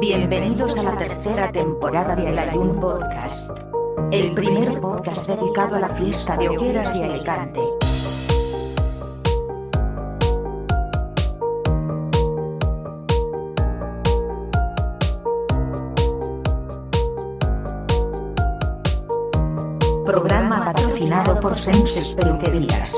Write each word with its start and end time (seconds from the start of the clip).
Bienvenidos 0.00 0.78
a 0.78 0.84
la 0.84 0.96
tercera 0.96 1.50
temporada 1.50 2.14
de 2.14 2.28
El 2.28 2.38
Ayun 2.38 2.78
Podcast. 2.78 3.50
El 4.12 4.32
primer 4.32 4.80
podcast 4.80 5.26
dedicado 5.26 5.74
a 5.74 5.80
la 5.80 5.88
fiesta 5.88 6.36
de 6.36 6.48
hogueras 6.48 6.92
de 6.92 7.04
Alicante. 7.04 7.60
Programa 20.06 20.64
patrocinado 20.64 21.40
por 21.40 21.58
Senses 21.58 22.14
Peluquerías. 22.14 22.94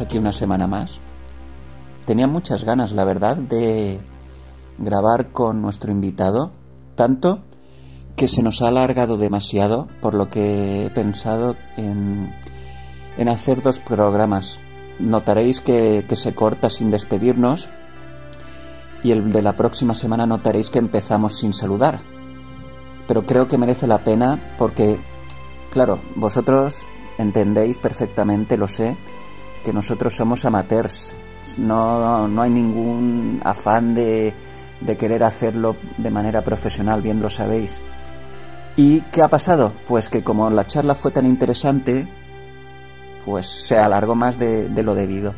Aquí 0.00 0.18
una 0.18 0.32
semana 0.32 0.66
más. 0.66 1.00
Tenía 2.06 2.26
muchas 2.26 2.64
ganas, 2.64 2.92
la 2.92 3.04
verdad, 3.04 3.36
de 3.36 4.00
grabar 4.78 5.30
con 5.32 5.62
nuestro 5.62 5.90
invitado, 5.92 6.52
tanto 6.96 7.40
que 8.16 8.28
se 8.28 8.42
nos 8.42 8.62
ha 8.62 8.68
alargado 8.68 9.16
demasiado, 9.16 9.88
por 10.00 10.14
lo 10.14 10.28
que 10.28 10.86
he 10.86 10.90
pensado 10.90 11.56
en, 11.76 12.34
en 13.16 13.28
hacer 13.28 13.62
dos 13.62 13.78
programas. 13.78 14.58
Notaréis 14.98 15.60
que, 15.60 16.04
que 16.08 16.16
se 16.16 16.34
corta 16.34 16.68
sin 16.68 16.90
despedirnos 16.90 17.70
y 19.02 19.12
el 19.12 19.32
de 19.32 19.42
la 19.42 19.54
próxima 19.54 19.94
semana 19.94 20.26
notaréis 20.26 20.68
que 20.68 20.78
empezamos 20.78 21.38
sin 21.38 21.52
saludar. 21.52 22.00
Pero 23.08 23.24
creo 23.24 23.48
que 23.48 23.58
merece 23.58 23.86
la 23.86 24.04
pena 24.04 24.38
porque, 24.58 25.00
claro, 25.72 26.00
vosotros 26.16 26.84
entendéis 27.18 27.78
perfectamente, 27.78 28.56
lo 28.56 28.68
sé, 28.68 28.96
que 29.64 29.72
nosotros 29.72 30.14
somos 30.14 30.44
amateurs. 30.44 31.14
No, 31.58 32.28
no 32.28 32.42
hay 32.42 32.50
ningún 32.50 33.40
afán 33.44 33.94
de, 33.94 34.34
de 34.80 34.96
querer 34.96 35.24
hacerlo 35.24 35.76
de 35.98 36.10
manera 36.10 36.42
profesional, 36.42 37.02
bien 37.02 37.20
lo 37.20 37.30
sabéis. 37.30 37.80
¿Y 38.76 39.02
qué 39.12 39.22
ha 39.22 39.28
pasado? 39.28 39.74
Pues 39.88 40.08
que 40.08 40.22
como 40.22 40.48
la 40.50 40.66
charla 40.66 40.94
fue 40.94 41.10
tan 41.10 41.26
interesante, 41.26 42.08
pues 43.24 43.46
se 43.46 43.78
alargó 43.78 44.14
más 44.14 44.38
de, 44.38 44.70
lo 44.82 44.94
debido. 44.94 45.34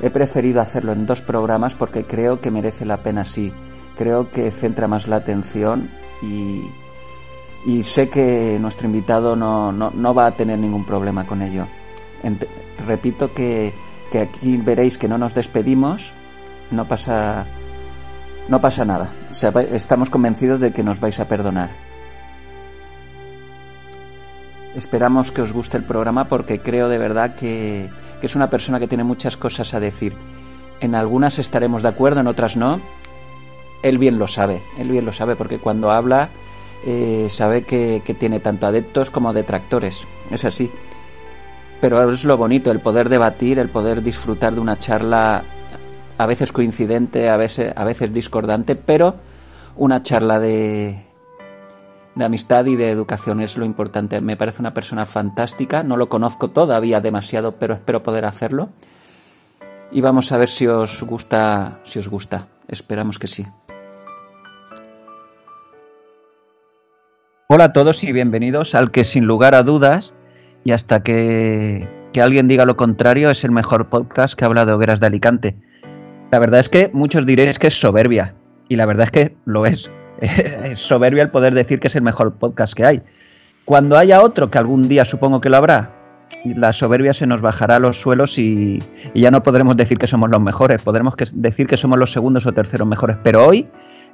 He 0.00 0.10
preferido 0.10 0.60
hacerlo 0.60 0.92
en 0.92 1.06
dos 1.06 1.20
programas 1.20 1.74
porque 1.74 2.04
creo 2.04 2.40
que 2.40 2.50
merece 2.50 2.84
la 2.84 2.98
pena 2.98 3.22
así. 3.22 3.52
Creo 3.96 4.30
que 4.30 4.50
centra 4.50 4.88
más 4.88 5.06
la 5.06 5.16
atención 5.16 5.88
y, 6.22 6.62
y 7.66 7.84
sé 7.94 8.08
que 8.08 8.58
nuestro 8.60 8.86
invitado 8.86 9.36
no, 9.36 9.72
no, 9.72 9.90
no, 9.90 10.14
va 10.14 10.26
a 10.26 10.36
tener 10.36 10.58
ningún 10.58 10.84
problema 10.84 11.26
con 11.26 11.42
ello. 11.42 11.66
Repito 12.86 13.32
que, 13.32 13.72
que, 14.10 14.20
aquí 14.20 14.56
veréis 14.56 14.98
que 14.98 15.08
no 15.08 15.18
nos 15.18 15.34
despedimos, 15.34 16.02
no 16.70 16.86
pasa, 16.86 17.46
no 18.48 18.60
pasa 18.60 18.84
nada. 18.84 19.12
Estamos 19.72 20.10
convencidos 20.10 20.60
de 20.60 20.72
que 20.72 20.82
nos 20.82 21.00
vais 21.00 21.18
a 21.20 21.26
perdonar. 21.26 21.70
Esperamos 24.74 25.30
que 25.30 25.42
os 25.42 25.52
guste 25.52 25.76
el 25.76 25.84
programa 25.84 26.26
porque 26.26 26.58
creo 26.58 26.88
de 26.88 26.98
verdad 26.98 27.36
que, 27.36 27.88
que 28.20 28.26
es 28.26 28.34
una 28.34 28.50
persona 28.50 28.80
que 28.80 28.88
tiene 28.88 29.04
muchas 29.04 29.36
cosas 29.36 29.72
a 29.72 29.80
decir. 29.80 30.14
En 30.80 30.94
algunas 30.94 31.38
estaremos 31.38 31.82
de 31.82 31.88
acuerdo, 31.88 32.20
en 32.20 32.26
otras 32.26 32.56
no. 32.56 32.80
Él 33.82 33.98
bien 33.98 34.18
lo 34.18 34.26
sabe, 34.26 34.62
él 34.78 34.90
bien 34.90 35.04
lo 35.04 35.12
sabe 35.12 35.36
porque 35.36 35.58
cuando 35.58 35.92
habla 35.92 36.30
eh, 36.86 37.28
sabe 37.30 37.62
que, 37.64 38.02
que 38.04 38.14
tiene 38.14 38.40
tanto 38.40 38.66
adeptos 38.66 39.10
como 39.10 39.32
detractores. 39.32 40.08
Es 40.30 40.44
así 40.44 40.70
pero 41.84 42.10
es 42.10 42.24
lo 42.24 42.38
bonito, 42.38 42.70
el 42.70 42.80
poder 42.80 43.10
debatir, 43.10 43.58
el 43.58 43.68
poder 43.68 44.02
disfrutar 44.02 44.54
de 44.54 44.60
una 44.60 44.78
charla 44.78 45.42
a 46.16 46.24
veces 46.24 46.50
coincidente, 46.50 47.28
a 47.28 47.36
veces, 47.36 47.74
a 47.76 47.84
veces 47.84 48.10
discordante, 48.10 48.74
pero 48.74 49.16
una 49.76 50.02
charla 50.02 50.40
de, 50.40 51.04
de 52.14 52.24
amistad 52.24 52.64
y 52.64 52.76
de 52.76 52.90
educación 52.90 53.42
es 53.42 53.58
lo 53.58 53.66
importante. 53.66 54.22
Me 54.22 54.34
parece 54.38 54.62
una 54.62 54.72
persona 54.72 55.04
fantástica, 55.04 55.82
no 55.82 55.98
lo 55.98 56.08
conozco 56.08 56.48
todavía 56.48 57.02
demasiado, 57.02 57.56
pero 57.56 57.74
espero 57.74 58.02
poder 58.02 58.24
hacerlo. 58.24 58.70
Y 59.92 60.00
vamos 60.00 60.32
a 60.32 60.38
ver 60.38 60.48
si 60.48 60.66
os 60.66 61.02
gusta, 61.02 61.80
si 61.84 61.98
os 61.98 62.08
gusta. 62.08 62.48
Esperamos 62.66 63.18
que 63.18 63.26
sí. 63.26 63.46
Hola 67.46 67.64
a 67.64 67.72
todos 67.74 68.02
y 68.04 68.12
bienvenidos 68.12 68.74
al 68.74 68.90
que 68.90 69.04
sin 69.04 69.26
lugar 69.26 69.54
a 69.54 69.62
dudas 69.62 70.14
y 70.64 70.72
hasta 70.72 71.02
que, 71.02 71.86
que, 72.12 72.22
alguien 72.22 72.48
diga 72.48 72.64
lo 72.64 72.76
contrario 72.76 73.30
es 73.30 73.44
el 73.44 73.50
mejor 73.50 73.88
podcast 73.88 74.34
que 74.34 74.44
habla 74.44 74.64
de 74.64 74.72
hogueras 74.72 75.00
de 75.00 75.06
Alicante. 75.06 75.56
La 76.32 76.38
verdad 76.38 76.60
es 76.60 76.68
que 76.68 76.90
muchos 76.92 77.26
diréis 77.26 77.58
que 77.58 77.68
es 77.68 77.78
soberbia 77.78 78.34
y 78.68 78.76
la 78.76 78.86
verdad 78.86 79.04
es 79.04 79.10
que 79.10 79.36
lo 79.44 79.66
es. 79.66 79.90
es 80.20 80.78
soberbia 80.78 81.22
el 81.22 81.30
poder 81.30 81.54
decir 81.54 81.80
que 81.80 81.88
es 81.88 81.96
el 81.96 82.02
mejor 82.02 82.34
podcast 82.34 82.74
que 82.74 82.84
hay. 82.84 83.02
Cuando 83.64 83.96
haya 83.96 84.22
otro, 84.22 84.50
que 84.50 84.58
algún 84.58 84.88
día 84.88 85.04
supongo 85.04 85.40
que 85.40 85.48
lo 85.48 85.56
habrá, 85.56 85.90
la 86.44 86.72
soberbia 86.72 87.12
se 87.12 87.26
nos 87.26 87.40
bajará 87.40 87.76
a 87.76 87.78
los 87.78 88.00
suelos 88.00 88.38
y, 88.38 88.82
ya 89.14 89.30
no 89.30 89.42
podremos 89.42 89.76
decir 89.76 89.98
que 89.98 90.06
somos 90.06 90.30
los 90.30 90.40
mejores, 90.40 90.82
podremos 90.82 91.14
decir 91.34 91.66
que 91.66 91.76
somos 91.76 91.98
los 91.98 92.12
segundos 92.12 92.46
o 92.46 92.52
terceros 92.52 92.86
mejores. 92.86 93.16
Pero 93.22 93.46
hoy 93.46 93.66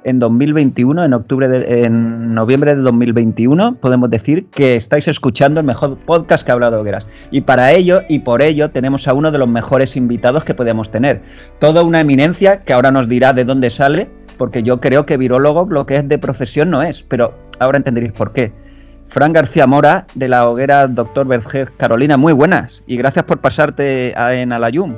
en 0.03 0.19
2021, 0.19 1.03
en 1.03 1.13
octubre 1.13 1.47
de, 1.47 1.83
en 1.83 2.33
noviembre 2.33 2.75
de 2.75 2.81
2021, 2.81 3.75
podemos 3.75 4.09
decir 4.09 4.47
que 4.47 4.75
estáis 4.75 5.07
escuchando 5.07 5.59
el 5.59 5.65
mejor 5.65 5.97
podcast 5.99 6.45
que 6.45 6.51
ha 6.51 6.53
hablado 6.53 6.79
Hogueras. 6.79 7.07
Y 7.31 7.41
para 7.41 7.71
ello 7.71 8.01
y 8.09 8.19
por 8.19 8.41
ello 8.41 8.71
tenemos 8.71 9.07
a 9.07 9.13
uno 9.13 9.31
de 9.31 9.37
los 9.37 9.47
mejores 9.47 9.95
invitados 9.95 10.43
que 10.43 10.53
podemos 10.53 10.91
tener. 10.91 11.21
Toda 11.59 11.83
una 11.83 12.01
eminencia 12.01 12.63
que 12.63 12.73
ahora 12.73 12.91
nos 12.91 13.07
dirá 13.07 13.33
de 13.33 13.45
dónde 13.45 13.69
sale, 13.69 14.09
porque 14.37 14.63
yo 14.63 14.79
creo 14.79 15.05
que 15.05 15.17
virólogo 15.17 15.67
lo 15.69 15.85
que 15.85 15.97
es 15.97 16.07
de 16.07 16.17
profesión 16.17 16.69
no 16.69 16.81
es, 16.81 17.03
pero 17.03 17.33
ahora 17.59 17.77
entenderéis 17.77 18.13
por 18.13 18.33
qué. 18.33 18.51
Fran 19.07 19.33
García 19.33 19.67
Mora, 19.67 20.07
de 20.15 20.29
la 20.29 20.47
hoguera 20.47 20.87
Doctor 20.87 21.27
Vergés 21.27 21.69
Carolina, 21.77 22.15
muy 22.15 22.33
buenas 22.33 22.81
y 22.87 22.95
gracias 22.95 23.25
por 23.25 23.39
pasarte 23.39 24.13
en 24.17 24.53
Alayum. 24.53 24.95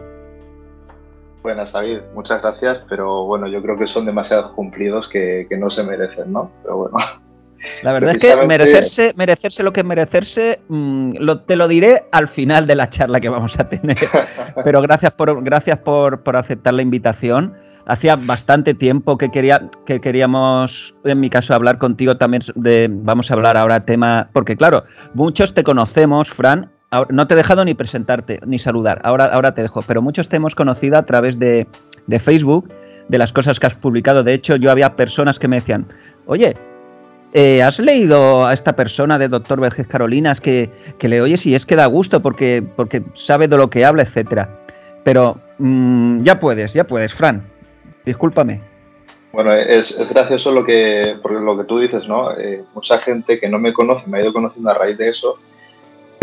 Buenas, 1.43 1.73
David. 1.73 1.99
Muchas 2.15 2.41
gracias, 2.41 2.85
pero 2.89 3.25
bueno, 3.25 3.47
yo 3.47 3.61
creo 3.61 3.77
que 3.77 3.85
son 3.85 4.05
demasiados 4.05 4.53
cumplidos 4.53 5.09
que, 5.09 5.45
que 5.49 5.57
no 5.57 5.69
se 5.69 5.83
merecen, 5.83 6.31
¿no? 6.31 6.49
Pero 6.63 6.77
bueno. 6.77 6.97
La 7.81 7.93
verdad 7.93 8.15
es 8.15 8.21
que 8.21 8.47
merecerse, 8.47 9.13
merecerse 9.15 9.61
lo 9.61 9.73
que 9.73 9.81
es 9.81 9.85
merecerse, 9.85 10.61
mmm, 10.69 11.13
lo, 11.19 11.41
te 11.41 11.55
lo 11.55 11.67
diré 11.67 12.05
al 12.11 12.29
final 12.29 12.65
de 12.65 12.75
la 12.75 12.89
charla 12.89 13.19
que 13.19 13.29
vamos 13.29 13.59
a 13.59 13.67
tener. 13.67 13.97
Pero 14.63 14.81
gracias 14.81 15.11
por, 15.11 15.43
gracias 15.43 15.79
por, 15.79 16.23
por 16.23 16.37
aceptar 16.37 16.73
la 16.73 16.81
invitación. 16.81 17.53
Hacía 17.85 18.15
bastante 18.15 18.73
tiempo 18.73 19.17
que, 19.17 19.29
quería, 19.29 19.69
que 19.85 19.99
queríamos, 19.99 20.95
en 21.03 21.19
mi 21.19 21.29
caso, 21.29 21.53
hablar 21.53 21.77
contigo 21.77 22.15
también 22.15 22.43
de, 22.55 22.87
vamos 22.89 23.29
a 23.29 23.33
hablar 23.33 23.57
ahora 23.57 23.83
tema, 23.83 24.29
porque 24.31 24.55
claro, 24.55 24.85
muchos 25.13 25.53
te 25.53 25.63
conocemos, 25.63 26.29
Fran, 26.29 26.71
no 27.09 27.27
te 27.27 27.33
he 27.33 27.37
dejado 27.37 27.65
ni 27.65 27.73
presentarte, 27.73 28.39
ni 28.45 28.59
saludar, 28.59 29.01
ahora, 29.03 29.25
ahora 29.25 29.53
te 29.53 29.61
dejo, 29.61 29.81
pero 29.81 30.01
muchos 30.01 30.29
te 30.29 30.35
hemos 30.35 30.55
conocido 30.55 30.97
a 30.97 31.03
través 31.03 31.39
de, 31.39 31.67
de, 32.07 32.19
Facebook, 32.19 32.69
de 33.07 33.17
las 33.17 33.31
cosas 33.31 33.59
que 33.59 33.67
has 33.67 33.75
publicado. 33.75 34.23
De 34.23 34.33
hecho, 34.33 34.55
yo 34.55 34.71
había 34.71 34.95
personas 34.95 35.39
que 35.39 35.47
me 35.47 35.57
decían, 35.57 35.87
oye, 36.25 36.55
eh, 37.33 37.63
¿has 37.63 37.79
leído 37.79 38.45
a 38.45 38.53
esta 38.53 38.75
persona 38.75 39.17
de 39.17 39.27
Doctor 39.27 39.59
Vergés 39.59 39.87
Carolinas 39.87 40.39
que, 40.39 40.69
que, 40.99 41.09
le 41.09 41.21
oyes 41.21 41.45
y 41.45 41.55
es 41.55 41.65
que 41.65 41.75
da 41.75 41.87
gusto 41.87 42.21
porque, 42.21 42.63
porque 42.75 43.01
sabe 43.15 43.47
de 43.47 43.57
lo 43.57 43.69
que 43.69 43.85
habla, 43.85 44.03
etcétera? 44.03 44.49
Pero 45.03 45.37
mmm, 45.57 46.21
ya 46.23 46.39
puedes, 46.39 46.73
ya 46.73 46.85
puedes, 46.85 47.13
Fran, 47.13 47.43
discúlpame. 48.05 48.61
Bueno, 49.31 49.51
es, 49.51 49.97
gracioso 50.13 50.51
lo 50.51 50.63
que, 50.63 51.17
lo 51.23 51.57
que 51.57 51.63
tú 51.63 51.79
dices, 51.79 52.07
¿no? 52.07 52.37
Eh, 52.37 52.63
mucha 52.75 52.99
gente 52.99 53.39
que 53.39 53.49
no 53.49 53.57
me 53.57 53.73
conoce 53.73 54.07
me 54.07 54.19
ha 54.19 54.21
ido 54.21 54.31
conociendo 54.31 54.69
a 54.69 54.75
raíz 54.75 54.95
de 54.99 55.09
eso 55.09 55.39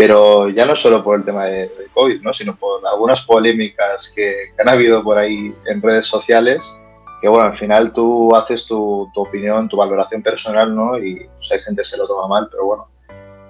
pero 0.00 0.49
ya 0.49 0.64
no 0.64 0.75
solo 0.75 1.05
por 1.05 1.19
el 1.19 1.26
tema 1.26 1.44
de, 1.44 1.69
de 1.69 1.88
COVID, 1.93 2.23
¿no? 2.23 2.32
sino 2.32 2.56
por 2.56 2.81
algunas 2.87 3.20
polémicas 3.20 4.11
que, 4.17 4.35
que, 4.56 4.62
han 4.62 4.70
habido 4.70 5.02
por 5.05 5.19
ahí 5.19 5.55
en 5.67 5.82
redes 5.82 6.06
sociales, 6.06 6.75
que 7.20 7.29
bueno, 7.29 7.49
al 7.49 7.55
final 7.55 7.93
tú 7.93 8.35
haces 8.35 8.67
tu, 8.67 9.11
tu 9.12 9.20
opinión, 9.20 9.69
tu 9.69 9.76
valoración 9.76 10.23
personal, 10.23 10.75
¿no? 10.75 10.99
Y 10.99 11.17
pues, 11.17 11.52
hay 11.52 11.61
gente 11.61 11.82
que 11.82 11.85
se 11.85 11.99
lo 11.99 12.08
toma 12.08 12.29
mal, 12.29 12.49
pero 12.50 12.64
bueno, 12.64 12.88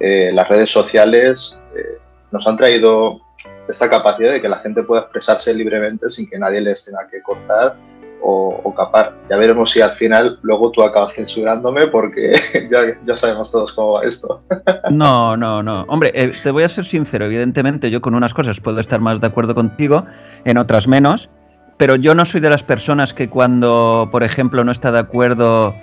eh, 0.00 0.32
las 0.34 0.48
redes 0.48 0.72
sociales 0.72 1.56
eh, 1.76 1.98
nos 2.32 2.44
han 2.48 2.56
traído 2.56 3.20
esta 3.68 3.88
capacidad 3.88 4.32
de 4.32 4.42
que 4.42 4.48
la 4.48 4.58
gente 4.58 4.82
pueda 4.82 5.02
expresarse 5.02 5.54
libremente 5.54 6.10
sin 6.10 6.28
que 6.28 6.36
nadie 6.36 6.60
les 6.60 6.84
tenga 6.84 7.06
que 7.08 7.22
cortar 7.22 7.76
o, 8.22 8.74
capar. 8.76 9.14
Ya 9.28 9.36
veremos 9.36 9.70
si 9.70 9.80
al 9.80 9.94
final 9.94 10.38
luego 10.42 10.70
tú 10.70 10.82
acabas 10.82 11.14
censurándome 11.14 11.88
porque 11.88 12.32
ya, 13.06 13.16
sabemos 13.16 13.50
todos 13.50 13.72
cómo 13.72 13.94
va 13.94 14.04
esto. 14.04 14.42
No, 14.90 15.36
no, 15.36 15.62
no. 15.62 15.82
Hombre, 15.88 16.12
eh, 16.14 16.32
te 16.42 16.50
voy 16.50 16.62
a 16.62 16.68
ser 16.68 16.84
sincero, 16.84 17.26
evidentemente 17.26 17.90
yo 17.90 18.00
con 18.00 18.14
unas 18.14 18.34
cosas 18.34 18.60
puedo 18.60 18.80
estar 18.80 19.00
más 19.00 19.20
de 19.20 19.26
acuerdo 19.26 19.54
contigo, 19.54 20.04
en 20.44 20.58
otras 20.58 20.86
menos, 20.88 21.30
pero 21.76 21.96
yo 21.96 22.14
no 22.14 22.24
soy 22.24 22.40
de 22.40 22.50
las 22.50 22.62
personas 22.62 23.14
que 23.14 23.28
cuando, 23.28 24.08
por 24.10 24.22
ejemplo, 24.22 24.64
no 24.64 24.72
está 24.72 24.92
de 24.92 25.00
acuerdo... 25.00 25.74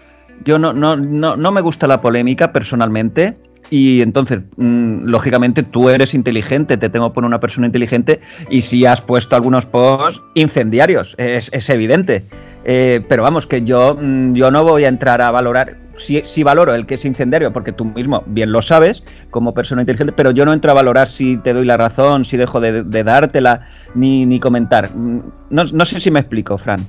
Yo 0.46 0.60
no, 0.60 0.72
no, 0.72 0.96
no, 0.96 1.36
no 1.36 1.52
me 1.52 1.62
gusta 1.62 1.88
la 1.88 2.00
polémica 2.00 2.52
personalmente, 2.52 3.40
y 3.70 4.02
entonces, 4.02 4.40
mm, 4.56 5.06
lógicamente, 5.06 5.64
tú 5.64 5.90
eres 5.90 6.14
inteligente, 6.14 6.78
te 6.78 6.90
tengo 6.90 7.12
por 7.14 7.26
una 7.26 7.40
persona 7.40 7.68
inteligente 7.68 8.22
y 8.50 8.62
si 8.62 8.86
has 8.86 9.02
puesto 9.02 9.36
algunos 9.36 9.66
posts 9.66 10.22
incendiarios, 10.36 11.16
es, 11.18 11.70
evidente. 11.70 12.26
Eh, 12.64 13.02
pero 13.08 13.24
vamos, 13.24 13.48
que 13.48 13.64
yo, 13.64 13.98
mm, 14.00 14.34
yo 14.34 14.52
no 14.52 14.64
voy 14.64 14.86
a 14.86 14.88
entrar 14.88 15.22
a 15.22 15.32
valorar, 15.32 15.78
sí, 15.98 16.44
valoro 16.44 16.76
el 16.76 16.86
que 16.86 16.96
es 16.96 17.06
incendiario, 17.06 17.52
porque 17.52 17.74
tú 17.74 17.86
mismo 17.86 18.24
bien 18.28 18.52
lo 18.52 18.62
sabes 18.62 19.04
como 19.32 19.54
persona 19.54 19.82
inteligente, 19.82 20.14
pero 20.16 20.32
yo 20.32 20.46
no 20.46 20.54
entro 20.54 20.72
a 20.72 20.74
valorar 20.74 21.08
si 21.08 21.38
te 21.38 21.54
doy 21.54 21.66
la 21.66 21.78
razón, 21.78 22.26
si 22.26 22.38
dejo 22.38 22.60
de, 22.60 23.04
dártela, 23.04 23.68
ni, 23.96 24.26
ni 24.26 24.40
comentar. 24.40 24.96
Mm, 24.96 25.22
no, 25.50 25.64
no 25.66 25.86
sé 25.86 26.00
si 26.00 26.12
me 26.12 26.20
explico, 26.20 26.58
Fran. 26.58 26.88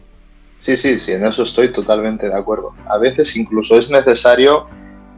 Sí, 0.58 0.76
sí, 0.76 0.98
sí, 0.98 1.12
en 1.12 1.24
eso 1.24 1.44
estoy 1.44 1.72
totalmente 1.72 2.28
de 2.28 2.34
acuerdo. 2.34 2.74
A 2.88 2.98
veces 2.98 3.36
incluso 3.36 3.78
es 3.78 3.88
necesario 3.88 4.66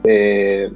eh, 0.05 0.71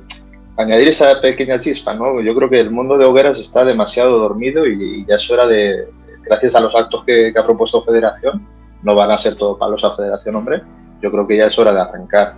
añadir 0.56 0.88
esa 0.88 1.20
pequeña 1.20 1.58
chispa, 1.58 1.94
¿no? 1.94 2.20
Yo 2.20 2.34
creo 2.34 2.48
que 2.48 2.60
el 2.60 2.70
mundo 2.70 2.96
de 2.96 3.04
hogueras 3.04 3.40
está 3.40 3.64
demasiado 3.64 4.18
dormido 4.18 4.66
y, 4.66 5.04
ya 5.06 5.16
es 5.16 5.30
hora 5.30 5.46
de, 5.46 5.88
gracias 6.22 6.54
a 6.54 6.60
los 6.60 6.74
actos 6.74 7.04
que, 7.04 7.32
ha 7.36 7.44
propuesto 7.44 7.82
Federación, 7.82 8.46
no 8.82 8.94
van 8.94 9.10
a 9.10 9.18
ser 9.18 9.34
todo 9.34 9.58
palos 9.58 9.84
a 9.84 9.96
Federación, 9.96 10.36
hombre, 10.36 10.62
yo 11.02 11.10
creo 11.10 11.26
que 11.26 11.36
ya 11.36 11.46
es 11.46 11.58
hora 11.58 11.72
de 11.72 11.80
arrancar 11.80 12.34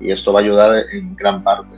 y 0.00 0.10
esto 0.10 0.32
va 0.32 0.40
a 0.40 0.42
ayudar 0.42 0.84
en 0.92 1.16
gran 1.16 1.42
parte. 1.42 1.76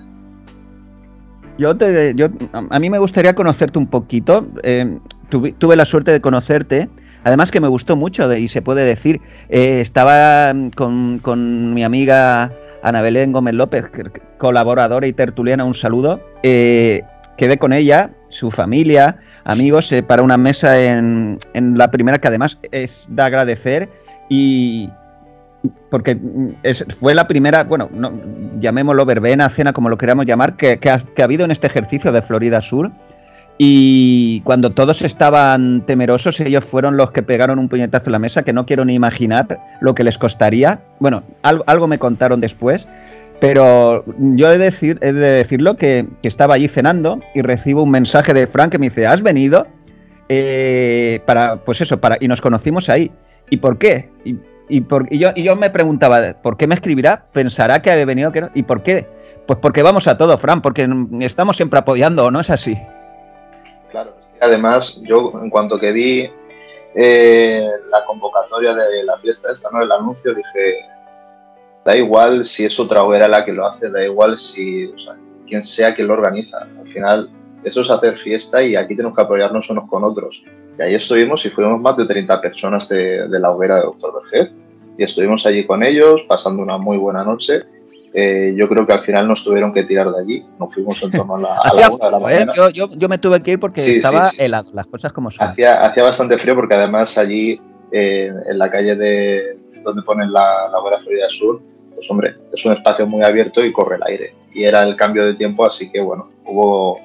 Yo, 1.59 1.77
te, 1.77 2.15
yo 2.15 2.27
a 2.53 2.79
mí 2.79 2.91
me 2.91 2.99
gustaría 2.99 3.35
conocerte 3.35 3.79
un 3.79 3.87
poquito. 3.87 4.47
Eh, 4.63 4.99
tuve, 5.31 5.77
la 5.77 5.87
suerte 5.87 6.13
de 6.13 6.21
conocerte. 6.21 6.91
Además 7.25 7.51
que 7.51 7.61
me 7.61 7.69
gustó 7.69 7.97
mucho 7.97 8.31
y 8.37 8.49
se 8.49 8.61
puede 8.61 8.85
decir, 8.85 9.23
eh, 9.49 9.81
estaba 9.81 10.53
con, 10.77 11.19
con 11.21 11.73
mi 11.73 11.83
amiga 11.83 12.53
Ana 12.83 13.03
Belén 13.03 13.33
Gómez 13.33 13.55
López, 13.55 13.85
colaboradora 14.39 15.07
y 15.07 15.13
tertuliana, 15.13 15.65
un 15.65 15.75
saludo. 15.75 16.21
Eh, 16.43 17.03
quedé 17.37 17.59
con 17.59 17.73
ella, 17.73 18.11
su 18.29 18.51
familia, 18.51 19.19
amigos, 19.45 19.91
eh, 19.93 20.03
para 20.03 20.23
una 20.23 20.37
mesa 20.37 20.81
en, 20.81 21.39
la 21.55 21.91
primera, 21.91 22.19
que 22.19 22.29
además 22.29 22.59
es 22.73 23.07
de 23.09 23.23
agradecer 23.23 23.89
y 24.29 24.91
porque 25.91 26.17
fue 27.01 27.15
la 27.15 27.27
primera, 27.27 27.65
bueno, 27.65 27.89
no, 27.93 28.13
llamémoslo 28.61 29.05
verbena, 29.05 29.49
cena, 29.49 29.73
como 29.73 29.89
lo 29.89 29.99
queramos 29.99 30.27
llamar, 30.27 30.57
que, 30.57 30.79
que 30.79 30.91
ha 30.91 31.25
habido 31.25 31.45
en 31.45 31.51
este 31.51 31.67
ejercicio 31.67 32.13
de 32.13 32.23
Florida 32.23 32.63
Sur 32.63 32.93
y 33.59 34.43
cuando 34.43 34.73
todos 34.73 35.01
estaban 35.03 35.85
temerosos, 35.87 36.41
ellos 36.41 36.65
fueron 36.65 36.97
los 36.97 37.11
que 37.13 37.23
pegaron 37.23 37.59
un 37.59 37.69
puñetazo 37.69 38.07
en 38.07 38.13
la 38.13 38.19
mesa, 38.19 38.43
que 38.43 38.53
no 38.53 38.67
quiero 38.67 38.85
ni 38.85 38.95
imaginar 38.95 39.61
lo 39.81 39.95
que 39.95 40.05
les 40.05 40.19
costaría. 40.19 40.81
Bueno, 41.01 41.23
algo, 41.43 41.89
me 41.89 41.99
contaron 41.99 42.41
después, 42.43 42.87
pero 43.41 44.05
yo 44.19 44.51
he 44.51 44.59
de, 44.59 44.65
decir, 44.65 44.99
he 45.01 45.13
de 45.13 45.31
decirlo 45.31 45.77
que, 45.77 46.07
estaba 46.23 46.55
allí 46.55 46.69
cenando 46.69 47.21
y 47.35 47.41
recibo 47.41 47.83
un 47.83 47.91
mensaje 47.91 48.35
de 48.35 48.47
Frank 48.47 48.73
que 48.73 48.79
me 48.79 48.91
dice, 48.91 49.07
¿has 49.07 49.23
venido? 49.23 49.67
Eh, 50.29 51.21
para, 51.25 51.57
pues 51.57 51.81
eso, 51.81 51.99
para, 51.99 52.19
y 52.21 52.29
nos 52.29 52.43
conocimos 52.43 52.91
ahí. 52.91 53.11
¿Y 53.49 53.57
por 53.57 53.79
qué? 53.79 54.11
Y, 54.69 54.81
por, 54.83 55.09
yo, 55.11 55.31
y 55.35 55.45
yo 55.45 55.57
me 55.57 55.71
preguntaba, 55.71 56.35
¿por 56.43 56.59
qué 56.59 56.67
me 56.67 56.75
escribirá? 56.75 57.27
¿Pensará 57.33 57.81
que 57.81 57.91
ha 57.91 58.05
venido? 58.05 58.33
Que 58.33 58.43
no? 58.43 58.51
¿Y 58.53 58.65
por 58.65 58.83
qué? 58.83 59.07
Pues 59.47 59.61
porque 59.63 59.83
vamos 59.83 60.09
a 60.09 60.19
todo, 60.19 60.37
Fran, 60.37 60.61
porque 60.61 60.87
estamos 61.21 61.57
siempre 61.57 61.79
apoyando, 61.79 62.31
¿no 62.33 62.41
es 62.41 62.51
así? 62.51 62.77
Claro, 63.91 64.15
además 64.41 65.01
yo 65.03 65.33
en 65.43 65.51
cuanto 65.51 65.79
que 65.79 65.93
vi 65.93 66.31
eh, 66.95 67.69
la 67.91 68.05
convocatoria 68.05 68.75
de 68.75 69.05
la 69.05 69.19
fiesta 69.19 69.53
esta, 69.53 69.71
¿no? 69.71 69.83
El 69.83 69.93
anuncio, 69.93 70.35
dije, 70.35 70.87
da 71.85 71.97
igual 71.97 72.45
si 72.45 72.65
es 72.65 72.79
otra 72.81 73.05
hoguera 73.05 73.29
la 73.29 73.45
que 73.45 73.53
lo 73.53 73.67
hace, 73.67 73.91
da 73.91 74.05
igual 74.05 74.37
si, 74.37 74.87
o 74.87 74.99
sea, 74.99 75.15
quien 75.47 75.63
sea 75.63 75.95
que 75.95 76.03
lo 76.03 76.15
organiza. 76.15 76.59
Al 76.59 76.93
final, 76.93 77.31
eso 77.65 77.81
es 77.81 77.91
hacer 77.91 78.17
fiesta 78.17 78.63
y 78.63 78.77
aquí 78.77 78.97
tenemos 78.97 79.17
que 79.17 79.23
apoyarnos 79.23 79.71
unos 79.71 79.89
con 79.89 80.05
otros. 80.05 80.45
Y 80.79 80.83
ahí 80.83 80.95
estuvimos 80.95 81.45
y 81.47 81.51
fuimos 81.51 81.81
más 81.81 81.97
de 81.97 82.07
30 82.07 82.41
personas 82.41 82.89
de, 82.89 83.29
la 83.29 83.51
hoguera 83.51 83.77
de 83.77 83.83
Doctor 83.83 84.23
Vergez 84.23 84.53
y 84.99 85.05
estuvimos 85.05 85.47
allí 85.47 85.67
con 85.67 85.85
ellos, 85.85 86.25
pasando 86.29 86.63
una 86.63 86.77
muy 86.77 86.97
buena 86.97 87.23
noche 87.23 87.63
eh, 88.19 88.55
yo 88.57 88.67
creo 88.67 88.87
que 88.87 88.95
al 88.95 89.05
final 89.05 89.29
nos 89.29 89.45
tuvieron 89.45 89.75
que 89.75 89.85
tirar 89.85 90.11
de 90.11 90.19
allí. 90.19 90.47
Nos 90.59 90.73
fuimos 90.73 91.03
en 91.03 91.11
torno 91.11 91.37
a 91.37 91.39
la, 91.39 91.59
a 91.63 91.75
la 91.75 91.91
una 91.91 92.07
de 92.07 92.11
la 92.13 92.19
mañana. 92.19 92.53
Yo, 92.55 92.71
yo, 92.71 93.09
me 93.11 93.19
tuve 93.19 93.43
que 93.43 93.51
ir 93.51 93.61
porque 93.61 93.83
estaba 93.83 94.31
helado, 94.39 94.71
las 94.73 94.87
cosas 94.87 95.13
como 95.13 95.31
son. 95.31 95.47
Hacía, 95.47 95.85
hacía 95.85 96.03
bastante 96.03 96.39
frío 96.39 96.55
porque 96.55 96.77
además 96.77 97.19
allí, 97.19 97.61
eh, 97.93 98.33
en 98.49 98.59
la 98.59 98.71
calle 98.71 98.97
de 98.97 99.59
donde 99.85 100.01
ponen 100.01 100.33
la, 100.33 100.67
la 100.73 100.99
Florida 100.99 101.29
Sur, 101.29 101.61
pues 101.95 102.11
hombre, 102.11 102.37
es 102.55 102.65
un 102.65 102.73
espacio 102.73 103.07
muy 103.07 103.23
abierto 103.23 103.63
y 103.63 103.71
corre 103.71 103.97
el 103.97 104.03
aire. 104.05 104.35
Y 104.55 104.65
era 104.65 104.83
el 104.83 104.97
cambio 104.97 105.27
de 105.27 105.35
tiempo, 105.35 105.67
así 105.67 105.91
que 105.91 106.01
bueno, 106.01 106.31
hubo... 106.47 106.99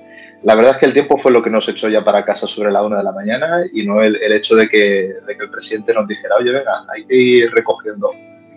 La 0.43 0.55
verdad 0.55 0.71
es 0.71 0.77
que 0.77 0.85
el 0.85 0.93
tiempo 0.93 1.17
fue 1.17 1.33
lo 1.33 1.43
que 1.43 1.49
nos 1.49 1.67
echó 1.67 1.89
ya 1.89 2.05
para 2.05 2.23
casa 2.23 2.47
sobre 2.47 2.71
la 2.71 2.83
una 2.83 2.99
de 2.99 3.03
la 3.03 3.11
mañana 3.11 3.65
y 3.73 3.85
no 3.85 4.01
el, 4.01 4.15
el 4.15 4.31
hecho 4.31 4.55
de 4.55 4.69
que, 4.69 5.13
de 5.27 5.37
que 5.37 5.43
el 5.43 5.51
presidente 5.51 5.93
nos 5.93 6.07
dijera, 6.07 6.35
oye, 6.39 6.51
venga, 6.51 6.85
hay 6.95 7.05
que 7.05 7.15
ir 7.17 7.51
recogiendo. 7.51 8.11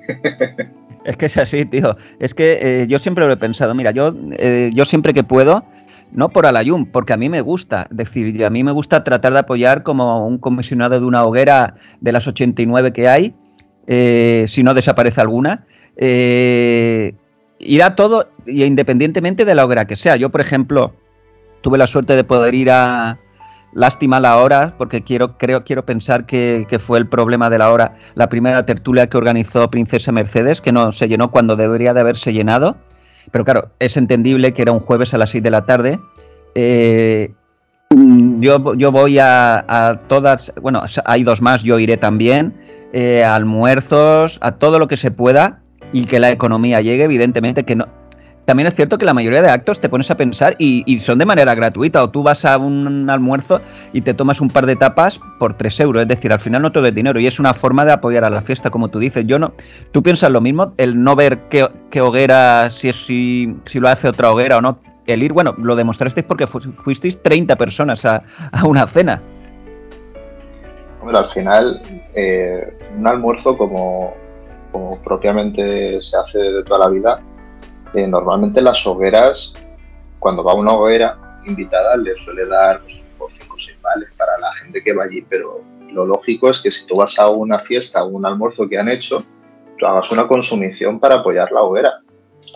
Es 1.04 1.16
que 1.16 1.26
es 1.26 1.36
así, 1.36 1.64
tío. 1.66 1.96
Es 2.18 2.34
que 2.34 2.58
eh, 2.60 2.86
yo 2.88 2.98
siempre 2.98 3.26
lo 3.26 3.32
he 3.32 3.36
pensado. 3.36 3.74
Mira, 3.74 3.90
yo, 3.90 4.14
eh, 4.38 4.70
yo 4.72 4.84
siempre 4.84 5.12
que 5.12 5.22
puedo, 5.22 5.64
no 6.12 6.30
por 6.30 6.46
Alayum, 6.46 6.86
porque 6.86 7.12
a 7.12 7.16
mí 7.16 7.28
me 7.28 7.40
gusta. 7.40 7.86
Es 7.90 7.96
decir, 7.96 8.44
a 8.44 8.50
mí 8.50 8.64
me 8.64 8.72
gusta 8.72 9.04
tratar 9.04 9.32
de 9.32 9.40
apoyar 9.40 9.82
como 9.82 10.26
un 10.26 10.38
comisionado 10.38 10.98
de 10.98 11.06
una 11.06 11.24
hoguera 11.24 11.74
de 12.00 12.12
las 12.12 12.26
89 12.26 12.92
que 12.92 13.08
hay, 13.08 13.34
eh, 13.86 14.46
si 14.48 14.62
no 14.62 14.74
desaparece 14.74 15.20
alguna. 15.20 15.66
irá 17.58 17.94
todo, 17.94 18.28
independientemente 18.46 19.44
de 19.44 19.54
la 19.54 19.64
hoguera 19.64 19.86
que 19.86 19.96
sea. 19.96 20.16
Yo, 20.16 20.30
por 20.30 20.40
ejemplo, 20.40 20.94
tuve 21.60 21.78
la 21.78 21.86
suerte 21.86 22.16
de 22.16 22.24
poder 22.24 22.54
ir 22.54 22.70
a, 22.70 23.18
Lástima 23.74 24.20
la 24.20 24.36
hora, 24.36 24.74
porque 24.78 25.02
quiero, 25.02 25.36
creo, 25.36 25.64
quiero 25.64 25.84
pensar 25.84 26.26
que, 26.26 26.66
fue 26.78 26.98
el 26.98 27.08
problema 27.08 27.50
de 27.50 27.58
la 27.58 27.72
hora, 27.72 27.96
la 28.14 28.28
primera 28.28 28.64
tertulia 28.64 29.08
que 29.08 29.16
organizó 29.16 29.69
Princesa 29.69 30.12
Mercedes, 30.12 30.60
que 30.60 30.70
no 30.70 30.93
se 30.93 31.08
llenó 31.08 31.31
cuando 31.32 31.56
debería 31.56 31.93
de 31.93 32.00
haberse 32.00 32.32
llenado. 32.32 32.76
Pero 33.32 33.44
claro, 33.44 33.70
es 33.81 33.96
entendible 33.96 34.52
que 34.52 34.62
era 34.62 34.72
un 34.72 34.81
jueves 34.81 35.12
a 35.12 35.19
las 35.19 35.31
6 35.31 35.43
de 35.43 35.50
la 35.50 35.66
tarde. 35.66 35.98
Eh, 36.54 37.32
yo, 37.90 38.74
yo, 38.74 38.93
voy 38.93 39.19
a, 39.19 40.00
todas, 40.06 40.52
bueno, 40.60 40.82
hay 41.04 41.24
dos 41.24 41.43
más, 41.43 41.62
yo 41.62 41.78
iré 41.78 41.96
también, 41.96 42.54
eh, 42.93 43.24
almuerzos, 43.24 44.38
a 44.40 44.52
todo 44.52 44.78
lo 44.78 44.86
que 44.86 44.96
se 44.96 45.10
pueda 45.10 45.62
y 45.93 46.04
que 46.06 46.20
la 46.20 46.31
economía 46.31 46.81
llegue, 46.81 47.04
evidentemente 47.04 47.64
que 47.64 47.76
no, 47.76 47.88
también 48.44 48.67
es 48.67 48.74
cierto 48.74 48.98
que 48.98 49.06
la 49.06 49.15
mayoría 49.15 49.41
de 49.41 49.48
actos 49.48 49.81
te 49.81 49.89
pones 49.89 50.10
a 50.10 50.17
pensar 50.17 50.55
y, 50.58 50.98
son 50.98 51.19
de 51.19 51.24
manera 51.24 51.55
gratuita. 51.55 52.03
O 52.05 52.10
tú 52.10 52.22
vas 52.22 52.44
a 52.44 52.58
un 52.58 53.08
almuerzo 53.08 53.60
y 53.93 54.03
te 54.03 54.13
tomas 54.13 54.41
un 54.41 54.51
par 54.51 54.67
de 54.67 54.77
tapas 54.77 55.20
por 55.39 55.55
3 55.55 55.81
euros. 55.81 56.03
Es 56.03 56.08
decir, 56.08 56.32
al 56.32 56.41
final 56.41 56.63
no 56.63 56.72
todo 56.72 56.86
es 56.86 56.94
dinero. 56.94 57.19
Y 57.20 57.27
es 57.27 57.39
una 57.39 57.55
forma 57.55 57.84
de 57.84 57.93
apoyar 57.93 58.24
a 58.24 58.31
la 58.31 58.43
fiesta, 58.43 58.70
como 58.70 58.89
tú 58.89 58.98
dices. 58.98 59.24
Yo 59.27 59.39
no. 59.39 59.55
¿Tú 59.93 60.03
piensas 60.03 60.31
lo 60.31 60.41
mismo? 60.41 60.74
El 60.77 61.03
no 61.03 61.17
ver 61.17 61.41
qué, 61.48 62.01
hoguera, 62.01 62.70
si, 62.70 62.93
si, 62.93 63.56
si 63.65 63.81
lo 63.81 63.89
hace 63.89 64.08
otra 64.08 64.31
hoguera 64.31 64.58
o 64.58 64.60
no. 64.60 64.79
El 65.06 65.22
ir, 65.22 65.32
bueno, 65.32 65.55
lo 65.58 65.77
demostrasteis 65.77 66.27
porque 66.27 66.46
fuisteis 66.46 67.22
30 67.22 67.56
personas 67.56 68.05
a, 68.05 68.22
una 68.65 68.86
cena. 68.86 69.22
Hombre, 71.01 71.19
al 71.19 71.31
final, 71.31 71.82
eh, 72.15 72.79
un 72.96 73.06
almuerzo 73.06 73.56
como 73.56 74.15
propiamente 75.05 76.03
se 76.03 76.17
hace 76.17 76.39
de 76.39 76.65
toda 76.65 76.81
la 76.81 76.89
vida 76.89 77.20
normalmente 78.06 78.60
las 78.60 78.86
hogueras, 78.86 79.55
cuando 80.19 80.43
va 80.43 80.55
una 80.55 80.72
hoguera 80.72 81.41
invitada, 81.46 81.96
le 81.96 82.17
suele 82.17 82.46
dar 82.46 82.81
pues, 82.81 83.03
por 83.19 83.32
5 83.32 83.55
o 83.55 83.58
6 83.58 83.79
vales 83.82 84.10
para 84.17 84.39
la 84.39 84.53
gente 84.55 84.82
que 84.82 84.93
va 84.93 85.05
allí, 85.05 85.22
pero 85.22 85.63
lo 85.93 86.05
lógico 86.05 86.51
es 86.51 86.60
que 86.60 86.70
si 86.70 86.86
tú 86.86 86.96
vas 86.96 87.19
a 87.19 87.29
una 87.29 87.60
fiesta 87.60 88.03
o 88.03 88.08
un 88.08 88.27
almuerzo 88.27 88.69
que 88.69 88.79
han 88.79 88.89
hecho, 88.89 89.24
tú 89.79 89.86
hagas 89.86 90.10
una 90.10 90.27
consumición 90.27 90.98
para 90.98 91.17
apoyar 91.17 91.53
la 91.53 91.63
hoguera. 91.63 92.01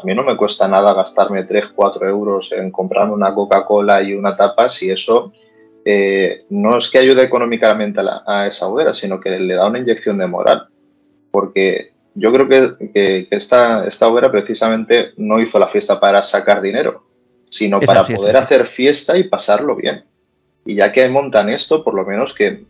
A 0.01 0.05
mí 0.05 0.15
no 0.15 0.23
me 0.23 0.37
cuesta 0.37 0.69
nada 0.69 0.93
gastarme 0.93 1.45
3, 1.45 1.67
4 1.75 2.09
euros 2.09 2.53
en 2.53 2.71
comprar 2.71 3.11
una 3.11 3.35
Coca-Cola 3.35 4.03
y 4.03 4.15
una 4.15 4.37
tapa 4.37 4.69
si 4.69 4.91
eso 4.91 5.33
eh, 5.85 6.45
no 6.51 6.77
es 6.77 6.91
que 6.91 6.99
ayude 6.99 7.23
económicamente 7.23 8.01
a, 8.01 8.23
a, 8.27 8.47
esa 8.47 8.67
hoguera, 8.67 8.93
sino 8.93 9.19
que 9.19 9.31
le 9.31 9.55
da 9.55 9.67
una 9.67 9.79
inyección 9.79 10.19
de 10.19 10.27
moral. 10.27 10.69
Porque 11.31 11.93
yo 12.19 12.33
creo 12.33 12.49
que, 12.49 13.27
esta, 13.31 13.87
esta 13.87 14.09
hoguera 14.09 14.31
precisamente 14.31 15.13
no 15.17 15.41
hizo 15.41 15.59
la 15.59 15.69
fiesta 15.69 15.99
para 15.99 16.23
sacar 16.23 16.61
dinero, 16.61 17.05
sino 17.51 17.81
para 17.81 18.05
poder 18.05 18.37
hacer 18.37 18.67
fiesta 18.67 19.17
y 19.17 19.25
pasarlo 19.25 19.77
bien. 19.77 20.05
Y 20.65 20.75
ya 20.75 20.93
que 20.93 21.09
montan 21.09 21.49
esto, 21.49 21.83
por 21.83 21.95
lo 21.95 22.05
menos 22.05 22.35
que 22.35 22.65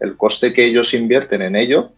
el 0.00 0.16
coste 0.16 0.52
que 0.52 0.64
ellos 0.64 0.94
invierten 0.94 1.42
en 1.42 1.56
ello 1.56 1.92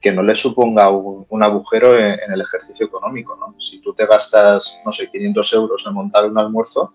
que 0.00 0.12
no 0.12 0.22
le 0.22 0.34
suponga 0.34 0.88
un, 0.88 1.42
agujero 1.42 1.98
en, 1.98 2.32
el 2.32 2.40
ejercicio 2.40 2.86
económico. 2.86 3.36
¿no? 3.36 3.54
Si 3.60 3.80
tú 3.80 3.92
te 3.92 4.06
gastas, 4.06 4.78
no 4.84 4.90
sé, 4.90 5.10
500 5.10 5.52
euros 5.52 5.84
en 5.86 5.92
montar 5.92 6.24
un 6.24 6.38
almuerzo, 6.38 6.94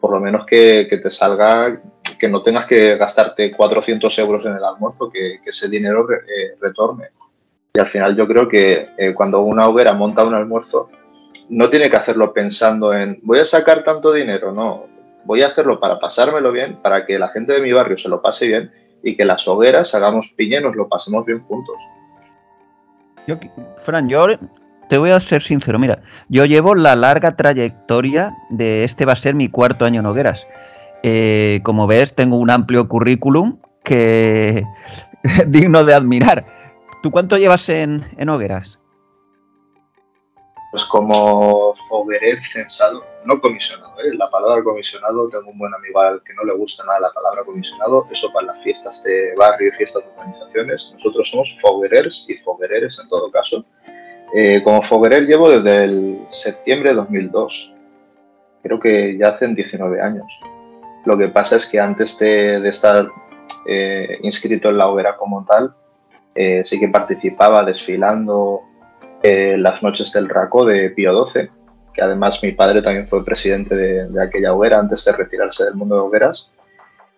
por 0.00 0.12
lo 0.12 0.18
menos 0.20 0.46
que, 0.46 0.88
te 0.90 1.10
salga, 1.10 1.80
que 2.18 2.28
no 2.28 2.42
tengas 2.42 2.64
que 2.64 2.96
gastarte 2.96 3.52
400 3.52 4.18
euros 4.18 4.46
en 4.46 4.54
el 4.56 4.64
almuerzo, 4.64 5.10
que, 5.10 5.40
ese 5.44 5.68
dinero 5.68 6.06
eh, 6.10 6.56
retorne. 6.58 7.08
Y 7.74 7.80
al 7.80 7.88
final 7.88 8.14
yo 8.14 8.28
creo 8.28 8.48
que 8.48 8.90
eh, 8.98 9.14
cuando 9.14 9.40
una 9.40 9.66
hoguera 9.66 9.94
monta 9.94 10.26
un 10.26 10.34
almuerzo, 10.34 10.90
no 11.48 11.70
tiene 11.70 11.88
que 11.88 11.96
hacerlo 11.96 12.34
pensando 12.34 12.92
en 12.92 13.18
voy 13.22 13.38
a 13.38 13.46
sacar 13.46 13.82
tanto 13.82 14.12
dinero, 14.12 14.52
no. 14.52 14.84
Voy 15.24 15.40
a 15.40 15.46
hacerlo 15.46 15.80
para 15.80 15.98
pasármelo 15.98 16.52
bien, 16.52 16.76
para 16.82 17.06
que 17.06 17.18
la 17.18 17.28
gente 17.28 17.54
de 17.54 17.62
mi 17.62 17.72
barrio 17.72 17.96
se 17.96 18.10
lo 18.10 18.20
pase 18.20 18.46
bien 18.46 18.70
y 19.02 19.16
que 19.16 19.24
las 19.24 19.48
hogueras 19.48 19.94
hagamos 19.94 20.34
piña 20.36 20.60
y 20.60 20.62
nos 20.62 20.76
lo 20.76 20.86
pasemos 20.86 21.24
bien 21.24 21.40
juntos. 21.44 21.76
Yo, 23.26 23.38
Fran, 23.78 24.06
yo 24.06 24.26
te 24.90 24.98
voy 24.98 25.08
a 25.08 25.18
ser 25.18 25.42
sincero, 25.42 25.78
mira, 25.78 26.02
yo 26.28 26.44
llevo 26.44 26.74
la 26.74 26.94
larga 26.94 27.36
trayectoria 27.36 28.36
de 28.50 28.84
este 28.84 29.06
va 29.06 29.14
a 29.14 29.16
ser 29.16 29.34
mi 29.34 29.48
cuarto 29.48 29.86
año 29.86 30.00
en 30.00 30.06
hogueras. 30.06 30.46
Eh, 31.02 31.60
como 31.62 31.86
ves, 31.86 32.14
tengo 32.14 32.36
un 32.36 32.50
amplio 32.50 32.86
currículum 32.86 33.56
que 33.82 34.62
digno 35.46 35.84
de 35.84 35.94
admirar. 35.94 36.44
¿Tú 37.02 37.10
cuánto 37.10 37.36
llevas 37.36 37.68
en, 37.68 38.06
en 38.16 38.28
hogueras? 38.28 38.78
Pues 40.70 40.84
como 40.86 41.74
foguerer 41.88 42.42
censado, 42.42 43.04
no 43.26 43.40
comisionado, 43.40 43.92
¿eh? 44.00 44.14
la 44.14 44.30
palabra 44.30 44.62
comisionado, 44.62 45.28
tengo 45.28 45.50
un 45.50 45.58
buen 45.58 45.74
amigo 45.74 46.00
al 46.00 46.22
que 46.22 46.32
no 46.32 46.44
le 46.44 46.54
gusta 46.54 46.84
nada 46.84 47.00
la 47.00 47.12
palabra 47.12 47.44
comisionado, 47.44 48.06
eso 48.10 48.32
para 48.32 48.46
las 48.46 48.62
fiestas 48.62 49.02
de 49.02 49.34
barrio 49.36 49.68
y 49.68 49.72
fiestas 49.72 50.04
de 50.04 50.10
organizaciones. 50.10 50.90
Nosotros 50.94 51.28
somos 51.28 51.54
foguerers 51.60 52.24
y 52.28 52.36
foguereres 52.36 52.98
en 53.02 53.08
todo 53.08 53.30
caso. 53.30 53.66
Eh, 54.34 54.62
como 54.62 54.80
foguerer 54.80 55.26
llevo 55.26 55.50
desde 55.50 55.84
el 55.84 56.26
septiembre 56.30 56.90
de 56.90 56.96
2002, 56.96 57.74
creo 58.62 58.78
que 58.78 59.18
ya 59.18 59.30
hacen 59.30 59.54
19 59.56 60.00
años. 60.00 60.40
Lo 61.04 61.18
que 61.18 61.28
pasa 61.28 61.56
es 61.56 61.66
que 61.66 61.80
antes 61.80 62.16
de, 62.18 62.66
estar 62.66 63.08
eh, 63.66 64.18
inscrito 64.22 64.70
en 64.70 64.78
la 64.78 64.88
hoguera 64.88 65.16
como 65.16 65.44
tal, 65.44 65.74
sí 66.34 66.80
que 66.80 66.88
participaba 66.88 67.64
desfilando 67.64 68.62
eh, 69.22 69.56
las 69.56 69.80
noches 69.84 70.12
del 70.12 70.28
Raco 70.28 70.64
de 70.64 70.90
Pío 70.90 71.26
XII, 71.26 71.48
que 71.94 72.02
además 72.02 72.42
mi 72.42 72.50
padre 72.50 72.82
también 72.82 73.06
fue 73.06 73.24
presidente 73.24 73.76
de, 73.76 74.20
aquella 74.20 74.52
hoguera 74.52 74.80
antes 74.80 75.04
de 75.04 75.12
retirarse 75.12 75.64
del 75.64 75.74
mundo 75.74 75.94
de 75.94 76.00
hogueras. 76.00 76.50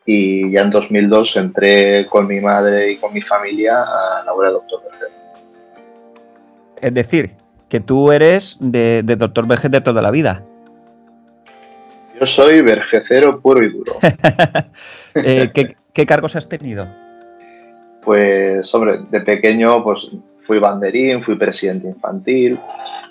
Y 0.04 0.52
ya 0.52 0.60
en 0.60 0.70
2002 0.70 1.36
entré 1.38 2.06
con 2.08 2.26
mi 2.26 2.40
madre 2.40 2.92
y 2.92 2.96
con 2.96 3.14
mi 3.14 3.22
familia 3.22 3.84
a 3.84 4.22
la 4.22 4.34
hoguera 4.34 4.50
de 4.50 4.54
Doctor 4.54 4.82
Vergés. 4.84 5.16
Es 6.82 6.92
decir, 6.92 7.30
que 7.70 7.80
tú 7.80 8.12
eres 8.12 8.58
de, 8.60 9.02
Doctor 9.02 9.46
Vergés 9.46 9.70
de 9.70 9.80
toda 9.80 10.02
la 10.02 10.10
vida. 10.10 10.44
Yo 12.20 12.26
soy 12.26 12.60
vergecero 12.60 13.40
puro 13.40 13.64
y 13.64 13.72
duro. 13.72 13.94
Eh, 15.16 15.52
¿Qué 15.92 16.06
cargos 16.06 16.34
has 16.34 16.48
tenido? 16.48 16.88
Pues, 18.04 18.74
hombre, 18.74 19.00
de 19.10 19.20
pequeño, 19.20 19.82
pues 19.82 20.08
fui 20.38 20.58
banderín, 20.58 21.22
fui 21.22 21.36
presidente 21.36 21.88
infantil, 21.88 22.58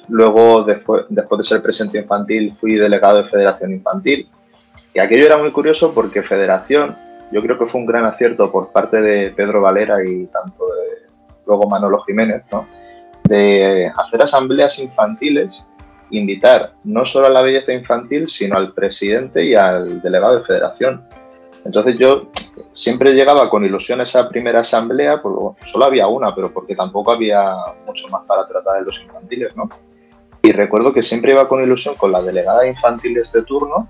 luego 0.07 0.63
después, 0.63 1.05
después 1.09 1.39
de 1.39 1.43
ser 1.43 1.61
presidente 1.63 1.97
infantil 1.97 2.51
fui 2.53 2.75
delegado 2.75 3.23
de 3.23 3.29
Federación 3.29 3.71
Infantil. 3.71 4.29
Y 4.93 4.99
aquello 4.99 5.25
era 5.25 5.37
muy 5.37 5.51
curioso 5.51 5.93
porque 5.93 6.21
Federación, 6.21 6.95
yo 7.31 7.41
creo 7.41 7.57
que 7.57 7.65
fue 7.65 7.81
un 7.81 7.87
gran 7.87 8.05
acierto 8.05 8.51
por 8.51 8.71
parte 8.71 9.01
de 9.01 9.31
Pedro 9.31 9.61
Valera 9.61 10.05
y 10.05 10.27
tanto 10.27 10.65
de 10.65 11.09
luego 11.47 11.67
Manolo 11.67 12.01
Jiménez, 12.03 12.43
¿no? 12.51 12.67
de 13.23 13.91
hacer 13.95 14.21
asambleas 14.21 14.79
infantiles, 14.79 15.65
invitar 16.11 16.73
no 16.83 17.05
solo 17.05 17.27
a 17.27 17.31
la 17.31 17.41
belleza 17.41 17.73
infantil, 17.73 18.29
sino 18.29 18.57
al 18.57 18.73
presidente 18.73 19.43
y 19.43 19.55
al 19.55 20.01
delegado 20.01 20.39
de 20.39 20.45
Federación. 20.45 21.03
Entonces 21.65 21.97
yo 21.97 22.27
siempre 22.73 23.13
llegaba 23.13 23.49
con 23.49 23.63
ilusión 23.63 23.99
a 24.01 24.03
esa 24.03 24.27
primera 24.27 24.59
asamblea, 24.59 25.21
pues, 25.21 25.33
solo 25.65 25.85
había 25.85 26.07
una, 26.07 26.35
pero 26.35 26.51
porque 26.51 26.75
tampoco 26.75 27.11
había 27.11 27.55
mucho 27.85 28.09
más 28.09 28.23
para 28.25 28.45
tratar 28.47 28.79
de 28.79 28.85
los 28.85 29.01
infantiles, 29.01 29.55
¿no? 29.55 29.69
Y 30.41 30.51
recuerdo 30.51 30.93
que 30.93 31.01
siempre 31.01 31.31
iba 31.31 31.47
con 31.47 31.63
ilusión 31.63 31.95
con 31.95 32.11
la 32.11 32.21
delegada 32.21 32.61
de 32.61 32.69
infantiles 32.69 33.31
de 33.31 33.43
turno 33.43 33.87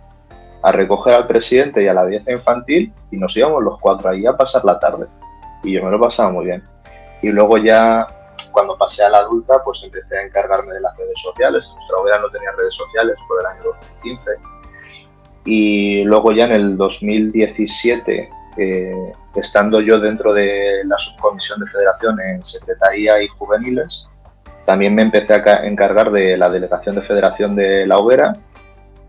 a 0.61 0.71
recoger 0.71 1.15
al 1.15 1.27
presidente 1.27 1.83
y 1.83 1.87
a 1.87 1.93
la 1.93 2.03
belleza 2.03 2.31
infantil 2.31 2.93
y 3.11 3.17
nos 3.17 3.35
íbamos 3.35 3.63
los 3.63 3.79
cuatro 3.79 4.11
ahí 4.11 4.25
a 4.25 4.37
pasar 4.37 4.63
la 4.63 4.77
tarde. 4.77 5.07
Y 5.63 5.73
yo 5.73 5.83
me 5.83 5.89
lo 5.89 5.99
pasaba 5.99 6.31
muy 6.31 6.45
bien. 6.45 6.63
Y 7.23 7.29
luego 7.29 7.57
ya 7.57 8.07
cuando 8.51 8.77
pasé 8.77 9.03
a 9.03 9.09
la 9.09 9.17
adulta, 9.19 9.61
pues 9.65 9.83
empecé 9.83 10.15
a 10.15 10.23
encargarme 10.23 10.73
de 10.73 10.81
las 10.81 10.95
redes 10.95 11.19
sociales. 11.19 11.65
Nuestra 11.73 11.97
hoguera 11.97 12.19
no 12.19 12.29
tenía 12.29 12.51
redes 12.51 12.75
sociales 12.75 13.15
por 13.27 13.39
el 13.39 13.45
año 13.47 13.63
2015 13.63 14.52
y 15.45 16.03
luego 16.03 16.31
ya 16.31 16.45
en 16.45 16.51
el 16.53 16.77
2017, 16.77 18.29
eh, 18.57 19.11
estando 19.35 19.81
yo 19.81 19.99
dentro 19.99 20.33
de 20.33 20.83
la 20.85 20.97
subcomisión 20.97 21.59
de 21.59 21.67
federación 21.67 22.19
en 22.21 22.43
Secretaría 22.45 23.21
y 23.21 23.27
Juveniles, 23.27 24.05
también 24.65 24.95
me 24.95 25.01
empecé 25.01 25.33
a 25.33 25.65
encargar 25.65 26.11
de 26.11 26.37
la 26.37 26.49
delegación 26.49 26.95
de 26.95 27.01
federación 27.01 27.55
de 27.55 27.85
la 27.85 27.97
hoguera 27.97 28.33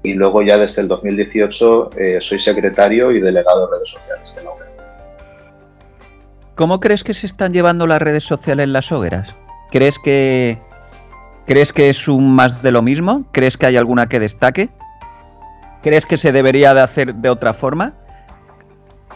y 0.02 0.14
luego 0.14 0.42
ya 0.42 0.58
desde 0.58 0.82
el 0.82 0.88
2018 0.88 1.90
eh, 1.96 2.18
soy 2.20 2.40
secretario 2.40 3.12
y 3.12 3.20
delegado 3.20 3.66
de 3.66 3.76
redes 3.76 3.90
sociales 3.90 4.34
de 4.34 4.42
la 4.42 4.50
hoguera. 4.50 4.70
¿Cómo 6.56 6.80
crees 6.80 7.02
que 7.02 7.14
se 7.14 7.26
están 7.26 7.52
llevando 7.52 7.86
las 7.86 8.02
redes 8.02 8.24
sociales 8.24 8.64
en 8.64 8.72
las 8.72 8.90
hogueras? 8.92 9.34
¿Crees 9.70 9.98
que, 9.98 10.58
¿Crees 11.46 11.72
que 11.72 11.88
es 11.88 12.06
un 12.06 12.32
más 12.32 12.62
de 12.62 12.70
lo 12.70 12.82
mismo? 12.82 13.24
¿Crees 13.32 13.56
que 13.56 13.66
hay 13.66 13.76
alguna 13.76 14.08
que 14.08 14.20
destaque? 14.20 14.70
¿Crees 15.84 16.06
que 16.06 16.16
se 16.16 16.32
debería 16.32 16.72
de 16.72 16.80
hacer 16.80 17.14
de 17.14 17.28
otra 17.28 17.52
forma? 17.52 17.92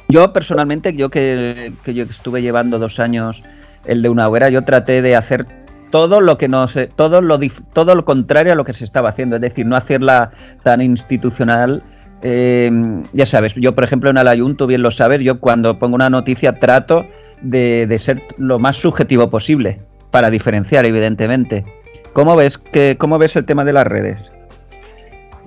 Yo 0.06 0.34
personalmente, 0.34 0.92
yo 0.92 1.08
que, 1.08 1.72
yo 1.86 2.04
estuve 2.04 2.42
llevando 2.42 2.78
dos 2.78 3.00
años 3.00 3.42
el 3.86 4.02
de 4.02 4.10
una 4.10 4.28
hoguera, 4.28 4.50
yo 4.50 4.62
traté 4.64 5.00
de 5.00 5.16
hacer 5.16 5.46
todo 5.90 6.20
lo 6.20 6.36
que 6.36 6.46
no 6.46 6.68
sé, 6.68 6.86
todo 6.88 7.22
lo 7.22 7.40
todo 7.72 7.94
lo 7.94 8.04
contrario 8.04 8.52
a 8.52 8.54
lo 8.54 8.64
que 8.66 8.74
se 8.74 8.84
estaba 8.84 9.08
haciendo, 9.08 9.36
es 9.36 9.40
decir, 9.40 9.64
no 9.64 9.76
hacerla 9.76 10.30
tan 10.62 10.82
institucional. 10.82 11.82
Eh, 12.20 12.70
ya 13.14 13.24
sabes, 13.24 13.54
yo 13.54 13.74
por 13.74 13.84
ejemplo 13.84 14.10
en 14.10 14.18
el 14.18 14.56
tú 14.56 14.66
bien 14.66 14.82
lo 14.82 14.90
sabes, 14.90 15.22
yo 15.22 15.40
cuando 15.40 15.78
pongo 15.78 15.94
una 15.94 16.10
noticia 16.10 16.58
trato 16.58 17.06
de, 17.40 17.86
de, 17.86 17.98
ser 17.98 18.22
lo 18.36 18.58
más 18.58 18.76
subjetivo 18.76 19.30
posible 19.30 19.80
para 20.10 20.28
diferenciar, 20.28 20.84
evidentemente. 20.84 21.64
¿Cómo 22.12 22.36
ves 22.36 22.58
que 22.58 22.98
cómo 22.98 23.16
ves 23.16 23.36
el 23.36 23.46
tema 23.46 23.64
de 23.64 23.72
las 23.72 23.86
redes? 23.86 24.32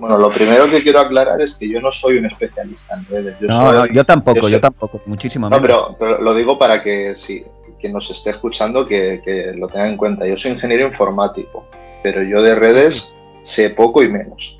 Bueno, 0.02 0.18
lo 0.18 0.32
primero 0.34 0.68
que 0.68 0.82
quiero 0.82 0.98
aclarar 0.98 1.40
es 1.40 1.54
que 1.54 1.68
yo 1.68 1.80
no 1.80 1.92
soy 1.92 2.18
un 2.18 2.26
especialista 2.26 2.96
en 2.96 3.06
redes. 3.06 3.36
Yo 3.38 3.46
no, 3.46 3.86
yo 3.86 4.04
tampoco, 4.04 4.48
yo, 4.48 4.60
tampoco, 4.60 5.00
muchísimo 5.06 5.48
menos. 5.48 5.62
No, 5.62 5.96
pero, 5.96 6.20
lo 6.20 6.34
digo 6.34 6.58
para 6.58 6.82
que 6.82 7.14
si 7.14 7.44
quien 7.78 7.92
nos 7.92 8.10
esté 8.10 8.30
escuchando 8.30 8.84
que, 8.84 9.52
lo 9.54 9.68
tenga 9.68 9.86
en 9.86 9.96
cuenta. 9.96 10.26
Yo 10.26 10.36
soy 10.36 10.50
ingeniero 10.50 10.88
informático, 10.88 11.68
pero 12.02 12.20
yo 12.20 12.42
de 12.42 12.56
redes 12.56 13.14
sé 13.44 13.70
poco 13.70 14.02
y 14.02 14.08
menos. 14.08 14.58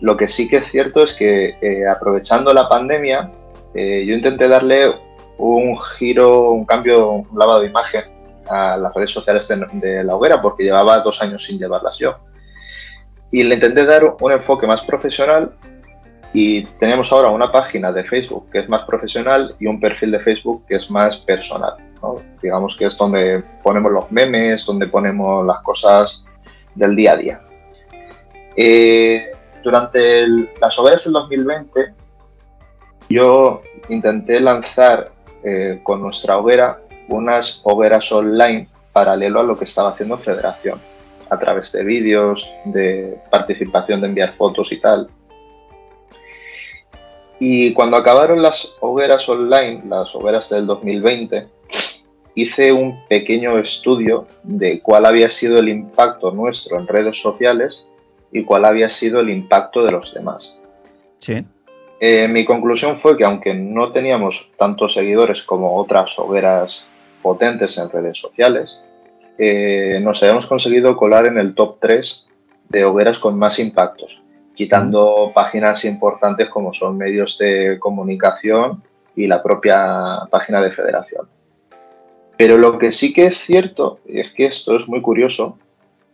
Lo 0.00 0.16
que 0.16 0.26
sí 0.26 0.48
que 0.48 0.56
es 0.56 0.70
cierto 0.70 1.02
es 1.02 1.12
que 1.12 1.58
eh, 1.60 1.86
aprovechando 1.86 2.54
la 2.54 2.66
pandemia, 2.66 3.30
eh, 3.74 4.06
yo 4.06 4.14
intenté 4.14 4.48
darle 4.48 4.90
un 5.36 5.78
giro, 5.78 6.52
un 6.52 6.64
cambio, 6.64 7.10
un 7.10 7.38
lavado 7.38 7.60
de 7.60 7.66
imagen 7.66 8.04
a 8.48 8.78
las 8.78 8.94
redes 8.94 9.10
sociales 9.10 9.46
de 9.46 10.02
la 10.02 10.16
hoguera, 10.16 10.40
porque 10.40 10.64
llevaba 10.64 11.00
dos 11.00 11.20
años 11.20 11.44
sin 11.44 11.58
llevarlas 11.58 11.98
yo 11.98 12.16
y 13.30 13.42
le 13.44 13.54
intenté 13.54 13.84
dar 13.84 14.16
un 14.20 14.32
enfoque 14.32 14.66
más 14.66 14.82
profesional 14.82 15.52
y 16.32 16.62
tenemos 16.78 17.12
ahora 17.12 17.30
una 17.30 17.50
página 17.50 17.92
de 17.92 18.04
Facebook 18.04 18.50
que 18.50 18.60
es 18.60 18.68
más 18.68 18.84
profesional 18.84 19.54
y 19.58 19.66
un 19.66 19.80
perfil 19.80 20.12
de 20.12 20.20
Facebook 20.20 20.64
que 20.66 20.76
es 20.76 20.90
más 20.90 21.16
personal. 21.18 21.74
Digamos 22.42 22.76
que 22.76 22.86
es 22.86 22.96
donde 22.96 23.42
ponemos 23.62 23.90
los 23.90 24.10
memes, 24.12 24.64
donde 24.64 24.86
ponemos 24.86 25.44
las 25.44 25.62
cosas 25.62 26.24
del 26.74 26.94
día 26.94 27.12
a 27.12 27.16
día. 27.16 27.40
Eh, 28.56 29.32
durante 29.62 30.26
las 30.60 30.78
hogueras 30.78 31.04
del 31.04 31.12
2020 31.14 31.94
yo 33.08 33.62
intenté 33.88 34.40
lanzar 34.40 35.12
eh, 35.42 35.80
con 35.82 36.02
nuestra 36.02 36.36
hoguera 36.36 36.80
unas 37.08 37.60
hogueras 37.64 38.10
online 38.12 38.68
paralelo 38.92 39.40
a 39.40 39.44
lo 39.44 39.56
que 39.56 39.64
estaba 39.64 39.90
haciendo 39.90 40.18
Federación 40.18 40.80
a 41.30 41.38
través 41.38 41.72
de 41.72 41.84
vídeos, 41.84 42.48
de 42.64 43.18
participación 43.30 44.00
de 44.00 44.08
enviar 44.08 44.34
fotos 44.36 44.72
y 44.72 44.80
tal. 44.80 45.08
Y 47.40 47.72
cuando 47.72 47.96
acabaron 47.96 48.42
las 48.42 48.74
hogueras 48.80 49.28
online, 49.28 49.82
las 49.88 50.14
hogueras 50.14 50.50
del 50.50 50.66
2020, 50.66 51.46
hice 52.34 52.72
un 52.72 53.04
pequeño 53.08 53.58
estudio 53.58 54.26
de 54.42 54.80
cuál 54.80 55.06
había 55.06 55.28
sido 55.28 55.58
el 55.58 55.68
impacto 55.68 56.30
nuestro 56.30 56.78
en 56.78 56.86
redes 56.86 57.20
sociales 57.20 57.86
y 58.32 58.44
cuál 58.44 58.64
había 58.64 58.90
sido 58.90 59.20
el 59.20 59.30
impacto 59.30 59.84
de 59.84 59.92
los 59.92 60.12
demás. 60.14 60.54
Sí. 61.18 61.44
Eh, 62.00 62.28
mi 62.28 62.44
conclusión 62.44 62.96
fue 62.96 63.16
que 63.16 63.24
aunque 63.24 63.54
no 63.54 63.90
teníamos 63.90 64.50
tantos 64.56 64.94
seguidores 64.94 65.42
como 65.42 65.76
otras 65.76 66.16
hogueras 66.18 66.86
potentes 67.22 67.76
en 67.78 67.90
redes 67.90 68.18
sociales, 68.18 68.80
eh, 69.38 70.00
nos 70.02 70.22
habíamos 70.22 70.46
conseguido 70.46 70.96
colar 70.96 71.26
en 71.26 71.38
el 71.38 71.54
top 71.54 71.76
3 71.80 72.26
de 72.68 72.84
hogueras 72.84 73.18
con 73.18 73.38
más 73.38 73.58
impactos, 73.58 74.22
quitando 74.54 75.32
páginas 75.34 75.84
importantes 75.84 76.48
como 76.48 76.72
son 76.72 76.98
medios 76.98 77.38
de 77.38 77.78
comunicación 77.78 78.82
y 79.14 79.26
la 79.26 79.42
propia 79.42 80.20
página 80.30 80.60
de 80.60 80.72
federación. 80.72 81.28
Pero 82.36 82.58
lo 82.58 82.78
que 82.78 82.92
sí 82.92 83.12
que 83.12 83.26
es 83.26 83.38
cierto, 83.38 84.00
y 84.06 84.20
es 84.20 84.32
que 84.32 84.46
esto 84.46 84.76
es 84.76 84.88
muy 84.88 85.00
curioso, 85.00 85.58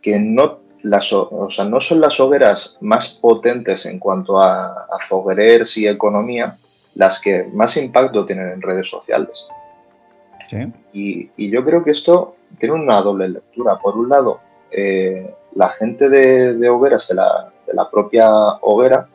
que 0.01 0.19
no, 0.19 0.59
las, 0.81 1.11
o 1.11 1.49
sea, 1.49 1.65
no 1.65 1.79
son 1.79 2.01
las 2.01 2.19
hogueras 2.19 2.77
más 2.79 3.09
potentes 3.09 3.85
en 3.85 3.99
cuanto 3.99 4.39
a, 4.39 4.65
a 4.65 4.99
foguerers 5.07 5.77
y 5.77 5.87
economía 5.87 6.55
las 6.95 7.19
que 7.19 7.43
más 7.53 7.77
impacto 7.77 8.25
tienen 8.25 8.49
en 8.49 8.61
redes 8.61 8.89
sociales. 8.89 9.45
Y, 10.93 11.49
yo 11.49 11.63
creo 11.65 11.83
que 11.83 11.91
esto 11.91 12.35
tiene 12.55 12.75
una 12.75 13.01
doble 13.01 13.29
lectura. 13.29 13.77
Por 13.77 13.97
un 13.97 14.09
lado, 14.09 14.39
eh, 14.71 15.33
la 15.55 15.69
gente 15.69 16.09
de, 16.09 16.69
hogueras, 16.69 17.07
de 17.07 17.15
la, 17.15 17.51
de 17.65 17.73
la, 17.73 17.89
propia 17.89 18.29
hoguera, 18.61 19.07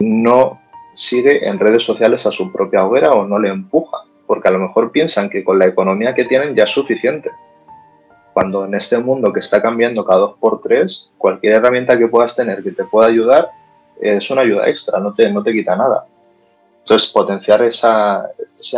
no 0.00 0.60
sigue 0.94 1.46
en 1.46 1.58
redes 1.58 1.84
sociales 1.84 2.26
a 2.26 2.32
su 2.32 2.52
propia 2.52 2.84
hoguera 2.84 3.10
o 3.12 3.26
no 3.26 3.38
le 3.38 3.48
empuja, 3.48 3.98
porque 4.26 4.48
a 4.48 4.52
lo 4.52 4.58
mejor 4.58 4.90
piensan 4.90 5.28
que 5.30 5.44
con 5.44 5.58
la 5.58 5.66
economía 5.66 6.14
que 6.14 6.24
tienen 6.24 6.54
ya 6.54 6.64
es 6.64 6.70
suficiente. 6.70 7.30
Cuando 8.32 8.64
en 8.64 8.74
este 8.74 8.98
mundo 8.98 9.32
que 9.32 9.40
está 9.40 9.60
cambiando 9.60 10.04
cada 10.04 10.20
dos 10.20 10.36
por 10.40 10.60
tres, 10.62 11.10
cualquier 11.18 11.54
herramienta 11.54 11.98
que 11.98 12.08
puedas 12.08 12.34
tener 12.34 12.62
que 12.62 12.72
te 12.72 12.84
pueda 12.84 13.08
ayudar 13.08 13.50
es 14.00 14.30
una 14.30 14.40
ayuda 14.40 14.68
extra, 14.68 14.98
no 14.98 15.12
te, 15.12 15.30
no 15.30 15.42
te 15.42 15.52
quita 15.52 15.76
nada. 15.76 16.06
Entonces, 16.80 17.10
potenciar 17.10 17.62
ese 17.62 17.86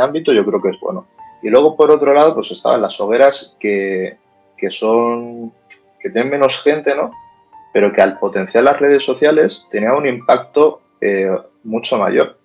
ámbito 0.00 0.32
yo 0.32 0.44
creo 0.44 0.60
que 0.60 0.70
es 0.70 0.80
bueno. 0.80 1.06
Y 1.44 1.50
luego, 1.50 1.76
por 1.76 1.90
otro 1.90 2.14
lado, 2.14 2.32
pues 2.34 2.50
estaban 2.50 2.80
las 2.80 2.98
hogueras 2.98 3.54
que, 3.60 4.16
que 4.56 4.70
son, 4.70 5.52
que 6.00 6.08
tienen 6.08 6.30
menos 6.30 6.62
gente, 6.62 6.96
¿no? 6.96 7.12
Pero 7.70 7.92
que 7.92 8.00
al 8.00 8.18
potenciar 8.18 8.64
las 8.64 8.80
redes 8.80 9.04
sociales 9.04 9.68
tenía 9.70 9.92
un 9.92 10.06
impacto 10.06 10.80
eh, 11.02 11.30
mucho 11.62 11.98
mayor. 11.98 12.38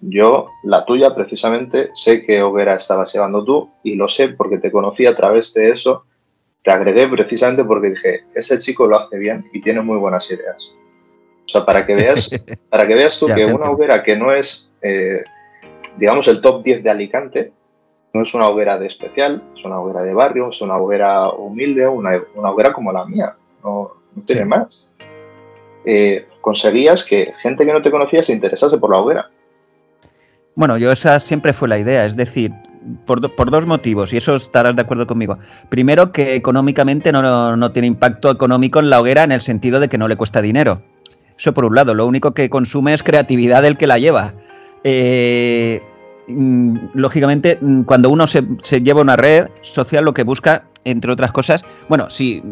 Yo, 0.00 0.48
la 0.62 0.86
tuya, 0.86 1.14
precisamente, 1.14 1.90
sé 1.94 2.24
qué 2.24 2.42
hoguera 2.42 2.76
estabas 2.76 3.12
llevando 3.12 3.44
tú 3.44 3.70
y 3.82 3.94
lo 3.94 4.08
sé 4.08 4.28
porque 4.28 4.56
te 4.56 4.72
conocí 4.72 5.04
a 5.04 5.14
través 5.14 5.52
de 5.52 5.68
eso. 5.68 6.06
Te 6.62 6.70
agregué 6.70 7.06
precisamente 7.08 7.62
porque 7.62 7.90
dije, 7.90 8.24
ese 8.34 8.58
chico 8.58 8.86
lo 8.86 8.98
hace 8.98 9.18
bien 9.18 9.50
y 9.52 9.60
tiene 9.60 9.82
muy 9.82 9.98
buenas 9.98 10.30
ideas. 10.30 10.72
O 11.44 11.48
sea, 11.48 11.66
para 11.66 11.84
que 11.84 11.94
veas, 11.94 12.30
para 12.70 12.86
que 12.86 12.94
veas 12.94 13.18
tú 13.18 13.26
que 13.26 13.44
una 13.44 13.68
hoguera 13.68 14.02
que 14.02 14.16
no 14.16 14.32
es, 14.32 14.70
eh, 14.80 15.24
digamos, 15.98 16.26
el 16.28 16.40
top 16.40 16.62
10 16.62 16.82
de 16.82 16.90
Alicante, 16.90 17.52
no 18.14 18.22
es 18.22 18.32
una 18.32 18.48
hoguera 18.48 18.78
de 18.78 18.86
especial, 18.86 19.42
es 19.58 19.64
una 19.64 19.80
hoguera 19.80 20.02
de 20.02 20.14
barrio, 20.14 20.48
es 20.48 20.62
una 20.62 20.76
hoguera 20.76 21.30
humilde, 21.30 21.86
una, 21.86 22.22
una 22.36 22.50
hoguera 22.52 22.72
como 22.72 22.92
la 22.92 23.04
mía, 23.04 23.34
no, 23.62 23.90
tiene 24.24 24.44
más. 24.44 24.84
Eh, 25.84 26.28
conseguías 26.40 27.04
que 27.04 27.34
gente 27.40 27.66
que 27.66 27.72
no 27.72 27.82
te 27.82 27.90
conocía 27.90 28.22
se 28.22 28.32
interesase 28.32 28.78
por 28.78 28.90
la 28.90 29.00
hoguera. 29.00 29.30
Bueno, 30.54 30.78
yo 30.78 30.92
esa 30.92 31.18
siempre 31.18 31.52
fue 31.52 31.68
la 31.68 31.78
idea, 31.78 32.06
es 32.06 32.14
decir, 32.14 32.52
por, 33.04 33.20
dos 33.20 33.66
motivos, 33.66 34.12
y 34.12 34.18
eso 34.18 34.36
estarás 34.36 34.76
de 34.76 34.82
acuerdo 34.82 35.08
conmigo. 35.08 35.38
Primero, 35.68 36.12
que 36.12 36.36
económicamente 36.36 37.10
no, 37.10 37.56
no, 37.56 37.72
tiene 37.72 37.88
impacto 37.88 38.30
económico 38.30 38.78
en 38.78 38.90
la 38.90 39.00
hoguera 39.00 39.24
en 39.24 39.32
el 39.32 39.40
sentido 39.40 39.80
de 39.80 39.88
que 39.88 39.98
no 39.98 40.06
le 40.06 40.16
cuesta 40.16 40.40
dinero. 40.40 40.82
Eso 41.36 41.52
por 41.52 41.64
un 41.64 41.74
lado, 41.74 41.94
lo 41.94 42.06
único 42.06 42.32
que 42.32 42.48
consume 42.48 42.94
es 42.94 43.02
creatividad 43.02 43.62
del 43.62 43.76
que 43.76 43.88
la 43.88 43.98
lleva. 43.98 44.34
Eh, 44.84 45.82
lógicamente, 46.94 47.58
mm, 47.60 47.82
cuando 47.82 48.10
uno 48.10 48.26
se, 48.26 48.42
lleva 48.82 49.02
una 49.02 49.16
red 49.16 49.48
social, 49.62 50.04
lo 50.04 50.14
que 50.14 50.22
busca, 50.22 50.64
entre 50.84 51.12
otras 51.12 51.32
cosas, 51.32 51.64
bueno, 51.88 52.10
sí, 52.10 52.42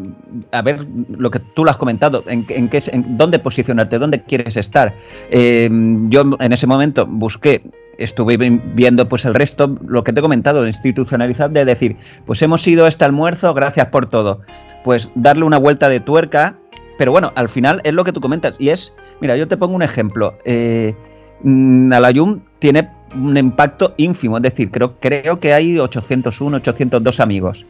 a 0.53 0.63
ver 0.63 0.87
lo 1.09 1.31
que 1.31 1.39
tú 1.39 1.65
lo 1.65 1.71
has 1.71 1.77
comentado, 1.77 2.25
en, 2.27 2.45
qué, 2.45 2.83
en 2.93 3.17
dónde 3.17 3.39
posicionarte, 3.39 3.99
dónde 3.99 4.23
quieres 4.23 4.57
estar. 4.57 4.95
Em, 5.31 6.11
yo 6.11 6.25
en 6.39 6.53
ese 6.53 6.67
momento 6.67 7.07
busqué 7.07 7.63
estuve 7.99 8.37
viendo 8.37 9.09
pues 9.09 9.25
el 9.25 9.35
resto, 9.35 9.79
lo 9.87 10.05
que 10.05 10.13
te 10.13 10.21
he 10.21 10.23
comentado, 10.23 10.67
institucionalizar, 10.67 11.51
de 11.51 11.65
decir, 11.65 11.97
pues 12.27 12.43
hemos 12.43 12.67
ido 12.67 12.85
a 12.85 12.89
este 12.89 13.05
almuerzo, 13.05 13.53
gracias 13.55 13.87
por 13.87 14.07
todo. 14.07 14.41
Pues 14.85 15.11
darle 15.15 15.45
una 15.45 15.59
vuelta 15.59 15.89
de 15.89 16.01
tuerca, 16.01 16.57
pero 16.99 17.13
bueno, 17.13 17.33
al 17.37 17.49
final 17.49 17.81
es 17.85 17.95
lo 17.95 18.05
que 18.05 18.13
tú 18.13 18.21
comentas, 18.21 18.57
y 18.59 18.71
es, 18.71 18.93
mira, 19.21 19.37
yo 19.37 19.47
te 19.49 19.57
pongo 19.57 19.75
un 19.75 19.83
ejemplo. 19.83 20.35
Eh, 20.45 20.95
mm, 21.43 21.93
Alayum 21.93 22.41
tiene 22.59 22.89
un 23.15 23.37
impacto 23.37 23.95
ínfimo, 23.97 24.37
es 24.37 24.43
decir, 24.43 24.71
creo, 24.71 24.95
creo 25.01 25.41
que 25.41 25.53
hay 25.53 25.79
801, 25.79 26.57
802 26.59 27.21
amigos. 27.21 27.67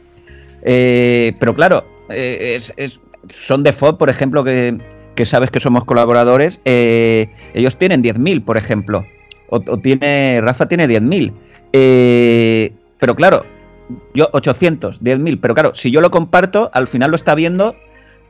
Eh, 0.63 1.33
pero 1.39 1.53
claro, 1.53 1.85
eh, 2.09 2.59
son 3.35 3.63
de 3.63 3.73
FOD, 3.73 3.97
por 3.97 4.09
ejemplo, 4.09 4.43
que, 4.43 4.79
sabes 5.25 5.51
que 5.51 5.59
somos 5.59 5.85
colaboradores, 5.85 6.61
eh, 6.65 7.29
ellos 7.53 7.77
tienen 7.77 8.03
10.000, 8.03 8.43
por 8.43 8.57
ejemplo. 8.57 9.05
O, 9.49 9.59
tiene, 9.59 10.39
Rafa 10.41 10.67
tiene 10.67 10.87
10.000. 10.87 12.71
pero 12.99 13.15
claro, 13.15 13.45
yo 14.13 14.29
800, 14.31 15.01
10.000. 15.01 15.39
Pero 15.41 15.53
claro, 15.53 15.75
si 15.75 15.91
yo 15.91 16.01
lo 16.01 16.09
comparto, 16.09 16.71
al 16.73 16.87
final 16.87 17.11
lo 17.11 17.15
está 17.15 17.35
viendo 17.35 17.75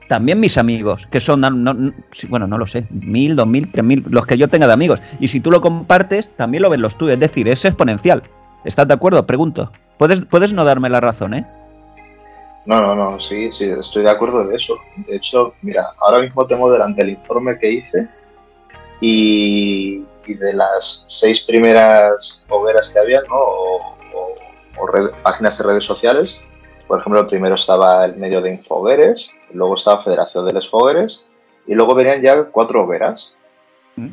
también 0.07 0.39
mis 0.39 0.57
amigos, 0.57 1.07
que 1.07 1.19
son, 1.19 1.41
bueno, 2.29 2.47
no 2.47 2.57
lo 2.57 2.65
sé, 2.65 2.85
mil, 2.89 3.35
dos 3.35 3.47
mil, 3.47 3.71
tres 3.71 3.83
mil, 3.83 4.03
los 4.09 4.25
que 4.25 4.37
yo 4.37 4.47
tenga 4.47 4.67
de 4.67 4.73
amigos. 4.73 4.99
Y 5.19 5.27
si 5.27 5.39
tú 5.39 5.51
lo 5.51 5.61
compartes, 5.61 6.29
también 6.35 6.63
lo 6.63 6.69
ven 6.69 6.81
los 6.81 6.97
tuyos. 6.97 7.13
Es 7.13 7.19
decir, 7.19 7.47
es 7.47 7.63
exponencial. 7.65 8.23
¿Estás 8.65 8.87
de 8.87 8.93
acuerdo? 8.93 9.25
Pregunto. 9.25 9.71
Puedes, 9.97 10.21
puedes 10.21 10.53
no 10.53 10.63
darme 10.63 10.89
la 10.89 10.99
razón, 10.99 11.33
¿eh? 11.33 11.45
No, 12.65 12.79
no, 12.79 12.95
no, 12.95 13.19
sí, 13.19 13.51
sí, 13.51 13.69
estoy 13.69 14.03
de 14.03 14.09
acuerdo 14.09 14.45
de 14.47 14.55
eso. 14.55 14.77
De 14.95 15.17
hecho, 15.17 15.53
mira, 15.61 15.85
ahora 15.99 16.21
mismo 16.21 16.47
tengo 16.47 16.71
delante 16.71 17.01
el 17.01 17.09
informe 17.09 17.59
que 17.59 17.71
hice 17.71 18.07
y, 19.01 20.01
de 20.25 20.53
las 20.53 21.03
seis 21.07 21.43
primeras 21.43 22.41
hogueras 22.47 22.89
que 22.89 22.99
había, 22.99 23.21
¿no? 23.27 23.35
O, 23.35 23.97
páginas 25.23 25.57
de 25.57 25.63
redes 25.65 25.85
sociales, 25.85 26.39
por 26.93 26.99
ejemplo, 26.99 27.27
primero 27.27 27.55
estaba 27.55 28.05
el 28.05 28.17
medio 28.17 28.39
de 28.39 28.51
Infogueres, 28.51 29.31
luego 29.51 29.73
estaba 29.73 30.03
Federación 30.03 30.45
de 30.45 30.53
los 30.53 30.69
Fogueres 30.69 31.25
y 31.65 31.73
luego 31.73 31.95
venían 31.95 32.21
ya 32.21 32.43
cuatro 32.43 32.83
hogueras. 32.83 33.33
Mm. 33.95 34.09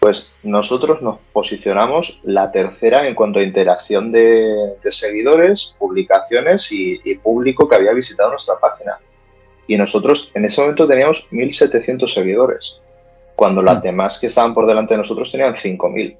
Pues 0.00 0.28
nosotros 0.42 1.00
nos 1.00 1.18
posicionamos 1.32 2.18
la 2.24 2.50
tercera 2.50 3.06
en 3.06 3.14
cuanto 3.14 3.38
a 3.38 3.44
interacción 3.44 4.10
de, 4.10 4.74
seguidores, 4.90 5.76
publicaciones 5.78 6.72
y, 6.72 7.14
público 7.22 7.68
que 7.68 7.76
había 7.76 7.92
visitado 7.92 8.30
nuestra 8.30 8.58
página. 8.58 8.98
Y 9.68 9.76
nosotros 9.76 10.32
en 10.34 10.44
ese 10.44 10.60
momento 10.60 10.88
teníamos 10.88 11.28
1.700 11.30 12.08
seguidores, 12.08 12.80
cuando 13.36 13.62
las 13.62 13.78
mm. 13.78 13.82
demás 13.82 14.18
que 14.18 14.26
estaban 14.26 14.54
por 14.54 14.66
delante 14.66 14.94
de 14.94 14.98
nosotros 14.98 15.30
tenían 15.30 15.54
5.000. 15.54 16.16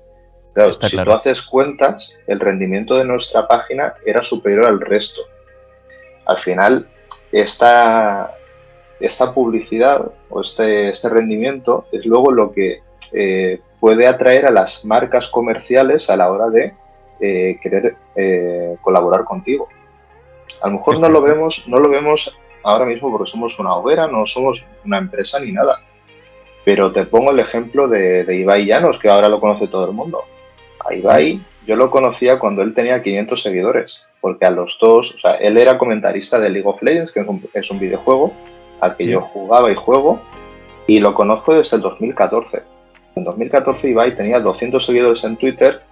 Claro, 0.53 0.71
si 0.71 0.97
tú 0.97 1.11
haces 1.11 1.43
cuentas, 1.43 2.15
el 2.29 2.39
rendimiento 2.39 2.95
de 2.95 3.05
nuestra 3.05 3.49
página 3.49 3.95
era 4.07 4.23
superior 4.23 4.67
al 4.67 4.81
resto 4.81 5.21
al 6.27 6.39
final 6.39 6.89
esta, 7.33 8.37
esta 9.01 9.35
publicidad 9.35 10.11
o 10.31 10.41
este, 10.41 10.89
este 10.89 11.09
rendimiento 11.09 11.87
es 11.93 12.05
luego 12.07 12.31
lo 12.31 12.53
que 12.53 12.81
eh, 13.13 13.61
puede 13.81 14.07
atraer 14.07 14.47
a 14.47 14.51
las 14.51 14.85
marcas 14.85 15.29
comerciales 15.29 16.09
a 16.11 16.17
la 16.17 16.31
hora 16.31 16.49
de 16.49 16.75
eh, 17.21 17.59
querer 17.63 17.97
eh, 18.17 18.77
colaborar 18.81 19.25
contigo. 19.25 19.69
A 20.63 20.69
lo 20.69 20.75
mejor 20.75 20.99
no 20.99 21.09
lo 21.09 21.21
vemos, 21.21 21.69
no 21.69 21.77
lo 21.79 21.89
vemos 21.89 22.35
ahora 22.63 22.87
mismo 22.87 23.11
porque 23.11 23.31
somos 23.31 23.59
una 23.59 23.75
hoguera, 23.75 24.07
no 24.07 24.25
somos 24.27 24.65
una 24.85 24.99
empresa 24.99 25.39
ni 25.39 25.53
nada. 25.53 25.81
Pero 26.65 26.93
te 26.93 27.05
pongo 27.05 27.31
el 27.31 27.41
ejemplo 27.41 27.89
de, 27.89 28.25
de 28.25 28.37
Ibai 28.37 28.65
Llanos, 28.65 28.99
que 28.99 29.11
ahora 29.11 29.29
lo 29.29 29.39
conoce 29.39 29.69
todo 29.69 29.85
el 29.87 29.93
mundo. 29.93 30.23
A 30.89 30.95
Ibai 30.95 31.41
yo 31.67 31.77
lo 31.77 31.91
conocía 31.91 32.39
cuando 32.39 32.63
él 32.63 32.75
tenía 32.75 33.03
500 33.03 33.43
seguidores 33.43 34.03
porque 34.25 34.47
a 34.47 34.51
los 34.51 34.79
dos, 34.81 35.15
o 35.17 35.19
sea, 35.19 35.33
él 35.33 35.59
era 35.59 35.77
comentarista 35.77 36.41
de 36.41 36.49
League 36.49 36.67
of 36.67 36.83
Legends, 36.83 37.13
que 37.13 37.27
es 37.53 37.71
un 37.71 37.79
videojuego 37.79 38.33
al 38.81 38.97
que 38.97 39.07
yo 39.07 39.21
jugaba 39.21 39.71
y 39.71 39.75
juego, 39.75 40.19
y 40.87 40.99
lo 40.99 41.13
conozco 41.13 41.55
desde 41.55 41.77
el 41.77 41.83
2014. 41.83 42.63
En 43.17 43.25
2014 43.25 43.91
Ibai 43.91 44.17
tenía 44.17 44.41
200 44.41 44.83
seguidores 44.83 45.23
en 45.25 45.37
Twitter 45.37 45.83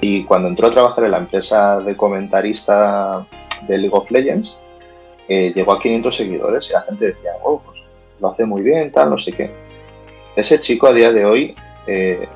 y 0.00 0.24
cuando 0.24 0.48
entró 0.48 0.66
a 0.66 0.72
trabajar 0.72 1.04
en 1.04 1.12
la 1.12 1.18
empresa 1.18 1.78
de 1.78 1.96
comentarista 1.96 3.24
de 3.68 3.78
League 3.78 3.96
of 3.96 4.10
Legends, 4.10 4.58
eh, 5.28 5.52
llegó 5.54 5.74
a 5.74 5.80
500 5.80 6.16
seguidores 6.16 6.68
y 6.68 6.72
la 6.72 6.82
gente 6.82 7.06
decía, 7.06 7.30
oh, 7.44 7.62
pues 7.64 7.82
lo 8.20 8.32
hace 8.32 8.44
muy 8.44 8.62
bien, 8.62 8.90
tal, 8.90 9.10
no 9.10 9.18
sé 9.18 9.30
qué. 9.30 9.48
Ese 10.34 10.58
chico 10.58 10.88
a 10.88 10.92
día 10.92 11.12
de 11.12 11.24
hoy 11.24 11.54
eh, 11.86 12.26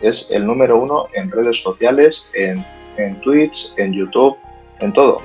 es 0.00 0.28
el 0.30 0.46
número 0.46 0.78
uno 0.78 1.06
en 1.14 1.30
redes 1.30 1.62
sociales, 1.62 2.26
en, 2.34 2.64
en 2.96 3.20
Twitch, 3.20 3.72
en 3.76 3.92
YouTube, 3.92 4.36
en 4.80 4.92
todo. 4.92 5.20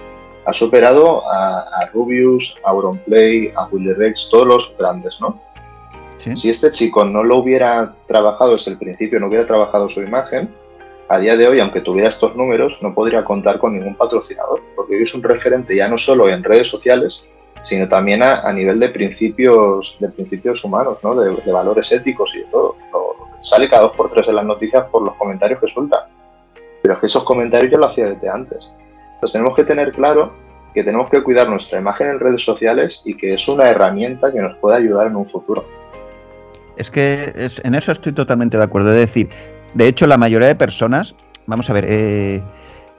Ha 0.46 0.54
superado 0.54 1.24
a, 1.30 1.90
Rubius, 1.94 2.60
a 2.64 2.70
Auronplay, 2.70 3.52
a 3.56 3.68
Rex, 3.98 4.30
todos 4.30 4.48
los 4.48 4.76
grandes, 4.78 5.16
¿no? 5.20 5.42
Si 6.18 6.50
este 6.50 6.72
chico 6.72 7.04
no 7.04 7.24
lo 7.24 7.38
hubiera 7.38 7.94
trabajado 8.08 8.52
desde 8.52 8.72
el 8.72 8.78
principio, 8.78 9.20
no 9.20 9.28
hubiera 9.28 9.46
trabajado 9.46 9.90
su 9.90 10.02
imagen, 10.02 10.50
a 11.08 11.20
día 11.20 11.38
de 11.38 11.48
hoy, 11.48 11.60
aunque 11.60 11.82
tuviera 11.82 12.10
estos 12.10 12.36
números, 12.36 12.78
no 12.82 12.94
podría 12.94 13.24
contar 13.24 13.60
con 13.60 13.74
ningún 13.74 13.96
patrocinador, 13.96 14.62
porque 14.76 14.96
hoy 14.96 15.04
es 15.04 15.14
un 15.14 15.22
referente 15.22 15.76
ya 15.76 15.88
no 15.88 15.98
solo 15.98 16.28
en 16.30 16.44
redes 16.44 16.68
sociales, 16.68 17.22
sino 17.62 17.88
también 17.88 18.24
a, 18.24 18.52
nivel 18.54 18.80
de 18.80 18.90
principios, 18.90 19.98
de 20.00 20.10
principios 20.10 20.64
humanos, 20.64 20.98
¿no? 21.04 21.16
de, 21.16 21.52
valores 21.52 21.92
éticos 21.92 22.34
y 22.36 22.40
de 22.40 22.46
todo. 22.46 22.76
Sale 23.46 23.70
cada 23.70 23.84
dos 23.84 23.96
por 23.96 24.12
tres 24.12 24.28
en 24.28 24.36
las 24.36 24.46
noticias 24.46 24.86
por 24.92 25.04
los 25.04 25.14
comentarios 25.16 25.60
que 25.60 25.68
sueltan. 25.68 26.02
Pero 26.82 26.96
es 26.96 27.00
que 27.00 27.06
esos 27.06 27.24
comentarios 27.24 27.72
yo 27.72 27.78
lo 27.78 27.88
hacía 27.88 28.10
desde 28.10 28.28
antes. 28.28 28.72
Entonces 29.16 29.34
tenemos 29.34 29.56
que 29.56 29.64
tener 29.64 29.92
claro 29.92 30.34
que 30.74 30.84
tenemos 30.84 31.10
que 31.10 31.24
cuidar 31.24 31.48
nuestra 31.48 31.80
imagen 31.80 32.10
en 32.10 32.20
redes 32.20 32.44
sociales 32.44 33.02
y 33.06 33.16
que 33.16 33.34
es 33.34 33.48
una 33.48 33.70
herramienta 33.70 34.32
que 34.32 34.42
nos 34.42 34.58
puede 34.58 34.78
ayudar 34.78 35.08
en 35.08 35.16
un 35.16 35.26
futuro. 35.26 35.64
Es 36.76 36.92
que 36.92 37.34
en 37.64 37.76
eso 37.76 37.92
estoy 37.92 38.14
totalmente 38.14 38.58
de 38.58 38.64
acuerdo. 38.64 38.92
Es 38.92 38.98
decir, 38.98 39.30
de 39.74 39.88
hecho, 39.88 40.08
la 40.08 40.18
mayoría 40.18 40.50
de 40.50 40.56
personas, 40.56 41.16
vamos 41.46 41.70
a 41.70 41.74
ver, 41.74 41.86
eh, 41.88 42.44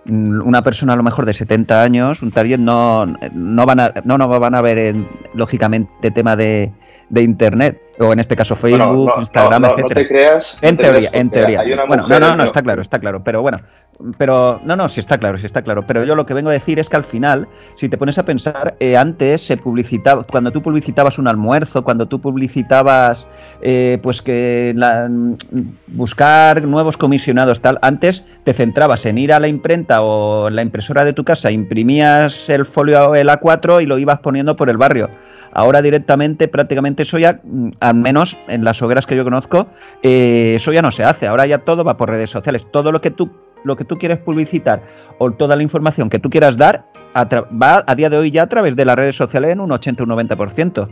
una 0.07 0.63
persona 0.63 0.95
a 0.95 0.97
lo 0.97 1.03
mejor 1.03 1.27
de 1.27 1.35
70 1.35 1.83
años, 1.83 2.23
un 2.23 2.31
target, 2.31 2.59
no, 2.59 3.05
no, 3.33 3.67
van, 3.67 3.81
a, 3.81 3.93
no, 4.05 4.17
no 4.17 4.29
van 4.29 4.55
a 4.55 4.63
ver, 4.63 4.95
lógicamente, 5.35 6.11
tema 6.13 6.37
de 6.37 6.73
Internet 7.15 7.86
o 7.99 8.13
en 8.13 8.19
este 8.21 8.37
caso 8.37 8.55
Facebook, 8.55 9.13
Instagram, 9.19 9.63
no, 9.63 9.69
etcétera. 9.71 9.95
te 9.95 10.09
creas. 10.09 10.59
En 10.61 10.77
teoría, 10.77 11.11
en 11.13 11.31
teoría. 11.31 11.63
Bueno, 11.87 12.07
no, 12.09 12.21
no, 12.21 12.37
no, 12.37 12.45
está 12.45 12.63
claro, 12.63 12.83
está 12.83 12.99
claro. 12.99 13.23
Pero 13.25 13.43
bueno, 13.43 13.61
pero 14.19 14.61
no, 14.65 14.77
no, 14.77 14.89
sí 14.89 15.01
está 15.01 15.19
claro, 15.19 15.39
sí 15.39 15.47
está 15.47 15.63
claro. 15.63 15.87
Pero 15.87 16.05
yo 16.05 16.15
lo 16.15 16.27
que 16.27 16.35
vengo 16.35 16.51
a 16.51 16.53
decir 16.53 16.79
es 16.79 16.89
que 16.89 16.97
al 16.97 17.05
final, 17.05 17.49
si 17.77 17.89
te 17.89 17.97
pones 17.97 18.19
a 18.19 18.25
pensar, 18.25 18.77
eh, 18.81 18.97
antes 18.97 19.47
se 19.47 19.57
publicitaba, 19.57 20.25
cuando 20.25 20.51
tú 20.53 20.63
publicitabas 20.63 21.19
un 21.19 21.29
almuerzo, 21.29 21.83
cuando 21.85 22.07
tú 22.07 22.21
publicitabas, 22.21 23.27
eh, 23.63 23.99
pues 24.03 24.23
que 24.23 24.75
buscar 25.89 26.63
nuevos 26.63 26.97
comisionados, 26.97 27.61
tal, 27.61 27.79
antes 27.83 28.25
te 28.45 28.53
centrabas 28.53 29.07
en 29.07 29.19
ir 29.19 29.33
a 29.33 29.41
la 29.41 29.49
imprenta 29.49 30.03
o 30.03 30.51
la 30.51 30.63
impresora 30.63 31.05
de 31.05 31.13
tu 31.13 31.25
casa, 31.25 31.51
imprimías 31.51 32.49
el 32.49 32.67
folio 32.67 33.15
el 33.15 33.29
A4 33.29 33.83
y 33.83 33.87
lo 33.87 33.99
ibas 33.99 34.21
poniendo 34.21 34.57
por 34.57 34.69
el 34.69 34.77
barrio. 34.77 35.11
Ahora 35.57 35.81
directamente, 35.81 36.49
prácticamente 36.49 37.05
eso 37.05 37.19
ya, 37.19 37.41
mm, 37.43 37.71
al 37.81 37.95
menos 37.95 38.37
en 38.47 38.63
las 38.63 38.83
hogueras 38.83 39.07
que 39.07 39.17
yo 39.17 39.25
conozco, 39.25 39.69
eh, 40.03 40.53
eso 40.57 40.71
ya 40.71 40.83
no 40.83 40.91
se 40.91 41.03
hace. 41.03 41.27
Ahora 41.27 41.47
ya 41.47 41.57
todo 41.57 41.83
va 41.83 41.97
por 41.97 42.11
redes 42.11 42.29
sociales. 42.29 42.67
Todo 42.71 42.93
lo 42.93 43.01
que 43.01 43.11
tú, 43.11 43.31
lo 43.65 43.75
que 43.75 43.85
tú 43.85 43.97
quieres 43.97 44.19
publicitar 44.19 44.83
o 45.19 45.31
toda 45.31 45.57
la 45.57 45.63
información 45.63 46.11
que 46.11 46.19
tú 46.19 46.29
quieras 46.29 46.59
dar 46.59 46.85
va 47.17 47.83
a 47.87 47.95
día 47.95 48.11
de 48.11 48.19
hoy 48.19 48.31
ya 48.31 48.43
a 48.43 48.49
través 48.51 48.77
de 48.77 48.85
las 48.85 48.97
redes 48.97 49.17
sociales 49.17 49.51
en 49.51 49.61
un 49.61 49.73
80 49.73 50.03
o 50.03 50.07
un 50.07 50.13
90%. 50.13 50.89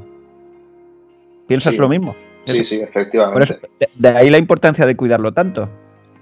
¿Piensas 1.46 1.76
lo 1.76 1.90
mismo? 1.90 2.16
Sí, 2.44 2.64
sí, 2.64 2.76
efectivamente. 2.76 3.60
de, 3.96 4.08
ahí 4.08 4.30
la 4.30 4.38
importancia 4.38 4.86
de 4.86 4.96
cuidarlo 4.96 5.34
tanto. 5.34 5.68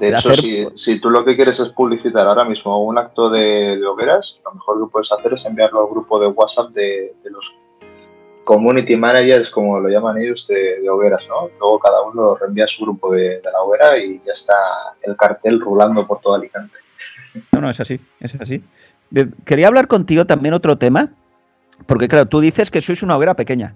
De, 0.00 0.08
hecho, 0.08 0.34
si, 0.74 1.00
tú 1.00 1.10
lo 1.10 1.24
que 1.24 1.36
quieres 1.36 1.60
es 1.60 1.68
publicitar 1.68 2.26
ahora 2.26 2.44
mismo 2.44 2.82
un 2.82 2.98
acto 2.98 3.30
de, 3.30 3.80
hogueras, 3.86 4.40
lo 4.44 4.50
mejor 4.54 4.80
que 4.80 4.90
puedes 4.90 5.12
hacer 5.12 5.32
es 5.34 5.46
enviarlo 5.46 5.82
al 5.82 5.86
grupo 5.86 6.18
de 6.18 6.26
WhatsApp 6.26 6.70
de, 6.70 7.14
de 7.22 7.30
los 7.30 7.61
community 8.44 8.96
managers, 8.96 9.50
como 9.50 9.80
lo 9.80 9.88
llaman 9.88 10.18
ellos, 10.18 10.46
de, 10.46 10.88
hogueras, 10.88 11.22
¿no? 11.28 11.50
Luego 11.58 11.78
cada 11.78 12.02
uno 12.02 12.34
reenvía 12.36 12.66
su 12.66 12.84
grupo 12.84 13.12
de, 13.12 13.40
la 13.42 13.60
hoguera 13.60 13.98
y 13.98 14.20
ya 14.24 14.32
está 14.32 14.54
el 15.02 15.16
cartel 15.16 15.60
rulando 15.60 16.06
por 16.06 16.20
todo 16.20 16.34
Alicante. 16.34 16.76
No, 17.52 17.60
no, 17.60 17.70
es 17.70 17.80
así, 17.80 18.00
es 18.20 18.34
así. 18.40 18.62
Quería 19.44 19.68
hablar 19.68 19.88
contigo 19.88 20.24
también 20.24 20.54
otro 20.54 20.76
tema, 20.76 21.10
porque 21.86 22.08
claro, 22.08 22.26
tú 22.26 22.40
dices 22.40 22.70
que 22.70 22.80
sois 22.80 23.02
una 23.02 23.16
hoguera 23.16 23.34
pequeña. 23.34 23.74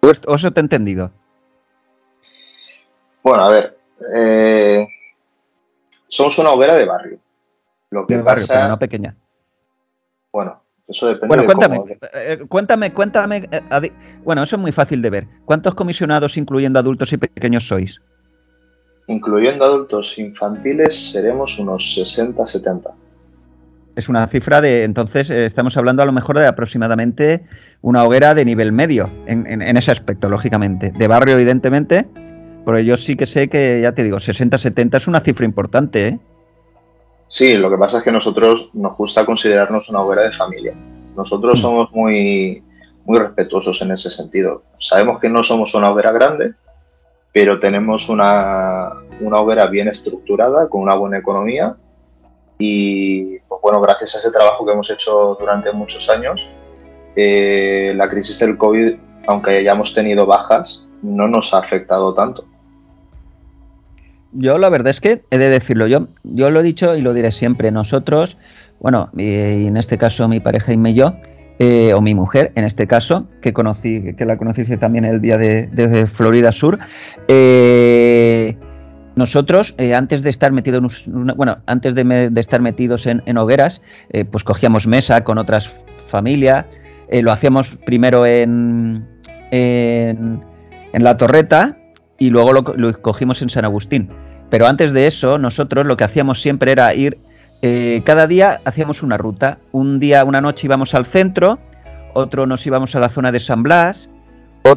¿O 0.00 0.34
eso 0.34 0.50
te 0.50 0.60
he 0.60 0.62
entendido? 0.62 1.10
Bueno, 3.22 3.44
a 3.44 3.50
ver, 3.50 3.78
eh, 4.14 4.88
somos 6.08 6.38
una 6.38 6.50
hoguera 6.50 6.74
de 6.74 6.84
barrio. 6.86 7.18
Lo 7.90 8.06
que 8.06 8.16
de 8.16 8.22
barrio, 8.22 8.46
pero 8.48 8.68
no 8.68 8.78
pequeña. 8.78 9.14
Bueno, 10.32 10.62
eso 10.90 11.06
depende 11.06 11.28
bueno, 11.28 11.44
cuéntame, 11.44 11.80
eh, 12.14 12.38
cuéntame, 12.48 12.92
cuéntame. 12.92 13.48
Eh, 13.52 13.92
bueno, 14.24 14.42
eso 14.42 14.56
es 14.56 14.62
muy 14.62 14.72
fácil 14.72 15.00
de 15.02 15.10
ver. 15.10 15.26
¿Cuántos 15.44 15.74
comisionados, 15.74 16.36
incluyendo 16.36 16.80
adultos 16.80 17.12
y 17.12 17.16
pequeños, 17.16 17.66
sois? 17.66 18.00
Incluyendo 19.06 19.64
adultos 19.64 20.18
infantiles, 20.18 21.12
seremos 21.12 21.58
unos 21.60 21.94
60, 21.94 22.44
70. 22.44 22.90
Es 23.94 24.08
una 24.08 24.26
cifra 24.26 24.60
de, 24.60 24.82
entonces, 24.82 25.30
eh, 25.30 25.46
estamos 25.46 25.76
hablando 25.76 26.02
a 26.02 26.06
lo 26.06 26.12
mejor 26.12 26.38
de 26.38 26.46
aproximadamente 26.46 27.44
una 27.82 28.04
hoguera 28.04 28.34
de 28.34 28.44
nivel 28.44 28.72
medio, 28.72 29.10
en, 29.26 29.62
ese 29.76 29.92
aspecto, 29.92 30.28
lógicamente. 30.28 30.92
De 30.96 31.06
barrio, 31.06 31.34
evidentemente, 31.34 32.06
pero 32.64 32.80
yo 32.80 32.96
sí 32.96 33.16
que 33.16 33.26
sé 33.26 33.48
que, 33.48 33.80
ya 33.82 33.92
te 33.92 34.02
digo, 34.02 34.18
60, 34.18 34.58
70 34.58 34.96
es 34.96 35.06
una 35.06 35.20
cifra 35.20 35.44
importante, 35.44 36.08
¿eh? 36.08 36.18
Sí, 37.30 37.54
lo 37.54 37.70
que 37.70 37.78
pasa 37.78 37.98
es 37.98 38.04
que 38.04 38.10
nosotros 38.10 38.70
nos 38.74 38.96
gusta 38.96 39.24
considerarnos 39.24 39.88
una 39.88 40.02
hoguera 40.02 40.22
de 40.22 40.32
familia. 40.32 40.74
Nosotros 41.16 41.58
mm. 41.58 41.62
somos 41.62 41.92
muy, 41.92 42.62
muy 43.04 43.18
respetuosos 43.18 43.80
en 43.82 43.92
ese 43.92 44.10
sentido. 44.10 44.64
Sabemos 44.78 45.20
que 45.20 45.28
no 45.28 45.42
somos 45.44 45.72
una 45.74 45.90
hoguera 45.90 46.10
grande, 46.10 46.54
pero 47.32 47.60
tenemos 47.60 48.08
una, 48.08 48.90
una 49.20 49.38
hoguera 49.38 49.66
bien 49.66 49.86
estructurada, 49.86 50.68
con 50.68 50.82
una 50.82 50.96
buena 50.96 51.18
economía 51.18 51.76
y, 52.58 53.38
pues 53.48 53.60
bueno, 53.62 53.80
gracias 53.80 54.16
a 54.16 54.18
ese 54.18 54.32
trabajo 54.32 54.66
que 54.66 54.72
hemos 54.72 54.90
hecho 54.90 55.36
durante 55.38 55.72
muchos 55.72 56.10
años, 56.10 56.50
eh, 57.14 57.94
la 57.96 58.10
crisis 58.10 58.40
del 58.40 58.58
COVID, 58.58 58.96
aunque 59.28 59.56
hayamos 59.56 59.94
tenido 59.94 60.26
bajas, 60.26 60.84
no 61.00 61.28
nos 61.28 61.54
ha 61.54 61.58
afectado 61.58 62.12
tanto. 62.12 62.44
Yo 64.32 64.58
la 64.58 64.68
verdad 64.68 64.90
es 64.90 65.00
que 65.00 65.22
he 65.30 65.38
de 65.38 65.48
decirlo, 65.48 65.86
yo, 65.86 66.06
yo 66.22 66.50
lo 66.50 66.60
he 66.60 66.62
dicho 66.62 66.96
y 66.96 67.00
lo 67.00 67.12
diré 67.14 67.32
siempre, 67.32 67.70
nosotros, 67.72 68.38
bueno, 68.78 69.10
y 69.16 69.66
en 69.66 69.76
este 69.76 69.98
caso 69.98 70.28
mi 70.28 70.38
pareja 70.38 70.72
y 70.72 70.94
yo, 70.94 71.14
eh, 71.62 71.92
o 71.92 72.00
mi 72.00 72.14
mujer, 72.14 72.52
en 72.54 72.64
este 72.64 72.86
caso, 72.86 73.26
que 73.42 73.52
conocí, 73.52 74.14
que 74.14 74.24
la 74.24 74.38
conociste 74.38 74.78
también 74.78 75.04
el 75.04 75.20
día 75.20 75.36
de, 75.36 76.06
Florida 76.06 76.52
Sur, 76.52 76.78
eh, 77.28 78.56
nosotros, 79.14 79.74
eh, 79.76 79.94
antes 79.94 80.22
de 80.22 80.30
estar 80.30 80.52
metidos, 80.52 81.04
bueno, 81.06 81.58
antes 81.66 81.94
de, 81.94 82.30
estar 82.36 82.62
metidos 82.62 83.06
en, 83.06 83.36
hogueras, 83.36 83.82
pues 84.30 84.42
cogíamos 84.42 84.86
mesa 84.86 85.22
con 85.22 85.36
otras 85.36 85.70
familias, 86.06 86.64
lo 87.10 87.30
hacíamos 87.30 87.76
primero 87.84 88.24
en, 88.24 89.06
en, 89.50 90.42
en 90.94 91.04
la 91.04 91.16
torreta, 91.18 91.76
y 92.20 92.28
luego 92.28 92.52
lo, 92.52 93.02
cogimos 93.02 93.42
en 93.42 93.50
San 93.50 93.64
Agustín. 93.64 94.08
Pero 94.50 94.68
antes 94.68 94.92
de 94.92 95.06
eso, 95.06 95.38
nosotros 95.38 95.86
lo 95.86 95.96
que 95.96 96.04
hacíamos 96.04 96.40
siempre 96.40 96.70
era 96.70 96.94
ir, 96.94 97.18
eh, 97.62 98.02
cada 98.04 98.26
día 98.26 98.60
hacíamos 98.64 99.02
una 99.02 99.16
ruta. 99.16 99.58
Un 99.72 99.98
día, 99.98 100.22
una 100.24 100.40
noche 100.40 100.66
íbamos 100.66 100.94
al 100.94 101.06
centro, 101.06 101.58
otro 102.12 102.46
nos 102.46 102.64
íbamos 102.66 102.94
a 102.94 103.00
la 103.00 103.08
zona 103.08 103.32
de 103.32 103.40
San 103.40 103.62
Blas, 103.62 104.10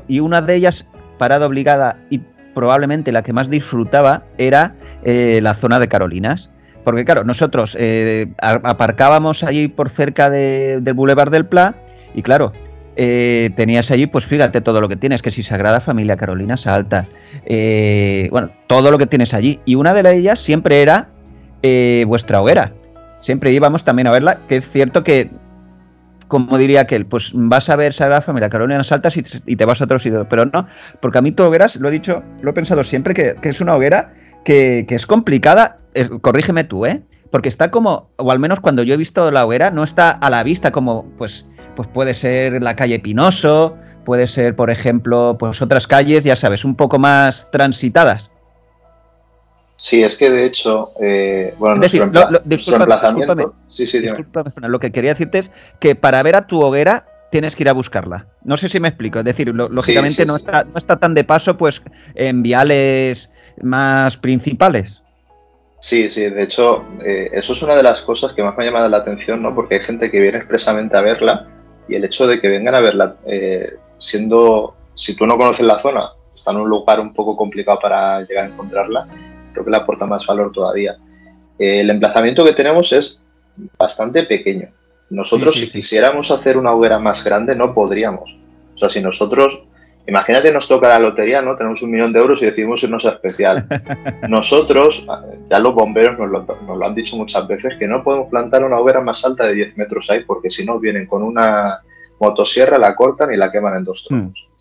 y 0.08 0.22
una 0.22 0.42
de 0.42 0.56
ellas, 0.56 0.88
parada 1.18 1.46
obligada 1.46 1.98
y 2.10 2.22
probablemente 2.54 3.12
la 3.12 3.24
que 3.24 3.34
más 3.34 3.50
disfrutaba, 3.50 4.24
era 4.38 4.76
eh, 5.04 5.40
la 5.44 5.54
zona 5.54 5.80
de 5.80 5.90
Carolinas. 5.90 6.50
Porque 6.86 7.04
claro, 7.04 7.26
nosotros 7.26 7.76
eh, 7.78 8.34
aparcábamos 8.40 9.44
allí 9.44 9.68
por 9.68 9.90
cerca 9.90 10.30
del 10.30 10.94
Boulevard 10.94 11.32
del 11.32 11.46
Pla, 11.46 11.76
y 12.16 12.22
claro, 12.22 12.54
eh, 12.96 13.50
tenías 13.56 13.90
allí, 13.92 14.06
pues 14.06 14.26
fíjate 14.26 14.62
todo 14.62 14.80
lo 14.80 14.88
que 14.88 14.96
tienes, 14.96 15.22
que 15.22 15.32
si 15.32 15.42
Sagrada 15.42 15.80
Familia, 15.80 16.16
Carolina 16.16 16.58
Saltas, 16.58 17.10
eh, 17.46 18.28
bueno, 18.32 18.52
todo 18.68 18.92
lo 18.92 18.98
que 18.98 19.08
tienes 19.08 19.34
allí. 19.34 19.60
Y 19.66 19.76
una 19.76 19.94
de 19.94 20.16
ellas 20.16 20.40
siempre 20.40 20.82
era 20.82 21.10
eh, 21.64 22.06
vuestra 22.08 22.42
hoguera. 22.42 22.74
Siempre 23.20 23.52
íbamos 23.52 23.84
también 23.84 24.08
a 24.08 24.12
verla, 24.12 24.38
que 24.48 24.58
es 24.58 24.70
cierto 24.70 25.04
que, 25.04 25.30
como 26.28 26.58
diría 26.58 26.82
aquel, 26.82 27.06
pues 27.06 27.32
vas 27.34 27.70
a 27.70 27.76
ver 27.76 27.94
Sagrada 27.94 28.22
Familia, 28.22 28.50
Carolina 28.50 28.84
Saltas 28.84 29.18
y, 29.18 29.56
te 29.56 29.66
vas 29.66 29.82
a 29.82 29.86
otro 29.86 29.98
sitio. 29.98 30.28
Pero 30.30 30.46
no, 30.46 30.68
porque 31.02 31.18
a 31.18 31.22
mí 31.22 31.32
tu 31.32 31.44
hoguera, 31.44 31.68
lo 31.80 31.90
he 31.90 31.92
dicho, 31.92 32.22
lo 32.42 32.52
he 32.52 32.54
pensado 32.54 32.84
siempre, 32.84 33.14
que, 33.14 33.36
es 33.42 33.62
una 33.62 33.76
hoguera 33.76 34.14
que, 34.46 34.86
que 34.88 34.96
es 34.96 35.08
complicada. 35.08 35.78
corrígeme 36.22 36.64
tú, 36.64 36.86
¿eh? 36.86 37.02
Porque 37.32 37.50
está 37.50 37.72
como, 37.72 38.12
o 38.18 38.32
al 38.32 38.38
menos 38.38 38.60
cuando 38.60 38.84
yo 38.84 38.94
he 38.94 38.98
visto 38.98 39.32
la 39.32 39.46
hoguera, 39.46 39.72
no 39.72 39.84
está 39.84 40.12
a 40.12 40.30
la 40.30 40.44
vista 40.44 40.72
como, 40.72 41.06
pues 41.18 41.48
pues 41.76 41.88
puede 41.88 42.14
ser 42.14 42.62
la 42.62 42.76
calle 42.76 43.00
Pinoso, 43.00 43.76
puede 44.06 44.28
ser, 44.28 44.56
por 44.56 44.70
ejemplo, 44.70 45.38
pues 45.40 45.62
otras 45.62 45.88
calles, 45.88 46.24
ya 46.24 46.36
sabes, 46.36 46.66
un 46.66 46.76
poco 46.76 47.00
más 47.00 47.50
transitadas. 47.52 48.32
Sí, 49.76 50.04
es 50.04 50.16
que 50.16 50.30
de 50.30 50.46
hecho, 50.46 50.92
eh, 51.02 51.54
bueno, 51.58 51.76
nuestro, 51.76 52.78
emplazamiento... 52.78 53.56
sí, 53.68 53.88
sí, 53.88 54.02
lo 54.62 54.80
que 54.80 54.92
quería 54.92 55.12
decirte 55.12 55.40
es 55.40 55.52
que 55.80 55.96
para 55.96 56.24
ver 56.24 56.36
a 56.36 56.48
tu 56.48 56.62
hoguera 56.62 57.06
tienes 57.32 57.56
que 57.56 57.64
ir 57.64 57.70
a 57.70 57.74
buscarla. 57.74 58.28
No 58.44 58.56
sé 58.56 58.70
si 58.70 58.80
me 58.80 58.88
explico, 58.88 59.20
es 59.20 59.26
decir, 59.26 59.54
lógicamente 59.54 60.26
no, 60.26 60.36
Está, 60.36 60.64
no 60.64 60.78
está 60.78 61.00
tan 61.00 61.16
de 61.16 61.24
paso 61.24 61.58
pues 61.58 61.82
en 62.16 62.44
viales 62.44 63.32
más 63.62 64.16
principales. 64.16 65.02
Sí, 65.80 66.10
sí, 66.10 66.30
de 66.30 66.44
hecho, 66.44 66.86
eh, 67.04 67.32
eso 67.34 67.52
es 67.52 67.62
una 67.62 67.76
de 67.76 67.84
las 67.84 68.04
cosas 68.04 68.32
que 68.34 68.42
más 68.42 68.56
me 68.56 68.64
ha 68.64 68.68
llamado 68.68 68.88
la 68.88 68.98
atención, 68.98 69.42
¿no? 69.42 69.54
Porque 69.54 69.76
hay 69.76 69.82
gente 69.82 70.10
que 70.10 70.20
viene 70.20 70.38
expresamente 70.38 70.96
a 70.96 71.02
verla 71.02 71.46
y 71.88 71.96
el 71.96 72.06
hecho 72.06 72.28
de 72.28 72.39
que 72.39 72.48
vengan 72.48 72.76
a 72.76 72.82
verla 72.82 73.15
eh, 73.26 73.74
siendo, 73.98 74.76
si 74.96 75.15
tú 75.15 75.26
no 75.26 75.38
conoces 75.38 75.65
la 75.65 75.80
zona, 75.80 76.10
está 76.36 76.52
en 76.52 76.58
un 76.58 76.69
lugar 76.69 77.00
un 77.00 77.13
poco 77.13 77.36
complicado 77.36 77.80
para 77.82 78.22
llegar 78.22 78.46
a 78.46 78.48
encontrarla, 78.48 79.08
creo 79.52 79.65
que 79.65 79.72
le 79.72 79.78
aporta 79.78 80.06
más 80.06 80.26
valor 80.26 80.52
todavía. 80.52 80.98
Eh, 81.60 81.82
el 81.82 81.89
emplazamiento 81.89 82.43
que 82.43 82.54
tenemos 82.54 82.91
es 82.93 83.19
bastante 83.78 84.24
pequeño, 84.24 84.69
Nosotros, 85.10 85.56
si 85.56 85.69
quisiéramos 85.69 86.32
hacer 86.32 86.58
una 86.58 86.72
hoguera 86.72 86.98
más 86.98 87.24
grande, 87.24 87.56
no 87.56 87.74
podríamos. 87.74 88.36
O 88.74 88.78
sea, 88.78 88.89
si 88.89 89.00
nosotros, 89.00 89.63
imagínate, 90.08 90.52
nos 90.52 90.68
toca 90.68 90.89
la 90.89 91.00
lotería, 91.00 91.42
¿no? 91.42 91.56
Tenemos 91.56 91.82
un 91.82 91.92
millón 91.92 92.13
de 92.13 92.20
euros 92.20 92.42
y 92.42 92.46
decidimos 92.46 92.84
irnos 92.84 93.06
a 93.06 93.12
especial. 93.12 93.68
Nosotros, 94.30 95.06
ya 95.50 95.60
los 95.60 95.74
bomberos 95.74 96.18
nos 96.20 96.30
lo, 96.30 96.86
han 96.86 96.96
dicho 96.96 97.16
muchas 97.16 97.48
veces, 97.48 97.74
que 97.80 97.88
no 97.88 98.04
podemos 98.04 98.30
plantar 98.30 98.63
una 98.63 98.80
hoguera 98.80 99.02
más 99.02 99.24
alta 99.26 99.48
de 99.48 99.54
10 99.54 99.78
metros 99.78 100.10
ahí, 100.10 100.24
porque 100.24 100.50
si 100.50 100.66
no, 100.66 100.80
vienen 100.80 101.06
con 101.06 101.24
una 101.24 101.80
motosierra, 102.20 102.78
la 102.78 102.96
cortan 102.96 103.34
y 103.34 103.38
la 103.38 103.52
queman 103.52 103.78
en 103.78 103.84
dos 103.84 104.06
trozos. 104.08 104.50
Hmm. 104.50 104.54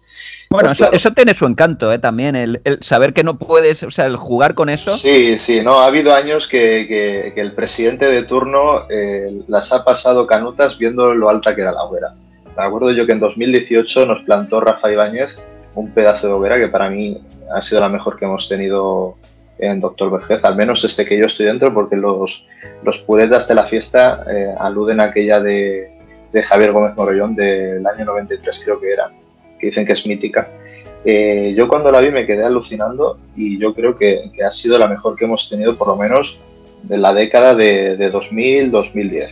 Bueno, 0.50 0.72
pues 0.76 0.90
eso, 0.92 1.12
tiene 1.12 1.32
su 1.32 1.46
encanto 1.46 1.90
¿eh? 1.90 1.98
también, 1.98 2.36
el, 2.36 2.60
saber 2.80 3.14
que 3.14 3.24
no 3.24 3.38
puedes, 3.38 3.82
o 3.82 3.90
sea, 3.90 4.04
el 4.04 4.16
jugar 4.16 4.52
con 4.52 4.68
eso. 4.68 4.90
Sí, 4.90 5.38
sí, 5.38 5.62
no, 5.62 5.80
ha 5.80 5.86
habido 5.86 6.14
años 6.14 6.46
que, 6.46 7.32
el 7.34 7.52
presidente 7.52 8.04
de 8.04 8.22
turno 8.24 8.86
eh, 8.90 9.42
las 9.48 9.72
ha 9.72 9.82
pasado 9.82 10.26
canutas 10.26 10.76
viendo 10.76 11.14
lo 11.14 11.30
alta 11.30 11.54
que 11.54 11.62
era 11.62 11.72
la 11.72 11.84
hoguera. 11.84 12.14
Me 12.56 12.64
acuerdo 12.64 12.92
yo 12.92 13.06
que 13.06 13.12
en 13.12 13.20
2018 13.20 14.06
nos 14.06 14.22
plantó 14.24 14.60
Rafa 14.60 14.90
Ibáñez 14.90 15.30
un 15.74 15.90
pedazo 15.90 16.26
de 16.26 16.32
hoguera 16.34 16.58
que 16.58 16.68
para 16.68 16.90
mí 16.90 17.18
ha 17.54 17.62
sido 17.62 17.80
la 17.80 17.88
mejor 17.88 18.18
que 18.18 18.26
hemos 18.26 18.48
tenido 18.48 19.16
en 19.58 19.80
Doctor 19.80 20.10
Vergez, 20.10 20.44
al 20.44 20.56
menos 20.56 20.82
desde 20.82 21.06
que 21.06 21.16
yo 21.16 21.26
estoy 21.26 21.46
dentro, 21.46 21.72
porque 21.72 21.96
los, 21.96 22.46
los 22.82 22.98
puretas 22.98 23.48
de 23.48 23.54
la 23.54 23.66
fiesta 23.66 24.24
eh, 24.30 24.54
aluden 24.58 25.00
a 25.00 25.04
aquella 25.04 25.40
de, 25.40 25.90
de 26.32 26.42
Javier 26.42 26.72
Gómez 26.72 26.94
Morollón 26.96 27.34
del 27.34 27.86
año 27.86 28.04
93 28.04 28.60
creo 28.64 28.80
que 28.80 28.90
era 28.90 29.10
que 29.58 29.66
dicen 29.68 29.86
que 29.86 29.92
es 29.92 30.04
mítica. 30.04 30.48
Eh, 31.04 31.54
yo 31.56 31.68
cuando 31.68 31.90
la 31.90 32.00
vi 32.00 32.10
me 32.10 32.26
quedé 32.26 32.44
alucinando 32.44 33.18
y 33.36 33.58
yo 33.58 33.74
creo 33.74 33.94
que, 33.94 34.30
ha 34.44 34.50
sido 34.50 34.78
la 34.78 34.88
mejor 34.88 35.16
que 35.16 35.24
hemos 35.24 35.48
tenido 35.48 35.76
por 35.76 35.88
lo 35.88 35.96
menos 35.96 36.40
de 36.82 36.98
la 36.98 37.12
década 37.12 37.54
de, 37.54 37.96
2000-2010. 38.12 39.30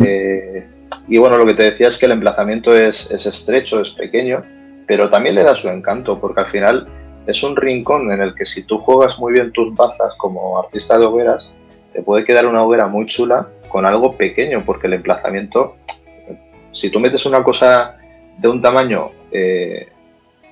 Eh, 0.00 0.66
y 1.06 1.18
bueno, 1.18 1.38
lo 1.38 1.46
que 1.46 1.54
te 1.54 1.70
decía 1.70 1.88
es 1.88 1.98
que 1.98 2.06
el 2.06 2.12
emplazamiento 2.12 2.74
es, 2.74 3.10
estrecho, 3.10 3.80
es 3.80 3.90
pequeño, 3.90 4.42
pero 4.86 5.08
también 5.08 5.34
le 5.34 5.42
da 5.42 5.54
su 5.54 5.68
encanto 5.68 6.20
porque 6.20 6.40
al 6.40 6.46
final 6.48 6.86
es 7.26 7.42
un 7.42 7.56
rincón 7.56 8.10
en 8.12 8.20
el 8.20 8.34
que 8.34 8.44
si 8.44 8.62
tú 8.62 8.78
juegas 8.78 9.18
muy 9.18 9.32
bien 9.32 9.52
tus 9.52 9.74
bazas 9.74 10.14
como 10.16 10.58
artista 10.58 10.98
de 10.98 11.06
hogueras, 11.06 11.48
te 11.92 12.02
puede 12.02 12.24
quedar 12.24 12.46
una 12.46 12.62
hoguera 12.62 12.86
muy 12.86 13.06
chula 13.06 13.48
con 13.68 13.86
algo 13.86 14.16
pequeño 14.16 14.62
porque 14.64 14.86
el 14.86 14.94
emplazamiento, 14.94 15.76
si 16.72 16.90
tú 16.90 17.00
metes 17.00 17.24
una 17.26 17.42
cosa 17.42 17.96
de 18.36 18.48
un 18.48 18.60
tamaño, 18.60 19.10
eh, 19.32 19.88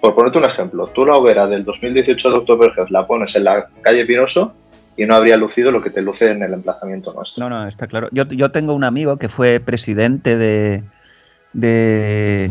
por 0.01 0.15
ponerte 0.15 0.39
un 0.39 0.45
ejemplo, 0.45 0.87
tú 0.89 1.05
la 1.05 1.17
hoguera 1.17 1.47
del 1.47 1.65
2018 1.65 2.31
de 2.31 2.37
October 2.37 2.73
la 2.91 3.07
pones 3.07 3.35
en 3.37 3.45
la 3.45 3.69
calle 3.83 4.07
Pinoso 4.07 4.55
y 4.97 5.07
no 5.07 5.15
habría 5.15 5.37
lucido 5.37 5.71
lo 5.71 5.83
que 5.83 5.91
te 5.91 6.03
luce 6.03 6.31
en 6.31 6.43
el 6.43 6.55
emplazamiento 6.55 7.13
nuestro. 7.13 7.49
No, 7.49 7.51
no, 7.51 7.69
está 7.69 7.87
claro. 7.87 8.09
Yo, 8.13 8.25
yo 8.25 8.51
tengo 8.51 8.75
un 8.75 8.85
amigo 8.85 9.19
que 9.19 9.29
fue 9.29 9.61
presidente 9.61 10.37
de, 10.37 10.83
de, 11.53 12.51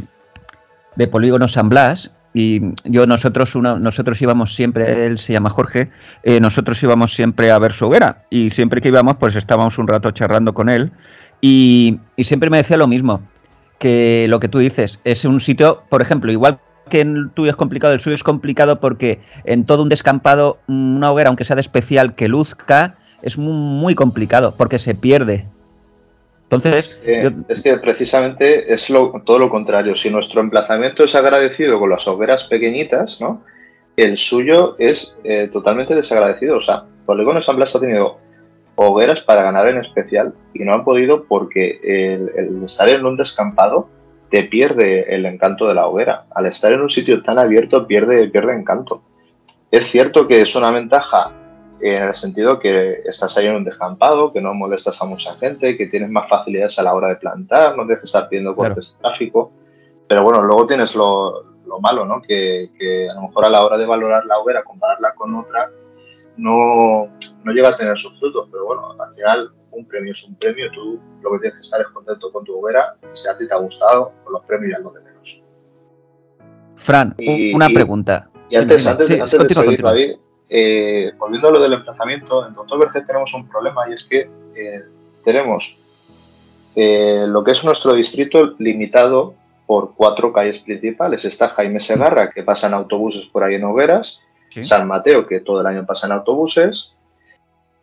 de 0.95 1.08
Polígono 1.08 1.47
San 1.47 1.69
Blas 1.69 2.12
y 2.34 2.62
yo 2.84 3.08
nosotros 3.08 3.55
nosotros 3.55 4.21
íbamos 4.21 4.55
siempre 4.55 5.05
él 5.05 5.19
se 5.19 5.31
llama 5.31 5.49
Jorge 5.49 5.89
eh, 6.23 6.41
nosotros 6.41 6.84
íbamos 6.84 7.13
siempre 7.13 7.49
a 7.49 7.58
ver 7.60 7.71
su 7.71 7.86
hoguera 7.86 8.25
y 8.29 8.49
siempre 8.49 8.81
que 8.81 8.89
íbamos 8.89 9.15
pues 9.15 9.38
estábamos 9.38 9.77
un 9.77 9.88
rato 9.88 10.12
charlando 10.12 10.53
con 10.53 10.67
él 10.67 10.91
y, 11.39 11.97
y 12.17 12.25
siempre 12.25 12.49
me 12.49 12.58
decía 12.58 12.75
lo 12.75 12.88
mismo 12.88 13.21
que 13.79 14.25
lo 14.29 14.39
que 14.39 14.47
tú 14.47 14.60
dices 14.60 14.99
es 15.03 15.25
un 15.25 15.39
sitio, 15.39 15.84
por 15.89 16.01
ejemplo, 16.01 16.31
igual 16.31 16.60
que 16.89 17.02
el 17.02 17.30
tuyo 17.34 17.50
es 17.50 17.56
complicado, 17.56 17.93
el 17.93 18.00
suyo 18.00 18.15
es 18.15 18.24
complicado 18.24 18.80
porque 18.80 19.19
en 19.43 19.65
todo 19.65 19.84
un 19.84 19.89
descampado, 19.89 20.58
una 20.67 21.12
hoguera, 21.12 21.30
aunque 21.30 21.45
sea 21.45 21.56
de 21.56 21.62
especial, 21.62 22.15
que 22.15 22.28
luzca, 22.28 22.95
es 23.21 23.38
muy, 23.38 23.95
complicado 23.95 24.54
porque 24.58 24.80
se 24.80 24.95
pierde. 24.95 25.45
Entonces, 26.43 27.02
es 27.50 27.62
que, 27.62 27.78
precisamente 27.78 28.71
es 28.71 28.88
todo 29.26 29.39
lo 29.39 29.50
contrario. 29.50 29.95
Si 29.95 30.12
nuestro 30.12 30.41
emplazamiento 30.41 31.04
es 31.04 31.15
agradecido 31.15 31.80
con 31.80 31.89
las 31.89 32.08
hogueras 32.08 32.43
pequeñitas, 32.43 33.19
¿no? 33.19 33.41
El 33.98 34.17
suyo 34.17 34.76
es 34.78 35.15
eh, 35.24 35.50
totalmente 35.52 35.95
desagradecido. 35.95 36.58
O 36.58 36.62
sea, 36.62 36.84
Polígono 37.06 37.41
San 37.41 37.56
Blas 37.56 37.76
ha 37.76 37.80
tenido 37.80 38.19
hogueras 38.76 39.21
para 39.21 39.43
ganar 39.43 39.67
en 39.69 39.78
especial 39.78 40.34
y 40.54 40.63
no 40.63 40.74
han 40.74 40.84
podido 40.84 41.24
porque 41.24 41.80
el, 41.84 42.63
estar 42.63 42.89
en 42.89 43.06
un 43.06 43.15
descampado 43.15 43.89
te 44.36 44.43
pierde 44.43 45.15
el 45.15 45.26
encanto 45.26 45.65
de 45.65 45.74
la 45.74 45.88
hoguera. 45.88 46.26
Al 46.36 46.45
estar 46.48 46.69
en 46.74 46.82
un 46.82 46.89
sitio 46.89 47.24
tan 47.24 47.39
abierto 47.39 47.88
pierde, 47.88 48.28
pierde 48.28 48.54
encanto. 48.54 49.02
Es 49.71 49.86
cierto 49.86 50.28
que 50.28 50.41
es 50.41 50.54
una 50.58 50.71
ventaja 50.71 51.32
en 51.80 52.04
el 52.04 52.13
sentido 52.13 52.60
que 52.60 53.00
estás 53.06 53.38
ahí 53.38 53.48
en 53.48 53.56
un 53.56 53.63
descampado, 53.63 54.34
que 54.34 54.41
no 54.41 54.54
molestas 54.54 55.02
a 55.02 55.06
mucha 55.06 55.34
gente, 55.36 55.78
que 55.78 55.88
tienes 55.88 56.10
más 56.10 56.28
facilidades 56.28 56.78
a 56.78 56.84
la 56.84 56.93
hora 56.93 57.08
de 57.08 57.15
plantar, 57.15 57.78
no 57.78 57.84
tienes 57.84 58.00
que 58.00 58.08
estar 58.08 58.28
pidiendo 58.28 58.54
cortes 58.54 58.91
de 58.91 59.00
tráfico. 59.00 59.54
Pero 60.06 60.24
bueno, 60.24 60.41
luego 60.41 60.67
tienes 60.67 60.93
lo, 60.95 61.41
lo 61.65 61.80
malo, 61.80 62.06
¿no? 62.06 62.21
Que, 62.21 62.71
que, 62.78 63.10
a 63.10 63.13
lo 63.13 63.21
mejor 63.21 63.45
a 63.45 63.50
la 63.50 63.63
hora 63.63 63.78
de 63.78 63.86
valorar 63.86 64.26
la 64.26 64.38
hoguera, 64.38 64.65
compararla 64.65 65.13
con 65.15 65.34
otra, 65.34 65.71
no, 66.38 67.08
no 67.43 67.52
llega 67.52 67.69
a 67.69 67.78
tener 67.78 67.98
sus 67.98 68.19
frutos, 68.19 68.48
pero 68.52 68.65
bueno, 68.65 68.91
al 69.00 69.15
final 69.15 69.52
un 69.71 69.86
premio 69.86 70.12
es 70.12 70.24
un 70.24 70.36
premio, 70.36 70.71
tú 70.71 71.00
lo 71.21 71.32
que 71.32 71.39
tienes 71.39 71.56
que 71.56 71.62
estar 71.62 71.82
es 71.82 71.88
contento 71.88 72.32
con 72.32 72.43
tu 72.43 72.58
hoguera, 72.58 72.95
si 73.13 73.28
a 73.28 73.38
ti 73.38 73.48
te 73.48 73.54
ha 73.54 73.58
gustado, 73.58 74.13
con 74.24 74.34
los 74.34 74.43
premios 74.45 74.78
ya 74.78 74.80
lo 74.84 74.91
de 74.91 75.02
menos. 75.02 75.43
Fran, 76.76 77.15
una 77.54 77.67
pregunta. 77.69 78.30
Y 78.50 78.56
antes, 78.56 78.86
antes, 78.86 79.10
de 79.10 79.28
seguir, 79.54 79.82
David, 79.82 80.15
eh, 80.50 81.12
volviendo 81.17 81.50
a 81.50 81.52
lo 81.52 81.62
del 81.62 81.74
emplazamiento, 81.74 82.48
en 82.48 82.54
Doctor 82.54 82.80
Vergés 82.80 83.06
tenemos 83.06 83.34
un 83.34 83.48
problema 83.50 83.89
y 83.89 83.93
es 83.93 84.04
que 84.04 84.30
eh, 84.56 84.84
tenemos 85.24 85.78
eh, 86.76 87.26
lo 87.28 87.43
que 87.43 87.52
es 87.52 87.63
nuestro 87.63 87.93
distrito 87.93 88.54
limitado 88.60 89.34
por 89.65 89.95
cuatro 89.95 90.32
calles 90.32 90.60
principales. 90.60 91.26
Está 91.26 91.50
Jaime 91.50 91.80
Segarra, 91.80 92.30
que 92.30 92.43
pasan 92.43 92.74
autobuses 92.74 93.26
por 93.26 93.43
ahí 93.43 93.56
en 93.56 93.63
hogueras, 93.63 94.21
San 94.63 94.87
Mateo, 94.87 95.25
que 95.27 95.41
todo 95.41 95.61
el 95.61 95.67
año 95.67 95.85
pasa 95.85 96.07
en 96.07 96.13
autobuses, 96.13 96.93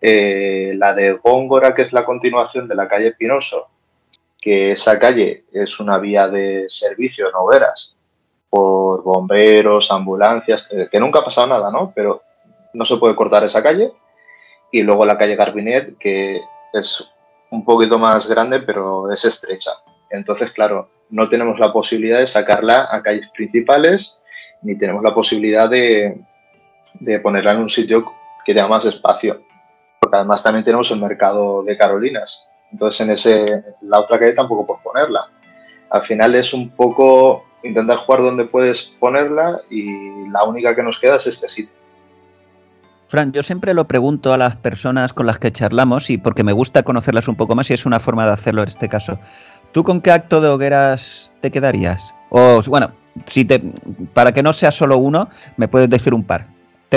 eh, 0.00 0.74
la 0.76 0.94
de 0.94 1.12
Góngora, 1.12 1.74
que 1.74 1.82
es 1.82 1.92
la 1.92 2.04
continuación 2.04 2.66
de 2.66 2.74
la 2.74 2.88
calle 2.88 3.12
Pinoso, 3.12 3.68
que 4.40 4.72
esa 4.72 4.98
calle 4.98 5.44
es 5.52 5.78
una 5.78 5.98
vía 5.98 6.26
de 6.28 6.64
servicio 6.68 7.28
en 7.28 7.34
hogueras 7.36 7.94
por 8.50 9.02
bomberos, 9.04 9.90
ambulancias, 9.92 10.66
que, 10.90 11.00
nunca 11.00 11.20
ha 11.20 11.24
pasado 11.24 11.46
nada, 11.46 11.70
¿no? 11.70 11.92
Pero 11.94 12.22
no 12.74 12.84
se 12.84 12.96
puede 12.96 13.14
cortar 13.14 13.44
esa 13.44 13.62
calle. 13.62 13.92
Y 14.72 14.82
luego 14.82 15.06
la 15.06 15.16
calle 15.16 15.36
Garbinet, 15.36 15.96
que 15.98 16.40
es 16.72 17.08
un 17.50 17.64
poquito 17.64 17.98
más 17.98 18.28
grande, 18.28 18.60
pero 18.60 19.10
es 19.12 19.24
estrecha. 19.24 19.70
Entonces, 20.10 20.50
claro, 20.52 20.88
no 21.10 21.28
tenemos 21.28 21.60
la 21.60 21.72
posibilidad 21.72 22.18
de 22.18 22.26
sacarla 22.26 22.88
a 22.90 23.02
calles 23.02 23.28
principales, 23.34 24.18
ni 24.62 24.76
tenemos 24.76 25.02
la 25.02 25.14
posibilidad 25.14 25.70
de, 25.70 26.20
de 27.00 27.20
ponerla 27.20 27.52
en 27.52 27.58
un 27.58 27.70
sitio 27.70 28.04
que 28.44 28.54
tenga 28.54 28.68
más 28.68 28.84
espacio. 28.84 29.42
Porque 30.00 30.16
además 30.16 30.42
también 30.42 30.64
tenemos 30.64 30.90
el 30.90 31.00
mercado 31.00 31.62
de 31.62 31.76
Carolinas. 31.76 32.46
Entonces 32.72 33.00
en 33.00 33.10
ese, 33.12 33.64
la 33.82 34.00
otra 34.00 34.18
calle 34.18 34.32
tampoco 34.32 34.66
puedes 34.66 34.82
ponerla. 34.82 35.28
Al 35.90 36.02
final 36.02 36.34
es 36.34 36.54
un 36.54 36.70
poco 36.70 37.44
intentar 37.62 37.98
jugar 37.98 38.22
donde 38.22 38.44
puedes 38.44 38.92
ponerla 38.98 39.60
y 39.70 40.28
la 40.30 40.44
única 40.44 40.74
que 40.74 40.82
nos 40.82 40.98
queda 40.98 41.16
es 41.16 41.26
este 41.26 41.48
sitio. 41.48 41.74
Fran, 43.08 43.30
yo 43.32 43.42
siempre 43.42 43.74
lo 43.74 43.86
pregunto 43.86 44.32
a 44.32 44.38
las 44.38 44.56
personas 44.56 45.12
con 45.12 45.26
las 45.26 45.38
que 45.38 45.52
charlamos 45.52 46.08
y 46.08 46.16
porque 46.16 46.42
me 46.42 46.52
gusta 46.52 46.82
conocerlas 46.82 47.28
un 47.28 47.36
poco 47.36 47.54
más 47.54 47.70
y 47.70 47.74
es 47.74 47.84
una 47.84 48.00
forma 48.00 48.26
de 48.26 48.32
hacerlo 48.32 48.62
en 48.62 48.68
este 48.68 48.88
caso. 48.88 49.18
¿Tú 49.72 49.84
con 49.84 50.00
qué 50.00 50.10
acto 50.10 50.40
de 50.40 50.48
hogueras 50.48 51.34
te 51.42 51.50
quedarías? 51.50 52.14
O 52.30 52.62
bueno, 52.66 52.92
si 53.26 53.44
te, 53.44 53.62
para 54.14 54.32
que 54.32 54.42
no 54.42 54.54
sea 54.54 54.70
solo 54.70 54.96
uno, 54.96 55.28
me 55.58 55.68
puedes 55.68 55.90
decir 55.90 56.14
un 56.14 56.24
par 56.24 56.46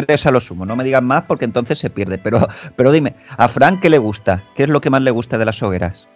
tres 0.01 0.25
a 0.25 0.31
lo 0.31 0.41
sumo, 0.41 0.65
no 0.65 0.75
me 0.75 0.83
digan 0.83 1.05
más 1.05 1.23
porque 1.23 1.45
entonces 1.45 1.79
se 1.79 1.89
pierde. 1.89 2.17
Pero, 2.17 2.47
pero 2.75 2.91
dime, 2.91 3.15
¿a 3.37 3.47
Frank 3.47 3.81
qué 3.81 3.89
le 3.89 3.97
gusta? 3.97 4.43
¿Qué 4.55 4.63
es 4.63 4.69
lo 4.69 4.81
que 4.81 4.89
más 4.89 5.01
le 5.01 5.11
gusta 5.11 5.37
de 5.37 5.45
las 5.45 5.63
hogueras? 5.63 6.07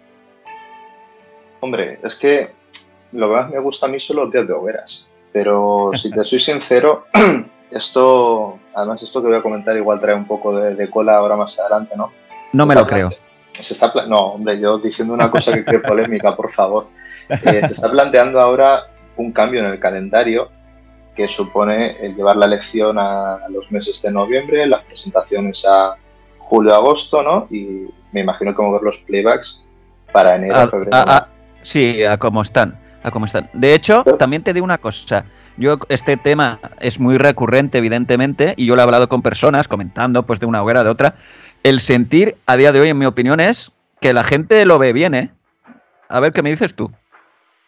Hombre, 1.60 1.98
es 2.02 2.16
que 2.16 2.50
lo 3.12 3.28
que 3.28 3.34
más 3.34 3.50
me 3.50 3.58
gusta 3.58 3.86
a 3.86 3.88
mí 3.88 3.98
son 3.98 4.16
los 4.16 4.30
días 4.30 4.46
de 4.46 4.52
hogueras. 4.52 5.06
Pero 5.32 5.90
si 5.94 6.10
te 6.10 6.24
soy 6.24 6.40
sincero, 6.40 7.06
esto, 7.70 8.58
además 8.74 9.02
esto 9.02 9.22
que 9.22 9.28
voy 9.28 9.36
a 9.36 9.42
comentar 9.42 9.76
igual 9.76 10.00
trae 10.00 10.14
un 10.14 10.26
poco 10.26 10.54
de, 10.56 10.90
cola 10.90 11.16
ahora 11.16 11.36
más 11.36 11.58
adelante, 11.58 11.96
¿no? 11.96 12.12
No 12.52 12.66
me 12.66 12.74
lo 12.74 12.86
creo. 12.86 13.10
Se 13.52 13.74
está 13.74 13.92
no, 14.06 14.32
hombre, 14.32 14.60
yo 14.60 14.78
diciendo 14.78 15.14
una 15.14 15.30
cosa 15.30 15.52
que 15.52 15.64
cree 15.64 15.80
polémica, 15.80 16.36
por 16.36 16.52
favor. 16.52 16.88
Eh, 17.28 17.62
se 17.66 17.72
está 17.72 17.90
planteando 17.90 18.40
ahora 18.40 18.88
un 19.16 19.32
cambio 19.32 19.60
en 19.60 19.66
el 19.66 19.78
calendario 19.78 20.50
que 21.14 21.28
supone 21.28 21.96
el 22.00 22.14
llevar 22.14 22.36
la 22.36 22.46
elección 22.46 22.98
a 22.98 23.40
los 23.48 23.70
meses 23.70 24.00
de 24.02 24.10
noviembre, 24.10 24.66
las 24.66 24.84
presentaciones 24.84 25.64
a 25.66 25.96
julio-agosto, 26.38 27.22
¿no? 27.22 27.46
Y 27.50 27.86
me 28.12 28.20
imagino 28.20 28.54
cómo 28.54 28.72
ver 28.72 28.82
los 28.82 28.98
playbacks 29.00 29.62
para 30.12 30.36
enero, 30.36 30.56
a, 30.56 30.68
febrero. 30.68 30.96
sí, 31.62 32.04
a 32.04 32.16
cómo 32.16 32.42
están. 32.42 32.78
A 33.02 33.10
cómo 33.10 33.24
están. 33.24 33.48
De 33.54 33.72
hecho, 33.72 34.04
también 34.18 34.42
te 34.42 34.52
digo 34.52 34.64
una 34.64 34.76
cosa. 34.76 35.24
Yo, 35.56 35.78
este 35.88 36.18
tema 36.18 36.60
es 36.80 37.00
muy 37.00 37.16
recurrente, 37.16 37.78
evidentemente, 37.78 38.52
y 38.58 38.66
yo 38.66 38.74
lo 38.74 38.82
he 38.82 38.84
hablado 38.84 39.08
con 39.08 39.22
personas 39.22 39.68
comentando, 39.68 40.26
pues 40.26 40.38
de 40.38 40.46
una 40.46 40.62
hoguera, 40.62 40.84
de 40.84 40.90
otra. 40.90 41.14
El 41.62 41.80
sentir, 41.80 42.36
a 42.44 42.56
día 42.56 42.72
de 42.72 42.80
hoy, 42.80 42.88
en 42.90 42.98
mi 42.98 43.06
opinión, 43.06 43.40
es 43.40 43.72
que 44.00 44.12
la 44.12 44.24
gente 44.24 44.66
lo 44.66 44.78
ve 44.78 44.92
bien, 44.92 45.14
¿eh? 45.14 45.30
A 46.08 46.20
ver 46.20 46.32
qué 46.32 46.42
me 46.42 46.50
dices 46.50 46.74
tú. 46.74 46.90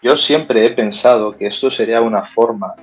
Yo 0.02 0.16
siempre 0.16 0.66
he 0.66 0.70
pensado 0.70 1.36
que 1.36 1.46
esto 1.46 1.70
sería 1.70 2.02
una 2.02 2.24
forma 2.24 2.74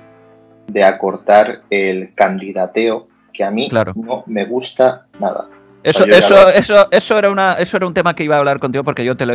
de 0.72 0.84
acortar 0.84 1.62
el 1.70 2.14
candidateo 2.14 3.08
que 3.32 3.44
a 3.44 3.50
mí 3.50 3.68
no 3.94 4.24
me 4.26 4.44
gusta 4.44 5.06
nada. 5.18 5.48
Eso, 5.82 6.04
eso, 6.04 6.48
eso, 6.50 6.88
eso, 6.90 7.18
era 7.18 7.30
una, 7.30 7.54
eso 7.54 7.78
era 7.78 7.86
un 7.86 7.94
tema 7.94 8.14
que 8.14 8.22
iba 8.22 8.36
a 8.36 8.38
hablar 8.38 8.58
contigo 8.58 8.84
porque 8.84 9.02
yo 9.02 9.16
te 9.16 9.24
lo, 9.24 9.34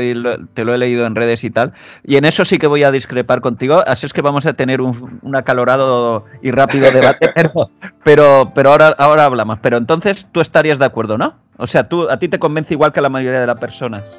te 0.54 0.63
lo 0.63 0.76
he 0.76 0.78
leído 0.78 1.08
en 1.08 1.15
redes 1.15 1.43
y 1.43 1.50
tal. 1.50 1.74
Y 2.04 2.17
en 2.17 2.26
eso 2.26 2.45
sí 2.45 2.60
que 2.60 2.67
voy 2.67 2.84
a 2.84 2.91
discrepar 2.91 3.41
contigo. 3.41 3.82
Así 3.88 4.06
es 4.06 4.13
que 4.13 4.21
vamos 4.21 4.45
a 4.45 4.54
tener 4.54 4.80
un, 4.80 5.36
acalorado 5.36 6.26
y 6.43 6.52
rápido 6.52 6.91
debate. 6.91 7.34
pero, 8.04 8.52
pero, 8.54 8.69
ahora, 8.69 8.93
ahora 9.00 9.26
hablamos. 9.26 9.58
Pero 9.60 9.78
entonces 9.78 10.28
tú 10.32 10.39
estarías 10.39 10.78
de 10.78 10.86
acuerdo, 10.86 11.17
¿no? 11.17 11.34
O 11.58 11.65
sea, 11.65 11.89
tú, 11.89 12.08
a 12.12 12.19
ti 12.19 12.28
te 12.28 12.38
convence 12.38 12.76
igual 12.76 12.93
que 12.93 13.00
a 13.00 13.04
la 13.04 13.10
mayoría 13.10 13.41
de 13.41 13.48
las 13.48 13.58
personas. 13.58 14.15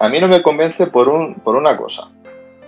A 0.00 0.08
mí 0.10 0.20
no 0.20 0.28
me 0.28 0.42
convence 0.42 0.86
por, 0.86 1.08
un, 1.08 1.36
por 1.36 1.56
una 1.56 1.78
cosa. 1.78 2.08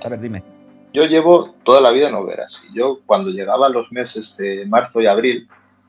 A 0.07 0.09
ver, 0.09 0.21
dime. 0.21 0.43
Yo 0.93 1.07
llevo 1.07 1.55
toda 1.65 1.81
la 1.81 1.91
vida 1.91 2.09
en 2.09 2.15
hogueras. 2.15 2.65
Y 2.71 2.77
yo, 2.77 3.01
cuando 3.07 3.31
llegaba 3.31 3.69
los 3.69 3.91
meses 3.93 4.37
de 4.37 4.67
marzo 4.67 5.01
y 5.01 5.07
abril, 5.07 5.49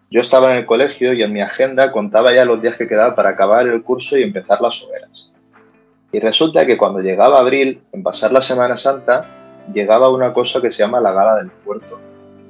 yo 0.09 0.21
estaba 0.21 0.51
en 0.51 0.59
el 0.59 0.65
colegio 0.65 1.13
y 1.13 1.23
en 1.23 1.33
mi 1.33 1.41
agenda 1.41 1.91
contaba 1.91 2.33
ya 2.33 2.45
los 2.45 2.61
días 2.61 2.77
que 2.77 2.87
quedaban 2.87 3.15
para 3.15 3.31
acabar 3.31 3.67
el 3.67 3.81
curso 3.81 4.17
y 4.17 4.23
empezar 4.23 4.61
las 4.61 4.81
hogueras. 4.83 5.31
Y 6.11 6.19
resulta 6.19 6.65
que 6.65 6.77
cuando 6.77 6.99
llegaba 6.99 7.39
abril, 7.39 7.81
en 7.91 8.03
pasar 8.03 8.31
la 8.31 8.41
Semana 8.41 8.77
Santa, 8.77 9.25
llegaba 9.73 10.09
una 10.09 10.31
cosa 10.31 10.61
que 10.61 10.71
se 10.71 10.83
llama 10.83 11.01
la 11.01 11.11
gala 11.11 11.35
del 11.37 11.49
puerto. 11.49 11.99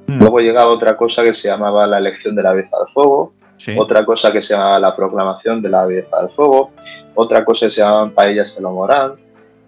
Hmm. 0.06 0.18
Luego 0.18 0.40
llegaba 0.40 0.70
otra 0.70 0.96
cosa 0.96 1.22
que 1.24 1.32
se 1.32 1.48
llamaba 1.48 1.86
la 1.86 1.98
elección 1.98 2.36
de 2.36 2.42
la 2.42 2.52
belleza 2.52 2.76
del 2.78 2.88
fuego, 2.92 3.32
otra 3.78 4.04
cosa 4.04 4.30
que 4.30 4.42
se 4.42 4.54
llamaba 4.54 4.78
la 4.78 4.94
proclamación 4.94 5.62
de 5.62 5.68
la 5.70 5.86
belleza 5.86 6.20
del 6.20 6.28
fuego, 6.30 6.72
otra 7.14 7.44
cosa 7.44 7.66
que 7.66 7.72
se 7.72 7.80
llamaban 7.80 8.10
paellas 8.10 8.56
de 8.56 8.62
lo 8.62 8.72
morán, 8.72 9.14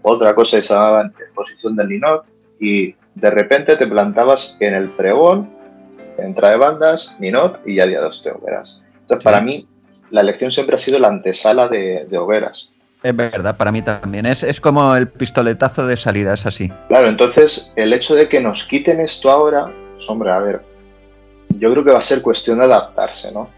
otra 0.03 0.35
cosa 0.35 0.59
que 0.59 0.65
se 0.65 0.75
llamaba 0.75 1.11
exposición 1.19 1.75
del 1.77 1.89
linot, 1.89 2.27
y 2.61 2.95
de 3.15 3.31
repente 3.31 3.77
te 3.77 3.87
plantabas 3.87 4.57
en 4.61 4.75
el 4.75 4.89
pregón 4.91 5.57
entra 6.19 6.51
de 6.51 6.57
bandas, 6.57 7.15
Ninot 7.19 7.61
y 7.67 7.77
ya 7.77 7.87
día 7.87 8.01
dos 8.01 8.23
de 8.23 8.31
hogueras. 8.31 8.81
Entonces, 9.03 9.25
para 9.25 9.41
mí, 9.41 9.69
la 10.11 10.21
elección 10.21 10.51
siempre 10.51 10.75
ha 10.75 10.79
sido 10.79 10.99
la 10.99 11.09
antesala 11.09 11.69
de, 11.69 12.07
hogueras. 12.17 12.73
Es 13.03 13.15
verdad, 13.15 13.57
para 13.57 13.71
mí 13.71 13.83
también. 13.83 14.27
Es, 14.27 14.43
es, 14.43 14.61
como 14.61 14.97
el 14.97 15.09
pistoletazo 15.09 15.87
de 15.87 15.97
salida, 15.97 16.35
es 16.35 16.47
así. 16.47 16.73
Claro, 16.89 17.09
entonces 17.09 17.73
el 17.77 17.93
hecho 17.93 18.15
de 18.15 18.29
que 18.29 18.41
nos 18.41 18.65
quiten 18.65 19.01
esto 19.01 19.31
ahora, 19.31 19.71
pues, 19.95 20.09
hombre, 20.09 20.31
a 20.31 20.39
ver, 20.39 20.63
yo 21.59 21.71
creo 21.73 21.85
que 21.85 21.93
va 21.93 21.99
a 21.99 22.03
ser 22.03 22.23
cuestión 22.23 22.59
de 22.59 22.65
adaptarse, 22.65 23.31
¿no? 23.31 23.49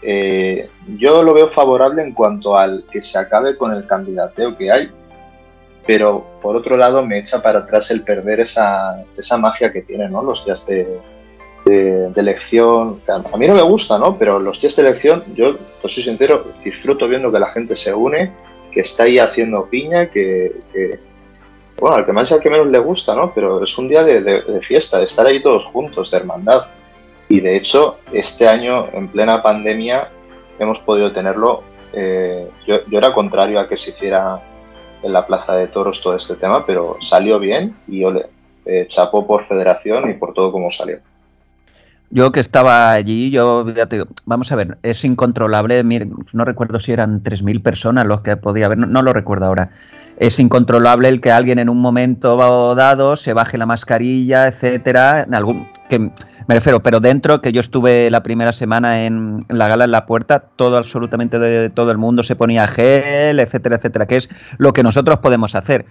Eh, 0.00 0.70
yo 0.96 1.22
lo 1.24 1.34
veo 1.34 1.50
favorable 1.50 2.02
en 2.02 2.12
cuanto 2.12 2.56
al 2.56 2.84
que 2.90 3.02
se 3.02 3.18
acabe 3.18 3.56
con 3.56 3.72
el 3.72 3.84
candidateo 3.86 4.56
que 4.56 4.70
hay, 4.70 4.90
pero 5.88 6.22
por 6.42 6.54
otro 6.54 6.76
lado 6.76 7.02
me 7.02 7.18
echa 7.18 7.40
para 7.40 7.60
atrás 7.60 7.90
el 7.90 8.02
perder 8.02 8.40
esa, 8.40 9.02
esa 9.16 9.38
magia 9.38 9.72
que 9.72 9.80
tienen 9.80 10.12
¿no? 10.12 10.22
los 10.22 10.44
días 10.44 10.66
de, 10.66 10.86
de, 11.64 12.12
elección. 12.14 13.00
A 13.08 13.36
mí 13.38 13.48
no 13.48 13.54
me 13.54 13.62
gusta, 13.62 13.98
¿no? 13.98 14.18
Pero 14.18 14.38
los 14.38 14.60
días 14.60 14.76
de 14.76 14.82
elección, 14.82 15.24
yo, 15.34 15.56
soy 15.80 16.02
sincero, 16.02 16.52
disfruto 16.62 17.08
viendo 17.08 17.32
que 17.32 17.38
la 17.38 17.50
gente 17.52 17.74
se 17.74 17.94
une, 17.94 18.30
que 18.70 18.80
está 18.80 19.04
ahí 19.04 19.18
haciendo 19.18 19.64
piña, 19.64 20.10
que, 20.10 20.52
bueno, 21.80 21.96
al 21.96 22.04
que 22.04 22.12
más 22.12 22.30
y 22.30 22.34
al 22.34 22.40
que 22.40 22.50
menos 22.50 22.66
le 22.66 22.80
gusta, 22.80 23.14
¿no? 23.14 23.32
Pero 23.32 23.64
es 23.64 23.78
un 23.78 23.88
día 23.88 24.02
de, 24.02 24.60
fiesta, 24.60 24.98
de 24.98 25.06
estar 25.06 25.26
ahí 25.26 25.42
todos 25.42 25.64
juntos, 25.64 26.10
de 26.10 26.18
hermandad. 26.18 26.66
Y 27.30 27.40
de 27.40 27.56
hecho, 27.56 27.96
este 28.12 28.46
año, 28.46 28.88
en 28.92 29.08
plena 29.08 29.42
pandemia, 29.42 30.10
hemos 30.58 30.80
podido 30.80 31.12
tenerlo. 31.12 31.62
Eh, 31.94 32.46
yo, 32.66 32.76
era 32.92 33.14
contrario 33.14 33.58
a 33.58 33.66
que 33.66 33.78
se 33.78 33.92
hiciera 33.92 34.38
en 35.02 35.12
la 35.12 35.26
Plaza 35.26 35.54
de 35.54 35.68
Toros 35.68 36.00
todo 36.02 36.16
este 36.16 36.34
tema, 36.34 36.66
pero 36.66 36.96
salió 37.00 37.38
bien 37.38 37.76
y 37.86 38.00
yo 38.00 38.10
le 38.10 38.26
eh, 38.66 38.86
chapó 38.88 39.26
por 39.26 39.46
federación 39.46 40.10
y 40.10 40.14
por 40.14 40.34
todo 40.34 40.52
como 40.52 40.70
salió. 40.70 40.98
Yo 42.10 42.32
que 42.32 42.40
estaba 42.40 42.92
allí, 42.92 43.30
yo 43.30 43.68
ya 43.70 43.86
vamos 44.24 44.50
a 44.50 44.56
ver, 44.56 44.78
es 44.82 45.04
incontrolable, 45.04 45.84
no 46.32 46.44
recuerdo 46.44 46.78
si 46.80 46.92
eran 46.92 47.22
3.000 47.22 47.62
personas 47.62 48.06
los 48.06 48.22
que 48.22 48.36
podía 48.38 48.66
haber, 48.66 48.78
no, 48.78 49.02
lo 49.02 49.12
recuerdo 49.12 49.44
ahora. 49.44 49.70
Es 50.16 50.40
incontrolable 50.40 51.08
el 51.08 51.20
que 51.20 51.30
alguien 51.30 51.58
en 51.58 51.68
un 51.68 51.80
momento 51.80 52.36
dado 52.74 53.14
se 53.16 53.34
baje 53.34 53.58
la 53.58 53.66
mascarilla, 53.66 54.48
etcétera, 54.48 55.20
en 55.20 55.34
algún 55.34 55.68
me 56.48 56.54
refiero, 56.54 56.82
pero 56.82 56.98
dentro 56.98 57.42
que 57.42 57.52
yo 57.52 57.60
estuve 57.60 58.10
la 58.10 58.22
primera 58.22 58.54
semana 58.54 59.04
en, 59.04 59.44
la 59.50 59.68
gala 59.68 59.84
en 59.84 59.90
la 59.90 60.06
puerta, 60.06 60.40
todo 60.56 60.78
absolutamente 60.78 61.38
de 61.38 61.68
todo 61.68 61.90
el 61.90 61.98
mundo 61.98 62.22
se 62.22 62.36
ponía 62.36 62.66
gel, 62.66 63.38
etcétera, 63.38 63.76
etcétera, 63.76 64.06
que 64.06 64.16
es 64.16 64.30
lo 64.56 64.72
que 64.72 64.82
nosotros 64.82 65.18
podemos 65.18 65.54
hacer. 65.54 65.84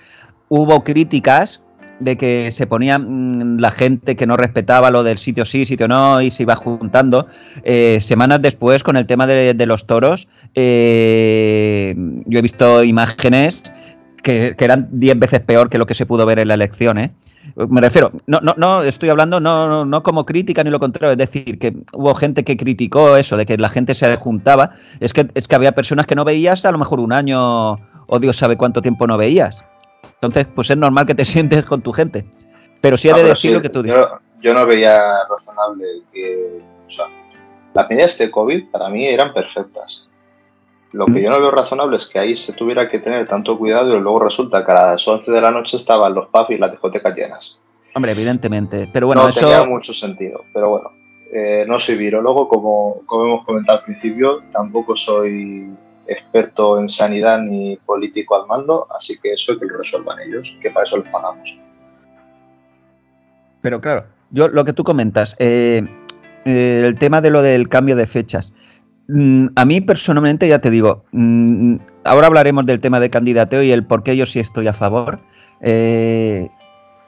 Hubo 0.49 0.83
críticas 0.83 1.61
de 1.99 2.17
que 2.17 2.51
se 2.51 2.65
ponía 2.65 2.97
mm, 2.97 3.59
la 3.59 3.69
gente 3.69 4.15
que 4.15 4.25
no 4.25 4.35
respetaba 4.35 4.89
lo 4.89 5.03
del 5.03 5.19
sitio 5.19 5.45
sí, 5.45 5.63
sitio 5.63 5.87
no, 5.87 6.23
y 6.23 6.31
se 6.31 6.41
iba 6.41 6.55
juntando. 6.55 7.27
Eh, 7.63 7.99
semanas 8.01 8.41
después, 8.41 8.81
con 8.81 8.97
el 8.97 9.05
tema 9.05 9.27
de, 9.27 9.65
los 9.67 9.85
toros, 9.85 10.27
eh, 10.55 11.93
yo 12.25 12.39
he 12.39 12.41
visto 12.41 12.83
imágenes 12.83 13.61
que, 14.23 14.55
eran 14.57 14.87
diez 14.91 15.19
veces 15.19 15.39
peor 15.39 15.69
que 15.69 15.77
lo 15.77 15.85
que 15.85 15.93
se 15.93 16.07
pudo 16.07 16.25
ver 16.25 16.39
en 16.39 16.47
la 16.47 16.55
elección, 16.55 16.97
¿eh? 16.97 17.11
Me 17.55 17.81
refiero, 17.81 18.11
no, 18.25 18.39
no, 18.41 18.53
no 18.57 18.83
estoy 18.83 19.09
hablando 19.09 19.39
no, 19.39 19.85
no, 19.85 20.03
como 20.03 20.25
crítica 20.25 20.63
ni 20.63 20.69
lo 20.69 20.79
contrario, 20.79 21.11
es 21.11 21.17
decir, 21.17 21.57
que 21.59 21.75
hubo 21.93 22.13
gente 22.15 22.43
que 22.43 22.57
criticó 22.57 23.17
eso, 23.17 23.37
de 23.37 23.45
que 23.45 23.57
la 23.57 23.69
gente 23.69 23.95
se 23.95 24.15
juntaba. 24.17 24.71
Es 24.99 25.13
que, 25.13 25.27
es 25.33 25.47
que 25.47 25.55
había 25.55 25.71
personas 25.71 26.05
que 26.05 26.15
no 26.15 26.25
veías 26.25 26.65
a 26.65 26.71
lo 26.71 26.77
mejor 26.77 26.99
un 26.99 27.13
año 27.13 27.73
o 28.07 28.19
Dios 28.19 28.37
sabe 28.37 28.57
cuánto 28.57 28.81
tiempo 28.81 29.07
no 29.07 29.17
veías. 29.17 29.63
Entonces, 30.15 30.47
pues 30.53 30.69
es 30.71 30.77
normal 30.77 31.05
que 31.05 31.15
te 31.15 31.25
sientes 31.25 31.65
con 31.65 31.81
tu 31.81 31.91
gente. 31.91 32.25
Pero 32.81 32.97
sí 32.97 33.09
he 33.09 33.13
de 33.13 33.23
decir 33.23 33.53
lo 33.53 33.61
que 33.61 33.69
tú 33.69 33.83
dices. 33.83 34.05
Yo, 34.39 34.53
no 34.53 34.65
veía 34.65 35.01
razonable 35.29 35.85
que. 36.13 36.61
O 36.85 36.89
sea, 36.89 37.05
las 37.73 37.89
medidas 37.89 38.17
de 38.17 38.29
COVID 38.29 38.69
para 38.71 38.89
mí 38.89 39.07
eran 39.07 39.33
perfectas. 39.33 40.06
Lo 40.93 41.05
que 41.05 41.13
mm. 41.13 41.17
yo 41.17 41.29
no 41.29 41.41
veo 41.41 41.51
razonable 41.51 41.97
es 41.97 42.07
que 42.07 42.19
ahí 42.19 42.35
se 42.35 42.53
tuviera 42.53 42.89
que 42.89 42.99
tener 42.99 43.27
tanto 43.27 43.57
cuidado 43.57 43.97
y 43.97 43.99
luego 43.99 44.19
resulta 44.19 44.65
que 44.65 44.71
a 44.71 44.91
las 44.91 45.07
11 45.07 45.29
de 45.29 45.41
la 45.41 45.51
noche 45.51 45.77
estaban 45.77 46.13
los 46.13 46.27
pubs 46.27 46.51
y 46.51 46.57
las 46.57 46.71
discotecas 46.71 47.15
llenas. 47.15 47.59
Hombre, 47.93 48.11
evidentemente. 48.11 48.89
Pero 48.93 49.07
bueno, 49.07 49.25
no 49.25 49.33
tenía 49.33 49.63
mucho 49.63 49.93
sentido. 49.93 50.45
Pero 50.53 50.69
bueno, 50.69 50.91
eh, 51.33 51.65
no 51.67 51.79
soy 51.79 51.95
virólogo, 51.95 52.47
como, 52.47 53.01
como 53.05 53.25
hemos 53.25 53.45
comentado 53.45 53.79
al 53.79 53.85
principio. 53.85 54.43
Tampoco 54.51 54.95
soy 54.95 55.69
experto 56.07 56.79
en 56.79 56.87
sanidad 56.87 57.39
ni 57.39 57.75
político 57.77 58.39
al 58.39 58.47
mando, 58.47 58.87
así 58.95 59.17
que 59.17 59.33
eso 59.33 59.59
que 59.59 59.65
lo 59.65 59.77
resuelvan 59.77 60.19
ellos, 60.21 60.57
que 60.61 60.71
para 60.71 60.85
eso 60.85 60.97
les 60.97 61.09
pagamos. 61.09 61.61
Pero 63.61 63.81
claro, 63.81 64.05
yo 64.31 64.47
lo 64.47 64.63
que 64.63 64.73
tú 64.73 64.83
comentas, 64.83 65.35
eh, 65.39 65.83
eh, 66.45 66.83
el 66.85 66.97
tema 66.97 67.21
de 67.21 67.29
lo 67.29 67.41
del 67.41 67.67
cambio 67.67 67.95
de 67.95 68.07
fechas. 68.07 68.53
Mm, 69.07 69.47
a 69.55 69.65
mí 69.65 69.81
personalmente, 69.81 70.47
ya 70.47 70.59
te 70.59 70.69
digo, 70.69 71.03
mm, 71.11 71.75
ahora 72.03 72.27
hablaremos 72.27 72.65
del 72.65 72.79
tema 72.79 72.99
de 72.99 73.09
candidateo 73.09 73.63
y 73.63 73.71
el 73.71 73.85
por 73.85 74.03
qué 74.03 74.17
yo 74.17 74.25
sí 74.25 74.39
estoy 74.39 74.67
a 74.67 74.73
favor. 74.73 75.19
Eh, 75.61 76.49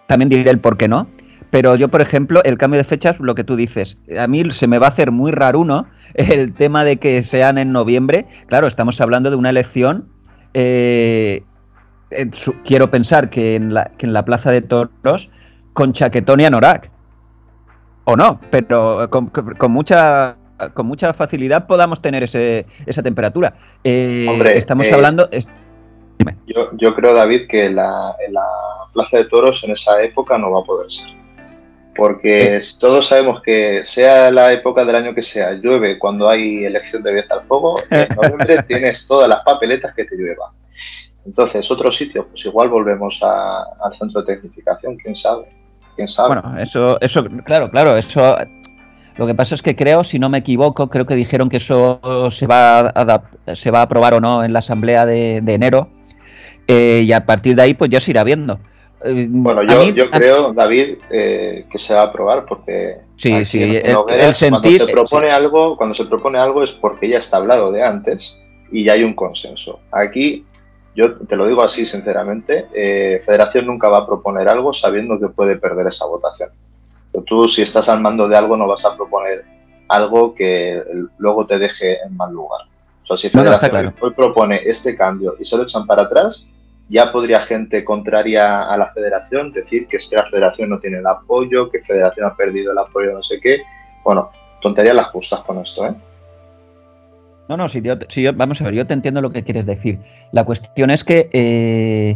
también 0.08 0.30
diré 0.30 0.50
el 0.50 0.60
por 0.60 0.78
qué 0.78 0.88
no. 0.88 1.08
Pero 1.52 1.76
yo, 1.76 1.88
por 1.88 2.02
ejemplo, 2.02 2.44
el 2.44 2.58
cambio 2.58 2.78
de 2.78 2.84
fechas, 2.84 3.20
lo 3.20 3.34
que 3.34 3.44
tú 3.44 3.56
dices, 3.56 3.98
a 4.20 4.28
mí 4.28 4.44
se 4.52 4.68
me 4.68 4.78
va 4.78 4.88
a 4.88 4.90
hacer 4.90 5.12
muy 5.12 5.32
raro 5.32 5.60
uno 5.60 5.88
el 6.14 6.54
tema 6.54 6.84
de 6.84 6.98
que 6.98 7.24
sean 7.24 7.58
en 7.58 7.72
noviembre. 7.72 8.28
Claro, 8.48 8.68
estamos 8.68 9.02
hablando 9.02 9.30
de 9.30 9.36
una 9.36 9.50
elección. 9.50 10.08
Eh, 10.54 11.44
quiero 12.66 12.90
pensar 12.92 13.30
que 13.30 13.56
en, 13.56 13.74
la, 13.74 13.92
que 13.98 14.06
en 14.06 14.14
la 14.14 14.26
Plaza 14.26 14.52
de 14.52 14.62
Toros 14.62 15.30
con 15.74 15.94
chaquetón 15.94 16.40
y 16.40 16.46
anorak. 16.46 16.92
O 18.06 18.16
no, 18.16 18.40
pero 18.50 19.10
con, 19.10 19.32
mucha 19.72 20.36
con 20.74 20.86
mucha 20.86 21.14
facilidad 21.14 21.68
podamos 21.68 22.02
tener 22.02 22.24
ese, 22.24 22.66
esa 22.86 23.04
temperatura. 23.04 23.54
Eh, 23.84 24.28
Hombre, 24.30 24.58
estamos 24.58 24.88
eh, 24.88 24.94
hablando. 24.94 25.30
yo, 26.46 26.70
yo, 26.74 26.96
creo, 26.96 27.14
David, 27.14 27.48
que 27.48 27.70
la, 27.70 28.16
en 28.26 28.34
la 28.34 28.46
Plaza 28.94 29.18
de 29.18 29.26
Toros 29.26 29.64
en 29.64 29.72
esa 29.72 30.02
época 30.04 30.38
no 30.38 30.52
va 30.52 30.62
a 30.62 30.64
poder 30.64 30.90
ser 30.90 31.20
porque 32.00 32.60
todos 32.80 33.08
sabemos 33.08 33.42
que 33.42 33.82
sea 33.84 34.32
la 34.32 34.54
época 34.54 34.86
del 34.86 34.96
año 34.96 35.14
que 35.14 35.22
sea, 35.22 35.52
llueve 35.54 36.00
cuando 36.00 36.30
hay 36.30 36.64
elección 36.64 37.04
de 37.04 37.14
Vieta 37.14 37.36
al 37.36 37.44
Fuego, 37.44 37.82
en 37.90 38.08
noviembre 38.16 38.64
tienes 38.68 39.06
todas 39.06 39.28
las 39.28 39.44
papeletas 39.44 39.94
que 39.94 40.06
te 40.06 40.16
llueva. 40.16 40.52
Entonces, 41.26 41.70
otro 41.70 41.92
sitio, 41.92 42.26
pues 42.28 42.46
igual 42.46 42.70
volvemos 42.70 43.22
al 43.22 43.94
centro 43.98 44.22
de 44.22 44.34
tecnificación, 44.34 44.96
quién 44.96 45.14
sabe, 45.14 45.46
quién 45.96 46.08
sabe. 46.08 46.40
Bueno, 46.40 46.58
eso, 46.58 47.00
eso, 47.02 47.24
claro, 47.44 47.70
claro, 47.70 47.98
eso. 47.98 48.38
Lo 49.20 49.28
que 49.28 49.36
pasa 49.36 49.54
es 49.54 49.62
que 49.62 49.76
creo, 49.76 50.06
si 50.06 50.18
no 50.18 50.30
me 50.30 50.38
equivoco, 50.38 50.90
creo 50.90 51.06
que 51.06 51.14
dijeron 51.14 51.50
que 51.50 51.58
eso 51.58 52.00
se 52.32 52.48
va 52.48 52.80
a, 52.80 53.22
se 53.54 53.70
va 53.70 53.80
a 53.80 53.82
aprobar 53.82 54.14
o 54.14 54.22
no 54.22 54.46
en 54.46 54.54
la 54.54 54.60
asamblea 54.60 55.06
de, 55.06 55.44
enero. 55.46 55.90
Eh, 56.66 57.04
y 57.06 57.12
a 57.12 57.26
partir 57.26 57.54
de 57.58 57.64
ahí, 57.64 57.74
pues 57.74 57.92
ya 57.92 58.00
se 58.00 58.12
irá 58.12 58.24
viendo. 58.24 58.62
Eh, 59.04 59.28
bueno, 59.30 59.64
yo, 59.64 60.10
creo, 60.10 60.54
David, 60.54 61.00
eh, 61.10 61.66
que 61.70 61.78
se 61.78 61.94
va 61.94 62.04
a 62.04 62.06
aprobar 62.06 62.46
porque 62.46 63.00
sí, 63.18 63.44
sí, 63.44 63.62
el, 63.62 63.98
cuando 63.98 64.32
se 64.72 64.88
propone 64.88 65.32
algo, 65.32 65.76
cuando 65.76 65.96
se 65.96 66.06
propone 66.06 66.40
algo 66.40 66.64
es 66.64 66.72
porque 66.72 67.10
ya 67.10 67.18
está 67.18 67.38
hablado 67.38 67.74
de 67.74 67.84
antes 67.84 68.38
y 68.72 68.86
ya 68.86 68.94
hay 68.94 69.04
un 69.04 69.16
consenso. 69.16 69.82
Aquí 69.92 70.46
yo 70.96 71.18
te 71.18 71.36
lo 71.36 71.46
digo 71.46 71.62
así 71.62 71.86
sinceramente, 71.86 72.68
Federación 73.26 73.66
nunca 73.66 73.90
va 73.90 73.98
a 73.98 74.06
proponer 74.06 74.48
algo 74.48 74.72
sabiendo 74.72 75.20
que 75.20 75.28
puede 75.28 75.58
perder 75.58 75.88
esa 75.88 76.06
votación. 76.06 76.52
Pero 77.12 77.24
tú 77.24 77.48
si 77.48 77.62
estás 77.62 77.90
al 77.90 78.02
mando 78.02 78.28
de 78.28 78.38
algo 78.38 78.56
no 78.56 78.68
vas 78.68 78.86
a 78.86 78.96
proponer 78.96 79.46
algo 79.88 80.36
que 80.36 80.84
luego 81.18 81.46
te 81.46 81.58
deje 81.58 82.02
en 82.06 82.16
mal 82.16 82.32
lugar. 82.32 82.62
O 83.04 83.06
sea, 83.06 83.18
si 83.18 83.30
Federación 83.30 83.94
hoy 84.00 84.12
propone 84.12 84.62
este 84.66 84.96
cambio 84.96 85.36
y 85.40 85.46
se 85.46 85.58
lo 85.58 85.64
echan 85.64 85.88
para 85.88 86.04
atrás, 86.04 86.48
ya 86.90 87.12
podría 87.12 87.42
gente 87.42 87.84
contraria 87.84 88.64
a 88.64 88.78
la 88.78 88.92
federación 88.92 89.52
decir 89.52 89.88
que 89.88 89.98
es 89.98 90.08
que 90.08 90.16
la 90.16 90.28
federación 90.28 90.70
no 90.70 90.80
tiene 90.80 90.98
el 90.98 91.08
apoyo, 91.08 91.70
que 91.70 91.82
federación 91.82 92.28
ha 92.28 92.36
perdido 92.36 92.72
el 92.72 92.78
apoyo, 92.78 93.14
no 93.14 93.24
sé 93.24 93.40
qué. 93.40 93.62
Bueno, 94.04 94.32
tonterías 94.62 94.96
las 94.96 95.08
justas 95.08 95.42
con 95.42 95.60
esto, 95.60 95.86
¿eh? 95.86 95.94
No, 97.48 97.58
no, 97.58 97.68
si 97.68 97.82
yo, 97.82 98.34
vamos 98.36 98.62
a 98.62 98.66
ver, 98.66 98.76
yo 98.76 98.86
te 98.86 98.94
entiendo 98.94 99.22
lo 99.22 99.32
que 99.32 99.44
quieres 99.44 99.66
decir. 99.66 100.00
La 100.32 100.46
cuestión 100.46 100.92
es 100.92 101.04
que 101.04 101.32
eh, 101.34 102.16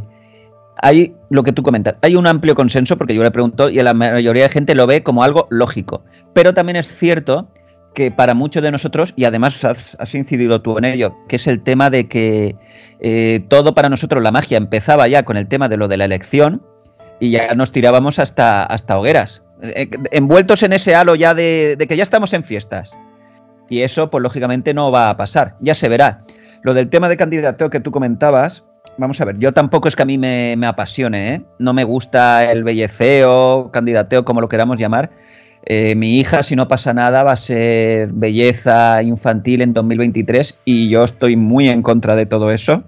hay 0.82 1.16
lo 1.30 1.44
que 1.44 1.54
tú 1.54 1.64
comentas, 1.64 1.96
hay 2.02 2.16
un 2.16 2.28
amplio 2.28 2.56
consenso, 2.56 2.98
porque 2.98 3.16
yo 3.16 3.24
le 3.24 3.32
pregunto 3.32 3.70
y 3.70 3.82
la 3.82 3.94
mayoría 3.94 4.44
de 4.44 4.50
gente 4.50 4.76
lo 4.76 4.88
ve 4.88 5.04
como 5.04 5.24
algo 5.24 5.48
lógico. 5.50 6.04
Pero 6.34 6.54
también 6.54 6.78
es 6.78 6.88
cierto 6.96 7.48
que 7.94 8.12
para 8.12 8.34
muchos 8.34 8.64
de 8.64 8.72
nosotros, 8.72 9.14
y 9.16 9.26
además 9.26 9.64
has, 9.64 10.16
incidido 10.16 10.62
tú 10.62 10.78
en 10.78 10.86
ello, 10.86 11.16
que 11.28 11.36
es 11.36 11.48
el 11.48 11.62
tema 11.62 11.90
de 11.90 12.08
que 12.08 12.56
eh, 13.00 13.46
todo 13.50 13.76
para 13.76 13.90
nosotros, 13.90 14.24
la 14.24 14.32
magia 14.32 14.58
empezaba 14.58 15.08
ya 15.08 15.24
con 15.24 15.38
el 15.38 15.48
tema 15.48 15.70
de 15.70 15.78
lo 15.78 15.88
de 15.88 15.98
la 15.98 16.06
elección 16.06 16.62
y 17.20 17.32
ya 17.32 17.54
nos 17.56 17.72
tirábamos 17.72 18.20
hasta, 18.20 18.64
hasta 18.64 18.98
hogueras, 18.98 19.44
eh, 19.62 19.90
envueltos 20.12 20.64
en 20.64 20.74
ese 20.74 20.96
halo 20.96 21.16
ya 21.16 21.34
de, 21.34 21.78
que 21.88 21.96
ya 21.96 22.04
estamos 22.04 22.34
en 22.34 22.44
fiestas. 22.44 22.98
Y 23.70 23.82
eso, 23.82 24.10
pues 24.10 24.22
lógicamente 24.22 24.74
no 24.74 24.92
va 24.92 25.10
a 25.10 25.18
pasar, 25.18 25.56
ya 25.62 25.74
se 25.74 25.88
verá. 25.88 26.24
Lo 26.64 26.74
del 26.74 26.90
tema 26.90 27.10
de 27.10 27.18
candidato 27.18 27.70
que 27.70 27.80
tú 27.80 27.92
comentabas, 27.92 28.64
vamos 28.98 29.20
a 29.22 29.26
ver, 29.26 29.38
yo 29.40 29.52
tampoco 29.54 29.88
es 29.88 29.96
que 29.96 30.04
a 30.04 30.06
mí 30.06 30.18
me, 30.18 30.56
me 30.58 30.68
apasione, 30.68 31.34
¿eh? 31.34 31.42
no 31.60 31.74
me 31.74 31.84
gusta 31.84 32.52
el 32.52 32.64
belleceo, 32.64 33.70
candidateo, 33.72 34.26
como 34.26 34.42
lo 34.42 34.50
queramos 34.50 34.78
llamar, 34.78 35.12
eh, 35.66 35.96
mi 35.96 36.20
hija, 36.20 36.44
si 36.44 36.56
no 36.56 36.68
pasa 36.68 36.94
nada, 36.94 37.24
va 37.24 37.32
a 37.32 37.38
ser 37.38 38.10
belleza 38.12 39.02
infantil 39.02 39.62
en 39.62 39.74
2023 39.74 40.58
y 40.66 40.90
yo 40.90 41.06
estoy 41.06 41.38
muy 41.38 41.70
en 41.70 41.82
contra 41.82 42.16
de 42.16 42.26
todo 42.26 42.52
eso. 42.52 42.84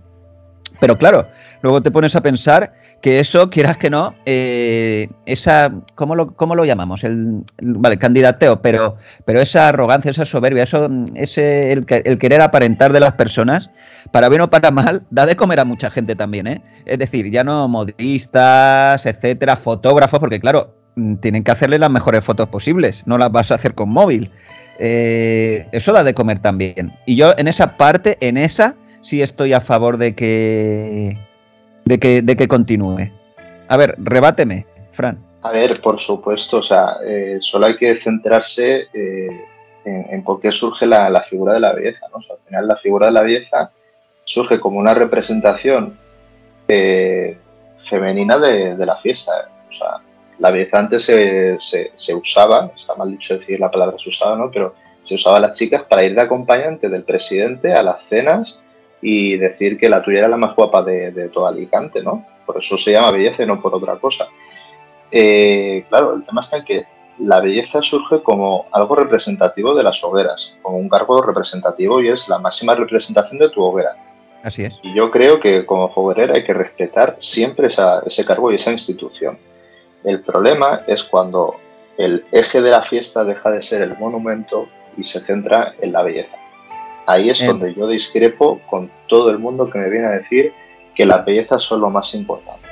Pero 0.81 0.97
claro, 0.97 1.29
luego 1.61 1.81
te 1.81 1.91
pones 1.91 2.17
a 2.17 2.21
pensar 2.21 2.73
que 3.01 3.19
eso, 3.19 3.49
quieras 3.49 3.77
que 3.77 3.89
no, 3.89 4.15
eh, 4.25 5.09
esa, 5.25 5.71
¿cómo 5.95 6.15
lo, 6.15 6.35
¿cómo 6.35 6.55
lo, 6.55 6.65
llamamos? 6.65 7.03
El, 7.03 7.43
vale, 7.61 7.97
candidateo, 7.97 8.61
pero, 8.61 8.97
pero 9.25 9.41
esa 9.41 9.69
arrogancia, 9.69 10.11
esa 10.11 10.25
soberbia, 10.25 10.63
eso, 10.63 10.89
ese, 11.13 11.71
el, 11.71 11.85
querer 11.85 12.41
aparentar 12.41 12.93
de 12.93 12.99
las 12.99 13.13
personas, 13.13 13.69
para 14.11 14.29
bien 14.29 14.41
o 14.41 14.49
para 14.49 14.71
mal, 14.71 15.03
da 15.11 15.25
de 15.25 15.35
comer 15.35 15.59
a 15.59 15.65
mucha 15.65 15.91
gente 15.91 16.15
también, 16.15 16.47
¿eh? 16.47 16.61
Es 16.85 16.97
decir, 16.97 17.29
ya 17.29 17.43
no 17.43 17.67
modistas, 17.67 19.05
etcétera, 19.05 19.57
fotógrafos, 19.57 20.19
porque 20.19 20.39
claro, 20.39 20.73
Mm, 20.95 21.15
tienen 21.15 21.43
que 21.43 21.51
hacerle 21.51 21.77
las 21.77 21.89
mejores 21.91 22.23
fotos 22.23 22.47
posibles, 22.49 23.03
no 23.05 23.17
las 23.17 23.31
vas 23.31 23.51
a 23.51 23.55
hacer 23.55 23.75
con 23.75 23.89
móvil. 23.89 24.31
Eh, 24.79 25.67
eso 25.71 25.93
da 25.93 26.03
de 26.03 26.13
comer 26.13 26.39
también. 26.39 26.93
Y 27.05 27.15
yo 27.15 27.33
en 27.37 27.47
esa 27.47 27.77
parte, 27.77 28.17
en 28.21 28.37
esa, 28.37 28.75
sí 29.01 29.21
estoy 29.21 29.53
a 29.53 29.61
favor 29.61 29.97
de 29.97 30.15
que, 30.15 31.17
de 31.85 31.99
que, 31.99 32.21
de 32.21 32.35
que 32.35 32.47
continúe. 32.47 33.11
A 33.67 33.77
ver, 33.77 33.95
rebáteme, 33.97 34.65
Fran. 34.91 35.17
A 35.41 35.51
ver, 35.51 35.79
por 35.81 35.99
supuesto, 35.99 36.57
o 36.57 36.63
sea, 36.63 36.97
eh, 37.05 37.37
solo 37.39 37.67
hay 37.67 37.77
que 37.77 37.95
centrarse 37.95 38.87
eh, 38.93 39.45
en, 39.85 40.23
por 40.23 40.41
qué 40.41 40.51
surge 40.51 40.87
la, 40.87 41.21
figura 41.21 41.53
de 41.53 41.59
la 41.59 41.73
belleza, 41.73 42.07
¿no? 42.11 42.17
al 42.17 42.39
final 42.47 42.67
la 42.67 42.75
figura 42.75 43.05
de 43.07 43.11
la 43.11 43.21
belleza 43.21 43.71
surge 44.23 44.59
como 44.59 44.79
una 44.79 44.95
representación 44.95 45.97
femenina 47.77 48.39
de, 48.39 48.75
de, 48.75 48.85
la 48.85 48.95
fiesta. 48.97 49.33
O 49.69 49.71
sea, 49.71 50.01
la 50.39 50.49
belleza 50.49 50.79
antes 50.79 51.03
se, 51.03 51.57
se, 51.59 52.15
usaba, 52.15 52.71
está 52.75 52.95
mal 52.95 53.11
dicho 53.11 53.37
decir 53.37 53.59
la 53.59 53.69
palabra 53.69 53.97
se 54.01 54.09
usaba, 54.09 54.35
¿no? 54.35 54.49
Pero 54.49 54.73
se 55.03 55.13
usaba 55.13 55.39
las 55.39 55.53
chicas 55.53 55.83
para 55.83 56.03
ir 56.03 56.15
de 56.15 56.21
acompañante 56.21 56.89
del 56.89 57.03
presidente 57.03 57.71
a 57.73 57.83
las 57.83 58.01
cenas 58.01 58.63
y 59.07 59.37
decir 59.37 59.77
que 59.77 59.87
la 59.87 60.01
tuya 60.01 60.19
era 60.19 60.27
la 60.27 60.35
más 60.35 60.55
guapa 60.55 60.81
de, 60.81 61.11
de 61.11 61.29
todo 61.29 61.45
Alicante, 61.45 62.01
¿no? 62.01 62.25
Por 62.43 62.57
eso 62.57 62.75
se 62.75 62.91
llama 62.91 63.11
belleza 63.11 63.43
y 63.43 63.45
no 63.45 63.61
por 63.61 63.75
otra 63.75 63.97
cosa. 63.97 64.27
Eh, 65.11 65.85
claro, 65.89 66.15
el 66.15 66.25
tema 66.25 66.41
está 66.41 66.57
en 66.57 66.65
que 66.65 66.85
la 67.19 67.39
belleza 67.39 67.83
surge 67.83 68.23
como 68.23 68.65
algo 68.71 68.95
representativo 68.95 69.75
de 69.75 69.83
las 69.83 70.03
hogueras, 70.03 70.53
como 70.63 70.77
un 70.77 70.89
cargo 70.89 71.21
representativo 71.21 72.01
y 72.01 72.09
es 72.09 72.27
la 72.27 72.39
máxima 72.39 72.73
representación 72.73 73.37
de 73.37 73.49
tu 73.49 73.61
hoguera. 73.61 73.95
Así 74.41 74.63
es. 74.63 74.73
Y 74.81 74.95
yo 74.95 75.11
creo 75.11 75.39
que 75.39 75.67
como 75.67 75.85
hoguerera 75.85 76.33
hay 76.33 76.43
que 76.43 76.55
respetar 76.55 77.15
siempre 77.19 77.67
ese 77.67 78.25
cargo 78.25 78.51
y 78.51 78.55
esa 78.55 78.71
institución. 78.71 79.37
El 80.03 80.21
problema 80.21 80.81
es 80.87 81.03
cuando 81.03 81.57
el 81.99 82.25
eje 82.31 82.59
de 82.59 82.71
la 82.71 82.81
fiesta 82.81 83.23
deja 83.23 83.51
de 83.51 83.61
ser 83.61 83.83
el 83.83 83.95
monumento 83.99 84.67
y 84.97 85.03
se 85.03 85.19
centra 85.19 85.75
en 85.79 85.93
la 85.93 86.01
belleza. 86.01 86.35
Ahí 87.07 87.29
es 87.29 87.45
donde 87.45 87.73
yo 87.73 87.87
discrepo 87.87 88.61
con 88.67 88.89
todo 89.07 89.29
el 89.29 89.37
mundo 89.37 89.69
que 89.69 89.77
me 89.77 89.89
viene 89.89 90.07
a 90.07 90.11
decir 90.11 90.53
que 90.95 91.05
la 91.05 91.19
belleza 91.19 91.59
son 91.59 91.81
lo 91.81 91.89
más 91.89 92.13
importante. 92.15 92.67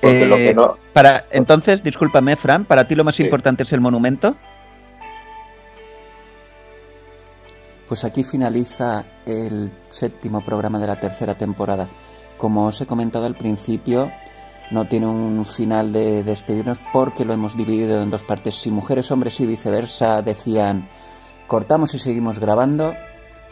Porque 0.00 0.24
lo 0.24 0.36
que 0.36 0.50
eh, 0.50 0.54
no... 0.54 0.76
para, 0.92 1.26
entonces, 1.30 1.82
discúlpame, 1.82 2.36
Fran, 2.36 2.64
¿para 2.64 2.86
ti 2.86 2.94
lo 2.94 3.04
más 3.04 3.18
importante 3.20 3.64
es 3.64 3.72
el 3.72 3.80
monumento? 3.80 4.36
Pues 7.88 8.04
aquí 8.04 8.22
finaliza 8.22 9.04
el 9.26 9.70
séptimo 9.88 10.42
programa 10.42 10.78
de 10.78 10.86
la 10.86 11.00
tercera 11.00 11.36
temporada. 11.36 11.88
Como 12.38 12.66
os 12.66 12.80
he 12.80 12.86
comentado 12.86 13.26
al 13.26 13.34
principio, 13.34 14.12
no 14.70 14.86
tiene 14.86 15.06
un 15.06 15.44
final 15.44 15.92
de 15.92 16.22
despedirnos 16.22 16.78
porque 16.92 17.24
lo 17.24 17.34
hemos 17.34 17.56
dividido 17.56 18.00
en 18.00 18.10
dos 18.10 18.22
partes. 18.22 18.54
Si 18.54 18.70
mujeres, 18.70 19.10
hombres 19.10 19.40
y 19.40 19.46
viceversa 19.46 20.22
decían 20.22 20.88
cortamos 21.48 21.92
y 21.94 21.98
seguimos 21.98 22.38
grabando, 22.38 22.94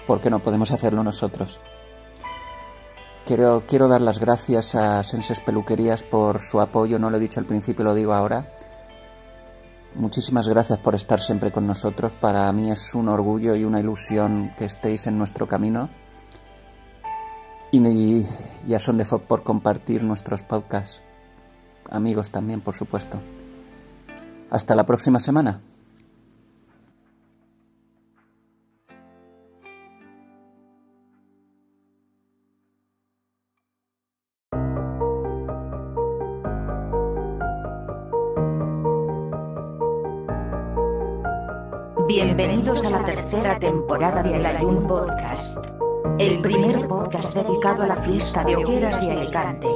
¿por 0.09 0.23
qué 0.23 0.31
no 0.31 0.43
podemos 0.43 0.73
hacerlo 0.73 1.05
nosotros? 1.05 1.61
Quiero, 3.27 3.63
quiero 3.69 3.89
dar 3.89 4.01
las 4.01 4.19
gracias 4.19 4.75
a 4.75 5.03
Senses 5.05 5.39
Peluquerías 5.41 6.03
por 6.03 6.41
su 6.41 6.63
apoyo, 6.63 6.99
no 6.99 7.11
lo 7.11 7.19
he 7.19 7.21
dicho 7.21 7.39
al 7.39 7.47
principio, 7.47 7.85
lo 7.85 7.95
digo 7.95 8.15
ahora. 8.15 8.55
Muchísimas 9.95 10.49
gracias 10.49 10.79
por 10.79 10.95
estar 10.95 11.21
siempre 11.21 11.53
con 11.53 11.67
nosotros. 11.67 12.11
Para 12.21 12.51
mí 12.53 12.71
es 12.71 12.95
un 12.95 13.09
orgullo 13.09 13.55
y 13.55 13.65
una 13.65 13.81
ilusión 13.81 14.55
que 14.57 14.65
estéis 14.65 15.07
en 15.07 15.19
nuestro 15.19 15.47
camino. 15.47 15.91
Y, 17.71 18.27
y 18.67 18.75
a 18.75 18.79
Son 18.79 18.97
de 18.97 19.05
Fog 19.05 19.23
por 19.23 19.43
compartir 19.43 20.03
nuestros 20.03 20.43
podcasts 20.43 21.03
amigos 21.91 22.31
también, 22.31 22.61
por 22.61 22.75
supuesto. 22.75 23.19
Hasta 24.51 24.75
la 24.75 24.87
próxima 24.87 25.21
semana. 25.21 25.61
Bienvenidos 42.09 42.87
a 42.87 42.91
la 42.91 43.05
tercera 43.05 43.59
temporada 43.59 44.23
de 44.23 44.37
El 44.37 44.47
Ayun 44.47 44.87
Podcast, 44.87 45.59
el 46.19 46.41
primer 46.41 46.89
podcast 46.89 47.35
dedicado 47.35 47.83
a 47.83 47.87
la 47.87 47.97
fiesta 47.97 48.43
de 48.45 48.57
hogueras 48.57 48.99
de 48.99 49.13
Alicante. 49.13 49.69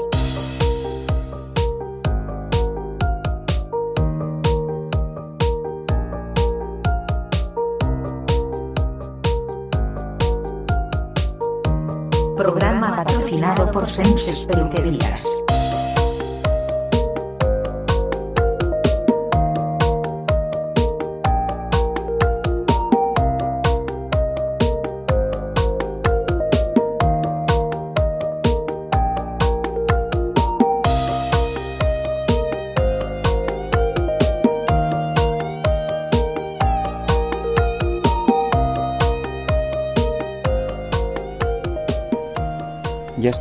Programa 12.35 12.97
patrocinado 12.97 13.71
por 13.71 13.87
Senses 13.87 14.47
Peluquerías. 14.47 15.45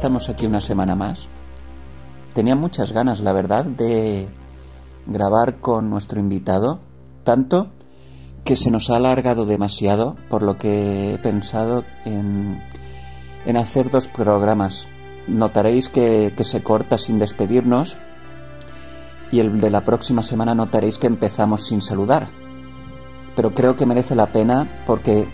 Estamos 0.02 0.30
aquí 0.30 0.48
una 0.48 0.62
semana 0.62 0.96
más. 0.96 1.30
Tenía 2.34 2.56
muchas 2.56 2.92
ganas, 2.92 3.20
la 3.20 3.34
verdad, 3.34 3.66
de 3.66 4.28
grabar 5.06 5.60
con 5.60 5.92
nuestro 5.92 6.20
invitado, 6.20 6.80
tanto 7.24 7.68
que 8.44 8.56
se 8.56 8.72
nos 8.72 8.90
ha 8.90 8.96
alargado 8.96 9.46
demasiado, 9.46 10.16
por 10.28 10.42
lo 10.42 10.58
que 10.58 11.14
he 11.14 11.18
pensado 11.20 11.84
en, 12.04 12.64
en 13.46 13.58
hacer 13.58 13.92
dos 13.92 14.08
programas. 14.08 14.88
notaréis 15.28 15.88
que, 15.88 16.34
que 16.36 16.46
se 16.46 16.64
corta 16.64 16.98
sin 16.98 17.20
despedirnos 17.20 17.96
y 19.32 19.40
el 19.40 19.62
de 19.62 19.70
la 19.70 19.82
próxima 19.82 20.24
semana 20.24 20.56
notaréis 20.56 20.98
que 20.98 21.06
empezamos 21.06 21.68
sin 21.68 21.80
saludar. 21.80 22.28
Pero 23.36 23.54
creo 23.54 23.76
que 23.76 23.86
merece 23.86 24.16
la 24.16 24.32
pena 24.32 24.68
porque, 24.88 25.28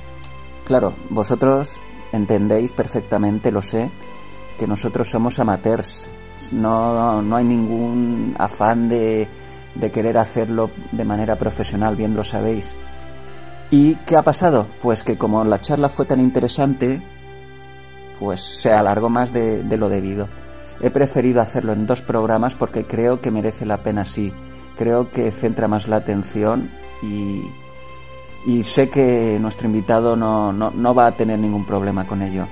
claro, 0.66 0.94
vosotros 1.10 1.80
entendéis 2.12 2.74
perfectamente, 2.74 3.54
lo 3.54 3.62
sé, 3.62 3.92
que 4.58 4.68
nosotros 4.68 5.10
somos 5.10 5.40
amateurs. 5.40 6.10
No, 6.52 7.22
no 7.22 7.36
hay 7.36 7.46
ningún 7.46 8.36
afán 8.38 8.90
de, 8.90 9.28
de 9.76 9.92
querer 9.92 10.18
hacerlo 10.18 10.70
de 10.92 11.06
manera 11.06 11.36
profesional, 11.36 11.96
bien 11.96 12.16
lo 12.16 12.24
sabéis. 12.24 12.76
¿Y 13.70 13.96
qué 13.96 14.16
ha 14.16 14.22
pasado? 14.22 14.68
Pues 14.82 15.04
que 15.04 15.18
como 15.18 15.44
la 15.44 15.60
charla 15.60 15.90
fue 15.90 16.06
tan 16.06 16.20
interesante, 16.22 17.02
pues 18.20 18.42
se 18.42 18.72
alargó 18.72 19.10
más 19.10 19.34
de, 19.34 19.64
lo 19.78 19.90
debido. 19.90 20.30
He 20.80 20.90
preferido 20.90 21.42
hacerlo 21.42 21.74
en 21.74 21.86
dos 21.86 22.02
programas 22.02 22.54
porque 22.54 22.86
creo 22.86 23.20
que 23.20 23.32
merece 23.32 23.66
la 23.66 23.78
pena 23.78 24.02
así. 24.02 24.32
Creo 24.78 25.12
que 25.12 25.32
centra 25.32 25.68
más 25.68 25.88
la 25.88 25.98
atención 25.98 26.70
y, 27.02 27.44
y 28.46 28.64
sé 28.76 28.90
que 28.90 29.38
nuestro 29.42 29.68
invitado 29.68 30.16
no, 30.16 30.54
no, 30.54 30.72
no, 30.72 30.94
va 30.94 31.08
a 31.08 31.12
tener 31.12 31.40
ningún 31.40 31.66
problema 31.66 32.06
con 32.06 32.22
ello. 32.22 32.48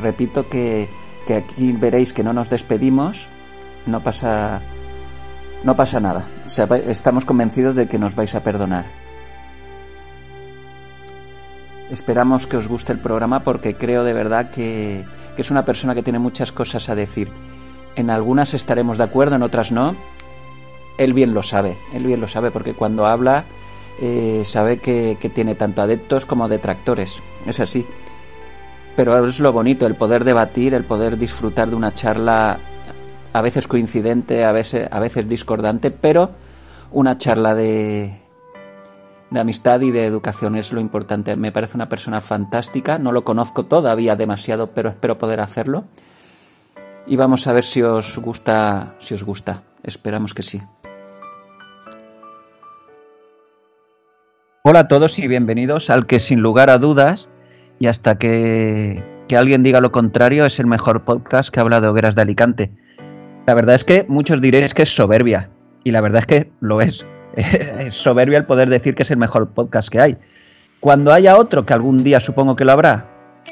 Repito 0.00 0.48
que, 0.48 0.88
que, 1.26 1.34
aquí 1.34 1.72
veréis 1.72 2.12
que 2.12 2.22
no 2.22 2.32
nos 2.32 2.50
despedimos, 2.50 3.26
no 3.86 4.00
pasa, 4.00 4.60
no 5.64 5.76
pasa 5.76 6.00
nada. 6.00 6.26
Estamos 6.86 7.24
convencidos 7.24 7.76
de 7.76 7.88
que 7.88 7.98
nos 7.98 8.14
vais 8.14 8.34
a 8.34 8.40
perdonar. 8.40 8.84
Esperamos 11.90 12.46
que 12.46 12.56
os 12.56 12.68
guste 12.68 12.92
el 12.92 12.98
programa 12.98 13.40
porque 13.40 13.74
creo 13.74 14.02
de 14.02 14.14
verdad 14.14 14.50
que, 14.50 15.04
que 15.36 15.42
es 15.42 15.50
una 15.50 15.64
persona 15.64 15.94
que 15.94 16.02
tiene 16.02 16.18
muchas 16.18 16.50
cosas 16.50 16.88
a 16.88 16.94
decir. 16.94 17.30
En 17.96 18.08
algunas 18.08 18.54
estaremos 18.54 18.96
de 18.96 19.04
acuerdo, 19.04 19.36
en 19.36 19.42
otras 19.42 19.72
no. 19.72 19.94
Él 20.96 21.12
bien 21.12 21.34
lo 21.34 21.42
sabe, 21.42 21.76
él 21.92 22.06
bien 22.06 22.20
lo 22.20 22.28
sabe 22.28 22.50
porque 22.50 22.72
cuando 22.74 23.06
habla 23.06 23.44
eh, 24.00 24.42
sabe 24.46 24.78
que 24.78 25.30
tiene 25.34 25.54
tanto 25.54 25.82
adeptos 25.82 26.24
como 26.24 26.48
detractores. 26.48 27.22
Es 27.46 27.60
así. 27.60 27.86
Pero 28.94 29.26
es 29.26 29.40
lo 29.40 29.52
bonito, 29.52 29.86
el 29.86 29.94
poder 29.94 30.24
debatir, 30.24 30.74
el 30.74 30.84
poder 30.84 31.16
disfrutar 31.16 31.70
de 31.70 31.76
una 31.76 31.94
charla 31.94 32.58
a 33.32 33.40
veces 33.40 33.66
coincidente, 33.66 34.44
a 34.44 34.52
veces, 34.52 34.88
a 34.90 35.00
veces 35.00 35.28
discordante, 35.28 35.90
pero 35.90 36.32
una 36.90 37.16
charla 37.16 37.54
de, 37.54 38.20
de 39.30 39.40
amistad 39.40 39.80
y 39.80 39.90
de 39.90 40.04
educación 40.04 40.56
es 40.56 40.72
lo 40.72 40.80
importante. 40.80 41.36
Me 41.36 41.52
parece 41.52 41.76
una 41.76 41.88
persona 41.88 42.20
fantástica, 42.20 42.98
no 42.98 43.12
lo 43.12 43.24
conozco 43.24 43.64
todavía 43.64 44.14
demasiado, 44.14 44.68
pero 44.68 44.90
espero 44.90 45.16
poder 45.16 45.40
hacerlo. 45.40 45.84
Y 47.06 47.16
vamos 47.16 47.46
a 47.46 47.52
ver 47.52 47.64
si 47.64 47.82
os 47.82 48.18
gusta, 48.18 48.94
si 48.98 49.14
os 49.14 49.24
gusta. 49.24 49.62
Esperamos 49.82 50.34
que 50.34 50.42
sí. 50.42 50.62
Hola 54.64 54.80
a 54.80 54.88
todos 54.88 55.18
y 55.18 55.26
bienvenidos 55.26 55.90
al 55.90 56.06
que 56.06 56.20
sin 56.20 56.40
lugar 56.40 56.70
a 56.70 56.78
dudas 56.78 57.28
y 57.82 57.88
hasta 57.88 58.16
que, 58.16 59.02
que 59.26 59.36
alguien 59.36 59.64
diga 59.64 59.80
lo 59.80 59.90
contrario 59.90 60.46
es 60.46 60.60
el 60.60 60.66
mejor 60.66 61.02
podcast 61.02 61.50
que 61.50 61.58
habla 61.58 61.80
de 61.80 61.88
hogueras 61.88 62.14
de 62.14 62.22
Alicante. 62.22 62.70
La 63.44 63.54
verdad 63.54 63.74
es 63.74 63.82
que 63.82 64.06
muchos 64.08 64.40
diréis 64.40 64.72
que 64.72 64.82
es 64.82 64.94
soberbia 64.94 65.50
y 65.82 65.90
la 65.90 66.00
verdad 66.00 66.20
es 66.20 66.26
que 66.26 66.52
lo 66.60 66.80
es 66.80 67.04
es 67.34 67.92
soberbia 67.92 68.38
el 68.38 68.44
poder 68.44 68.70
decir 68.70 68.94
que 68.94 69.02
es 69.02 69.10
el 69.10 69.16
mejor 69.16 69.48
podcast 69.48 69.88
que 69.88 69.98
hay. 69.98 70.16
Cuando 70.78 71.12
haya 71.12 71.36
otro, 71.36 71.66
que 71.66 71.72
algún 71.74 72.04
día 72.04 72.20
supongo 72.20 72.54
que 72.54 72.64
lo 72.64 72.70
habrá, 72.70 73.08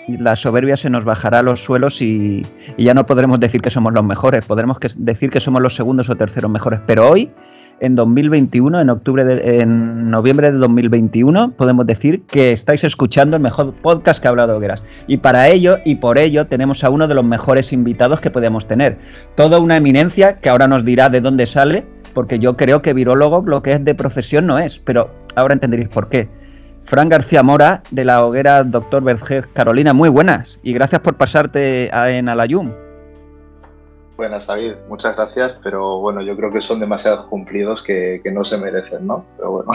la 0.07 0.37
soberbia 0.37 0.77
se 0.77 0.91
nos 0.91 1.05
bajará 1.05 1.41
a 1.41 1.43
los 1.43 1.65
suelos 1.65 2.01
y, 2.01 2.47
ya 2.79 2.95
no 2.95 3.07
podremos 3.07 3.41
decir 3.41 3.61
que 3.61 3.71
somos 3.71 3.93
los 3.93 4.05
mejores, 4.05 4.45
podremos 4.45 4.79
decir 4.97 5.31
que 5.31 5.41
somos 5.41 5.61
los 5.61 5.75
segundos 5.75 6.09
o 6.09 6.15
terceros 6.15 6.53
mejores. 6.53 6.79
Pero 6.87 7.11
hoy, 7.11 7.33
en 7.81 7.97
2021, 7.97 8.81
en 8.81 8.91
octubre, 8.91 9.25
de, 9.25 9.61
en 9.61 10.11
noviembre 10.11 10.53
de 10.53 10.59
2021, 10.59 11.53
podemos 11.53 11.87
decir 11.87 12.23
que 12.27 12.53
estáis 12.53 12.85
escuchando 12.85 13.37
el 13.37 13.43
mejor 13.43 13.75
podcast 13.75 14.21
que 14.21 14.29
ha 14.29 14.31
hablado 14.31 14.57
Hogueras. 14.57 14.83
Y 15.07 15.19
para 15.19 15.49
ello 15.49 15.79
y 15.85 15.97
por 15.97 16.19
ello 16.19 16.47
tenemos 16.47 16.85
a 16.85 16.91
uno 16.91 17.09
de 17.09 17.15
los 17.15 17.25
mejores 17.25 17.73
invitados 17.73 18.21
que 18.21 18.31
podemos 18.31 18.67
tener. 18.67 18.99
Toda 19.35 19.59
una 19.59 19.77
eminencia 19.77 20.39
que 20.39 20.49
ahora 20.49 20.69
nos 20.69 20.85
dirá 20.85 21.09
de 21.09 21.21
dónde 21.21 21.47
sale 21.47 21.87
porque 22.15 22.39
yo 22.39 22.57
creo 22.57 22.83
que 22.83 22.93
virólogo 22.93 23.43
lo 23.47 23.63
que 23.63 23.73
es 23.73 23.85
de 23.85 23.95
profesión 23.95 24.47
no 24.47 24.59
es, 24.59 24.79
pero 24.79 25.11
ahora 25.37 25.55
entenderéis 25.55 25.89
por 25.89 26.09
qué. 26.09 26.29
Fran 26.85 27.09
García 27.09 27.43
Mora, 27.43 27.83
de 27.91 28.05
la 28.05 28.25
hoguera 28.25 28.65
Doctor 28.65 29.03
Vergés 29.05 29.47
Carolina, 29.53 29.93
muy 29.93 30.09
buenas 30.09 30.59
y 30.63 30.73
gracias 30.73 31.01
por 31.03 31.17
pasarte 31.17 31.91
en 31.95 32.29
Alayum. 32.29 32.73
Buenas, 34.21 34.47
David, 34.49 34.75
muchas 34.87 35.17
gracias, 35.17 35.57
pero 35.63 35.99
bueno, 35.99 36.21
yo 36.21 36.37
creo 36.37 36.53
que 36.53 36.61
son 36.61 36.79
demasiados 36.79 37.25
cumplidos 37.29 37.83
que, 37.83 38.21
que 38.23 38.31
no 38.31 38.45
se 38.45 38.59
merecen, 38.59 39.07
¿no? 39.07 39.25
Pero 39.39 39.51
bueno. 39.51 39.71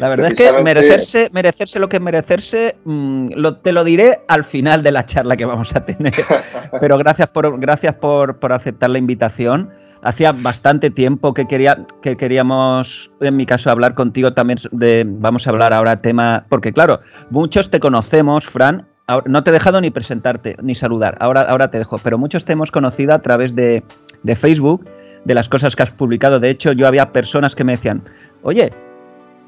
La 0.00 0.08
verdad 0.08 0.32
es 0.32 0.38
que 0.40 0.62
merecerse, 0.64 1.30
merecerse 1.32 1.78
lo 1.78 1.88
que 1.88 1.98
es 1.98 2.02
merecerse, 2.02 2.74
mmm, 2.82 3.28
lo, 3.36 3.58
te 3.58 3.70
lo 3.70 3.84
diré 3.84 4.22
al 4.26 4.42
final 4.42 4.82
de 4.82 4.90
la 4.90 5.06
charla 5.06 5.36
que 5.36 5.44
vamos 5.44 5.76
a 5.76 5.84
tener. 5.84 6.12
Pero 6.80 6.98
gracias 6.98 7.28
por, 7.28 7.60
gracias 7.60 7.94
por, 7.94 8.40
por 8.40 8.52
aceptar 8.52 8.90
la 8.90 8.98
invitación 8.98 9.70
hacía 10.02 10.32
bastante 10.32 10.90
tiempo 10.90 11.32
que 11.32 11.46
quería 11.46 11.86
que 12.02 12.16
queríamos 12.16 13.12
en 13.20 13.36
mi 13.36 13.46
caso 13.46 13.70
hablar 13.70 13.94
contigo 13.94 14.32
también 14.32 14.58
de 14.72 15.04
vamos 15.06 15.46
a 15.46 15.50
hablar 15.50 15.72
ahora 15.72 16.02
tema 16.02 16.46
porque 16.48 16.72
claro 16.72 16.98
muchos 17.30 17.70
te 17.70 17.78
conocemos 17.78 18.44
Fran 18.44 18.88
no 19.26 19.42
te 19.42 19.50
he 19.50 19.52
dejado 19.52 19.80
ni 19.80 19.90
presentarte 19.90 20.56
ni 20.62 20.74
saludar 20.74 21.16
ahora 21.20 21.42
ahora 21.42 21.70
te 21.70 21.78
dejo 21.78 21.98
pero 21.98 22.18
muchos 22.18 22.44
te 22.44 22.52
hemos 22.52 22.70
conocido 22.70 23.14
a 23.14 23.20
través 23.20 23.54
de, 23.54 23.82
de 24.22 24.36
Facebook 24.36 24.86
de 25.24 25.34
las 25.34 25.48
cosas 25.48 25.76
que 25.76 25.82
has 25.82 25.90
publicado 25.90 26.40
de 26.40 26.50
hecho 26.50 26.72
yo 26.72 26.86
había 26.86 27.12
personas 27.12 27.54
que 27.54 27.64
me 27.64 27.72
decían 27.72 28.02
oye 28.42 28.72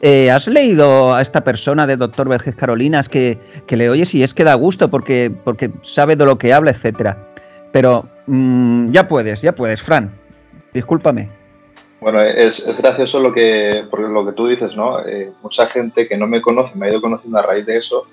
eh, 0.07 0.31
¿Has 0.31 0.49
leído 0.49 1.15
a 1.15 1.23
esta 1.23 1.45
persona 1.45 1.87
de 1.87 1.97
Doctor 1.97 2.29
Vergés 2.29 2.55
Carolinas 2.55 3.09
que, 3.09 3.39
que, 3.67 3.77
le 3.77 3.89
oyes 3.89 4.15
y 4.15 4.23
es 4.23 4.35
que 4.35 4.45
da 4.45 4.53
gusto 4.53 4.91
porque, 4.91 5.33
porque 5.45 5.71
sabe 5.83 6.15
de 6.15 6.27
lo 6.27 6.37
que 6.37 6.53
habla, 6.53 6.73
etcétera? 6.73 7.17
Pero 7.73 8.05
mmm, 8.27 8.91
ya 8.91 9.09
puedes, 9.09 9.41
ya 9.41 9.55
puedes, 9.55 9.81
Fran. 9.81 10.13
Discúlpame. 10.75 11.31
Bueno, 12.01 12.21
es, 12.21 12.67
gracioso 12.77 13.19
lo 13.19 13.33
que, 13.33 13.85
lo 13.91 14.27
que 14.27 14.33
tú 14.33 14.47
dices, 14.47 14.77
¿no? 14.77 15.01
Eh, 15.07 15.33
mucha 15.43 15.67
gente 15.67 16.07
que 16.07 16.19
no 16.19 16.27
me 16.27 16.43
conoce 16.43 16.77
me 16.77 16.87
ha 16.87 16.91
ido 16.91 17.01
conociendo 17.01 17.39
a 17.39 17.43
raíz 17.43 17.65
de 17.65 17.79
eso, 17.79 18.07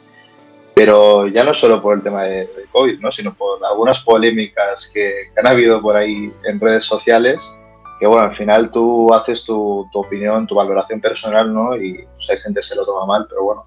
pero 0.74 1.28
ya 1.28 1.43
no 1.43 1.53
solo 1.53 1.82
por 1.82 1.97
el 1.97 2.03
tema 2.03 2.24
de, 2.24 2.47
de 2.47 2.65
COVID, 2.72 2.99
¿no? 2.99 3.11
Sino 3.11 3.34
por 3.34 3.63
algunas 3.65 3.99
polémicas 3.99 4.89
que, 4.93 5.30
que, 5.34 5.39
han 5.39 5.47
habido 5.47 5.82
por 5.82 5.95
ahí 5.95 6.34
en 6.45 6.59
redes 6.59 6.86
sociales, 6.86 7.55
que 7.99 8.07
bueno, 8.07 8.26
al 8.26 8.34
final 8.34 8.72
tú 8.72 9.13
haces 9.13 9.43
tu, 9.45 9.88
tu 9.91 9.99
opinión, 9.99 10.47
tu 10.47 10.55
valoración 10.55 11.01
personal, 11.01 11.53
¿no? 11.53 11.76
Y 11.76 12.05
pues, 12.15 12.30
hay 12.30 12.38
gente 12.38 12.59
que 12.59 12.65
se 12.65 12.76
lo 12.76 12.86
toma 12.86 13.05
mal, 13.05 13.26
pero 13.30 13.43
bueno, 13.43 13.65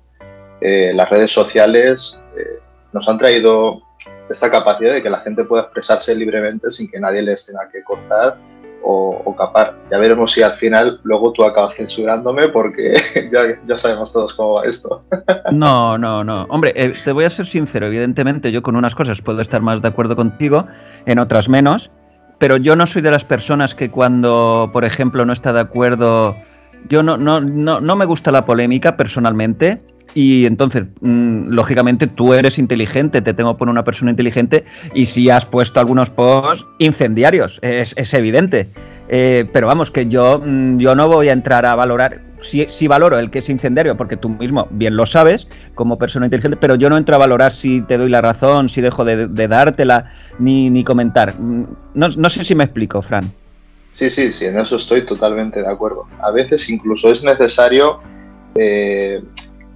eh, 0.60 0.92
las 0.94 1.08
redes 1.10 1.30
sociales 1.30 2.18
eh, 2.36 2.58
nos 2.92 3.08
han 3.08 3.18
traído 3.18 3.82
esta 4.28 4.50
capacidad 4.50 4.94
de 4.94 5.02
que 5.02 5.10
la 5.10 5.20
gente 5.20 5.44
pueda 5.44 5.64
expresarse 5.64 6.14
libremente 6.14 6.70
sin 6.70 6.90
que 6.90 6.98
nadie 6.98 7.22
les 7.22 7.46
tenga 7.46 7.68
que 7.70 7.82
cortar 7.84 8.38
o, 8.84 9.34
capar. 9.36 9.74
Ya 9.90 9.98
veremos 9.98 10.32
si 10.32 10.42
al 10.42 10.54
final 10.56 11.00
luego 11.02 11.32
tú 11.32 11.44
acabas 11.44 11.74
censurándome 11.74 12.48
porque 12.48 12.94
ya, 13.32 13.40
ya 13.66 13.78
sabemos 13.78 14.12
todos 14.12 14.34
cómo 14.34 14.54
va 14.54 14.66
esto. 14.66 15.04
No, 15.52 15.98
no, 15.98 16.22
no. 16.22 16.44
Hombre, 16.50 16.72
eh, 16.76 16.94
te 17.04 17.12
voy 17.12 17.24
a 17.24 17.30
ser 17.30 17.46
sincero. 17.46 17.86
Evidentemente 17.86 18.52
yo 18.52 18.62
con 18.62 18.76
unas 18.76 18.94
cosas 18.94 19.20
puedo 19.20 19.40
estar 19.40 19.62
más 19.62 19.82
de 19.82 19.88
acuerdo 19.88 20.16
contigo, 20.16 20.66
en 21.06 21.18
otras 21.18 21.48
menos, 21.48 21.90
pero 22.38 22.56
yo 22.56 22.76
no 22.76 22.86
soy 22.86 23.02
de 23.02 23.10
las 23.10 23.24
personas 23.24 23.74
que 23.74 23.90
cuando, 23.90 24.70
por 24.72 24.84
ejemplo, 24.84 25.24
no 25.24 25.32
está 25.32 25.52
de 25.52 25.60
acuerdo... 25.60 26.36
Yo 26.88 27.02
no, 27.02 27.16
no, 27.16 27.40
no, 27.40 27.80
no 27.80 27.96
me 27.96 28.04
gusta 28.04 28.30
la 28.30 28.44
polémica 28.44 28.96
personalmente, 28.96 29.82
y 30.14 30.46
entonces, 30.46 30.84
mmm, 31.00 31.48
lógicamente, 31.48 32.06
tú 32.06 32.34
eres 32.34 32.58
inteligente, 32.58 33.20
te 33.20 33.34
tengo 33.34 33.56
por 33.56 33.68
una 33.68 33.84
persona 33.84 34.10
inteligente, 34.10 34.64
y 34.94 35.06
si 35.06 35.28
has 35.28 35.44
puesto 35.44 35.80
algunos 35.80 36.10
posts 36.10 36.66
incendiarios, 36.78 37.58
es, 37.62 37.94
es 37.96 38.14
evidente. 38.14 38.70
Eh, 39.08 39.46
pero 39.52 39.66
vamos, 39.66 39.90
que 39.90 40.06
yo, 40.06 40.40
mmm, 40.44 40.78
yo 40.78 40.94
no 40.94 41.08
voy 41.08 41.28
a 41.28 41.32
entrar 41.32 41.66
a 41.66 41.74
valorar, 41.74 42.20
sí, 42.40 42.64
sí, 42.68 42.86
valoro 42.86 43.18
el 43.18 43.30
que 43.30 43.40
es 43.40 43.48
incendiario, 43.50 43.96
porque 43.96 44.16
tú 44.16 44.28
mismo 44.30 44.66
bien 44.70 44.96
lo 44.96 45.04
sabes, 45.04 45.48
como 45.74 45.98
persona 45.98 46.26
inteligente, 46.26 46.56
pero 46.56 46.76
yo 46.76 46.88
no 46.88 46.96
entro 46.96 47.16
a 47.16 47.18
valorar 47.18 47.52
si 47.52 47.82
te 47.82 47.98
doy 47.98 48.08
la 48.08 48.22
razón, 48.22 48.68
si 48.68 48.80
dejo 48.80 49.04
de, 49.04 49.48
dártela, 49.48 50.12
ni, 50.38 50.70
ni 50.70 50.84
comentar. 50.84 51.38
No, 51.38 52.08
no 52.08 52.30
sé 52.30 52.44
si 52.44 52.54
me 52.54 52.64
explico, 52.64 53.02
Fran. 53.02 53.32
Sí, 53.90 54.10
sí, 54.10 54.32
sí, 54.32 54.46
en 54.46 54.58
eso 54.58 54.76
estoy 54.76 55.04
totalmente 55.04 55.60
de 55.60 55.68
acuerdo. 55.68 56.06
A 56.20 56.30
veces 56.30 56.68
incluso 56.70 57.12
es 57.12 57.22
necesario... 57.22 58.00
Eh, 58.56 59.22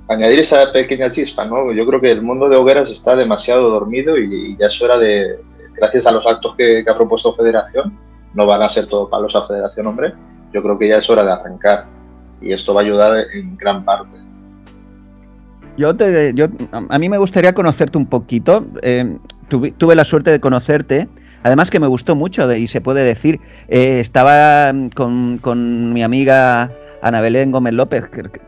añadir 0.09 0.41
esa 0.41 0.73
pequeña 0.73 1.11
chispa, 1.11 1.45
¿no? 1.45 1.73
Yo 1.73 1.87
creo 1.87 2.01
que 2.01 2.11
el 2.11 2.23
mundo 2.23 2.49
de 2.49 2.57
hogueras 2.57 2.91
está 2.91 3.15
demasiado 3.15 3.69
dormido 3.71 4.17
y, 4.19 4.57
ya 4.57 4.67
es 4.67 4.83
hora 4.83 4.99
de, 4.99 5.39
gracias 5.75 6.07
a 6.07 6.13
los 6.13 6.27
actos 6.27 6.55
que, 6.57 6.85
ha 6.89 6.97
propuesto 6.97 7.35
Federación, 7.35 7.97
no 8.35 8.47
van 8.47 8.63
a 8.63 8.69
ser 8.69 8.87
todo 8.87 9.09
palos 9.09 9.37
a 9.37 9.47
Federación, 9.47 9.87
hombre, 9.87 10.15
yo 10.53 10.63
creo 10.63 10.79
que 10.79 10.89
ya 10.89 10.97
es 10.97 11.11
hora 11.11 11.25
de 11.25 11.33
arrancar 11.33 11.87
y 12.41 12.53
esto 12.53 12.73
va 12.73 12.81
a 12.81 12.85
ayudar 12.85 13.17
en 13.35 13.57
gran 13.57 13.85
parte. 13.85 14.17
Yo, 15.77 15.95
te, 15.95 16.33
yo 16.35 16.47
a 16.73 16.99
mí 16.99 17.09
me 17.09 17.19
gustaría 17.19 17.53
conocerte 17.53 17.99
un 17.99 18.07
poquito. 18.07 18.67
Eh, 18.83 19.17
tuve, 19.49 19.95
la 19.95 20.05
suerte 20.05 20.33
de 20.33 20.41
conocerte. 20.41 21.09
Además 21.45 21.71
que 21.71 21.79
me 21.79 21.87
gustó 21.87 22.17
mucho 22.17 22.53
y 22.53 22.67
se 22.67 22.81
puede 22.81 23.05
decir, 23.05 23.41
eh, 23.69 24.01
estaba 24.01 24.73
con, 24.97 25.39
con, 25.39 25.93
mi 25.93 26.03
amiga 26.03 26.73
Ana 27.03 27.21
Belén 27.21 27.53
Gómez 27.53 27.73
López, 27.73 28.05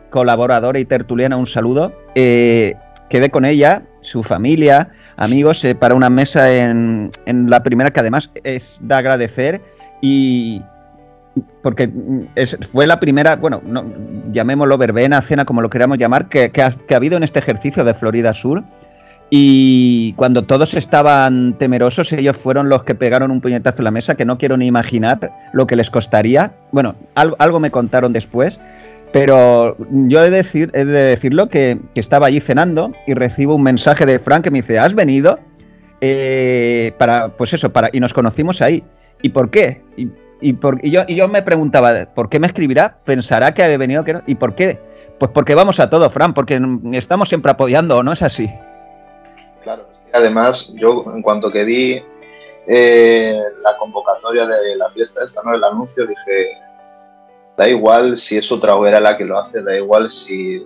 colaboradora 0.09 0.79
y 0.79 0.85
tertuliana, 0.85 1.37
un 1.37 1.47
saludo. 1.47 1.93
Eh, 2.15 2.75
quedé 3.09 3.29
con 3.29 3.45
ella, 3.45 3.83
su 4.01 4.23
familia, 4.23 4.89
amigos, 5.17 5.63
eh, 5.65 5.75
para 5.75 5.95
una 5.95 6.09
mesa 6.09 6.51
en, 6.53 7.11
la 7.25 7.63
primera, 7.63 7.91
que 7.91 7.99
además 7.99 8.29
es 8.43 8.79
de 8.81 8.95
agradecer 8.95 9.61
y, 10.01 10.61
porque 11.61 11.89
fue 12.71 12.87
la 12.87 12.99
primera, 12.99 13.35
bueno, 13.35 13.61
no, 13.65 13.85
llamémoslo 14.31 14.77
verbena, 14.77 15.21
cena, 15.21 15.45
como 15.45 15.61
lo 15.61 15.69
queramos 15.69 15.97
llamar, 15.97 16.29
que, 16.29 16.51
ha, 16.61 16.95
habido 16.95 17.17
en 17.17 17.23
este 17.23 17.39
ejercicio 17.39 17.83
de 17.83 17.93
Florida 17.93 18.33
Sur. 18.33 18.63
Y 19.33 20.11
cuando 20.17 20.43
todos 20.43 20.73
estaban 20.73 21.57
temerosos, 21.57 22.11
ellos 22.11 22.35
fueron 22.35 22.67
los 22.67 22.83
que 22.83 22.95
pegaron 22.95 23.31
un 23.31 23.39
puñetazo 23.39 23.77
en 23.77 23.85
la 23.85 23.91
mesa, 23.91 24.15
que 24.15 24.25
no 24.25 24.37
quiero 24.37 24.57
ni 24.57 24.67
imaginar 24.67 25.31
lo 25.53 25.65
que 25.67 25.77
les 25.77 25.89
costaría. 25.89 26.51
Bueno, 26.73 26.95
algo, 27.15 27.61
me 27.61 27.71
contaron 27.71 28.11
después, 28.11 28.59
pero 29.13 29.77
yo 29.89 30.21
he 30.21 30.29
de, 30.29 30.35
decir, 30.35 30.69
he 30.73 30.83
de 30.83 31.03
decirlo 31.03 31.47
que, 31.47 31.79
estaba 31.95 32.27
allí 32.27 32.41
cenando 32.41 32.91
y 33.07 33.13
recibo 33.13 33.55
un 33.55 33.63
mensaje 33.63 34.05
de 34.05 34.19
Frank 34.19 34.43
que 34.43 34.51
me 34.51 34.63
dice, 34.63 34.77
¿has 34.79 34.93
venido? 34.93 35.39
Eh, 36.01 36.91
para, 36.97 37.29
pues 37.29 37.53
eso, 37.53 37.71
para, 37.71 37.89
y 37.93 38.01
nos 38.01 38.13
conocimos 38.13 38.61
ahí. 38.61 38.83
¿Y 39.21 39.29
por 39.29 39.49
qué? 39.49 39.81
Y, 40.41 40.53
por, 40.53 40.81
yo, 40.81 41.03
y 41.07 41.15
yo 41.15 41.29
me 41.29 41.41
preguntaba, 41.41 42.05
¿por 42.13 42.27
qué 42.27 42.37
me 42.37 42.47
escribirá? 42.47 42.97
¿Pensará 43.05 43.53
que 43.53 43.63
ha 43.63 43.77
venido 43.77 44.03
que 44.03 44.11
no? 44.11 44.23
¿Y 44.27 44.35
por 44.35 44.55
qué? 44.55 44.77
Pues 45.19 45.31
porque 45.33 45.55
vamos 45.55 45.79
a 45.79 45.89
todo, 45.89 46.09
Fran, 46.09 46.33
porque 46.33 46.59
estamos 46.91 47.29
siempre 47.29 47.53
apoyando, 47.53 48.03
¿no 48.03 48.11
es 48.11 48.23
así? 48.23 48.49
Además 50.13 50.71
yo 50.75 51.05
en 51.13 51.21
cuanto 51.21 51.51
que 51.51 51.63
vi 51.63 52.03
eh, 52.67 53.41
la 53.63 53.77
convocatoria 53.77 54.45
de 54.45 54.75
la 54.75 54.89
fiesta 54.91 55.23
esta, 55.25 55.41
¿no? 55.43 55.53
El 55.53 55.63
anuncio, 55.63 56.05
dije, 56.05 56.57
da 57.57 57.67
igual 57.67 58.17
si 58.17 58.37
es 58.37 58.51
otra 58.51 58.75
hoguera 58.75 58.99
la 58.99 59.17
que 59.17 59.25
lo 59.25 59.39
hace, 59.39 59.61
da 59.61 59.75
igual 59.75 60.09
si, 60.09 60.63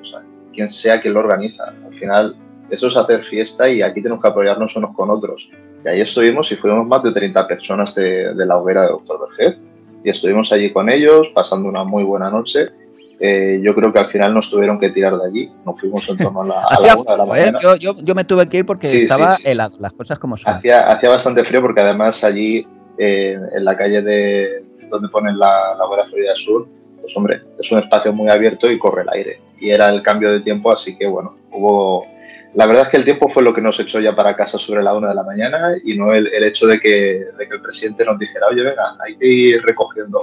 quien 0.53 0.69
sea 0.69 1.01
que 1.01 1.09
lo 1.09 1.19
organiza. 1.19 1.65
Al 1.85 1.93
final, 1.99 2.35
eso 2.69 2.87
es 2.87 2.97
hacer 2.97 3.23
fiesta 3.23 3.69
y 3.69 3.81
aquí 3.81 4.01
tenemos 4.01 4.21
que 4.21 4.29
apoyarnos 4.29 4.75
unos 4.75 4.95
con 4.95 5.09
otros. 5.09 5.51
Y 5.83 5.87
ahí 5.87 6.01
estuvimos 6.01 6.51
y 6.51 6.55
fuimos 6.55 6.87
más 6.87 7.03
de 7.03 7.11
30 7.11 7.47
personas 7.47 7.93
de, 7.95 8.33
la 8.33 8.57
hoguera 8.57 8.83
de 8.83 8.89
Doctor 8.89 9.29
Vergez 9.29 9.59
y 10.03 10.09
estuvimos 10.09 10.51
allí 10.51 10.71
con 10.71 10.89
ellos, 10.89 11.31
pasando 11.33 11.69
una 11.69 11.83
muy 11.83 12.03
buena 12.03 12.29
noche. 12.29 12.69
Eh, 13.19 13.59
yo 13.63 13.73
creo 13.73 13.93
que 13.93 13.99
al 13.99 14.09
final 14.09 14.33
nos 14.33 14.49
tuvieron 14.49 14.79
que 14.79 14.89
tirar 14.89 15.17
de 15.17 15.27
allí. 15.27 15.51
Nos 15.65 15.79
fuimos 15.79 16.07
en 16.09 16.17
torno 16.17 16.41
a 16.41 16.45
la, 16.45 16.61
a 16.61 16.95
una 16.97 17.11
de 17.11 17.17
la 17.17 17.25
mañana. 17.25 17.59
Yo, 17.61 17.75
yo, 17.77 18.15
me 18.15 18.25
tuve 18.25 18.47
que 18.49 18.57
ir 18.57 18.65
porque 18.65 18.87
estaba 18.87 19.37
helado, 19.43 19.77
las 19.79 19.93
cosas 19.93 20.19
como 20.19 20.35
son. 20.35 20.53
Hacía, 20.53 20.91
hacía 20.91 21.09
bastante 21.09 21.43
frío 21.43 21.61
porque 21.61 21.81
además 21.81 22.23
allí, 22.23 22.67
eh, 22.97 23.37
en 23.53 23.65
la 23.65 23.77
calle 23.77 24.01
de 24.01 24.63
donde 24.89 25.09
ponen 25.09 25.39
la, 25.39 25.75
la 25.77 25.85
hoguera 25.85 26.05
Florida 26.05 26.35
Sur, 26.35 26.67
pues 27.01 27.15
hombre, 27.15 27.41
es 27.59 27.71
un 27.71 27.79
espacio 27.79 28.11
muy 28.13 28.29
abierto 28.29 28.69
y 28.69 28.77
corre 28.77 29.03
el 29.03 29.09
aire. 29.09 29.41
Y 29.59 29.69
era 29.69 29.89
el 29.89 30.01
cambio 30.01 30.31
de 30.31 30.41
tiempo, 30.41 30.71
así 30.71 30.97
que 30.97 31.07
bueno, 31.07 31.37
hubo 31.51 32.05
la 32.55 32.65
verdad 32.65 32.83
es 32.83 32.89
que 32.89 32.97
el 32.97 33.03
tiempo 33.03 33.27
fue 33.27 33.43
lo 33.43 33.53
que 33.53 33.61
nos 33.61 33.79
echó 33.81 33.99
ya 33.99 34.15
para 34.15 34.35
casa 34.35 34.57
sobre 34.57 34.81
la 34.81 34.93
una 34.93 35.09
de 35.09 35.15
la 35.15 35.23
mañana 35.23 35.75
y 35.83 35.97
no 35.97 36.13
el, 36.13 36.27
hecho 36.41 36.67
de 36.67 36.79
que, 36.79 37.17
el 37.17 37.61
presidente 37.61 38.05
nos 38.05 38.17
dijera, 38.17 38.47
oye, 38.49 38.63
venga, 38.63 38.95
hay 39.05 39.17
que 39.17 39.27
ir 39.27 39.61
recogiendo. 39.61 40.21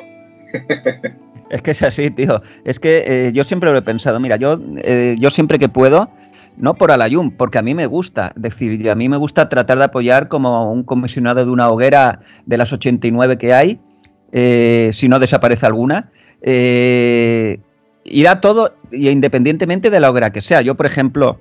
Es 1.53 1.61
que 1.61 1.73
es 1.73 1.83
así, 1.83 2.11
tío. 2.11 2.41
Es 2.65 2.81
que 2.81 3.05
eh, 3.07 3.33
yo 3.35 3.45
siempre 3.45 3.71
lo 3.71 3.77
he 3.77 3.83
pensado. 3.83 4.19
Mira, 4.19 4.37
yo, 4.37 4.59
eh, 4.79 5.17
yo 5.19 5.29
siempre 5.29 5.59
que 5.59 5.69
puedo, 5.69 6.09
no 6.57 6.75
por 6.75 6.91
Alayum, 6.91 7.31
porque 7.31 7.59
a 7.59 7.63
mí 7.63 7.75
me 7.75 7.85
gusta. 7.85 8.33
Es 8.35 8.43
decir, 8.43 8.89
a 8.89 8.95
mí 8.95 9.11
me 9.11 9.19
gusta 9.19 9.51
tratar 9.51 9.77
de 9.77 9.85
apoyar 9.85 10.29
como 10.29 10.73
un 10.73 10.83
comisionado 10.83 11.45
de 11.45 11.51
una 11.51 11.69
hoguera 11.69 12.21
de 12.47 12.57
las 12.57 12.73
89 12.73 13.37
que 13.37 13.53
hay, 13.53 13.79
eh, 14.33 14.93
si 14.95 15.11
no 15.11 15.19
desaparece 15.19 15.67
alguna. 15.67 16.11
irá 18.05 18.41
todo, 18.41 18.75
independientemente 18.91 19.91
de 19.91 20.01
la 20.01 20.11
hoguera 20.11 20.33
que 20.33 20.41
sea. 20.41 20.63
Yo, 20.63 20.75
por 20.75 20.87
ejemplo, 20.87 21.39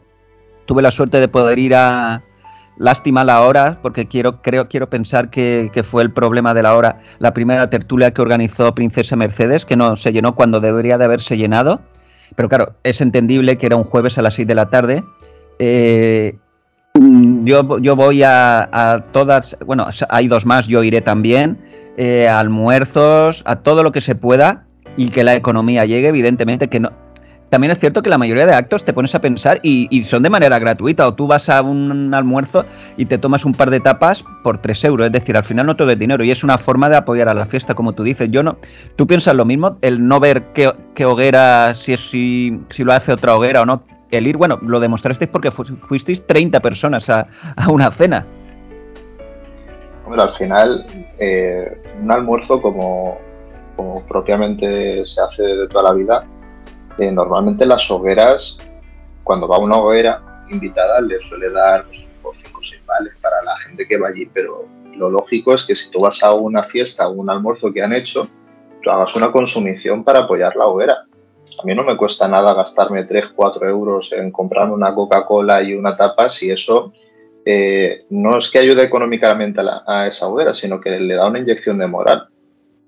tuve 0.66 0.82
la 0.82 0.92
suerte 0.92 1.22
de 1.22 1.30
poder 1.30 1.58
ir 1.58 1.74
a 1.74 2.22
Lástima 2.82 3.24
la 3.24 3.42
hora, 3.42 3.78
porque 3.84 4.08
quiero, 4.08 4.42
creo, 4.42 4.68
quiero 4.68 4.90
pensar 4.90 5.30
que, 5.30 5.70
fue 5.84 6.02
el 6.02 6.12
problema 6.12 6.56
de 6.56 6.64
la 6.64 6.76
hora, 6.76 7.00
la 7.20 7.32
primera 7.32 7.70
tertulia 7.70 8.10
que 8.10 8.24
organizó 8.24 8.74
Princesa 8.74 9.16
Mercedes, 9.16 9.68
que 9.68 9.76
no 9.76 9.98
se 9.98 10.12
llenó 10.12 10.34
cuando 10.34 10.60
debería 10.60 10.98
de 10.98 11.06
haberse 11.06 11.38
llenado. 11.38 11.82
Pero 12.36 12.50
claro, 12.50 12.74
es 12.82 13.00
entendible 13.00 13.60
que 13.60 13.68
era 13.68 13.76
un 13.76 13.84
jueves 13.84 14.18
a 14.18 14.24
las 14.24 14.34
6 14.34 14.48
de 14.48 14.56
la 14.56 14.72
tarde. 14.72 15.04
Eh, 15.60 16.38
yo, 16.96 17.78
yo, 17.78 17.96
voy 17.96 18.24
a, 18.24 19.06
todas, 19.12 19.56
bueno, 19.64 19.86
hay 20.10 20.28
dos 20.28 20.48
más, 20.48 20.66
yo 20.66 20.82
iré 20.82 21.02
también, 21.02 21.60
eh, 21.98 22.28
a 22.28 22.40
almuerzos, 22.40 23.44
a 23.46 23.58
todo 23.58 23.84
lo 23.84 23.92
que 23.92 24.02
se 24.02 24.16
pueda 24.16 24.66
y 24.98 25.10
que 25.10 25.24
la 25.24 25.36
economía 25.36 25.86
llegue, 25.86 26.08
evidentemente 26.08 26.68
que 26.68 26.80
no, 26.80 26.94
también 27.52 27.72
es 27.72 27.80
cierto 27.80 28.02
que 28.02 28.10
la 28.10 28.18
mayoría 28.18 28.46
de 28.46 28.54
actos 28.54 28.86
te 28.86 28.94
pones 28.94 29.14
a 29.14 29.20
pensar 29.20 29.60
y, 29.62 30.04
son 30.04 30.24
de 30.24 30.30
manera 30.30 30.58
gratuita. 30.58 31.06
O 31.06 31.14
tú 31.14 31.28
vas 31.28 31.50
a 31.50 31.62
un 31.62 32.14
almuerzo 32.14 32.64
y 32.96 33.08
te 33.08 33.18
tomas 33.18 33.44
un 33.44 33.54
par 33.54 33.70
de 33.70 33.82
tapas 33.82 34.24
por 34.42 34.60
3 34.60 34.86
euros. 34.86 35.08
Es 35.08 35.12
decir, 35.12 35.36
al 35.36 35.44
final 35.44 35.66
no 35.66 35.76
todo 35.76 35.92
es 35.92 36.00
dinero. 36.00 36.24
Y 36.24 36.32
es 36.32 36.46
una 36.46 36.58
forma 36.58 36.88
de 36.88 36.96
apoyar 36.96 37.28
a 37.28 37.34
la 37.34 37.46
fiesta, 37.46 37.74
como 37.76 37.92
tú 37.92 38.04
dices. 38.04 38.30
Yo 38.32 38.42
no. 38.42 38.56
¿Tú 38.96 39.06
piensas 39.06 39.36
lo 39.36 39.44
mismo? 39.44 39.78
El 39.82 40.08
no 40.08 40.22
ver 40.22 40.44
qué, 40.54 41.06
hoguera, 41.06 41.76
si, 41.76 41.98
si, 41.98 42.58
si 42.70 42.86
lo 42.86 42.94
hace 42.94 43.12
otra 43.12 43.36
hoguera 43.36 43.64
o 43.64 43.66
no. 43.66 43.84
El 44.12 44.28
ir, 44.28 44.38
bueno, 44.38 44.58
lo 44.62 44.80
demostrasteis 44.80 45.30
porque 45.30 45.52
fuisteis 45.52 46.26
30 46.26 46.62
personas 46.62 47.10
a, 47.10 47.28
una 47.68 47.92
cena. 47.92 48.26
Hombre, 50.06 50.22
al 50.22 50.34
final, 50.36 50.86
eh, 51.20 51.82
un 52.02 52.12
almuerzo 52.14 52.62
como, 52.62 53.18
como 53.76 54.02
propiamente 54.08 55.06
se 55.06 55.22
hace 55.22 55.44
de 55.44 55.68
toda 55.68 55.92
la 55.92 55.94
vida, 55.94 56.26
normalmente 56.98 57.66
las 57.66 57.90
hogueras, 57.90 58.58
cuando 59.24 59.48
va 59.48 59.58
una 59.58 59.78
hoguera 59.78 60.46
invitada, 60.50 61.02
le 61.02 61.20
suele 61.20 61.50
dar 61.50 61.86
pues, 61.86 62.06
por 62.22 62.36
5 62.36 62.60
o 62.60 62.64
6 62.64 62.86
vales 62.86 63.14
para 63.22 63.42
la 63.44 63.58
gente 63.60 63.88
que 63.88 63.98
va 63.98 64.10
allí, 64.10 64.26
pero 64.26 64.66
lo 64.96 65.10
lógico 65.10 65.54
es 65.54 65.64
que 65.64 65.76
si 65.76 65.90
tú 65.90 66.02
vas 66.02 66.22
a 66.24 66.34
una 66.34 66.64
fiesta 66.64 67.08
o 67.08 67.12
un 67.12 67.30
almuerzo 67.30 67.72
que 67.72 67.82
han 67.82 67.94
hecho, 67.94 68.28
tú 68.82 68.90
hagas 68.90 69.16
una 69.16 69.32
consumición 69.32 70.04
para 70.04 70.20
apoyar 70.20 70.56
la 70.56 70.68
hoguera. 70.68 71.06
A 71.62 71.66
mí 71.66 71.76
no 71.76 71.84
me 71.84 71.98
cuesta 71.98 72.28
nada 72.28 72.54
gastarme 72.54 73.04
3, 73.04 73.26
4 73.36 73.70
euros 73.70 74.12
en 74.14 74.32
comprarme 74.32 74.74
una 74.74 74.94
Coca-Cola 74.94 75.62
y 75.64 75.74
una 75.74 75.96
tapa 75.96 76.30
si 76.30 76.52
eso 76.52 76.92
eh, 77.46 78.06
no 78.10 78.38
es 78.38 78.50
que 78.50 78.60
ayude 78.60 78.84
económicamente 78.84 79.62
a, 79.62 79.84
a, 79.86 80.08
esa 80.08 80.28
hoguera, 80.28 80.54
sino 80.54 80.80
que 80.80 80.92
le 80.92 81.16
da 81.16 81.28
una 81.28 81.40
inyección 81.40 81.78
de 81.78 81.88
moral. 81.88 82.28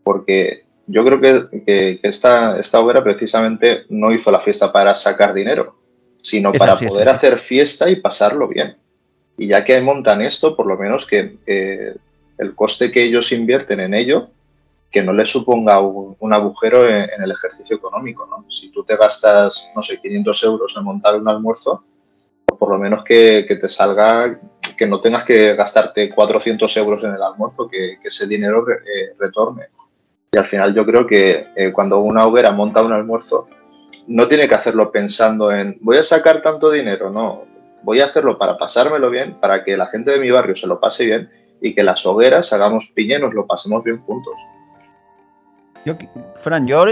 Porque 0.03 0.65
yo 0.87 1.05
creo 1.05 1.21
que, 1.21 1.99
esta, 2.03 2.59
esta 2.59 2.79
obra 2.79 3.03
precisamente 3.03 3.85
no 3.89 4.11
hizo 4.11 4.31
la 4.31 4.41
fiesta 4.41 4.71
para 4.71 4.95
sacar 4.95 5.33
dinero, 5.33 5.75
sino 6.21 6.51
para 6.51 6.77
poder 6.77 7.09
hacer 7.09 7.39
fiesta 7.39 7.89
y 7.89 7.97
pasarlo 7.97 8.47
bien. 8.47 8.77
Y 9.37 9.47
ya 9.47 9.63
que 9.63 9.79
montan 9.81 10.21
esto, 10.21 10.55
por 10.55 10.67
lo 10.67 10.77
menos 10.77 11.05
que 11.05 11.37
el 12.37 12.55
coste 12.55 12.91
que 12.91 13.03
ellos 13.03 13.31
invierten 13.31 13.79
en 13.79 13.93
ello, 13.93 14.29
que 14.93 15.01
no 15.01 15.11
les 15.11 15.27
suponga 15.27 15.79
un, 15.79 16.33
agujero 16.33 16.87
en, 16.87 17.09
el 17.21 17.31
ejercicio 17.31 17.77
económico. 17.77 18.27
¿no? 18.27 18.45
Si 18.51 18.69
tú 18.71 18.83
te 18.83 18.95
gastas, 18.95 19.67
no 19.75 19.81
sé, 19.81 19.99
500 19.99 20.43
euros 20.43 20.75
en 20.77 20.83
montar 20.83 21.15
un 21.15 21.27
almuerzo, 21.27 21.83
pues 22.45 22.59
por 22.59 22.69
lo 22.69 22.77
menos 22.77 23.03
que, 23.03 23.47
te 23.49 23.69
salga, 23.69 24.39
que 24.77 24.85
no 24.85 25.01
tengas 25.01 25.23
que 25.23 25.55
gastarte 25.55 26.13
400 26.13 26.77
euros 26.77 27.03
en 27.03 27.15
el 27.15 27.23
almuerzo, 27.23 27.67
que, 27.67 27.97
ese 28.03 28.27
dinero 28.27 28.63
eh, 28.69 29.15
retorne. 29.17 29.63
Y 30.33 30.37
al 30.37 30.45
final 30.45 30.73
yo 30.73 30.83
creo 30.83 31.05
que 31.05 31.47
eh, 31.55 31.71
cuando 31.71 31.99
una 31.99 32.25
hoguera 32.25 32.51
monta 32.51 32.81
un 32.81 32.91
almuerzo, 32.91 33.47
no 34.07 34.27
tiene 34.27 34.47
que 34.47 34.55
hacerlo 34.55 34.91
pensando 34.91 35.51
en 35.51 35.77
voy 35.81 35.97
a 35.97 36.03
sacar 36.03 36.41
tanto 36.41 36.71
dinero, 36.71 37.11
no. 37.11 37.43
Voy 37.83 37.99
a 37.99 38.05
hacerlo 38.05 38.39
para 38.39 38.57
pasármelo 38.57 39.11
bien, 39.11 39.35
para 39.39 39.63
que 39.63 39.77
la 39.77 39.87
gente 39.87 40.11
de 40.11 40.19
mi 40.19 40.31
barrio 40.31 40.55
se 40.55 40.65
lo 40.65 40.79
pase 40.79 41.05
bien 41.05 41.29
y 41.61 41.75
que 41.75 41.83
las 41.83 42.03
hogueras 42.05 42.51
hagamos 42.51 42.87
piña 42.95 43.19
y 43.19 43.21
nos 43.21 43.33
lo 43.35 43.45
pasemos 43.45 43.83
bien 43.83 43.99
juntos. 44.01 44.33
Yo, 45.85 45.95
Fran, 46.37 46.65
yo 46.65 46.83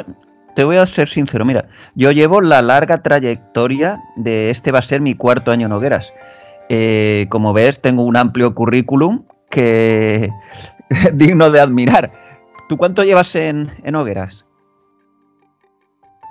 te 0.55 0.63
voy 0.63 0.77
a 0.77 0.85
ser 0.85 1.09
sincero, 1.09 1.43
mira, 1.43 1.65
yo 1.95 2.11
llevo 2.11 2.41
la 2.41 2.61
larga 2.61 3.01
trayectoria 3.01 3.99
de 4.17 4.51
este 4.51 4.71
va 4.71 4.79
a 4.79 4.83
ser 4.83 5.01
mi 5.01 5.15
cuarto 5.15 5.49
año 5.49 5.65
en 5.65 5.71
hogueras. 5.71 6.13
Eh, 6.69 7.25
como 7.29 7.53
ves, 7.53 7.81
tengo 7.81 8.03
un 8.03 8.17
amplio 8.17 8.53
currículum 8.53 9.23
que 9.49 10.29
digno 11.13 11.49
de 11.49 11.59
admirar. 11.59 12.11
¿Tú 12.71 12.77
cuánto 12.77 13.03
llevas 13.03 13.35
en, 13.35 13.69
hogueras? 13.93 14.45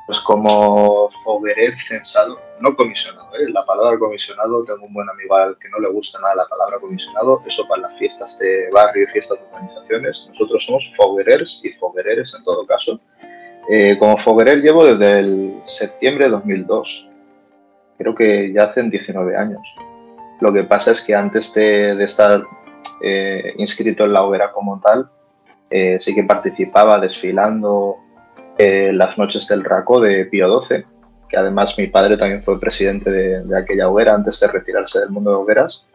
Pues 0.06 0.20
como 0.20 1.10
foguerer 1.22 1.78
censado, 1.78 2.40
no 2.60 2.74
comisionado. 2.76 3.28
¿eh? 3.34 3.50
La 3.50 3.62
palabra 3.66 3.98
comisionado, 3.98 4.64
tengo 4.64 4.86
un 4.86 4.94
buen 4.94 5.10
amigo 5.10 5.34
al 5.34 5.58
que 5.58 5.68
no 5.68 5.78
le 5.78 5.90
gusta 5.90 6.18
nada 6.18 6.36
la 6.36 6.48
palabra 6.48 6.78
comisionado, 6.80 7.42
eso 7.46 7.68
para 7.68 7.82
las 7.82 7.98
fiestas 7.98 8.38
de 8.38 8.70
barrio 8.72 9.04
y 9.04 9.08
fiestas 9.08 9.38
de 9.38 9.44
organizaciones. 9.52 10.24
Nosotros 10.30 10.64
somos 10.64 10.90
foguerers 10.96 11.60
y 11.62 11.72
foguereres 11.74 12.32
en 12.34 12.42
todo 12.42 12.66
caso. 12.66 12.98
Eh, 13.68 13.98
como 13.98 14.16
foguerer 14.16 14.62
llevo 14.62 14.86
desde 14.86 15.18
el 15.18 15.62
septiembre 15.66 16.24
de 16.24 16.30
2002. 16.30 17.10
Creo 17.98 18.14
que 18.14 18.50
ya 18.50 18.64
hacen 18.64 18.88
19 18.88 19.36
años. 19.36 19.76
Lo 20.40 20.54
que 20.54 20.64
pasa 20.64 20.92
es 20.92 21.02
que 21.02 21.14
antes 21.14 21.52
de, 21.52 22.02
estar 22.02 22.42
eh, 23.02 23.52
inscrito 23.58 24.06
en 24.06 24.14
la 24.14 24.22
hoguera 24.22 24.52
como 24.52 24.80
tal, 24.80 25.10
eh, 25.70 25.98
sí 26.00 26.14
que 26.14 26.24
participaba 26.24 26.98
desfilando 26.98 27.96
eh, 28.58 28.92
las 28.92 29.16
noches 29.16 29.46
del 29.46 29.64
RACO 29.64 30.00
de 30.00 30.26
Pío 30.26 30.60
XII, 30.60 30.84
que 31.28 31.36
además 31.36 31.78
mi 31.78 31.86
padre 31.86 32.16
también 32.16 32.42
fue 32.42 32.60
presidente 32.60 33.10
de, 33.10 33.56
aquella 33.56 33.88
hoguera 33.88 34.14
antes 34.14 34.40
de 34.40 34.48
retirarse 34.48 34.98
del 34.98 35.10
mundo 35.10 35.30
de 35.30 35.36
hogueras. 35.36 35.86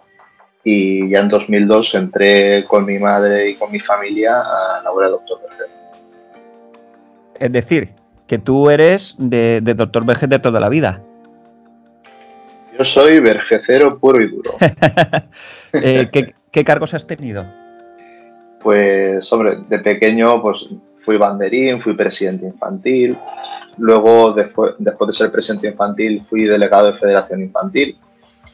Y 0.63 1.09
ya 1.09 1.19
en 1.19 1.29
2002 1.29 1.93
entré 1.93 2.65
con 2.65 2.85
mi 2.85 2.97
madre 2.97 3.49
y 3.49 3.55
con 3.55 3.71
mi 3.71 3.79
familia 3.79 4.39
a 4.41 4.81
la 4.81 4.91
hoguera 4.91 5.09
Doctor 5.09 5.41
Vergez. 5.41 5.67
Es 7.37 7.51
decir, 7.51 7.89
que 8.27 8.39
tú 8.39 8.69
eres 8.69 9.15
de, 9.19 9.61
Doctor 9.61 10.05
Vergez 10.05 10.29
de 10.29 10.39
toda 10.39 10.59
la 10.59 10.69
vida. 10.69 11.03
Yo 12.77 12.83
soy 12.83 13.19
vergecero 13.19 13.99
puro 13.99 14.23
y 14.23 14.29
duro. 14.29 14.51
Eh, 15.77 16.07
¿qué, 16.51 16.63
cargos 16.63 16.93
has 16.93 17.05
tenido? 17.05 17.45
Pues, 18.65 19.31
hombre, 19.31 19.59
de 19.69 19.77
pequeño 19.77 20.41
pues 20.41 20.67
fui 20.97 21.17
banderín, 21.17 21.79
fui 21.79 21.93
presidente 21.93 22.47
infantil, 22.47 23.15
luego 23.77 24.31
después, 24.31 24.73
después 24.79 25.09
de 25.09 25.13
ser 25.13 25.31
presidente 25.31 25.67
infantil 25.67 26.19
fui 26.19 26.45
delegado 26.45 26.87
de 26.87 26.97
Federación 26.97 27.41
Infantil. 27.41 27.95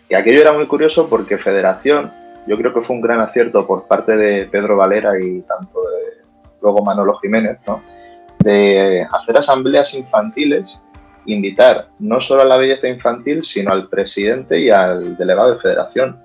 Y 0.10 0.14
aquello 0.14 0.42
era 0.42 0.52
muy 0.52 0.68
curioso 0.68 1.08
porque 1.08 1.38
Federación, 1.38 2.12
yo 2.46 2.58
creo 2.58 2.74
que 2.74 2.82
fue 2.82 2.98
un 2.98 3.02
gran 3.02 3.22
acierto 3.22 3.66
por 3.66 3.88
parte 3.88 4.18
de 4.18 4.48
Pedro 4.48 4.76
Valera 4.76 5.18
y 5.18 5.44
tanto 5.44 5.80
de 5.80 6.26
luego 6.62 6.84
Manolo 6.84 7.18
Jiménez, 7.20 7.60
¿no? 7.66 7.82
de 8.40 9.08
hacer 9.10 9.38
asambleas 9.38 9.94
infantiles, 9.94 10.78
invitar 11.26 11.88
no 12.00 12.20
solo 12.20 12.42
a 12.42 12.46
la 12.46 12.58
belleza 12.58 12.90
infantil, 12.90 13.46
sino 13.46 13.72
al 13.72 13.88
presidente 13.88 14.60
y 14.60 14.72
al 14.72 15.16
delegado 15.16 15.54
de 15.54 15.62
federación. 15.62 16.20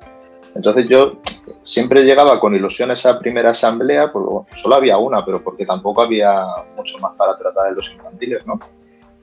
Entonces 0.57 0.87
yo 0.89 1.19
siempre 1.63 2.03
llegaba 2.03 2.41
con 2.41 2.55
ilusión 2.55 2.91
a 2.91 2.95
esa 2.95 3.19
primera 3.19 3.51
asamblea, 3.51 4.11
porque 4.11 4.57
solo 4.57 4.77
había 4.77 4.97
una, 4.97 5.25
pero 5.25 5.43
porque 5.43 5.67
tampoco 5.67 6.03
había 6.03 6.45
mucho 6.77 6.99
más 6.99 7.13
para 7.15 7.37
tratar 7.37 7.69
de 7.69 7.77
los 7.77 7.93
infantiles, 7.93 8.47
¿no? 8.47 8.59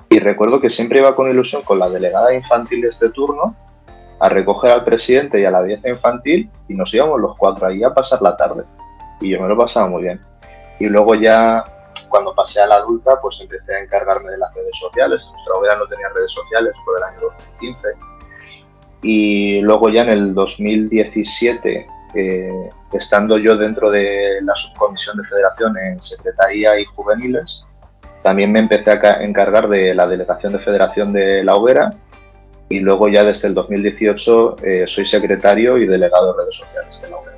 Y 0.10 0.20
recuerdo 0.20 0.62
que 0.62 0.70
siempre 0.70 1.00
iba 1.00 1.16
con 1.16 1.28
ilusión 1.30 1.64
con 1.64 1.80
la 1.80 1.90
delegada 1.90 2.30
de 2.30 2.36
infantiles 2.36 3.00
de 3.00 3.10
turno 3.10 3.56
a 4.20 4.30
recoger 4.30 4.72
al 4.72 4.84
presidente 4.84 5.42
y 5.42 5.46
a 5.46 5.52
la 5.52 5.62
belleza 5.62 5.90
infantil 5.90 6.52
y 6.68 6.76
nos 6.76 6.94
íbamos 6.94 7.20
los 7.20 7.36
cuatro 7.36 7.68
ahí 7.68 7.84
a 7.84 7.94
pasar 7.94 8.22
la 8.22 8.38
tarde. 8.38 8.64
Y 9.20 9.30
yo 9.30 9.42
me 9.42 9.48
lo 9.48 9.58
pasaba 9.58 9.88
muy 9.88 10.04
bien. 10.04 10.22
Y 10.80 10.86
luego 10.86 11.16
ya 11.16 11.64
cuando 12.10 12.36
pasé 12.36 12.62
a 12.62 12.68
la 12.68 12.76
adulta, 12.76 13.20
pues 13.20 13.42
empecé 13.42 13.74
a 13.74 13.80
encargarme 13.80 14.30
de 14.30 14.38
las 14.38 14.54
redes 14.54 14.78
sociales. 14.78 15.20
Nuestra 15.32 15.56
hoguera 15.56 15.76
no 15.78 15.88
tenía 15.88 16.10
redes 16.10 16.32
sociales 16.32 16.74
por 16.86 16.98
el 16.98 17.04
año 17.04 17.20
2015. 17.22 17.88
Y 19.04 19.60
luego 19.62 19.90
ya 19.90 20.04
en 20.04 20.10
el 20.10 20.34
2017, 20.34 21.88
eh, 22.16 22.70
estando 22.94 23.38
yo 23.38 23.58
dentro 23.58 23.92
de 23.92 24.40
la 24.42 24.56
subcomisión 24.56 25.18
de 25.18 25.26
federación 25.26 25.78
en 25.78 26.02
Secretaría 26.02 26.80
y 26.80 26.86
Juveniles, 26.86 27.64
también 28.24 28.52
me 28.52 28.60
empecé 28.60 28.92
a 28.92 29.22
encargar 29.22 29.68
de 29.68 29.94
la 29.94 30.08
delegación 30.08 30.54
de 30.54 30.60
federación 30.60 31.12
de 31.12 31.44
la 31.44 31.56
hoguera 31.56 31.94
y 32.70 32.80
luego 32.80 33.10
ya 33.10 33.24
desde 33.24 33.50
el 33.50 33.54
2018 33.54 34.56
eh, 34.64 34.86
soy 34.88 35.06
secretario 35.06 35.78
y 35.78 35.86
delegado 35.86 36.34
de 36.34 36.44
redes 36.44 36.56
sociales 36.56 37.02
de 37.02 37.10
la 37.10 37.18
hoguera. 37.18 37.38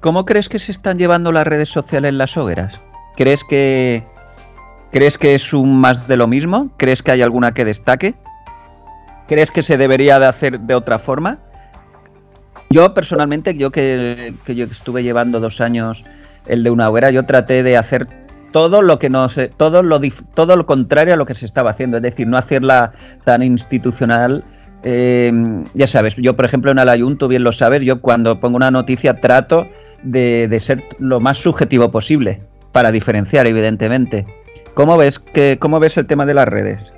¿Cómo 0.00 0.24
crees 0.24 0.48
que 0.48 0.58
se 0.58 0.72
están 0.72 0.96
llevando 0.96 1.32
las 1.32 1.46
redes 1.46 1.68
sociales 1.68 2.10
en 2.10 2.18
las 2.18 2.36
hogueras? 2.36 2.80
¿Crees 3.16 3.44
que 3.44 4.04
crees 4.90 5.18
que 5.18 5.34
es 5.34 5.52
un 5.52 5.80
más 5.80 6.06
de 6.06 6.16
lo 6.16 6.28
mismo? 6.28 6.70
¿Crees 6.76 7.02
que 7.02 7.10
hay 7.10 7.22
alguna 7.22 7.52
que 7.52 7.64
destaque? 7.64 8.14
¿Crees 9.28 9.50
que 9.50 9.62
se 9.62 9.76
debería 9.76 10.18
de 10.18 10.26
hacer 10.26 10.60
de 10.60 10.74
otra 10.74 10.98
forma? 10.98 11.38
Yo 12.70 12.94
personalmente, 12.94 13.54
yo 13.54 13.70
que, 13.70 14.34
yo 14.46 14.64
estuve 14.64 15.02
llevando 15.02 15.40
dos 15.40 15.60
años 15.60 16.04
el 16.46 16.62
de 16.64 16.70
una 16.70 16.88
hoguera, 16.88 17.10
yo 17.10 17.24
traté 17.24 17.62
de 17.62 17.76
hacer 17.76 18.08
todo 18.50 18.82
lo 18.82 18.98
que 18.98 19.10
no 19.10 19.28
sé, 19.28 19.48
todo 19.48 19.82
lo 19.82 20.00
todo 20.34 20.56
lo 20.56 20.66
contrario 20.66 21.14
a 21.14 21.16
lo 21.16 21.26
que 21.26 21.34
se 21.34 21.46
estaba 21.46 21.70
haciendo, 21.70 21.98
es 21.98 22.02
decir, 22.02 22.26
no 22.26 22.36
hacerla 22.36 22.92
tan 23.24 23.42
institucional. 23.42 24.44
Eh, 24.84 25.32
ya 25.74 25.86
sabes, 25.86 26.16
yo 26.16 26.34
por 26.34 26.44
ejemplo 26.44 26.72
en 26.72 26.78
el 26.78 26.88
Ayunto, 26.88 27.28
bien 27.28 27.44
lo 27.44 27.52
sabes, 27.52 27.82
yo 27.82 28.00
cuando 28.00 28.40
pongo 28.40 28.56
una 28.56 28.70
noticia 28.70 29.20
trato 29.20 29.68
de, 30.02 30.58
ser 30.60 30.82
lo 30.98 31.20
más 31.20 31.38
subjetivo 31.38 31.90
posible, 31.90 32.42
para 32.72 32.90
diferenciar, 32.90 33.46
evidentemente. 33.46 34.26
¿Cómo 34.74 34.96
ves, 34.96 35.18
que, 35.18 35.58
¿Cómo 35.58 35.78
ves 35.78 35.96
el 35.98 36.06
tema 36.06 36.26
de 36.26 36.34
las 36.34 36.48
redes? 36.48 36.92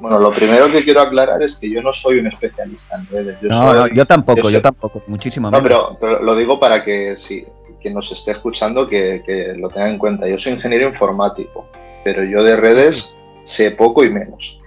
Bueno, 0.00 0.18
lo 0.18 0.34
primero 0.34 0.70
que 0.70 0.84
quiero 0.84 1.00
aclarar 1.00 1.42
es 1.42 1.56
que 1.56 1.70
yo 1.70 1.82
no 1.82 1.92
soy 1.92 2.18
un 2.18 2.26
especialista 2.26 2.96
en 2.96 3.06
redes. 3.06 3.38
Yo 3.40 3.48
no, 3.48 3.86
yo 3.88 4.06
tampoco, 4.06 4.50
yo, 4.50 4.60
tampoco, 4.60 5.02
muchísimo 5.06 5.50
No, 5.50 5.62
pero, 5.62 6.22
lo 6.22 6.36
digo 6.36 6.60
para 6.60 6.84
que 6.84 7.16
si 7.16 7.46
quien 7.80 7.94
nos 7.94 8.10
esté 8.10 8.32
escuchando 8.32 8.88
que, 8.88 9.54
lo 9.56 9.68
tenga 9.68 9.88
en 9.88 9.98
cuenta. 9.98 10.28
Yo 10.28 10.38
soy 10.38 10.52
ingeniero 10.52 10.88
informático, 10.88 11.68
pero 12.04 12.24
yo 12.24 12.42
de 12.42 12.56
redes 12.56 13.14
sé 13.44 13.70
poco 13.70 14.04
y 14.04 14.10
menos. 14.10 14.60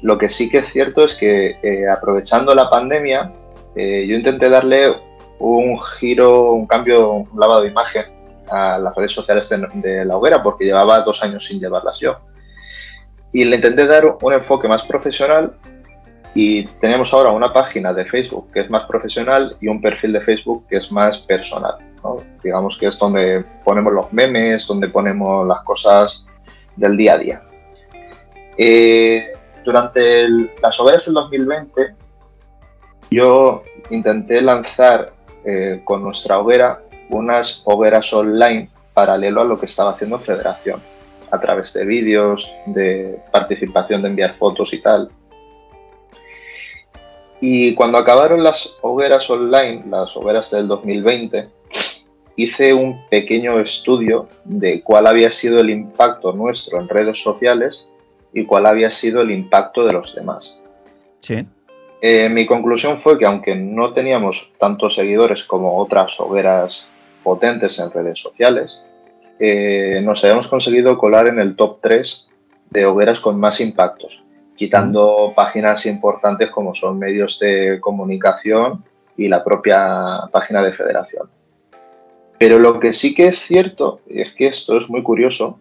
Lo 0.00 0.18
que 0.18 0.28
sí 0.28 0.48
que 0.48 0.58
es 0.58 0.72
cierto 0.72 1.04
es 1.04 1.14
que 1.14 1.58
eh, 1.62 1.88
aprovechando 1.88 2.54
la 2.54 2.68
pandemia, 2.70 3.32
eh, 3.76 4.06
yo 4.08 4.16
intenté 4.16 4.48
darle 4.48 4.94
un 5.38 5.78
giro, 5.80 6.52
un 6.52 6.66
cambio, 6.66 7.12
un 7.12 7.38
lavado 7.38 7.62
de 7.62 7.68
imagen 7.68 8.04
a 8.50 8.78
las 8.78 8.94
redes 8.94 9.12
sociales 9.12 9.48
de, 9.48 10.04
la 10.04 10.16
hoguera, 10.16 10.42
porque 10.42 10.64
llevaba 10.64 11.00
dos 11.00 11.22
años 11.22 11.44
sin 11.44 11.60
llevarlas 11.60 11.98
yo. 11.98 12.16
Y 13.32 13.44
le 13.44 13.56
intenté 13.56 13.86
dar 13.86 14.16
un 14.20 14.32
enfoque 14.32 14.68
más 14.68 14.84
profesional 14.84 15.54
y 16.34 16.64
tenemos 16.80 17.12
ahora 17.12 17.30
una 17.30 17.52
página 17.52 17.92
de 17.92 18.04
Facebook 18.04 18.50
que 18.52 18.60
es 18.60 18.70
más 18.70 18.84
profesional 18.86 19.56
y 19.60 19.68
un 19.68 19.80
perfil 19.80 20.12
de 20.12 20.20
Facebook 20.20 20.66
que 20.68 20.76
es 20.76 20.90
más 20.90 21.18
personal. 21.18 21.76
Digamos 22.42 22.78
que 22.78 22.86
es 22.86 22.98
donde 22.98 23.44
ponemos 23.64 23.92
los 23.92 24.12
memes, 24.12 24.66
donde 24.66 24.88
ponemos 24.88 25.46
las 25.46 25.62
cosas 25.62 26.26
del 26.76 26.96
día 26.96 27.14
a 27.14 27.18
día. 27.18 27.42
Eh, 28.56 29.32
durante 29.64 30.28
las 30.62 30.78
hogueras 30.80 31.06
del 31.06 31.14
2020 31.14 31.94
yo 33.10 33.62
intenté 33.90 34.40
lanzar 34.42 35.12
eh, 35.44 35.80
con 35.84 36.02
nuestra 36.02 36.38
hoguera 36.38 36.82
unas 37.10 37.62
hogueras 37.66 38.12
online 38.12 38.70
paralelo 38.94 39.42
a 39.42 39.44
lo 39.44 39.58
que 39.58 39.66
estaba 39.66 39.92
haciendo 39.92 40.18
Federación, 40.18 40.80
a 41.32 41.40
través 41.40 41.72
de 41.72 41.84
vídeos, 41.84 42.52
de 42.66 43.18
participación 43.32 44.02
de 44.02 44.08
enviar 44.08 44.36
fotos 44.36 44.72
y 44.74 44.82
tal. 44.82 45.10
Y 47.40 47.74
cuando 47.74 47.98
acabaron 47.98 48.44
las 48.44 48.74
hogueras 48.82 49.28
online, 49.28 49.82
las 49.90 50.16
hogueras 50.16 50.50
del 50.50 50.68
2020, 50.68 51.48
hice 52.36 52.74
un 52.74 53.08
pequeño 53.08 53.58
estudio 53.58 54.28
de 54.44 54.82
cuál 54.82 55.06
había 55.06 55.30
sido 55.30 55.58
el 55.58 55.70
impacto 55.70 56.32
nuestro 56.32 56.78
en 56.78 56.88
redes 56.88 57.20
sociales 57.20 57.88
y 58.34 58.44
cuál 58.44 58.66
había 58.66 58.90
sido 58.90 59.22
el 59.22 59.30
impacto 59.30 59.84
de 59.86 59.92
los 59.92 60.14
demás. 60.14 60.56
Sí. 61.20 61.46
Eh, 62.02 62.28
mi 62.28 62.46
conclusión 62.46 62.98
fue 62.98 63.18
que 63.18 63.24
aunque 63.24 63.54
no 63.54 63.92
teníamos 63.94 64.52
tantos 64.58 64.96
seguidores 64.96 65.44
como 65.44 65.78
otras 65.78 66.20
hogueras 66.20 66.86
potentes 67.22 67.78
en 67.78 67.90
redes 67.90 68.20
sociales, 68.20 68.82
eh, 69.44 70.00
nos 70.02 70.22
habíamos 70.22 70.46
conseguido 70.46 70.96
colar 70.96 71.26
en 71.26 71.40
el 71.40 71.56
top 71.56 71.78
3 71.80 72.28
de 72.70 72.86
hogueras 72.86 73.18
con 73.18 73.40
más 73.40 73.60
impactos, 73.60 74.22
quitando 74.54 75.30
mm. 75.30 75.34
páginas 75.34 75.84
importantes 75.86 76.48
como 76.50 76.74
son 76.74 77.00
medios 77.00 77.40
de 77.40 77.80
comunicación 77.80 78.84
y 79.16 79.26
la 79.26 79.42
propia 79.42 80.28
página 80.30 80.62
de 80.62 80.72
federación. 80.72 81.28
Pero 82.38 82.60
lo 82.60 82.78
que 82.78 82.92
sí 82.92 83.16
que 83.16 83.26
es 83.26 83.40
cierto, 83.40 84.00
y 84.08 84.20
es 84.20 84.32
que 84.34 84.46
esto 84.46 84.78
es 84.78 84.88
muy 84.88 85.02
curioso, 85.02 85.58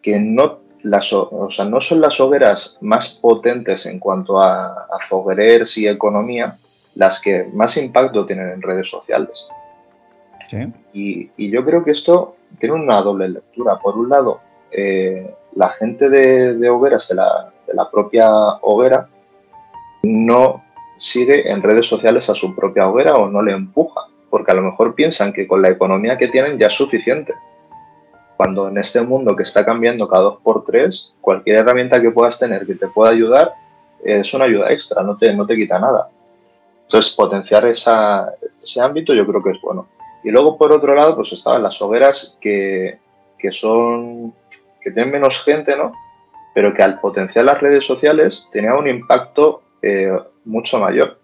que 0.00 0.18
no 0.18 0.60
las, 0.82 1.12
o 1.12 1.50
sea, 1.50 1.66
no 1.66 1.82
son 1.82 2.00
las 2.00 2.18
hogueras 2.20 2.78
más 2.80 3.10
potentes 3.20 3.84
en 3.84 3.98
cuanto 3.98 4.40
a, 4.40 4.68
a 4.68 4.98
foguerers 5.06 5.76
y 5.76 5.86
economía 5.86 6.56
las 6.94 7.20
que 7.20 7.44
más 7.52 7.76
impacto 7.76 8.24
tienen 8.24 8.52
en 8.52 8.62
redes 8.62 8.88
sociales. 8.88 9.46
Y, 10.92 11.50
yo 11.50 11.64
creo 11.64 11.84
que 11.84 11.90
esto 11.90 12.36
tiene 12.58 12.74
una 12.74 13.00
doble 13.02 13.28
lectura. 13.28 13.78
Por 13.78 13.96
un 13.96 14.08
lado, 14.08 14.40
eh, 14.70 15.34
la 15.54 15.70
gente 15.70 16.08
de, 16.08 16.68
hogueras, 16.68 17.08
de 17.08 17.14
la, 17.16 17.52
de 17.66 17.74
la, 17.74 17.90
propia 17.90 18.30
hoguera, 18.62 19.08
no 20.02 20.62
sigue 20.96 21.50
en 21.50 21.62
redes 21.62 21.86
sociales 21.86 22.28
a 22.28 22.34
su 22.34 22.54
propia 22.54 22.88
hoguera 22.88 23.14
o 23.14 23.28
no 23.28 23.42
le 23.42 23.52
empuja, 23.52 24.02
porque 24.30 24.50
a 24.50 24.54
lo 24.54 24.62
mejor 24.62 24.94
piensan 24.94 25.32
que 25.32 25.46
con 25.46 25.62
la 25.62 25.70
economía 25.70 26.18
que 26.18 26.28
tienen 26.28 26.58
ya 26.58 26.66
es 26.66 26.74
suficiente 26.74 27.34
cuando 28.38 28.68
en 28.68 28.78
este 28.78 29.02
mundo 29.02 29.34
que 29.34 29.42
está 29.42 29.64
cambiando 29.64 30.06
cada 30.06 30.22
dos 30.22 30.38
por 30.40 30.64
tres, 30.64 31.12
cualquier 31.20 31.56
herramienta 31.56 32.00
que 32.00 32.12
puedas 32.12 32.38
tener 32.38 32.64
que 32.64 32.76
te 32.76 32.86
pueda 32.86 33.10
ayudar 33.10 33.52
es 34.04 34.32
una 34.32 34.44
ayuda 34.44 34.70
extra, 34.70 35.02
no 35.02 35.16
te, 35.16 35.34
no 35.34 35.44
te 35.44 35.56
quita 35.56 35.76
nada. 35.80 36.08
Entonces, 36.84 37.12
potenciar 37.14 37.66
ese 37.66 38.80
ámbito 38.80 39.12
yo 39.12 39.26
creo 39.26 39.42
que 39.42 39.50
es 39.50 39.60
bueno. 39.60 39.88
Y 40.24 40.30
luego, 40.30 40.58
por 40.58 40.72
otro 40.72 40.94
lado, 40.94 41.14
pues 41.14 41.32
estaban 41.32 41.62
las 41.62 41.80
hogueras 41.80 42.36
que, 42.40 42.98
que 43.38 43.52
son, 43.52 44.34
que 44.80 44.90
tienen 44.90 45.12
menos 45.12 45.42
gente, 45.44 45.76
¿no? 45.76 45.92
Pero 46.54 46.74
que 46.74 46.82
al 46.82 47.00
potenciar 47.00 47.44
las 47.44 47.60
redes 47.60 47.86
sociales 47.86 48.48
tenía 48.52 48.74
un 48.74 48.88
impacto 48.88 49.62
eh, 49.82 50.16
mucho 50.44 50.78
mayor. 50.78 51.18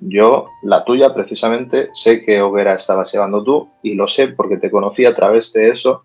yo, 0.00 0.48
la 0.62 0.84
tuya 0.84 1.14
precisamente, 1.14 1.90
sé 1.94 2.24
qué 2.24 2.40
hoguera 2.40 2.74
estabas 2.74 3.12
llevando 3.12 3.42
tú 3.42 3.70
y 3.82 3.94
lo 3.94 4.06
sé 4.06 4.28
porque 4.28 4.56
te 4.56 4.70
conocí 4.70 5.04
a 5.04 5.14
través 5.14 5.52
de 5.52 5.68
eso. 5.68 6.04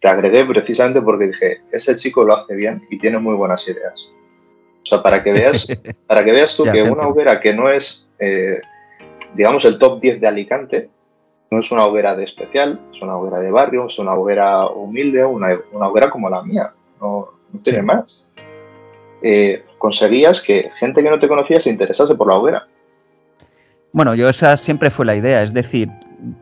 Te 0.00 0.08
agregué 0.08 0.44
precisamente 0.44 1.00
porque 1.00 1.28
dije, 1.28 1.62
ese 1.72 1.96
chico 1.96 2.24
lo 2.24 2.36
hace 2.36 2.54
bien 2.54 2.82
y 2.90 2.98
tiene 2.98 3.18
muy 3.18 3.34
buenas 3.34 3.66
ideas. 3.68 3.94
O 4.82 4.86
sea, 4.86 5.02
para 5.02 5.22
que 5.22 5.32
veas, 5.32 5.66
para 6.06 6.24
que 6.24 6.32
veas 6.32 6.56
tú 6.56 6.64
que 6.64 6.82
una 6.82 7.06
hoguera 7.06 7.40
que 7.40 7.54
no 7.54 7.70
es, 7.70 8.06
eh, 8.18 8.60
digamos, 9.34 9.64
el 9.64 9.78
top 9.78 10.00
10 10.00 10.20
de 10.20 10.26
Alicante, 10.26 10.90
no 11.54 11.60
es 11.60 11.70
una 11.70 11.86
hoguera 11.86 12.16
de 12.16 12.24
especial, 12.24 12.80
es 12.92 13.00
una 13.00 13.16
hoguera 13.16 13.38
de 13.38 13.50
barrio, 13.50 13.86
es 13.86 13.98
una 13.98 14.14
hoguera 14.14 14.66
humilde, 14.66 15.24
una, 15.24 15.58
una 15.72 15.88
hoguera 15.88 16.10
como 16.10 16.28
la 16.28 16.42
mía, 16.42 16.72
no, 17.00 17.28
tiene 17.62 17.82
más. 17.82 18.20
Eh, 19.22 19.64
conseguías 19.78 20.42
que 20.42 20.70
gente 20.76 21.02
que 21.02 21.10
no 21.10 21.18
te 21.18 21.28
conocía 21.28 21.60
se 21.60 21.70
interesase 21.70 22.14
por 22.14 22.28
la 22.28 22.36
hoguera. 22.36 22.66
Bueno, 23.92 24.14
yo 24.14 24.28
esa 24.28 24.56
siempre 24.56 24.90
fue 24.90 25.06
la 25.06 25.14
idea, 25.14 25.42
es 25.42 25.54
decir, 25.54 25.88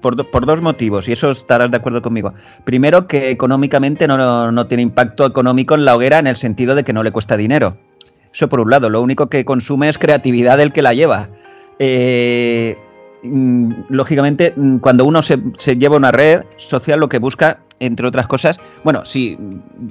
por, 0.01 0.17
dos 0.17 0.63
motivos, 0.63 1.09
y 1.09 1.13
eso 1.13 1.31
estarás 1.31 1.71
de 1.71 1.77
acuerdo 1.77 2.01
conmigo. 2.01 2.33
Primero, 2.65 3.07
que 3.07 3.31
económicamente 3.31 4.07
no, 4.07 4.51
no, 4.51 4.67
tiene 4.67 4.83
impacto 4.83 5.27
económico 5.27 5.75
en 5.75 5.85
la 5.85 5.95
hoguera 5.95 6.19
en 6.19 6.27
el 6.27 6.37
sentido 6.37 6.75
de 6.75 6.85
que 6.85 6.95
no 6.95 7.03
le 7.03 7.13
cuesta 7.13 7.37
dinero. 7.37 7.77
Eso 8.33 8.49
por 8.49 8.61
un 8.61 8.71
lado, 8.71 8.89
lo 8.89 9.03
único 9.03 9.29
que 9.29 9.45
consume 9.45 9.91
es 9.91 9.99
creatividad 9.99 10.57
del 10.57 10.73
que 10.73 10.81
la 10.81 10.95
lleva. 10.95 11.29
Eh, 11.79 12.79
lógicamente, 13.23 14.53
mm, 14.57 14.79
cuando 14.79 15.05
uno 15.05 15.23
se, 15.23 15.39
lleva 15.77 15.97
una 15.97 16.11
red 16.11 16.45
social, 16.57 17.01
lo 17.01 17.09
que 17.09 17.19
busca, 17.19 17.61
entre 17.81 18.07
otras 18.07 18.27
cosas, 18.27 18.61
bueno, 18.85 19.05
sí, 19.05 19.39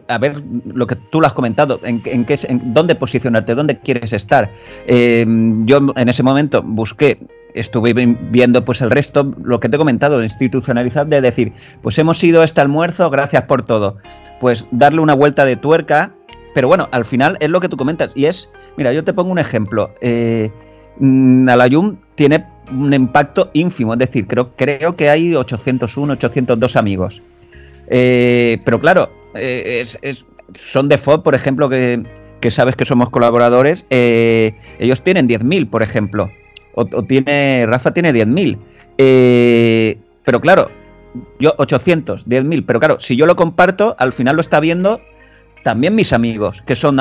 a 0.08 0.18
ver 0.18 0.42
lo 0.66 0.88
que 0.88 0.96
tú 0.96 1.20
lo 1.22 1.28
has 1.28 1.34
comentado, 1.34 1.80
en, 1.84 2.02
qué, 2.02 2.40
en 2.44 2.74
dónde 2.74 2.96
posicionarte, 2.96 3.56
dónde 3.56 3.80
quieres 3.80 4.14
estar. 4.14 4.50
Eh, 4.88 5.26
yo 5.66 5.80
en 5.96 6.10
ese 6.10 6.24
momento 6.24 6.62
busqué 6.62 7.20
estuve 7.54 7.94
viendo 7.94 8.64
pues 8.64 8.82
el 8.82 8.92
resto, 8.92 9.34
lo 9.44 9.60
que 9.60 9.70
te 9.70 9.76
he 9.76 9.80
comentado, 9.80 10.24
institucionalizar, 10.24 11.08
de 11.08 11.22
decir, 11.22 11.54
pues 11.82 11.98
hemos 12.00 12.24
ido 12.24 12.42
a 12.42 12.46
este 12.46 12.62
almuerzo, 12.62 13.10
gracias 13.10 13.44
por 13.44 13.64
todo. 13.64 13.98
Pues 14.40 14.66
darle 14.72 15.02
una 15.02 15.14
vuelta 15.14 15.46
de 15.46 15.56
tuerca, 15.56 16.14
pero 16.54 16.68
bueno, 16.68 16.90
al 16.92 17.06
final 17.06 17.38
es 17.40 17.50
lo 17.50 17.60
que 17.60 17.70
tú 17.70 17.78
comentas, 17.78 18.12
y 18.16 18.26
es, 18.26 18.50
mira, 18.78 18.94
yo 18.94 19.04
te 19.04 19.14
pongo 19.14 19.32
un 19.32 19.40
ejemplo. 19.40 19.92
Eh, 20.02 20.52
Nalayum 21.00 21.98
tiene 22.16 22.46
un 22.72 22.94
impacto 22.94 23.50
ínfimo, 23.54 23.94
es 23.94 24.00
decir, 24.00 24.28
creo, 24.28 24.52
creo 24.56 24.96
que 24.96 25.10
hay 25.10 25.36
801, 25.36 26.14
802 26.14 26.76
amigos. 26.76 27.22
Eh, 27.88 28.60
pero 28.64 28.80
claro, 28.80 29.10
eh, 29.36 29.86
son 30.60 30.90
de 30.90 30.98
FOD, 30.98 31.22
por 31.22 31.36
ejemplo, 31.36 31.70
que, 31.70 32.06
sabes 32.50 32.76
que 32.76 32.86
somos 32.86 33.10
colaboradores, 33.10 33.86
eh, 33.90 34.56
ellos 34.80 35.04
tienen 35.04 35.28
10.000, 35.28 35.70
por 35.70 35.84
ejemplo 35.84 36.30
o, 36.74 37.04
tiene, 37.04 37.66
Rafa 37.68 37.94
tiene 37.94 38.14
10.000. 38.14 38.58
Eh, 38.98 39.98
pero 40.24 40.40
claro, 40.40 40.70
yo 41.40 41.54
800, 41.58 42.28
10.000, 42.28 42.64
pero 42.66 42.80
claro, 42.80 43.00
si 43.00 43.16
yo 43.16 43.26
lo 43.26 43.36
comparto, 43.36 43.96
al 44.00 44.14
final 44.14 44.36
lo 44.36 44.42
está 44.42 44.60
viendo 44.60 45.02
también 45.64 45.96
mis 45.96 46.14
amigos, 46.14 46.62
que 46.66 46.76
son, 46.76 46.98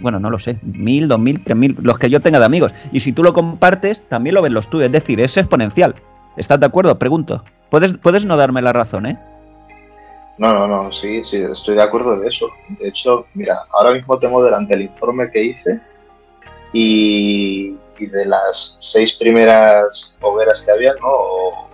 bueno, 0.00 0.18
no 0.20 0.30
lo 0.30 0.38
sé, 0.38 0.60
1.000, 0.62 1.08
2.000, 1.08 1.44
3.000, 1.44 1.76
los 1.80 1.98
que 1.98 2.10
yo 2.10 2.20
tenga 2.20 2.38
de 2.38 2.44
amigos. 2.44 2.72
Y 2.92 3.00
si 3.00 3.12
tú 3.12 3.22
lo 3.22 3.32
compartes, 3.32 4.02
también 4.08 4.34
lo 4.34 4.42
ven 4.42 4.54
los 4.54 4.68
tuyos, 4.68 4.86
es 4.86 4.92
decir, 4.92 5.20
es 5.20 5.36
exponencial. 5.36 5.94
¿Estás 6.36 6.60
de 6.60 6.66
acuerdo? 6.66 6.98
Pregunto. 6.98 7.44
Puedes, 7.70 7.94
puedes 7.94 8.24
no 8.24 8.36
darme 8.36 8.62
la 8.62 8.72
razón, 8.72 9.06
¿eh? 9.06 9.18
No, 10.38 10.52
no, 10.52 10.68
no, 10.68 10.92
sí, 10.92 11.22
sí, 11.24 11.38
estoy 11.38 11.74
de 11.74 11.82
acuerdo 11.82 12.18
de 12.18 12.28
eso. 12.28 12.48
De 12.78 12.88
hecho, 12.88 13.26
mira, 13.34 13.58
ahora 13.72 13.92
mismo 13.92 14.18
tengo 14.18 14.42
delante 14.44 14.74
el 14.74 14.82
informe 14.82 15.30
que 15.32 15.44
hice 15.44 15.80
y 16.72 17.74
y 17.98 18.06
de 18.06 18.26
las 18.26 18.76
seis 18.80 19.14
primeras 19.14 20.14
hogueras 20.20 20.62
que 20.62 20.70
había, 20.70 20.94
¿no? 20.94 21.08
o, 21.08 21.68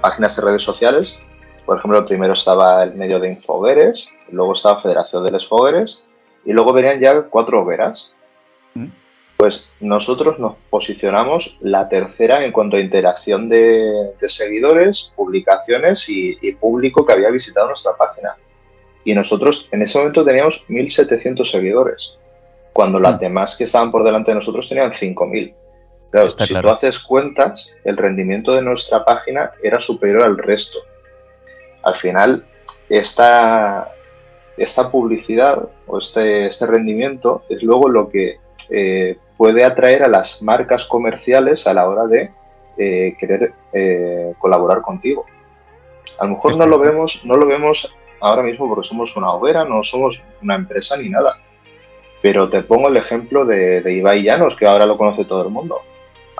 páginas 0.00 0.36
de 0.36 0.42
redes 0.42 0.62
sociales, 0.62 1.18
por 1.66 1.78
ejemplo, 1.78 2.04
primero 2.06 2.32
estaba 2.32 2.82
el 2.82 2.94
medio 2.94 3.18
de 3.18 3.30
Infogueres, 3.30 4.08
luego 4.30 4.52
estaba 4.52 4.82
Federación 4.82 5.24
de 5.24 5.32
los 5.32 5.48
Fogueres, 5.48 6.02
y 6.44 6.52
luego 6.52 6.72
venían 6.72 7.00
ya 7.00 7.22
cuatro 7.22 7.62
hogueras. 7.62 8.10
Mm. 8.74 8.86
Pues 9.36 9.66
nosotros 9.80 10.38
nos 10.38 10.54
posicionamos 10.70 11.58
la 11.60 11.88
tercera 11.88 12.44
en 12.44 12.52
cuanto 12.52 12.76
a 12.76 12.80
interacción 12.80 13.48
de, 13.48 14.12
seguidores, 14.28 15.12
publicaciones 15.16 16.08
y, 16.08 16.38
y, 16.40 16.52
público 16.52 17.04
que 17.04 17.12
había 17.12 17.30
visitado 17.30 17.68
nuestra 17.68 17.96
página. 17.96 18.36
Y 19.04 19.12
nosotros 19.14 19.68
en 19.72 19.82
ese 19.82 19.98
momento 19.98 20.24
teníamos 20.24 20.64
1.700 20.68 21.44
seguidores 21.44 22.14
cuando 22.74 22.98
las 22.98 23.16
mm. 23.16 23.20
demás 23.20 23.56
que 23.56 23.64
estaban 23.64 23.90
por 23.90 24.04
delante 24.04 24.32
de 24.32 24.36
nosotros 24.36 24.68
tenían 24.68 24.92
5.000. 24.92 25.54
Claro, 26.10 26.28
si 26.28 26.54
tú 26.54 26.68
haces 26.68 26.98
cuentas, 27.00 27.72
el 27.84 27.96
rendimiento 27.96 28.52
de 28.52 28.62
nuestra 28.62 29.04
página 29.04 29.50
era 29.62 29.80
superior 29.80 30.22
al 30.22 30.38
resto. 30.38 30.78
Al 31.84 31.96
final, 31.96 32.46
esta, 32.88 33.92
esta 34.56 34.90
publicidad 34.90 35.68
o 35.86 35.98
este, 35.98 36.46
este 36.46 36.66
rendimiento 36.66 37.42
es 37.48 37.62
luego 37.62 37.88
lo 37.88 38.08
que 38.08 38.38
eh, 38.70 39.18
puede 39.36 39.64
atraer 39.64 40.02
a 40.02 40.08
las 40.08 40.40
marcas 40.42 40.86
comerciales 40.86 41.66
a 41.66 41.74
la 41.74 41.88
hora 41.88 42.06
de 42.06 42.30
eh, 42.78 43.16
querer 43.18 43.52
eh, 43.72 44.32
colaborar 44.38 44.82
contigo. 44.82 45.26
A 46.18 46.24
lo 46.24 46.30
mejor 46.30 46.56
no 46.56 46.66
lo 46.66 46.78
vemos, 46.78 47.24
no 47.24 47.34
lo 47.34 47.46
vemos 47.46 47.92
ahora 48.20 48.42
mismo 48.42 48.68
porque 48.68 48.88
somos 48.88 49.16
una 49.16 49.32
hoguera, 49.32 49.64
no 49.64 49.82
somos 49.82 50.22
una 50.40 50.54
empresa 50.54 50.96
ni 50.96 51.08
nada 51.08 51.38
pero 52.24 52.48
te 52.48 52.62
pongo 52.62 52.88
el 52.88 52.96
ejemplo 52.96 53.44
de, 53.44 53.82
Ibai 53.84 54.22
Llanos, 54.22 54.56
que 54.56 54.64
ahora 54.64 54.86
lo 54.86 54.96
conoce 54.96 55.26
todo 55.26 55.42
el 55.42 55.50
mundo. 55.50 55.82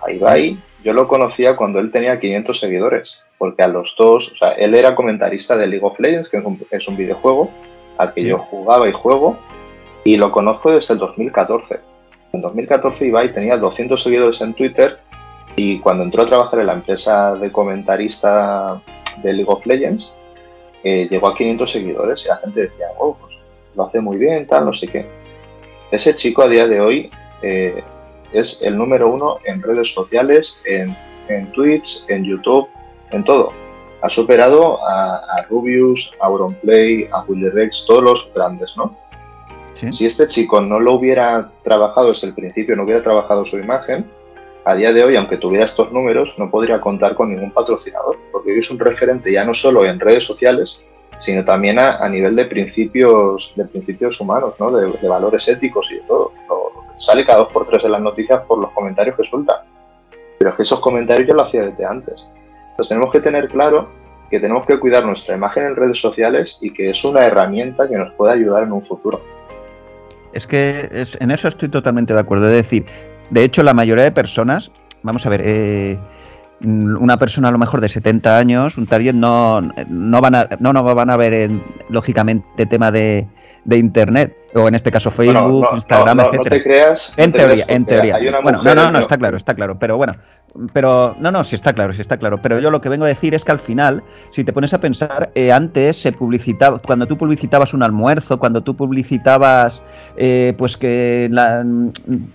A 0.03 0.11
Ibai 0.11 0.57
yo 0.83 0.95
lo 0.95 1.07
conocía 1.07 1.57
cuando 1.57 1.79
él 1.79 1.93
tenía 1.93 2.19
500 2.19 2.59
seguidores, 2.59 3.21
porque 3.39 3.62
a 3.62 3.68
los 3.68 3.95
dos, 3.99 4.32
o 4.32 4.35
sea, 4.37 4.51
él 4.53 4.74
era 4.74 4.95
comentarista 4.95 5.57
de 5.57 5.66
League 5.66 5.85
of 5.85 5.99
Legends, 5.99 6.28
que 6.28 6.43
es 6.70 6.89
un, 6.89 6.97
videojuego 6.97 7.51
al 7.99 8.12
que 8.12 8.24
yo 8.24 8.39
jugaba 8.39 8.89
y 8.89 8.93
juego, 8.93 9.39
y 10.05 10.16
lo 10.16 10.30
conozco 10.30 10.72
desde 10.72 10.95
el 10.95 11.01
2014. 11.01 11.80
En 12.32 12.41
2014 12.41 13.07
Ibai 13.07 13.32
tenía 13.32 13.57
200 13.57 14.03
seguidores 14.03 14.41
en 14.41 14.55
Twitter 14.55 14.99
y 15.57 15.78
cuando 15.78 16.03
entró 16.03 16.22
a 16.22 16.26
trabajar 16.26 16.61
en 16.61 16.66
la 16.66 16.72
empresa 16.72 17.35
de 17.35 17.53
comentarista 17.53 18.80
de 19.22 19.32
League 19.32 19.51
of 19.51 19.64
Legends, 19.64 20.12
eh, 20.82 21.07
llegó 21.09 21.28
a 21.28 21.37
500 21.37 21.70
seguidores 21.70 22.24
y 22.24 22.28
la 22.28 22.37
gente 22.39 22.62
decía, 22.62 22.87
oh, 22.99 23.16
pues 23.20 23.37
lo 23.76 23.87
hace 23.87 24.01
muy 24.01 24.16
bien, 24.16 24.47
tal, 24.47 24.66
no 24.66 24.72
sé 24.72 24.89
qué. 24.89 25.07
Ese 25.91 26.14
chico 26.14 26.43
a 26.43 26.49
día 26.49 26.66
de 26.66 26.80
hoy 26.80 27.11
eh, 27.43 27.82
es 28.32 28.59
el 28.62 28.76
número 28.76 29.09
uno 29.09 29.39
en 29.45 29.62
redes 29.62 29.93
sociales, 29.93 30.59
en, 30.64 30.97
en 31.28 31.51
Twitch, 31.53 32.05
en 32.09 32.24
YouTube, 32.24 32.68
en 33.11 33.25
todo. 33.25 33.53
Ha 34.03 34.09
superado 34.09 34.79
a, 34.87 35.47
Rubius, 35.49 36.15
a 36.21 36.27
Auronplay, 36.27 37.09
a 37.13 37.25
Rex, 37.53 37.85
todos 37.87 38.03
los 38.03 38.33
grandes, 38.35 38.77
¿no? 38.77 38.97
Si 39.75 40.07
este 40.07 40.29
chico 40.29 40.61
no 40.61 40.79
lo 40.79 40.95
hubiera 40.95 41.51
trabajado 41.63 42.09
desde 42.09 42.29
el 42.29 42.35
principio, 42.35 42.77
no 42.77 42.85
hubiera 42.85 43.03
trabajado 43.03 43.45
su 43.45 43.59
imagen, 43.59 44.07
a 44.65 44.75
día 44.75 44.93
de 44.93 45.05
hoy, 45.05 45.17
aunque 45.17 45.37
tuviera 45.37 45.65
estos 45.65 45.93
números, 45.93 46.35
no 46.39 46.51
podría 46.51 46.81
contar 46.81 47.15
con 47.15 47.31
ningún 47.31 47.51
patrocinador, 47.51 48.17
porque 48.33 48.53
hoy 48.53 48.59
es 48.61 48.71
un 48.71 48.79
referente 48.79 49.31
ya 49.31 49.45
no 49.45 49.53
solo 49.53 49.85
en 49.85 50.01
redes 50.01 50.25
sociales, 50.25 50.79
sino 51.19 51.45
también 51.45 51.79
a, 51.79 52.09
nivel 52.09 52.35
de 52.35 52.47
principios, 52.47 53.53
de 53.57 53.65
principios 53.65 54.21
humanos, 54.21 54.55
¿no? 54.59 54.71
de, 54.71 55.09
valores 55.09 55.47
éticos 55.49 55.91
y 55.93 55.97
de 55.97 56.01
todo. 56.03 56.33
sale 56.99 57.27
cada 57.27 57.41
dos 57.41 57.53
por 57.53 57.67
tres 57.67 57.85
en 57.85 57.93
las 57.93 58.01
noticias 58.01 58.41
por 58.47 58.59
los 58.59 58.71
comentarios 58.71 59.17
que 59.17 59.25
suelta. 59.25 59.65
Pero 60.39 60.51
es 60.51 60.57
que 60.57 60.63
esos 60.63 60.81
comentarios 60.81 61.29
yo 61.29 61.35
lo 61.35 61.43
hacía 61.43 61.67
desde 61.67 61.85
antes. 61.85 62.27
Entonces 62.75 62.89
tenemos 62.89 63.12
que 63.12 63.20
tener 63.20 63.49
claro 63.49 63.89
que 64.31 64.41
tenemos 64.41 64.66
que 64.66 64.81
cuidar 64.81 65.07
nuestra 65.07 65.37
imagen 65.37 65.64
en 65.64 65.77
redes 65.77 66.01
sociales 66.01 66.59
y 66.61 66.72
que 66.72 66.91
es 66.91 67.05
una 67.05 67.20
herramienta 67.20 67.89
que 67.89 67.97
nos 67.97 68.12
puede 68.14 68.33
ayudar 68.33 68.64
en 68.64 68.72
un 68.72 68.83
futuro. 68.83 69.20
Es 70.33 70.45
que 70.49 70.89
en 71.20 71.31
eso 71.31 71.47
estoy 71.47 71.68
totalmente 71.68 72.12
de 72.14 72.18
acuerdo. 72.18 72.47
Es 72.49 72.57
decir, 72.57 72.85
de 73.31 73.45
hecho, 73.45 73.62
la 73.62 73.75
mayoría 73.75 74.03
de 74.03 74.11
personas, 74.11 74.72
vamos 75.05 75.25
a 75.25 75.29
ver, 75.29 75.43
eh, 75.45 75.99
una 76.62 77.16
persona 77.16 77.49
a 77.49 77.53
lo 77.53 77.59
mejor 77.59 77.81
de 77.81 77.89
70 77.89 78.37
años, 78.37 78.77
un 78.77 78.89
target, 78.89 79.14
no, 79.14 79.61
no, 79.61 80.20
van, 80.20 80.35
a, 80.35 80.49
no, 80.59 80.72
no 80.72 80.83
van 80.83 81.11
a 81.11 81.16
ver, 81.16 81.53
lógicamente, 81.89 82.66
tema 82.66 82.91
de, 82.91 83.29
de 83.65 83.79
Internet 83.79 84.37
o 84.55 84.69
en 84.69 84.75
este 84.75 84.91
caso 84.91 85.11
Facebook, 85.11 85.67
Instagram, 85.75 86.21
etcétera. 86.21 86.45
No 86.45 86.51
te 86.51 86.62
creas. 86.62 87.15
En 87.17 87.33
teoría, 87.33 87.65
en 87.69 87.85
teoría. 87.85 88.19
Bueno, 88.43 88.62
no, 88.62 88.75
no, 88.75 88.91
no, 88.93 88.99
está 89.01 89.19
claro, 89.19 89.37
está 89.37 89.55
claro. 89.55 89.79
Pero 89.79 89.97
bueno, 89.97 90.15
pero 90.73 91.17
no, 91.19 91.33
no, 91.33 91.43
sí 91.43 91.57
está 91.57 91.73
claro, 91.73 91.93
sí 91.93 92.01
está 92.01 92.19
claro. 92.19 92.41
Pero 92.41 92.61
yo 92.61 92.71
lo 92.71 92.81
que 92.81 92.89
vengo 92.89 93.05
a 93.05 93.09
decir 93.09 93.35
es 93.35 93.45
que 93.45 93.51
al 93.51 93.59
final, 93.59 94.05
si 94.31 94.45
te 94.45 94.53
pones 94.53 94.73
a 94.73 94.79
pensar, 94.79 95.31
eh, 95.35 95.51
antes 95.51 96.01
se 96.01 96.12
publicitaba, 96.12 96.79
cuando 96.79 97.07
tú 97.07 97.19
publicitabas 97.19 97.75
un 97.75 97.83
almuerzo, 97.83 98.39
cuando 98.39 98.62
tú 98.62 98.77
publicitabas, 98.77 99.83
eh, 100.17 100.55
pues 100.57 100.77
que 100.77 101.29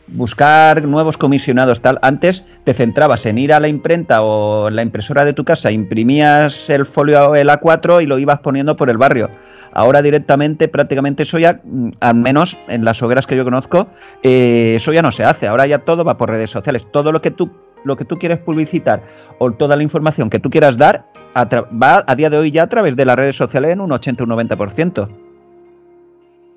buscar 0.07 0.83
nuevos 0.83 1.17
comisionados, 1.17 1.81
tal, 1.81 1.99
antes 2.01 2.43
te 2.65 2.73
centrabas 2.73 3.25
en 3.25 3.37
ir 3.37 3.53
a 3.53 3.61
la 3.61 3.69
imprenta 3.69 4.23
o 4.23 4.69
la 4.69 4.81
impresora 4.81 5.23
de 5.23 5.33
tu 5.33 5.45
casa, 5.45 5.71
imprimías 5.71 6.69
el 6.69 6.85
folio 6.85 7.33
el 7.35 7.47
A4 7.49 8.03
y 8.03 8.07
lo 8.07 8.19
ibas 8.19 8.39
poniendo 8.39 8.75
por 8.75 8.89
el 8.89 8.97
barrio. 8.97 9.29
Ahora 9.73 10.01
directamente, 10.01 10.67
prácticamente 10.67 11.23
eso 11.23 11.39
ya, 11.39 11.61
mm, 11.63 11.91
al 11.99 12.15
menos 12.15 12.57
en 12.67 12.85
las 12.85 13.01
hogueras 13.01 13.27
que 13.27 13.35
yo 13.35 13.43
conozco, 13.43 13.87
eh, 14.23 14.73
eso 14.75 14.93
ya 14.93 15.01
no 15.01 15.11
se 15.11 15.23
hace. 15.23 15.47
Ahora 15.47 15.67
ya 15.67 15.79
todo 15.79 16.03
va 16.03 16.17
por 16.17 16.29
redes 16.29 16.49
sociales. 16.49 16.85
Todo 16.91 17.11
lo 17.11 17.21
que 17.21 17.31
tú, 17.31 17.49
lo 17.83 17.97
que 17.97 18.05
tú 18.05 18.17
quieres 18.17 18.39
publicitar 18.39 19.03
o 19.37 19.51
toda 19.51 19.75
la 19.75 19.83
información 19.83 20.29
que 20.29 20.39
tú 20.39 20.49
quieras 20.49 20.77
dar 20.77 21.05
va 21.35 22.03
a 22.05 22.15
día 22.15 22.29
de 22.29 22.37
hoy 22.37 22.51
ya 22.51 22.63
a 22.63 22.69
través 22.69 22.95
de 22.95 23.05
las 23.05 23.15
redes 23.15 23.35
sociales 23.35 23.71
en 23.71 23.81
un 23.81 23.91
80 23.91 24.23
o 24.23 24.25
un 24.25 24.31
90%. 24.31 25.09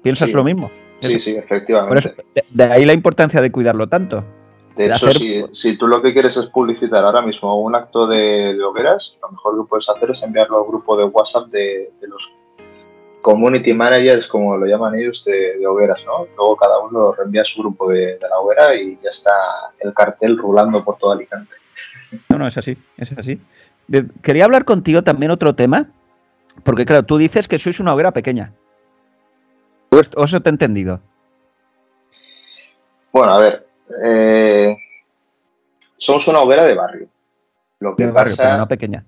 ¿Piensas 0.03 0.33
lo 0.33 0.43
mismo? 0.43 0.71
Sí, 1.01 1.21
sí, 1.21 1.31
efectivamente. 1.33 2.15
de, 2.51 2.65
ahí 2.65 2.85
la 2.85 2.93
importancia 2.93 3.41
de 3.41 3.51
cuidarlo 3.51 3.89
tanto. 3.89 4.25
De, 4.77 4.87
hecho, 4.87 5.11
si, 5.53 5.77
tú 5.77 5.87
lo 5.87 6.01
que 6.01 6.13
quieres 6.13 6.37
es 6.37 6.47
publicitar 6.47 7.05
ahora 7.05 7.21
mismo 7.21 7.61
un 7.61 7.75
acto 7.75 8.07
de, 8.07 8.59
hogueras, 8.63 9.19
lo 9.21 9.31
mejor 9.31 9.57
que 9.59 9.69
puedes 9.69 9.89
hacer 9.89 10.11
es 10.11 10.23
enviarlo 10.23 10.59
al 10.59 10.67
grupo 10.67 10.97
de 10.97 11.05
WhatsApp 11.05 11.49
de, 11.49 11.91
los 12.03 12.35
community 13.23 13.73
managers, 13.73 14.27
como 14.27 14.57
lo 14.57 14.67
llaman 14.67 14.99
ellos, 14.99 15.25
de, 15.25 15.65
hogueras, 15.67 16.01
¿no? 16.05 16.27
Luego 16.37 16.57
cada 16.57 16.81
uno 16.81 17.13
reenvía 17.13 17.43
a 17.43 17.45
su 17.45 17.63
grupo 17.63 17.89
de, 17.89 18.19
la 18.21 18.39
hoguera 18.39 18.75
y 18.75 18.99
ya 19.03 19.09
está 19.09 19.33
el 19.79 19.95
cartel 19.95 20.37
rulando 20.37 20.85
por 20.85 20.99
todo 20.99 21.13
Alicante. 21.13 21.55
No, 22.29 22.39
no, 22.39 22.47
es 22.47 22.59
así, 22.59 22.77
es 22.99 23.13
así. 23.17 23.41
quería 24.23 24.45
hablar 24.45 24.65
contigo 24.65 25.03
también 25.03 25.31
otro 25.31 25.55
tema, 25.55 25.87
porque 26.65 26.85
claro, 26.85 27.05
tú 27.05 27.17
dices 27.17 27.49
que 27.49 27.59
sois 27.59 27.81
una 27.81 27.95
hoguera 27.95 28.11
pequeña. 28.11 28.53
¿O 30.17 30.25
eso 30.25 30.41
te 30.41 30.49
he 30.49 30.53
entendido? 30.53 31.01
Bueno, 33.13 33.35
a 33.35 33.41
ver, 33.41 33.67
eh, 34.03 34.77
somos 35.97 36.27
una 36.29 36.41
hoguera 36.41 36.65
de 36.65 36.75
barrio. 36.75 37.09
Lo 37.79 37.95
que 37.95 38.07
de 38.07 38.13
barrio, 38.13 38.35
pero 38.37 38.57
no 38.57 38.69
pequeña. 38.69 39.05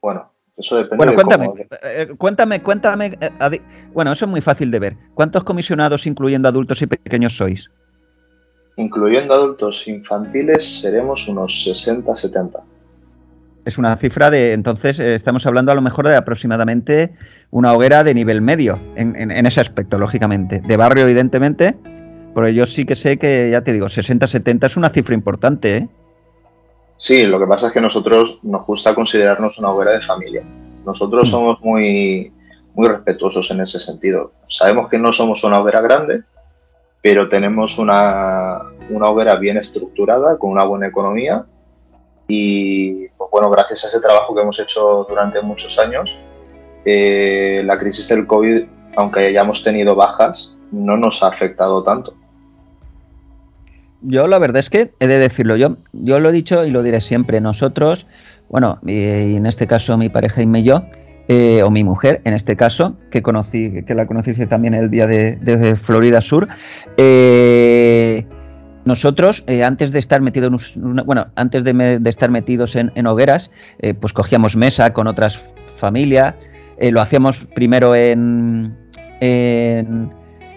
Bueno, 0.00 0.30
eso 0.62 0.76
depende 0.76 0.96
bueno, 0.96 1.14
cuéntame, 1.14 1.66
eh, 1.82 2.14
cuéntame, 2.16 2.62
cuéntame. 2.62 3.18
Eh, 3.20 3.60
bueno, 3.92 4.12
eso 4.12 4.24
es 4.24 4.30
muy 4.30 4.40
fácil 4.40 4.70
de 4.70 4.78
ver. 4.78 4.96
¿Cuántos 5.14 5.44
comisionados, 5.44 6.06
incluyendo 6.06 6.48
adultos 6.48 6.80
y 6.82 6.86
pequeños, 6.86 7.36
sois? 7.36 7.70
Incluyendo 8.76 9.34
adultos 9.34 9.86
infantiles, 9.86 10.80
seremos 10.80 11.28
unos 11.28 11.64
60, 11.64 12.16
70. 12.16 12.60
Es 13.64 13.78
una 13.78 13.96
cifra 13.96 14.30
de, 14.30 14.54
entonces, 14.54 14.98
estamos 14.98 15.46
hablando 15.46 15.70
a 15.70 15.74
lo 15.74 15.82
mejor 15.82 16.08
de 16.08 16.16
aproximadamente 16.16 17.12
una 17.50 17.72
hoguera 17.74 18.02
de 18.02 18.14
nivel 18.14 18.40
medio, 18.40 18.80
en 18.96 19.46
ese 19.46 19.60
aspecto, 19.60 19.98
lógicamente. 19.98 20.60
De 20.66 20.76
barrio, 20.76 21.04
evidentemente, 21.04 21.76
pero 22.34 22.48
yo 22.48 22.66
sí 22.66 22.84
que 22.84 22.96
sé 22.96 23.18
que, 23.18 23.50
ya 23.50 23.62
te 23.62 23.72
digo, 23.72 23.86
60-70 23.86 24.66
es 24.66 24.76
una 24.76 24.88
cifra 24.90 25.14
importante, 25.14 25.76
¿eh? 25.76 25.88
Sí, 27.02 27.24
lo 27.24 27.40
que 27.40 27.48
pasa 27.48 27.66
es 27.66 27.72
que 27.72 27.80
nosotros 27.80 28.38
nos 28.44 28.64
gusta 28.64 28.94
considerarnos 28.94 29.58
una 29.58 29.70
hoguera 29.70 29.90
de 29.90 30.02
familia. 30.02 30.44
Nosotros 30.86 31.26
mm. 31.26 31.30
somos 31.32 31.60
muy, 31.60 32.32
muy 32.74 32.86
respetuosos 32.86 33.50
en 33.50 33.60
ese 33.60 33.80
sentido. 33.80 34.30
Sabemos 34.48 34.88
que 34.88 34.98
no 34.98 35.12
somos 35.12 35.42
una 35.42 35.58
hoguera 35.58 35.80
grande, 35.80 36.22
pero 37.02 37.28
tenemos 37.28 37.76
una, 37.78 38.60
una 38.88 39.08
hoguera 39.08 39.34
bien 39.34 39.56
estructurada, 39.56 40.38
con 40.38 40.50
una 40.50 40.64
buena 40.64 40.86
economía. 40.86 41.44
Y 42.28 43.08
pues 43.08 43.30
bueno, 43.32 43.50
gracias 43.50 43.84
a 43.84 43.88
ese 43.88 44.00
trabajo 44.00 44.32
que 44.32 44.42
hemos 44.42 44.60
hecho 44.60 45.04
durante 45.08 45.42
muchos 45.42 45.80
años, 45.80 46.16
eh, 46.84 47.62
la 47.64 47.80
crisis 47.80 48.06
del 48.06 48.28
COVID, 48.28 48.62
aunque 48.94 49.26
hayamos 49.26 49.64
tenido 49.64 49.96
bajas, 49.96 50.54
no 50.70 50.96
nos 50.96 51.20
ha 51.24 51.30
afectado 51.30 51.82
tanto 51.82 52.14
yo 54.02 54.26
la 54.26 54.38
verdad 54.38 54.60
es 54.60 54.70
que 54.70 54.92
he 55.00 55.06
de 55.06 55.18
decirlo, 55.18 55.56
yo, 55.56 55.76
yo 55.92 56.20
lo 56.20 56.30
he 56.30 56.32
dicho 56.32 56.64
y 56.64 56.70
lo 56.70 56.82
diré 56.82 57.00
siempre, 57.00 57.40
nosotros, 57.40 58.06
bueno, 58.48 58.78
y 58.86 59.36
en 59.36 59.46
este 59.46 59.66
caso 59.66 59.96
mi 59.96 60.08
pareja 60.08 60.42
y 60.42 60.62
yo, 60.62 60.84
eh, 61.28 61.62
o 61.62 61.70
mi 61.70 61.84
mujer, 61.84 62.20
en 62.24 62.34
este 62.34 62.56
caso, 62.56 62.96
que 63.10 63.22
conocí, 63.22 63.84
que 63.84 63.94
la 63.94 64.06
conociste 64.06 64.46
también 64.46 64.74
el 64.74 64.90
día 64.90 65.06
de, 65.06 65.76
Florida 65.80 66.20
Sur, 66.20 66.48
eh, 66.96 68.26
nosotros, 68.84 69.44
eh, 69.46 69.62
antes 69.62 69.92
de 69.92 70.00
estar 70.00 70.20
metidos 70.20 70.76
en 70.76 70.96
bueno, 71.06 71.28
antes 71.36 71.62
de, 71.62 72.00
estar 72.04 72.30
metidos 72.30 72.74
en, 72.74 73.06
hogueras, 73.06 73.52
pues 74.00 74.12
cogíamos 74.12 74.56
mesa 74.56 74.92
con 74.92 75.06
otras 75.06 75.40
familias, 75.76 76.34
lo 76.80 77.00
hacíamos 77.00 77.46
primero 77.54 77.94
en, 77.94 78.76
en, 79.20 80.10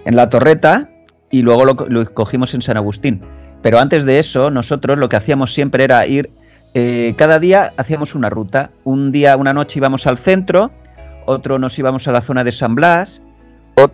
la 0.06 0.30
torreta 0.30 0.90
y 1.30 1.44
luego 1.44 1.66
lo 1.66 2.14
cogimos 2.14 2.56
en 2.56 2.64
San 2.64 2.78
Agustín. 2.78 3.22
Pero 3.66 3.80
antes 3.80 4.06
de 4.06 4.20
eso, 4.20 4.52
nosotros 4.52 5.00
lo 5.00 5.10
que 5.10 5.16
hacíamos 5.16 5.52
siempre 5.52 5.84
era 5.84 6.06
ir, 6.06 6.30
eh, 6.76 7.16
cada 7.18 7.40
día 7.40 7.74
hacíamos 7.78 8.14
una 8.14 8.30
ruta. 8.30 8.70
Un 8.84 9.12
día, 9.12 9.36
una 9.38 9.54
noche 9.54 9.80
íbamos 9.80 10.06
al 10.06 10.20
centro, 10.20 10.70
otro 11.26 11.58
nos 11.58 11.80
íbamos 11.80 12.08
a 12.08 12.12
la 12.12 12.22
zona 12.22 12.44
de 12.44 12.52
San 12.52 12.76
Blas, 12.76 13.24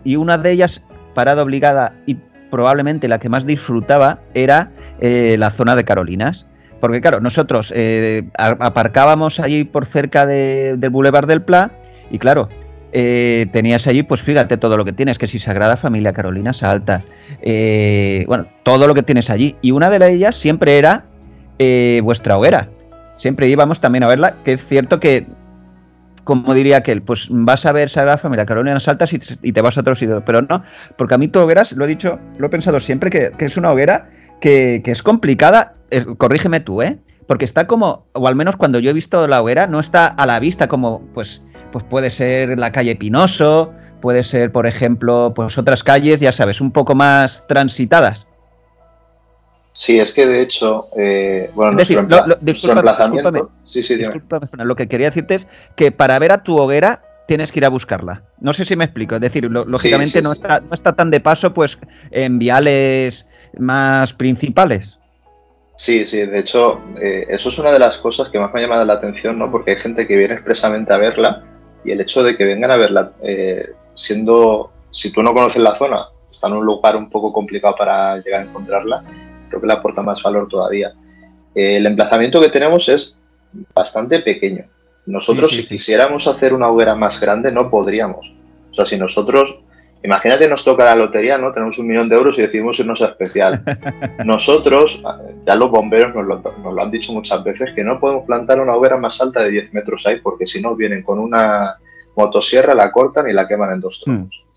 y 0.04 0.16
una 0.16 0.36
de 0.36 0.50
ellas, 0.50 0.82
parada 1.14 1.42
obligada 1.42 1.94
y 2.04 2.18
probablemente 2.50 3.08
la 3.08 3.18
que 3.18 3.30
más 3.30 3.46
disfrutaba, 3.46 4.18
era 4.34 4.70
eh, 5.00 5.36
la 5.38 5.50
zona 5.50 5.74
de 5.74 5.84
Carolinas. 5.84 6.46
Porque 6.78 7.00
claro, 7.00 7.20
nosotros 7.20 7.72
eh, 7.74 8.28
aparcábamos 8.36 9.40
allí 9.40 9.64
por 9.64 9.86
cerca 9.86 10.26
del 10.26 10.90
Boulevard 10.90 11.26
del 11.26 11.40
Pla, 11.40 11.70
y 12.10 12.18
claro, 12.18 12.50
eh, 12.94 13.46
tenías 13.52 13.86
allí, 13.86 14.02
pues 14.02 14.20
fíjate 14.20 14.58
todo 14.58 14.76
lo 14.76 14.84
que 14.84 14.92
tienes, 14.92 15.18
que 15.18 15.26
si 15.26 15.38
Sagrada 15.38 15.78
Familia, 15.78 16.12
Carolinas 16.12 16.62
Altas, 16.62 17.06
eh, 17.40 18.24
bueno, 18.28 18.46
todo 18.64 18.86
lo 18.86 18.94
que 18.94 19.02
tienes 19.02 19.30
allí. 19.30 19.56
Y 19.62 19.70
una 19.70 19.88
de 19.88 20.12
ellas 20.12 20.34
siempre 20.34 20.76
era 20.76 21.06
eh, 21.58 22.00
vuestra 22.04 22.36
hoguera. 22.36 22.68
Siempre 23.16 23.48
íbamos 23.48 23.80
también 23.80 24.04
a 24.04 24.08
verla, 24.08 24.34
que 24.44 24.54
es 24.54 24.66
cierto 24.66 25.00
que, 25.00 25.26
como 26.24 26.52
diría 26.52 26.78
aquel, 26.78 27.00
pues 27.00 27.28
vas 27.30 27.64
a 27.64 27.72
ver 27.72 27.88
Sagrada 27.88 28.18
Familia, 28.18 28.44
Carolinas 28.44 28.86
Altas 28.86 29.12
y, 29.14 29.52
te 29.52 29.60
vas 29.62 29.78
a 29.78 29.80
otro 29.80 29.94
sitio. 29.94 30.22
Pero 30.26 30.42
no, 30.42 30.62
porque 30.98 31.14
a 31.14 31.18
mí 31.18 31.28
tu 31.28 31.38
hoguera, 31.40 31.62
lo 31.74 31.86
he 31.86 31.88
dicho, 31.88 32.18
lo 32.36 32.46
he 32.46 32.50
pensado 32.50 32.78
siempre, 32.78 33.08
que, 33.08 33.32
es 33.38 33.56
una 33.56 33.72
hoguera 33.72 34.10
que, 34.40 34.82
que 34.84 34.90
es 34.90 35.02
complicada, 35.02 35.72
corrígeme 36.18 36.60
tú, 36.60 36.82
¿eh? 36.82 36.98
Porque 37.26 37.44
está 37.46 37.66
como, 37.66 38.04
o 38.12 38.28
al 38.28 38.36
menos 38.36 38.56
cuando 38.56 38.80
yo 38.80 38.90
he 38.90 38.92
visto 38.92 39.26
la 39.28 39.40
hoguera, 39.40 39.66
no 39.66 39.80
está 39.80 40.08
a 40.08 40.26
la 40.26 40.40
vista 40.40 40.68
como, 40.68 41.00
pues 41.14 41.42
pues 41.72 41.84
puede 41.84 42.10
ser 42.10 42.58
la 42.58 42.70
calle 42.70 42.94
Pinoso, 42.94 43.72
puede 44.00 44.22
ser, 44.22 44.52
por 44.52 44.66
ejemplo, 44.66 45.32
pues 45.34 45.58
otras 45.58 45.82
calles, 45.82 46.20
ya 46.20 46.30
sabes, 46.30 46.60
un 46.60 46.70
poco 46.70 46.94
más 46.94 47.44
transitadas. 47.48 48.28
Sí, 49.72 49.98
es 49.98 50.12
que 50.12 50.26
de 50.26 50.42
hecho, 50.42 50.88
eh, 50.98 51.50
bueno, 51.54 51.72
nuestro, 51.72 52.02
lo, 52.02 52.38
sí, 53.64 53.82
sí, 53.82 53.98
lo 54.58 54.76
que 54.76 54.86
quería 54.86 55.08
decirte 55.08 55.34
es 55.36 55.48
que 55.76 55.90
para 55.90 56.18
ver 56.18 56.32
a 56.32 56.42
tu 56.42 56.58
hoguera 56.58 57.02
tienes 57.26 57.50
que 57.50 57.60
ir 57.60 57.64
a 57.64 57.70
buscarla. 57.70 58.22
No 58.38 58.52
sé 58.52 58.66
si 58.66 58.76
me 58.76 58.84
explico, 58.84 59.14
es 59.14 59.22
decir, 59.22 59.44
lógicamente 59.44 60.20
no, 60.20 60.32
Está, 60.32 60.60
no 60.60 60.74
está 60.74 60.92
tan 60.92 61.10
de 61.10 61.20
paso 61.20 61.54
pues 61.54 61.78
en 62.10 62.38
viales 62.38 63.26
más 63.58 64.12
principales. 64.12 64.98
Sí, 65.76 66.06
sí, 66.06 66.26
de 66.26 66.38
hecho, 66.38 66.82
eh, 67.00 67.26
eso 67.30 67.48
es 67.48 67.58
una 67.58 67.72
de 67.72 67.78
las 67.78 67.96
cosas 67.96 68.28
que 68.28 68.38
más 68.38 68.52
me 68.52 68.60
ha 68.60 68.62
llamado 68.64 68.84
la 68.84 68.94
atención, 68.94 69.38
¿no? 69.38 69.50
Porque 69.50 69.70
hay 69.70 69.76
gente 69.78 70.06
que 70.06 70.16
viene 70.16 70.34
expresamente 70.34 70.92
a 70.92 70.98
verla 70.98 71.42
y 71.84 71.90
el 71.90 72.00
hecho 72.00 72.22
de 72.22 72.36
que 72.36 72.44
vengan 72.44 72.70
a 72.70 72.76
verla, 72.76 73.12
eh, 73.22 73.72
siendo, 73.94 74.70
si 74.90 75.12
tú 75.12 75.22
no 75.22 75.34
conoces 75.34 75.62
la 75.62 75.74
zona, 75.74 76.06
está 76.30 76.48
en 76.48 76.54
un 76.54 76.64
lugar 76.64 76.96
un 76.96 77.10
poco 77.10 77.32
complicado 77.32 77.74
para 77.76 78.18
llegar 78.18 78.40
a 78.40 78.44
encontrarla, 78.44 79.02
creo 79.48 79.60
que 79.60 79.66
le 79.66 79.72
aporta 79.72 80.02
más 80.02 80.22
valor 80.22 80.48
todavía. 80.48 80.92
Eh, 81.54 81.76
el 81.76 81.86
emplazamiento 81.86 82.40
que 82.40 82.48
tenemos 82.48 82.88
es 82.88 83.16
bastante 83.74 84.20
pequeño. 84.20 84.64
Nosotros, 85.06 85.50
si 85.50 85.66
quisiéramos 85.66 86.26
hacer 86.28 86.54
una 86.54 86.68
hoguera 86.68 86.94
más 86.94 87.20
grande, 87.20 87.50
no 87.50 87.68
podríamos. 87.68 88.32
O 88.70 88.74
sea, 88.74 88.86
si 88.86 88.96
nosotros, 88.96 89.60
imagínate, 90.04 90.48
nos 90.48 90.64
toca 90.64 90.84
la 90.84 90.94
lotería, 90.94 91.38
¿no? 91.38 91.52
Tenemos 91.52 91.78
un 91.78 91.86
millón 91.86 92.08
de 92.08 92.16
euros 92.16 92.38
y 92.38 92.42
decidimos 92.42 92.78
irnos 92.78 93.02
a 93.02 93.06
especial. 93.06 93.62
Nosotros, 94.24 95.02
ya 95.46 95.54
los 95.54 95.70
bomberos 95.70 96.14
nos 96.14 96.26
lo, 96.26 96.40
nos 96.40 96.74
lo, 96.74 96.82
han 96.82 96.90
dicho 96.90 97.12
muchas 97.12 97.42
veces, 97.44 97.70
que 97.74 97.84
no 97.84 98.00
podemos 98.00 98.24
plantar 98.26 98.60
una 98.60 98.74
hoguera 98.74 98.96
más 98.96 99.20
alta 99.20 99.42
de 99.42 99.50
10 99.50 99.74
metros 99.74 100.06
ahí, 100.06 100.20
porque 100.20 100.46
si 100.46 100.60
no, 100.60 100.74
vienen 100.74 101.02
con 101.02 101.18
una 101.18 101.76
motosierra, 102.16 102.74
la 102.74 102.90
cortan 102.90 103.28
y 103.28 103.32
la 103.32 103.46
queman 103.46 103.72
en 103.72 103.80
dos 103.80 104.00
trozos. 104.04 104.44
Hmm. 104.46 104.52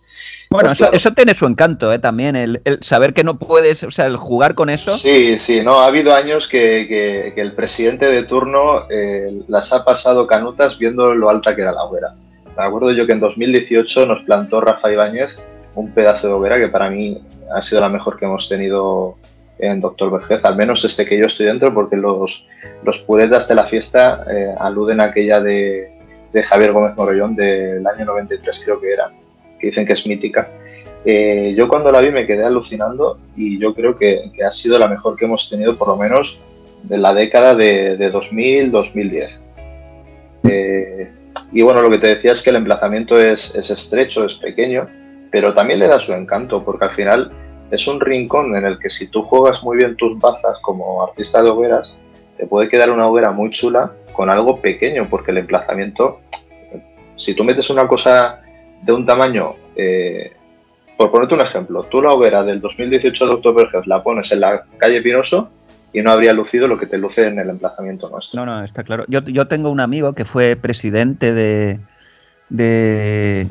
Bueno, 0.49 0.71
pues 0.77 0.89
eso, 0.93 1.11
tiene 1.11 1.33
su 1.33 1.45
encanto 1.45 1.91
¿eh? 1.91 1.99
también, 1.99 2.35
el, 2.35 2.61
saber 2.81 3.13
que 3.13 3.23
no 3.23 3.37
puedes, 3.37 3.83
o 3.83 3.91
sea, 3.91 4.05
el 4.05 4.15
jugar 4.15 4.55
con 4.55 4.69
eso. 4.69 4.91
Sí, 4.91 5.37
sí, 5.39 5.61
no, 5.61 5.81
ha 5.81 5.87
habido 5.87 6.15
años 6.15 6.47
que, 6.47 7.33
el 7.35 7.53
presidente 7.53 8.05
de 8.05 8.23
turno 8.23 8.87
eh, 8.89 9.41
las 9.47 9.73
ha 9.73 9.83
pasado 9.83 10.25
canutas 10.27 10.77
viendo 10.77 11.13
lo 11.15 11.29
alta 11.29 11.55
que 11.55 11.61
era 11.61 11.71
la 11.71 11.83
hoguera. 11.83 12.15
Me 12.57 12.63
acuerdo 12.63 12.91
yo 12.91 13.05
que 13.05 13.13
en 13.13 13.19
2018 13.19 14.05
nos 14.05 14.23
plantó 14.23 14.61
Rafa 14.61 14.91
Ibáñez 14.91 15.35
un 15.75 15.91
pedazo 15.91 16.27
de 16.27 16.33
hoguera 16.33 16.57
que 16.57 16.69
para 16.69 16.89
mí 16.89 17.21
ha 17.53 17.61
sido 17.61 17.81
la 17.81 17.89
mejor 17.89 18.17
que 18.17 18.25
hemos 18.25 18.47
tenido 18.47 19.17
en 19.59 19.79
Doctor 19.79 20.11
Vergez, 20.11 20.43
al 20.43 20.55
menos 20.55 20.83
este 20.83 21.05
que 21.05 21.17
yo 21.17 21.25
estoy 21.25 21.45
dentro, 21.45 21.73
porque 21.73 21.95
los, 21.95 22.47
los 22.83 22.99
puretas 22.99 23.47
de 23.47 23.55
la 23.55 23.67
fiesta 23.67 24.25
eh, 24.29 24.53
aluden 24.59 24.99
a 24.99 25.05
aquella 25.05 25.39
de, 25.39 25.89
de, 26.33 26.43
Javier 26.43 26.73
Gómez 26.73 26.95
Morollón 26.95 27.35
del 27.35 27.85
año 27.87 28.05
93 28.05 28.61
creo 28.63 28.81
que 28.81 28.91
era, 28.91 29.11
que 29.59 29.67
dicen 29.67 29.85
que 29.85 29.93
es 29.93 30.05
mítica. 30.05 30.49
Eh, 31.05 31.53
yo 31.55 31.67
cuando 31.67 31.91
la 31.91 32.01
vi 32.01 32.11
me 32.11 32.25
quedé 32.25 32.43
alucinando 32.43 33.19
y 33.35 33.59
yo 33.59 33.73
creo 33.73 33.95
que, 33.95 34.31
que, 34.33 34.43
ha 34.43 34.51
sido 34.51 34.79
la 34.79 34.87
mejor 34.87 35.15
que 35.15 35.25
hemos 35.25 35.49
tenido 35.49 35.77
por 35.77 35.89
lo 35.89 35.97
menos 35.97 36.41
de 36.83 36.97
la 36.97 37.13
década 37.13 37.53
de, 37.55 37.95
de 37.95 38.11
2000-2010. 38.11 39.29
Eh, 40.47 41.11
Y 41.51 41.61
bueno, 41.61 41.81
lo 41.81 41.89
que 41.89 41.97
te 41.97 42.07
decía 42.07 42.31
es 42.31 42.41
que 42.41 42.49
el 42.49 42.57
emplazamiento 42.57 43.19
es, 43.19 43.53
es 43.55 43.69
estrecho, 43.69 44.25
es 44.25 44.35
pequeño, 44.35 44.87
pero 45.31 45.53
también 45.53 45.79
le 45.79 45.87
da 45.87 45.99
su 45.99 46.13
encanto, 46.13 46.63
porque 46.63 46.85
al 46.85 46.91
final 46.91 47.31
es 47.71 47.87
un 47.87 47.99
rincón 47.99 48.55
en 48.55 48.65
el 48.65 48.79
que 48.79 48.89
si 48.89 49.07
tú 49.07 49.23
juegas 49.23 49.63
muy 49.63 49.77
bien 49.77 49.95
tus 49.95 50.19
bazas 50.19 50.57
como 50.61 51.03
artista 51.03 51.41
de 51.41 51.49
hogueras, 51.49 51.93
te 52.37 52.45
puede 52.45 52.69
quedar 52.69 52.91
una 52.91 53.07
hoguera 53.07 53.31
muy 53.31 53.49
chula 53.49 53.91
con 54.13 54.29
algo 54.29 54.61
pequeño, 54.61 55.07
porque 55.09 55.31
el 55.31 55.39
emplazamiento, 55.39 56.21
si 57.15 57.33
tú 57.33 57.43
metes 57.43 57.69
una 57.69 57.87
cosa 57.87 58.41
de 58.81 58.93
un 58.93 59.05
tamaño, 59.05 59.55
eh, 59.75 60.33
por 60.97 61.11
ponerte 61.11 61.35
un 61.35 61.41
ejemplo, 61.41 61.83
tú 61.83 62.01
la 62.01 62.13
hoguera 62.13 62.43
del 62.43 62.61
2018 62.61 63.25
de 63.25 63.33
Oktoberfest 63.33 63.87
la 63.87 64.01
pones 64.03 64.31
en 64.31 64.39
la 64.39 64.63
calle 64.77 65.01
Pinoso 65.01 65.49
y 65.95 66.01
no 66.01 66.11
habría 66.11 66.33
lucido 66.33 66.67
lo 66.67 66.77
que 66.77 66.87
te 66.87 66.97
luce 66.97 67.25
en 67.27 67.39
el 67.39 67.49
emplazamiento 67.49 68.09
nuestro. 68.09 68.45
No, 68.45 68.45
no, 68.45 68.63
está 68.65 68.83
claro. 68.83 69.05
Yo, 69.07 69.21
yo 69.21 69.47
tengo 69.47 69.69
un 69.69 69.79
amigo 69.79 70.11
que 70.13 70.25
fue 70.25 70.57
presidente 70.57 71.33
de, 71.33 71.79
de, 72.49 73.47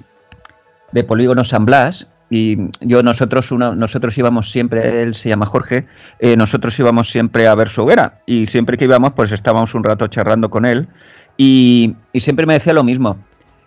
Polígono 1.08 1.42
San 1.42 1.64
Blas 1.64 2.06
y 2.28 2.58
yo 2.80 3.02
nosotros 3.02 3.50
uno, 3.50 3.74
nosotros 3.74 4.16
íbamos 4.18 4.50
siempre 4.50 5.02
él 5.02 5.14
se 5.14 5.28
llama 5.28 5.44
Jorge 5.44 5.86
eh, 6.20 6.36
nosotros 6.36 6.78
íbamos 6.78 7.10
siempre 7.10 7.46
a 7.46 7.54
ver 7.54 7.68
su 7.68 7.82
hoguera 7.82 8.20
y 8.24 8.46
siempre 8.46 8.78
que 8.78 8.84
íbamos 8.84 9.12
pues 9.12 9.30
estábamos 9.32 9.74
un 9.74 9.84
rato 9.84 10.06
charlando 10.06 10.48
con 10.48 10.64
él 10.64 10.88
y, 11.36 11.94
y, 12.12 12.20
siempre 12.20 12.46
me 12.46 12.54
decía 12.54 12.72
lo 12.72 12.82
mismo 12.82 13.18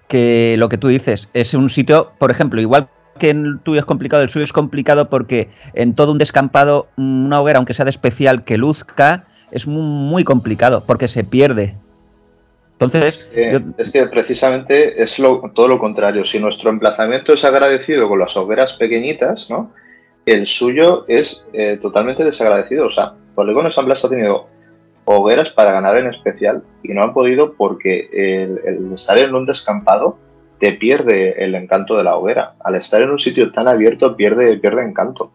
que 0.08 0.56
lo 0.58 0.70
que 0.70 0.80
tú 0.80 0.88
dices 0.88 1.30
es 1.34 1.54
un 1.54 1.70
sitio 1.70 2.12
por 2.18 2.32
ejemplo 2.32 2.60
igual 2.60 2.88
que 3.18 3.30
el 3.30 3.60
tuyo 3.64 3.80
es 3.80 3.86
complicado 3.86 4.24
el 4.24 4.30
suyo 4.30 4.44
es 4.44 4.54
complicado 4.54 5.10
porque 5.10 5.50
en 5.74 5.94
todo 5.94 6.12
un 6.12 6.18
descampado 6.18 6.88
una 6.98 7.42
hoguera 7.42 7.58
aunque 7.58 7.74
sea 7.74 7.86
de 7.86 7.92
especial 7.92 8.44
que 8.44 8.58
luzca 8.58 9.26
es 9.52 9.66
muy, 9.66 10.24
complicado 10.24 10.84
porque 10.86 11.08
se 11.08 11.24
pierde 11.24 11.76
entonces, 12.80 13.32
es 13.80 13.92
que, 13.92 14.06
precisamente 14.06 15.02
es 15.02 15.18
todo 15.56 15.68
lo 15.68 15.80
contrario. 15.80 16.24
Si 16.26 16.40
nuestro 16.40 16.70
emplazamiento 16.70 17.34
es 17.34 17.44
agradecido 17.44 18.08
con 18.08 18.20
las 18.20 18.38
hogueras 18.38 18.74
pequeñitas, 18.74 19.50
¿no? 19.50 19.72
el 20.28 20.46
suyo 20.46 21.06
es 21.08 21.44
eh, 21.54 21.80
totalmente 21.82 22.24
desagradecido. 22.24 22.86
O 22.86 22.90
sea, 22.90 23.14
Polígono 23.34 23.72
San 23.72 23.86
Blas 23.86 24.06
ha 24.06 24.10
tenido 24.10 24.48
hogueras 25.06 25.50
para 25.52 25.72
ganar 25.72 25.98
en 25.98 26.08
especial 26.08 26.62
y 26.84 26.90
no 26.90 27.02
han 27.02 27.14
podido 27.14 27.54
porque 27.54 28.10
el, 28.12 28.94
estar 28.94 29.18
en 29.18 29.34
un 29.34 29.46
descampado 29.46 30.18
te 30.60 30.74
pierde 30.74 31.44
el 31.44 31.56
encanto 31.56 31.98
de 31.98 32.04
la 32.04 32.16
hoguera. 32.16 32.56
Al 32.60 32.76
estar 32.76 33.02
en 33.02 33.12
un 33.12 33.20
sitio 33.20 33.52
tan 33.52 33.68
abierto 33.68 34.16
pierde, 34.16 34.58
pierde 34.58 34.84
encanto. 34.84 35.32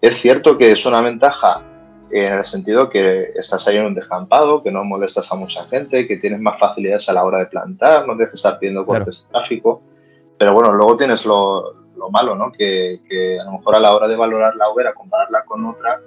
Es 0.00 0.16
cierto 0.16 0.58
que 0.58 0.72
es 0.72 0.84
una 0.86 1.00
ventaja 1.00 1.62
en 2.10 2.32
el 2.32 2.44
sentido 2.44 2.88
que 2.88 3.32
estás 3.34 3.66
ahí 3.68 3.76
en 3.76 3.86
un 3.86 3.94
descampado, 3.94 4.62
que 4.62 4.70
no 4.70 4.84
molestas 4.84 5.30
a 5.30 5.34
mucha 5.34 5.64
gente, 5.64 6.06
que 6.06 6.16
tienes 6.16 6.40
más 6.40 6.58
facilidades 6.58 7.08
a 7.08 7.12
la 7.12 7.24
hora 7.24 7.38
de 7.38 7.46
plantar, 7.46 8.06
no 8.06 8.14
tienes 8.14 8.30
que 8.30 8.36
estar 8.36 8.58
pidiendo 8.58 8.86
cortes 8.86 9.24
de 9.24 9.30
tráfico. 9.30 9.82
Pero 10.38 10.52
bueno, 10.54 10.72
luego 10.72 10.96
tienes 10.96 11.24
lo, 11.26 11.74
malo, 12.10 12.34
¿no? 12.34 12.50
Que, 12.50 13.00
a 13.40 13.44
lo 13.44 13.52
mejor 13.52 13.74
a 13.74 13.80
la 13.80 13.94
hora 13.94 14.08
de 14.08 14.16
valorar 14.16 14.56
la 14.56 14.68
hoguera, 14.68 14.94
compararla 14.94 15.44
con 15.44 15.66
otra, 15.66 16.00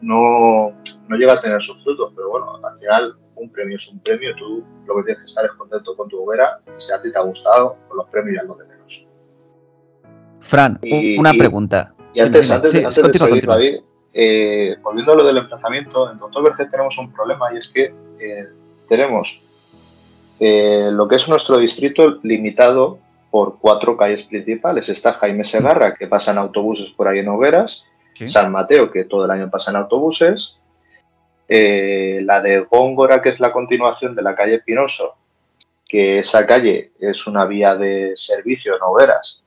no, 0.00 0.72
no 1.08 1.16
llega 1.16 1.34
a 1.34 1.40
tener 1.40 1.60
sus 1.60 1.82
frutos. 1.82 2.12
Pero 2.14 2.30
bueno, 2.30 2.60
al 2.62 2.78
final 2.78 3.16
un 3.36 3.50
premio 3.50 3.76
es 3.76 3.88
un 3.88 4.00
premio, 4.00 4.34
tú 4.36 4.64
lo 4.86 4.96
que 4.96 5.02
tienes 5.04 5.20
que 5.20 5.26
estar 5.26 5.44
es 5.44 5.52
contento 5.52 5.96
con 5.96 6.08
tu 6.08 6.22
hoguera, 6.22 6.60
si 6.78 6.92
a 6.92 7.00
ti 7.00 7.10
te 7.10 7.18
ha 7.18 7.22
gustado, 7.22 7.76
con 7.88 7.98
los 7.98 8.08
premios 8.08 8.36
ya 8.40 8.46
lo 8.46 8.54
de 8.54 8.66
menos. 8.66 9.06
Fran, 10.40 10.78
una 11.18 11.32
pregunta. 11.32 11.94
Y 12.14 12.20
antes, 12.20 12.50
antes, 12.50 12.72
de 12.72 13.18
seguir, 13.18 13.46
David, 13.46 13.80
eh, 14.12 14.76
volviendo 14.82 15.12
a 15.12 15.16
lo 15.16 15.26
del 15.26 15.38
emplazamiento, 15.38 16.10
en 16.10 16.18
Vergés 16.44 16.68
tenemos 16.70 16.98
un 16.98 17.12
problema 17.12 17.52
y 17.54 17.56
es 17.56 17.68
que 17.68 17.94
eh, 18.20 18.48
tenemos 18.88 19.42
eh, 20.38 20.90
lo 20.92 21.08
que 21.08 21.16
es 21.16 21.28
nuestro 21.28 21.56
distrito 21.56 22.18
limitado 22.22 22.98
por 23.30 23.58
cuatro 23.58 23.96
calles 23.96 24.24
principales. 24.24 24.88
Está 24.88 25.14
Jaime 25.14 25.44
Segarra, 25.44 25.94
que 25.94 26.06
pasa 26.06 26.32
en 26.32 26.38
autobuses 26.38 26.90
por 26.90 27.08
ahí 27.08 27.20
en 27.20 27.28
Hogueras, 27.28 27.84
San 28.26 28.52
Mateo, 28.52 28.90
que 28.90 29.04
todo 29.04 29.24
el 29.24 29.30
año 29.30 29.48
pasa 29.50 29.70
en 29.70 29.78
autobuses, 31.48 32.22
la 32.24 32.40
de 32.40 32.60
Góngora, 32.60 33.20
que 33.20 33.30
es 33.30 33.40
la 33.40 33.52
continuación 33.52 34.14
de 34.14 34.22
la 34.22 34.34
calle 34.34 34.60
Pinoso, 34.60 35.16
que 35.86 36.20
esa 36.20 36.46
calle 36.46 36.92
es 36.98 37.26
una 37.26 37.44
vía 37.44 37.74
de 37.74 38.12
servicio 38.16 38.76
en 38.76 38.82
Hogueras 38.82 39.42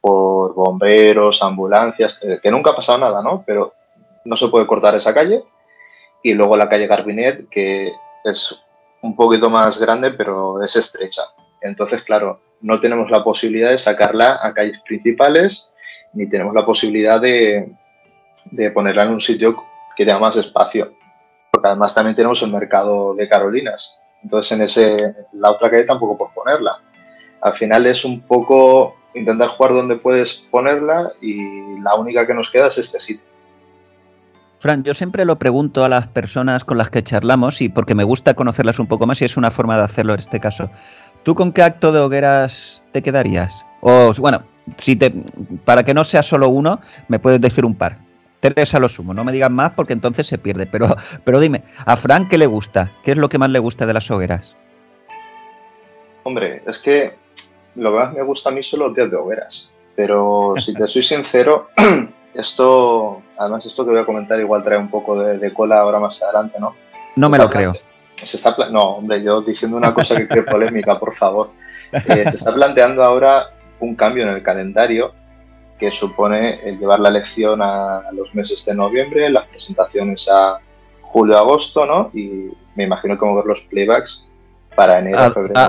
por 0.00 0.54
bomberos, 0.54 1.42
ambulancias, 1.42 2.18
que 2.42 2.50
nunca 2.50 2.70
ha 2.70 2.76
pasado 2.76 2.98
nada, 2.98 3.22
¿no? 3.22 3.42
Pero 3.46 3.72
no 4.24 4.36
se 4.36 4.48
puede 4.48 4.66
cortar 4.66 4.94
esa 4.94 5.14
calle. 5.14 5.42
Y 6.22 6.34
luego 6.34 6.56
la 6.56 6.68
calle 6.68 6.86
Garbinet, 6.86 7.48
que 7.48 7.92
es 8.24 8.56
un 9.02 9.16
poquito 9.16 9.48
más 9.50 9.80
grande, 9.80 10.12
pero 10.12 10.62
es 10.62 10.76
estrecha. 10.76 11.22
Entonces, 11.60 12.02
claro, 12.02 12.40
no 12.60 12.80
tenemos 12.80 13.10
la 13.10 13.24
posibilidad 13.24 13.70
de 13.70 13.78
sacarla 13.78 14.38
a 14.42 14.52
calles 14.52 14.80
principales, 14.84 15.70
ni 16.12 16.28
tenemos 16.28 16.54
la 16.54 16.64
posibilidad 16.64 17.20
de, 17.20 17.68
de 18.50 18.70
ponerla 18.70 19.04
en 19.04 19.10
un 19.10 19.20
sitio 19.20 19.56
que 19.96 20.04
tenga 20.04 20.18
más 20.18 20.36
espacio. 20.36 20.92
Porque 21.56 21.68
además 21.68 21.94
también 21.94 22.14
tenemos 22.14 22.42
el 22.42 22.52
mercado 22.52 23.14
de 23.14 23.26
Carolinas. 23.26 23.96
Entonces, 24.22 24.52
en 24.52 24.60
ese, 24.60 25.14
la 25.32 25.52
otra 25.52 25.70
calle 25.70 25.84
tampoco 25.84 26.18
puedes 26.18 26.34
ponerla. 26.34 26.72
Al 27.40 27.54
final 27.54 27.86
es 27.86 28.04
un 28.04 28.20
poco 28.20 28.94
intentar 29.14 29.48
jugar 29.48 29.72
donde 29.72 29.96
puedes 29.96 30.34
ponerla 30.50 31.12
y 31.22 31.80
la 31.80 31.94
única 31.94 32.26
que 32.26 32.34
nos 32.34 32.50
queda 32.50 32.66
es 32.66 32.76
este 32.76 33.00
sitio. 33.00 33.24
Fran, 34.58 34.84
yo 34.84 34.92
siempre 34.92 35.24
lo 35.24 35.38
pregunto 35.38 35.82
a 35.82 35.88
las 35.88 36.08
personas 36.08 36.62
con 36.62 36.76
las 36.76 36.90
que 36.90 37.02
charlamos 37.02 37.62
y 37.62 37.70
porque 37.70 37.94
me 37.94 38.04
gusta 38.04 38.34
conocerlas 38.34 38.78
un 38.78 38.86
poco 38.86 39.06
más 39.06 39.22
y 39.22 39.24
es 39.24 39.38
una 39.38 39.50
forma 39.50 39.78
de 39.78 39.84
hacerlo 39.84 40.12
en 40.12 40.18
este 40.18 40.40
caso. 40.40 40.68
¿Tú 41.22 41.34
con 41.34 41.52
qué 41.52 41.62
acto 41.62 41.90
de 41.90 42.00
hogueras 42.00 42.84
te 42.92 43.00
quedarías? 43.00 43.64
O 43.80 44.12
bueno, 44.18 44.42
si 44.76 44.94
te, 44.94 45.10
para 45.64 45.84
que 45.84 45.94
no 45.94 46.04
sea 46.04 46.22
solo 46.22 46.50
uno, 46.50 46.82
me 47.08 47.18
puedes 47.18 47.40
decir 47.40 47.64
un 47.64 47.74
par. 47.74 48.04
Tres 48.40 48.74
a 48.74 48.78
lo 48.78 48.88
sumo, 48.88 49.14
no 49.14 49.24
me 49.24 49.32
digas 49.32 49.50
más 49.50 49.72
porque 49.72 49.92
entonces 49.92 50.26
se 50.26 50.38
pierde. 50.38 50.66
Pero, 50.66 50.94
pero 51.24 51.40
dime, 51.40 51.62
¿a 51.84 51.96
Fran 51.96 52.28
qué 52.28 52.38
le 52.38 52.46
gusta? 52.46 52.92
¿Qué 53.02 53.12
es 53.12 53.16
lo 53.16 53.28
que 53.28 53.38
más 53.38 53.50
le 53.50 53.58
gusta 53.58 53.86
de 53.86 53.94
las 53.94 54.10
hogueras? 54.10 54.56
Hombre, 56.24 56.62
es 56.66 56.78
que 56.78 57.14
lo 57.76 57.92
que 57.92 57.98
más 57.98 58.12
me 58.14 58.22
gusta 58.22 58.50
a 58.50 58.52
mí 58.52 58.62
son 58.62 58.80
los 58.80 58.94
días 58.94 59.10
de 59.10 59.16
hogueras. 59.16 59.70
Pero 59.94 60.54
si 60.58 60.74
te 60.74 60.86
soy 60.86 61.02
sincero, 61.02 61.70
Esto, 62.36 63.22
además, 63.38 63.64
esto 63.64 63.84
que 63.84 63.92
voy 63.92 64.00
a 64.00 64.04
comentar 64.04 64.38
igual 64.38 64.62
trae 64.62 64.78
un 64.78 64.90
poco 64.90 65.18
de, 65.18 65.54
cola 65.54 65.80
ahora 65.80 65.98
más 65.98 66.22
adelante, 66.22 66.58
¿no? 66.60 66.74
No 67.16 67.30
me 67.30 67.38
lo 67.38 67.48
creo. 67.48 67.72
Se 68.14 68.36
está 68.36 68.54
no, 68.70 68.96
hombre, 68.96 69.22
yo 69.22 69.40
diciendo 69.40 69.76
una 69.76 69.94
cosa 69.94 70.16
que 70.16 70.28
cree 70.28 70.42
polémica, 70.42 70.98
por 70.98 71.14
favor. 71.14 71.50
Eh, 71.92 72.24
se 72.28 72.36
está 72.36 72.52
planteando 72.52 73.02
ahora 73.02 73.50
un 73.80 73.94
cambio 73.94 74.24
en 74.24 74.30
el 74.30 74.42
calendario 74.42 75.14
que 75.78 75.90
supone 75.90 76.60
el 76.68 76.78
llevar 76.78 77.00
la 77.00 77.08
elección 77.08 77.60
a, 77.62 78.02
los 78.12 78.34
meses 78.34 78.64
de 78.64 78.74
noviembre, 78.74 79.28
las 79.30 79.46
presentaciones 79.48 80.28
a 80.28 80.58
julio-agosto, 81.02 81.86
¿no? 81.86 82.10
Y 82.14 82.50
me 82.74 82.84
imagino 82.84 83.18
que 83.18 83.24
mover 83.24 83.46
los 83.46 83.62
playbacks 83.62 84.24
para 84.74 84.98
enero, 84.98 85.32
febrero. 85.32 85.68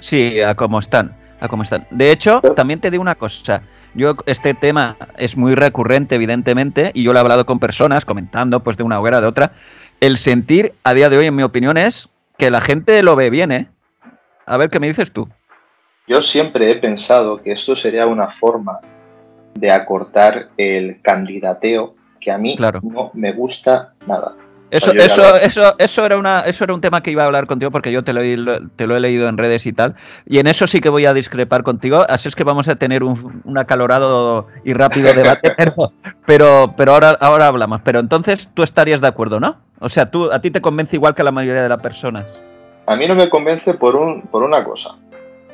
sí, 0.00 0.40
a 0.40 0.54
cómo 0.54 0.78
están 0.78 1.16
a 1.40 1.48
cómo 1.48 1.62
están. 1.62 1.86
De 1.90 2.12
hecho, 2.12 2.40
también 2.54 2.80
te 2.80 2.90
digo 2.90 3.00
una 3.00 3.14
cosa. 3.14 3.62
Yo, 3.94 4.14
este 4.26 4.54
tema 4.54 4.96
es 5.16 5.36
muy 5.36 5.54
recurrente, 5.54 6.14
evidentemente, 6.14 6.92
y 6.94 7.02
yo 7.02 7.12
lo 7.12 7.18
he 7.18 7.22
hablado 7.22 7.46
con 7.46 7.58
personas 7.58 8.04
comentando, 8.04 8.60
pues 8.60 8.76
de 8.76 8.82
una 8.82 9.00
hoguera, 9.00 9.20
de 9.20 9.26
otra. 9.26 9.52
El 10.00 10.18
sentir, 10.18 10.74
a 10.84 10.94
día 10.94 11.08
de 11.08 11.18
hoy, 11.18 11.26
en 11.26 11.34
mi 11.34 11.42
opinión, 11.42 11.76
es 11.76 12.08
que 12.36 12.50
la 12.50 12.60
gente 12.60 13.02
lo 13.02 13.16
ve 13.16 13.30
bien, 13.30 13.52
¿eh? 13.52 13.68
A 14.46 14.56
ver 14.56 14.70
qué 14.70 14.80
me 14.80 14.88
dices 14.88 15.12
tú. 15.12 15.28
Yo 16.06 16.20
siempre 16.22 16.70
he 16.70 16.76
pensado 16.76 17.42
que 17.42 17.52
esto 17.52 17.74
sería 17.74 18.06
una 18.06 18.28
forma 18.28 18.80
de 19.54 19.70
acortar 19.70 20.48
el 20.56 21.00
candidateo 21.02 21.94
que 22.20 22.30
a 22.30 22.38
mí 22.38 22.56
no 22.82 23.10
me 23.14 23.32
gusta 23.32 23.94
nada. 24.06 24.34
Eso, 24.70 24.92
eso, 24.92 25.34
eso, 25.36 25.74
eso, 25.78 26.06
era 26.06 26.16
una, 26.16 26.42
eso 26.42 26.62
era 26.62 26.72
un 26.72 26.80
tema 26.80 27.02
que 27.02 27.10
iba 27.10 27.24
a 27.24 27.26
hablar 27.26 27.48
contigo 27.48 27.72
porque 27.72 27.90
yo 27.90 28.04
te 28.04 28.12
lo, 28.12 28.20
te 28.76 28.86
lo 28.86 28.96
he 28.96 29.00
leído 29.00 29.28
en 29.28 29.36
redes 29.36 29.66
y 29.66 29.72
tal. 29.72 29.96
Y 30.26 30.38
en 30.38 30.46
eso 30.46 30.68
sí 30.68 30.80
que 30.80 30.88
voy 30.88 31.06
a 31.06 31.12
discrepar 31.12 31.64
contigo. 31.64 32.04
Así 32.08 32.28
es 32.28 32.36
que 32.36 32.44
vamos 32.44 32.68
a 32.68 32.76
tener 32.76 33.02
un, 33.02 33.58
acalorado 33.58 34.46
y 34.64 34.72
rápido 34.72 35.12
debate. 35.12 35.56
pero, 36.24 36.74
pero, 36.76 36.92
ahora, 36.92 37.18
ahora 37.20 37.48
hablamos. 37.48 37.80
Pero 37.82 37.98
entonces 37.98 38.48
tú 38.54 38.62
estarías 38.62 39.00
de 39.00 39.08
acuerdo, 39.08 39.40
¿no? 39.40 39.56
O 39.80 39.88
sea, 39.88 40.08
tú, 40.08 40.30
a 40.30 40.40
ti 40.40 40.52
te 40.52 40.60
convence 40.60 40.94
igual 40.94 41.16
que 41.16 41.22
a 41.22 41.24
la 41.24 41.32
mayoría 41.32 41.64
de 41.64 41.68
las 41.68 41.80
personas. 41.80 42.40
A 42.86 42.94
mí 42.94 43.08
no 43.08 43.16
me 43.16 43.28
convence 43.28 43.74
por, 43.74 43.96
un, 43.96 44.22
por 44.22 44.44
una 44.44 44.62
cosa. 44.62 44.90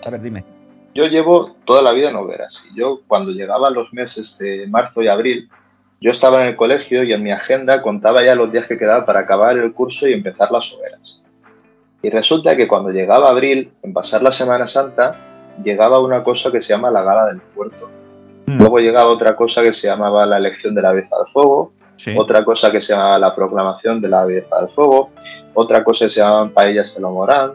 A 0.07 0.11
ver, 0.11 0.21
dime. 0.21 0.56
Yo 0.97 1.07
llevo 1.09 1.55
toda 1.67 1.83
la 1.83 1.93
vida 1.93 2.09
en 2.09 2.17
hogueras. 2.17 2.65
Y 2.73 2.79
yo, 2.79 3.03
cuando 3.07 3.31
llegaba 3.31 3.69
los 3.69 3.93
meses 3.93 4.39
de 4.39 4.67
marzo 4.67 5.03
y 5.03 5.09
abril, 5.09 5.51
yo 6.01 6.11
estaba 6.11 6.41
en 6.41 6.49
el 6.49 6.57
colegio 6.57 7.05
y 7.05 7.13
en 7.13 7.23
mi 7.23 7.33
agenda 7.33 7.83
contaba 7.83 8.25
ya 8.25 8.35
los 8.35 8.51
días 8.51 8.67
que 8.67 8.79
quedaban 8.79 9.05
para 9.05 9.21
acabar 9.21 9.59
el 9.59 9.75
curso 9.75 10.09
y 10.09 10.15
empezar 10.15 10.51
las 10.51 10.73
hogueras. 10.73 11.23
Y 12.01 12.09
resulta 12.09 12.57
que 12.57 12.67
cuando 12.67 12.91
llegaba 12.91 13.29
abril, 13.29 13.73
en 13.83 13.93
pasar 13.93 14.23
la 14.23 14.33
Semana 14.33 14.67
Santa, 14.67 15.17
llegaba 15.63 16.01
una 16.01 16.25
cosa 16.25 16.51
que 16.51 16.63
se 16.63 16.69
llama 16.69 16.91
la 16.91 17.03
gala 17.03 17.27
del 17.27 17.43
puerto. 17.43 17.91
Hmm. 18.47 18.59
Luego 18.59 18.79
llegaba 18.79 19.11
otra 19.11 19.37
cosa 19.37 19.63
que 19.63 19.75
se 19.75 19.89
llamaba 19.89 20.25
la 20.25 20.39
elección 20.39 20.75
de 20.75 20.81
la 20.81 20.93
belleza 20.93 21.17
del 21.17 21.27
fuego, 21.27 21.73
otra 22.17 22.43
cosa 22.43 22.73
que 22.73 22.81
se 22.81 22.95
llamaba 22.95 23.19
la 23.19 23.35
proclamación 23.35 24.01
de 24.01 24.09
la 24.09 24.25
belleza 24.25 24.61
del 24.61 24.71
fuego, 24.71 25.11
otra 25.53 25.85
cosa 25.85 26.07
que 26.07 26.11
se 26.11 26.21
llamaban 26.21 26.51
paellas 26.53 26.95
de 26.95 27.03
lo 27.03 27.11
morán, 27.11 27.53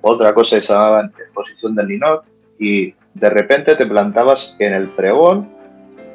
otra 0.00 0.32
cosa 0.32 0.56
que 0.56 0.62
se 0.62 0.72
llamaba 0.72 1.10
exposición 1.18 1.74
del 1.74 1.88
Ninot, 1.88 2.37
y 2.58 2.94
de 3.14 3.30
repente 3.30 3.76
te 3.76 3.86
plantabas 3.86 4.56
en 4.58 4.72
el 4.74 4.88
pregón, 4.88 5.48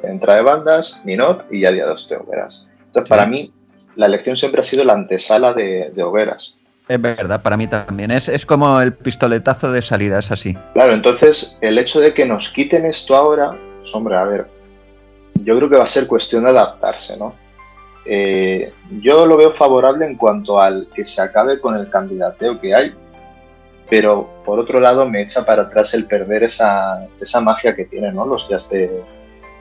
entra 0.02 0.36
de 0.36 0.42
bandas, 0.42 1.00
Ninot 1.04 1.46
y 1.50 1.60
ya 1.60 1.72
día 1.72 1.86
dos 1.86 2.08
de 2.08 2.16
hogueras. 2.16 2.66
Entonces, 2.86 3.08
para 3.08 3.26
mí, 3.26 3.52
la 3.96 4.06
elección 4.06 4.36
siempre 4.36 4.60
ha 4.60 4.64
sido 4.64 4.84
la 4.84 4.94
antesala 4.94 5.52
de, 5.52 5.92
hogueras. 6.02 6.56
Es 6.88 7.00
verdad, 7.00 7.42
para 7.42 7.56
mí 7.56 7.66
también. 7.66 8.10
Es, 8.10 8.28
es, 8.28 8.44
como 8.44 8.80
el 8.80 8.92
pistoletazo 8.92 9.72
de 9.72 9.80
salida, 9.80 10.18
es 10.18 10.30
así. 10.30 10.56
Claro, 10.74 10.92
entonces 10.92 11.56
el 11.60 11.78
hecho 11.78 12.00
de 12.00 12.12
que 12.12 12.26
nos 12.26 12.50
quiten 12.50 12.84
esto 12.84 13.16
ahora, 13.16 13.56
pues, 13.80 13.94
hombre, 13.94 14.16
a 14.16 14.24
ver, 14.24 14.46
yo 15.42 15.56
creo 15.56 15.70
que 15.70 15.76
va 15.76 15.84
a 15.84 15.88
ser 15.88 16.06
cuestión 16.06 16.44
de 16.44 16.50
adaptarse, 16.50 17.16
¿no? 17.16 17.34
Eh, 18.06 18.70
yo 19.00 19.24
lo 19.24 19.36
veo 19.36 19.52
favorable 19.54 20.04
en 20.04 20.16
cuanto 20.16 20.60
al 20.60 20.88
que 20.94 21.06
se 21.06 21.22
acabe 21.22 21.58
con 21.58 21.74
el 21.74 21.88
candidateo 21.88 22.58
que 22.58 22.74
hay, 22.74 22.94
pero 23.88 24.28
por 24.44 24.58
otro 24.58 24.80
lado 24.80 25.08
me 25.08 25.22
echa 25.22 25.44
para 25.44 25.62
atrás 25.62 25.94
el 25.94 26.06
perder 26.06 26.44
esa, 26.44 27.06
esa 27.20 27.40
magia 27.40 27.74
que 27.74 27.84
tienen 27.84 28.14
¿no? 28.14 28.26
los 28.26 28.48
días 28.48 28.68
de, 28.70 29.02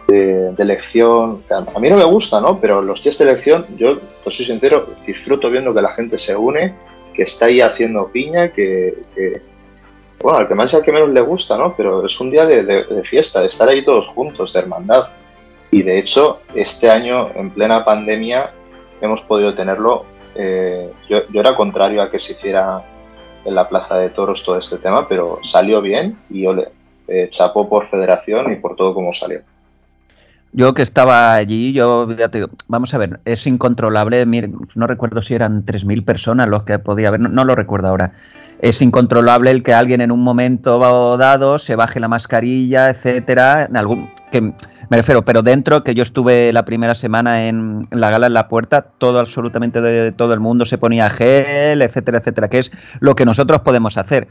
de, 0.07 0.55
elección. 0.57 1.43
A 1.49 1.79
mí 1.79 1.89
no 1.89 1.97
me 1.97 2.03
gusta, 2.03 2.39
¿no? 2.39 2.59
Pero 2.59 2.81
los 2.81 3.03
días 3.03 3.17
de 3.17 3.25
elección, 3.25 3.65
yo, 3.77 3.99
pues 4.23 4.35
soy 4.35 4.45
sincero, 4.45 4.95
disfruto 5.05 5.49
viendo 5.49 5.73
que 5.73 5.81
la 5.81 5.93
gente 5.93 6.17
se 6.17 6.35
une, 6.35 6.73
que 7.13 7.23
está 7.23 7.45
ahí 7.45 7.61
haciendo 7.61 8.07
piña, 8.07 8.49
que, 8.49 8.95
bueno, 10.21 10.39
al 10.39 10.47
que 10.47 10.55
más 10.55 10.73
y 10.73 10.77
al 10.77 10.83
que 10.83 10.91
menos 10.91 11.09
le 11.09 11.21
gusta, 11.21 11.57
¿no? 11.57 11.75
Pero 11.75 12.05
es 12.05 12.19
un 12.19 12.31
día 12.31 12.45
de, 12.45 12.63
de 12.63 13.03
fiesta, 13.03 13.41
de 13.41 13.47
estar 13.47 13.67
ahí 13.67 13.83
todos 13.83 14.07
juntos, 14.07 14.53
de 14.53 14.59
hermandad. 14.59 15.07
Y 15.71 15.81
de 15.81 15.97
hecho, 15.97 16.41
este 16.53 16.89
año, 16.89 17.31
en 17.35 17.49
plena 17.49 17.83
pandemia, 17.83 18.51
hemos 19.01 19.21
podido 19.21 19.53
tenerlo. 19.53 20.05
Eh, 20.35 20.91
yo, 21.09 21.17
era 21.33 21.55
contrario 21.55 22.01
a 22.01 22.09
que 22.09 22.19
se 22.19 22.33
hiciera 22.33 22.83
en 23.45 23.55
la 23.55 23.67
Plaza 23.67 23.97
de 23.97 24.09
Toros 24.09 24.43
todo 24.43 24.57
este 24.57 24.77
tema, 24.77 25.07
pero 25.07 25.39
salió 25.43 25.81
bien 25.81 26.17
y 26.29 26.43
yo 26.43 26.53
le 26.53 26.69
eh, 27.07 27.27
chapó 27.29 27.67
por 27.67 27.89
federación 27.89 28.51
y 28.51 28.55
por 28.57 28.75
todo 28.75 28.93
como 28.93 29.13
salió. 29.13 29.41
Yo 30.55 30.75
que 30.75 30.83
estaba 30.83 31.33
allí, 31.33 31.73
yo 31.73 32.09
ya 32.15 32.29
vamos 32.67 32.93
a 32.93 32.99
ver, 32.99 33.19
es 33.25 33.47
incontrolable, 33.47 34.23
no 34.75 34.85
recuerdo 34.85 35.23
si 35.23 35.33
eran 35.33 35.65
3.000 35.65 36.05
personas 36.05 36.47
los 36.47 36.61
que 36.61 36.77
podía 36.77 37.07
haber, 37.07 37.21
no, 37.21 37.43
lo 37.43 37.55
recuerdo 37.55 37.87
ahora. 37.87 38.11
Es 38.59 38.81
incontrolable 38.81 39.49
el 39.49 39.63
que 39.63 39.73
alguien 39.73 39.99
en 39.99 40.11
un 40.11 40.21
momento 40.21 40.77
dado 41.17 41.57
se 41.57 41.75
baje 41.75 41.99
la 41.99 42.07
mascarilla, 42.07 42.91
etcétera, 42.91 43.63
en 43.63 43.75
algún 43.75 44.11
que 44.31 44.41
me 44.41 44.97
refiero, 44.97 45.25
pero 45.25 45.41
dentro 45.41 45.83
que 45.83 45.95
yo 45.95 46.03
estuve 46.03 46.53
la 46.53 46.65
primera 46.65 46.93
semana 46.93 47.47
en, 47.47 47.87
la 47.89 48.11
gala 48.11 48.27
en 48.27 48.33
la 48.33 48.47
puerta, 48.47 48.83
todo 48.99 49.19
absolutamente 49.19 49.81
de 49.81 50.11
todo 50.11 50.33
el 50.33 50.39
mundo 50.39 50.65
se 50.65 50.77
ponía 50.77 51.09
gel, 51.09 51.81
etcétera, 51.81 52.19
etcétera, 52.19 52.47
que 52.47 52.59
es 52.59 52.71
lo 52.99 53.15
que 53.15 53.25
nosotros 53.25 53.61
podemos 53.61 53.97
hacer. 53.97 54.27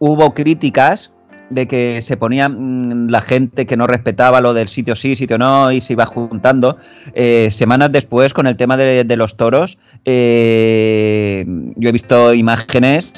Hubo 0.00 0.34
críticas 0.34 1.12
de 1.50 1.66
que 1.68 2.00
se 2.00 2.16
ponía 2.16 2.48
mm, 2.48 3.08
la 3.10 3.20
gente 3.20 3.66
que 3.66 3.76
no 3.76 3.86
respetaba 3.86 4.40
lo 4.40 4.54
del 4.54 4.68
sitio 4.68 4.94
sí, 4.94 5.14
sitio 5.14 5.36
no, 5.36 5.70
y 5.70 5.80
se 5.80 5.92
iba 5.92 6.06
juntando. 6.06 6.78
Eh, 7.14 7.50
semanas 7.50 7.92
después, 7.92 8.32
con 8.32 8.46
el 8.46 8.56
tema 8.56 8.76
de, 8.76 9.16
los 9.16 9.36
toros, 9.36 9.78
eh, 10.04 11.44
yo 11.76 11.88
he 11.88 11.92
visto 11.92 12.32
imágenes 12.32 13.12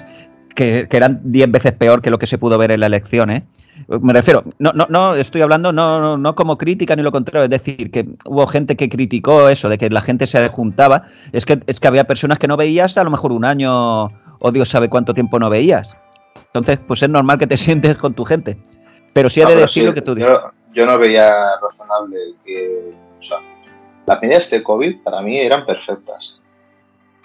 que, 0.54 0.88
eran 0.90 1.20
10 1.24 1.50
veces 1.50 1.72
peor 1.72 2.02
que 2.02 2.10
lo 2.10 2.18
que 2.18 2.26
se 2.26 2.38
pudo 2.38 2.58
ver 2.58 2.72
en 2.72 2.80
la 2.80 2.86
elección. 2.86 3.30
¿eh? 3.30 3.44
Me 3.88 4.12
refiero, 4.12 4.44
no, 4.58 4.72
no, 4.72 4.86
no 4.88 5.14
estoy 5.14 5.42
hablando 5.42 5.72
no, 5.72 6.16
no 6.16 6.34
como 6.34 6.56
crítica 6.56 6.96
ni 6.96 7.02
lo 7.02 7.12
contrario, 7.12 7.44
es 7.44 7.50
decir, 7.50 7.90
que 7.90 8.08
hubo 8.24 8.46
gente 8.46 8.76
que 8.76 8.88
criticó 8.88 9.48
eso, 9.48 9.68
de 9.68 9.78
que 9.78 9.90
la 9.90 10.00
gente 10.00 10.26
se 10.26 10.48
juntaba. 10.48 11.04
Es 11.32 11.44
que, 11.44 11.60
es 11.66 11.80
que 11.80 11.88
había 11.88 12.04
personas 12.04 12.38
que 12.38 12.48
no 12.48 12.56
veías 12.56 12.96
a 12.96 13.04
lo 13.04 13.10
mejor 13.10 13.32
un 13.32 13.44
año 13.44 14.06
o 14.44 14.50
Dios 14.52 14.68
sabe 14.68 14.88
cuánto 14.88 15.14
tiempo 15.14 15.38
no 15.38 15.50
veías. 15.50 15.96
Entonces, 16.54 16.78
pues 16.86 17.02
es 17.02 17.08
normal 17.08 17.38
que 17.38 17.46
te 17.46 17.56
sientes 17.58 17.96
con 17.96 18.14
tu 18.14 18.24
gente. 18.24 18.56
Pero 19.12 19.28
sí 19.28 19.40
he 19.40 19.46
de 19.46 19.56
decir 19.56 19.84
lo 19.84 19.94
que 19.94 20.02
tú 20.02 20.14
dices. 20.14 20.38
Yo, 20.72 20.86
no 20.86 20.98
veía 20.98 21.56
razonable 21.60 22.18
que. 22.44 22.92
O 23.18 23.22
sea, 23.22 23.38
las 24.06 24.20
medidas 24.22 24.50
de 24.50 24.62
COVID 24.62 25.02
para 25.02 25.20
mí 25.20 25.38
eran 25.38 25.66
perfectas. 25.66 26.38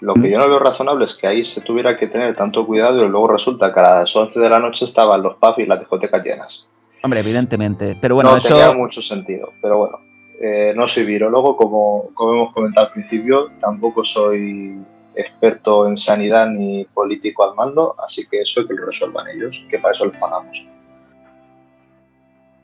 Lo 0.00 0.14
que 0.14 0.20
mm. 0.20 0.26
yo 0.26 0.38
no 0.38 0.48
veo 0.48 0.58
razonable 0.58 1.06
es 1.06 1.14
que 1.14 1.26
ahí 1.26 1.44
se 1.44 1.60
tuviera 1.60 1.96
que 1.96 2.06
tener 2.06 2.36
tanto 2.36 2.66
cuidado 2.66 3.04
y 3.04 3.08
luego 3.08 3.28
resulta 3.28 3.72
que 3.72 3.80
a 3.80 4.00
las 4.00 4.14
11 4.14 4.38
de 4.38 4.48
la 4.48 4.60
noche 4.60 4.84
estaban 4.84 5.22
los 5.22 5.36
pubs 5.36 5.58
y 5.58 5.66
las 5.66 5.80
discotecas 5.80 6.22
llenas. 6.22 6.68
Hombre, 7.02 7.20
evidentemente. 7.20 7.96
Pero 8.00 8.14
bueno, 8.14 8.32
no 8.32 8.40
tenía 8.40 8.72
mucho 8.72 9.02
sentido. 9.02 9.52
Pero 9.60 9.78
bueno, 9.78 10.00
eh, 10.40 10.72
no 10.76 10.86
soy 10.86 11.04
virólogo, 11.04 11.56
como, 11.56 12.10
como 12.14 12.32
hemos 12.34 12.52
comentado 12.52 12.88
al 12.88 12.92
principio. 12.92 13.50
Tampoco 13.60 14.04
soy 14.04 14.78
experto 15.18 15.88
en 15.88 15.96
sanidad 15.96 16.48
ni 16.48 16.84
político 16.94 17.44
al 17.44 17.56
mando, 17.56 17.96
así 18.02 18.26
que 18.26 18.40
eso 18.40 18.66
que 18.66 18.74
lo 18.74 18.86
resuelvan 18.86 19.26
ellos, 19.28 19.66
que 19.68 19.78
para 19.78 19.92
eso 19.92 20.06
les 20.06 20.16
pagamos. 20.16 20.68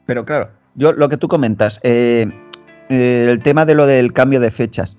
Pero 0.06 0.24
claro, 0.24 0.50
yo 0.76 0.92
lo 0.92 1.08
que 1.08 1.16
tú 1.16 1.26
comentas, 1.26 1.80
eh, 1.82 2.26
eh, 2.88 3.26
el 3.28 3.42
tema 3.42 3.66
de 3.66 3.74
lo 3.74 3.86
del 3.86 4.12
cambio 4.12 4.38
de 4.38 4.50
fechas. 4.50 4.96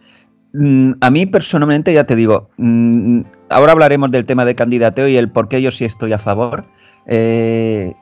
Mm, 0.53 0.93
a 0.99 1.09
mí 1.11 1.25
personalmente, 1.25 1.93
ya 1.93 2.05
te 2.05 2.15
digo, 2.15 2.49
mm, 2.57 3.21
ahora 3.49 3.71
hablaremos 3.71 4.11
del 4.11 4.25
tema 4.25 4.43
de 4.43 4.55
candidateo 4.55 5.07
y 5.07 5.15
el 5.15 5.31
por 5.31 5.47
qué 5.47 5.61
yo 5.61 5.71
sí 5.71 5.85
estoy 5.85 6.11
a 6.11 6.19
favor. 6.19 6.65
Eh, 7.07 7.93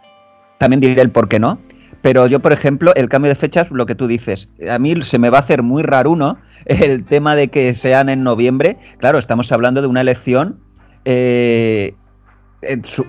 también 0.58 0.80
diré 0.80 1.02
el 1.02 1.12
por 1.12 1.28
qué 1.28 1.40
no. 1.40 1.60
Pero 2.04 2.28
yo, 2.28 2.42
por 2.42 2.52
ejemplo, 2.52 2.94
el 2.96 3.08
cambio 3.08 3.30
de 3.30 3.36
fechas, 3.36 3.72
lo 3.72 3.86
que 3.86 3.96
tú 3.96 4.08
dices, 4.08 4.50
a 4.70 4.78
mí 4.78 5.02
se 5.04 5.18
me 5.20 5.30
va 5.30 5.38
a 5.38 5.42
hacer 5.42 5.64
muy 5.64 5.84
raro 5.84 6.12
uno 6.12 6.38
el 6.66 7.06
tema 7.06 7.34
de 7.34 7.48
que 7.48 7.74
sean 7.74 8.10
en 8.10 8.24
noviembre. 8.24 8.78
Claro, 9.00 9.18
estamos 9.18 9.50
hablando 9.54 9.82
de 9.82 9.88
una 9.88 10.02
elección. 10.02 10.60
Eh, 11.06 11.96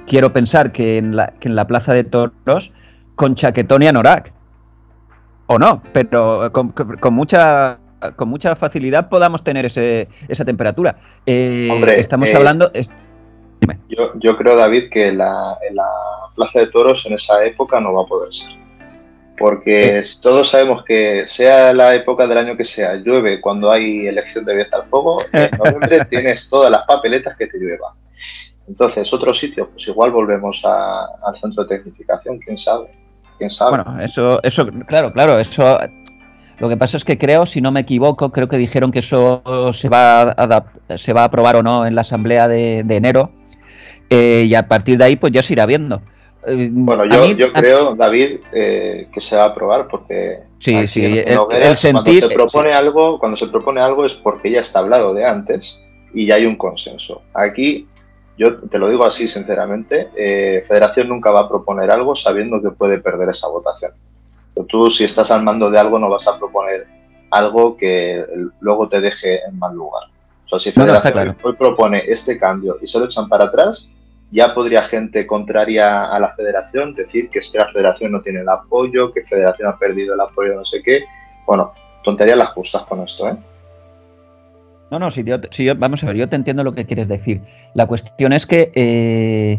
quiero 0.06 0.32
pensar 0.32 0.70
que 0.70 0.98
en, 0.98 1.16
la, 1.16 1.32
que 1.40 1.48
en 1.48 1.56
la 1.56 1.66
Plaza 1.66 1.92
de 1.92 2.04
Toros 2.04 2.72
con 3.16 3.34
chaquetón 3.34 3.82
y 3.82 3.88
anorak. 3.88 4.32
O 5.46 5.58
no, 5.58 5.82
pero 5.92 6.52
con, 6.52 6.72
mucha 7.12 7.80
con 8.14 8.28
mucha 8.28 8.54
facilidad 8.54 9.08
podamos 9.08 9.42
tener 9.42 9.66
ese, 9.66 10.08
esa 10.28 10.44
temperatura. 10.44 10.98
Eh, 11.26 11.68
Hombre, 11.70 11.98
estamos 11.98 12.28
eh, 12.28 12.36
hablando. 12.36 12.70
yo, 13.88 14.12
yo, 14.20 14.36
creo, 14.36 14.54
David, 14.54 14.84
que 14.92 15.10
la, 15.10 15.58
en 15.68 15.74
la 15.74 15.88
Plaza 16.36 16.60
de 16.60 16.68
Toros 16.68 17.04
en 17.06 17.14
esa 17.14 17.44
época 17.44 17.80
no 17.80 17.92
va 17.92 18.02
a 18.02 18.06
poder 18.06 18.32
ser 18.32 18.63
porque 19.38 20.00
todos 20.22 20.50
sabemos 20.50 20.84
que 20.84 21.26
sea 21.26 21.72
la 21.72 21.94
época 21.94 22.26
del 22.26 22.38
año 22.38 22.56
que 22.56 22.64
sea, 22.64 22.94
llueve 22.96 23.40
cuando 23.40 23.70
hay 23.70 24.06
elección 24.06 24.44
de 24.44 24.54
Vieta 24.54 24.76
al 24.76 24.84
Fuego, 24.84 25.22
en 25.32 25.50
noviembre 25.58 26.04
tienes 26.10 26.48
todas 26.48 26.70
las 26.70 26.84
papeletas 26.86 27.36
que 27.36 27.46
te 27.46 27.58
lluevan. 27.58 27.94
Entonces, 28.68 29.12
otro 29.12 29.34
sitio, 29.34 29.68
pues 29.70 29.86
igual 29.88 30.10
volvemos 30.10 30.64
al 30.64 31.36
centro 31.38 31.64
de 31.64 31.76
tecnificación, 31.76 32.38
quién 32.38 32.56
sabe, 32.56 32.90
quién 33.38 33.50
sabe. 33.50 33.82
Bueno, 33.82 34.00
eso, 34.00 34.42
eso, 34.42 34.66
claro, 34.86 35.12
claro, 35.12 35.38
eso. 35.38 35.78
Lo 36.58 36.68
que 36.68 36.76
pasa 36.76 36.96
es 36.96 37.04
que 37.04 37.18
creo, 37.18 37.46
si 37.46 37.60
no 37.60 37.72
me 37.72 37.80
equivoco, 37.80 38.30
creo 38.30 38.48
que 38.48 38.56
dijeron 38.56 38.92
que 38.92 39.00
eso 39.00 39.42
se 39.72 39.88
va 39.88 40.22
a, 40.22 40.64
se 40.96 41.12
va 41.12 41.22
a 41.22 41.24
aprobar 41.24 41.56
o 41.56 41.62
no 41.62 41.84
en 41.84 41.94
la 41.94 42.02
asamblea 42.02 42.46
de, 42.46 42.78
enero 42.78 43.32
eh, 44.08 44.46
y 44.48 44.54
a 44.54 44.68
partir 44.68 44.96
de 44.98 45.04
ahí, 45.04 45.16
pues 45.16 45.32
ya 45.32 45.42
se 45.42 45.54
irá 45.54 45.66
viendo. 45.66 46.00
Eh, 46.46 46.68
bueno, 46.70 47.04
yo, 47.04 47.52
creo, 47.52 47.94
David, 47.94 48.40
eh, 48.52 49.08
que 49.12 49.20
se 49.20 49.36
va 49.36 49.44
a 49.44 49.46
aprobar 49.48 49.88
porque 49.88 50.40
sí, 50.58 50.86
sí, 50.86 51.04
el, 51.04 51.38
cuando 51.38 51.74
se 51.74 52.28
propone 52.28 52.72
algo, 52.72 53.18
cuando 53.18 53.36
se 53.36 53.46
propone 53.48 53.80
algo 53.80 54.04
es 54.04 54.14
porque 54.14 54.50
ya 54.50 54.60
está 54.60 54.80
hablado 54.80 55.14
de 55.14 55.24
antes 55.24 55.78
y 56.12 56.26
ya 56.26 56.34
hay 56.34 56.46
un 56.46 56.56
consenso. 56.56 57.22
Aquí, 57.32 57.88
yo 58.36 58.58
te 58.60 58.78
lo 58.78 58.88
digo 58.88 59.04
así 59.04 59.26
sinceramente, 59.26 60.10
eh, 60.16 60.62
Federación 60.66 61.08
nunca 61.08 61.30
va 61.30 61.40
a 61.40 61.48
proponer 61.48 61.90
algo 61.90 62.14
sabiendo 62.14 62.60
que 62.60 62.70
puede 62.70 62.98
perder 62.98 63.30
esa 63.30 63.48
votación. 63.48 63.92
Pero 64.54 64.66
tú, 64.66 64.90
si 64.90 65.04
estás 65.04 65.30
al 65.30 65.42
mando 65.42 65.70
de 65.70 65.78
algo, 65.78 65.98
no 65.98 66.10
vas 66.10 66.26
a 66.28 66.38
proponer 66.38 66.86
algo 67.30 67.76
que 67.76 68.24
luego 68.60 68.88
te 68.88 69.00
deje 69.00 69.44
en 69.44 69.58
mal 69.58 69.74
lugar. 69.74 70.04
O 70.44 70.48
sea, 70.48 70.58
si 70.58 70.72
Federación 70.72 71.36
hoy 71.42 71.54
propone 71.54 72.04
este 72.06 72.38
cambio 72.38 72.78
y 72.82 72.86
se 72.86 72.98
lo 72.98 73.06
echan 73.06 73.28
para 73.28 73.46
atrás, 73.46 73.88
ya 74.30 74.54
podría 74.54 74.82
gente 74.82 75.26
contraria 75.26 76.06
a 76.06 76.18
la 76.18 76.34
federación 76.34 76.94
decir 76.94 77.30
que 77.30 77.38
es 77.38 77.50
que 77.50 77.58
la 77.58 77.68
federación 77.68 78.12
no 78.12 78.20
tiene 78.20 78.40
el 78.40 78.48
apoyo, 78.48 79.12
que 79.12 79.22
federación 79.22 79.68
ha 79.68 79.78
perdido 79.78 80.14
el 80.14 80.20
apoyo, 80.20 80.54
no 80.54 80.64
sé 80.64 80.82
qué. 80.82 81.04
Bueno, 81.46 81.72
tonterías 82.02 82.36
las 82.36 82.50
justas 82.50 82.82
con 82.82 83.00
esto, 83.00 83.28
¿eh? 83.28 83.36
No, 84.90 84.98
no, 84.98 85.10
si 85.10 85.24
yo, 85.24 85.74
vamos 85.76 86.04
a 86.04 86.06
ver, 86.06 86.16
yo 86.16 86.28
te 86.28 86.36
entiendo 86.36 86.62
lo 86.62 86.72
que 86.72 86.86
quieres 86.86 87.08
decir. 87.08 87.40
La 87.74 87.86
cuestión 87.86 88.32
es 88.32 88.46
que 88.46 88.70
eh, 88.74 89.58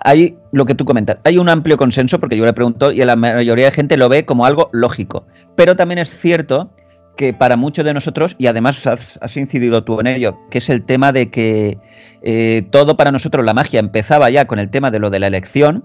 hay 0.00 0.36
lo 0.52 0.64
que 0.64 0.74
tú 0.74 0.84
comentas, 0.84 1.18
hay 1.24 1.38
un 1.38 1.48
amplio 1.48 1.76
consenso, 1.76 2.18
porque 2.18 2.36
yo 2.36 2.44
le 2.44 2.52
pregunto 2.52 2.90
y 2.90 3.04
la 3.04 3.14
mayoría 3.14 3.66
de 3.66 3.72
gente 3.72 3.96
lo 3.96 4.08
ve 4.08 4.24
como 4.24 4.46
algo 4.46 4.68
lógico. 4.72 5.26
Pero 5.54 5.76
también 5.76 5.98
es 5.98 6.10
cierto 6.18 6.70
que 7.18 7.34
para 7.34 7.56
muchos 7.56 7.84
de 7.84 7.92
nosotros, 7.92 8.36
y 8.38 8.46
además 8.46 8.86
has, 8.86 9.36
incidido 9.36 9.82
tú 9.82 9.98
en 10.00 10.06
ello, 10.06 10.38
que 10.50 10.58
es 10.58 10.70
el 10.70 10.84
tema 10.84 11.12
de 11.12 11.30
que 11.30 11.76
eh, 12.22 12.64
todo 12.70 12.96
para 12.96 13.10
nosotros, 13.10 13.44
la 13.44 13.54
magia 13.54 13.80
empezaba 13.80 14.30
ya 14.30 14.46
con 14.46 14.60
el 14.60 14.70
tema 14.70 14.92
de 14.92 15.00
lo 15.00 15.10
de 15.10 15.18
la 15.18 15.26
elección 15.26 15.84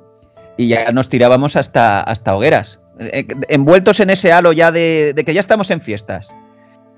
y 0.58 0.68
ya 0.68 0.92
nos 0.92 1.10
tirábamos 1.10 1.56
hasta, 1.56 2.00
hasta 2.00 2.36
hogueras, 2.36 2.80
eh, 3.00 3.26
envueltos 3.50 4.00
en 4.00 4.12
ese 4.12 4.32
halo 4.32 4.54
ya 4.54 4.72
de, 4.72 5.16
que 5.26 5.34
ya 5.34 5.40
estamos 5.40 5.72
en 5.72 5.82
fiestas. 5.82 6.36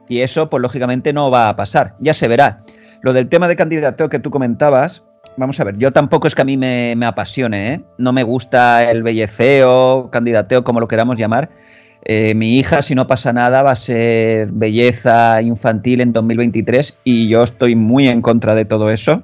Y 0.09 0.19
eso, 0.19 0.49
pues 0.49 0.61
lógicamente 0.61 1.13
no 1.13 1.31
va 1.31 1.47
a 1.47 1.55
pasar, 1.55 1.95
ya 1.99 2.13
se 2.13 2.27
verá. 2.27 2.61
Lo 3.01 3.13
del 3.13 3.29
tema 3.29 3.47
de 3.47 3.55
candidato 3.55 4.09
que 4.09 4.19
tú 4.19 4.31
comentabas, 4.31 5.01
vamos 5.37 5.61
a 5.61 5.63
ver, 5.63 5.77
yo 5.77 5.93
tampoco 5.93 6.27
es 6.27 6.35
que 6.35 6.41
a 6.41 6.45
mí 6.45 6.57
me, 6.57 6.93
apasione, 7.05 7.73
¿eh? 7.73 7.81
No 7.97 8.11
me 8.11 8.23
gusta 8.23 8.91
el 8.91 9.01
belleceo, 9.01 10.09
candidateo, 10.11 10.65
como 10.65 10.81
lo 10.81 10.89
queramos 10.89 11.17
llamar. 11.17 11.49
Eh, 12.07 12.35
mi 12.35 12.59
hija, 12.59 12.83
si 12.83 12.93
no 12.93 13.07
pasa 13.07 13.33
nada, 13.33 13.63
va 13.63 13.71
a 13.71 13.75
ser 13.75 14.49
belleza 14.51 15.41
infantil 15.41 16.01
en 16.01 16.13
2023 16.13 16.97
y 17.03 17.27
yo 17.29 17.43
estoy 17.43 17.75
muy 17.75 18.07
en 18.07 18.21
contra 18.21 18.53
de 18.53 18.65
todo 18.65 18.91
eso. 18.91 19.23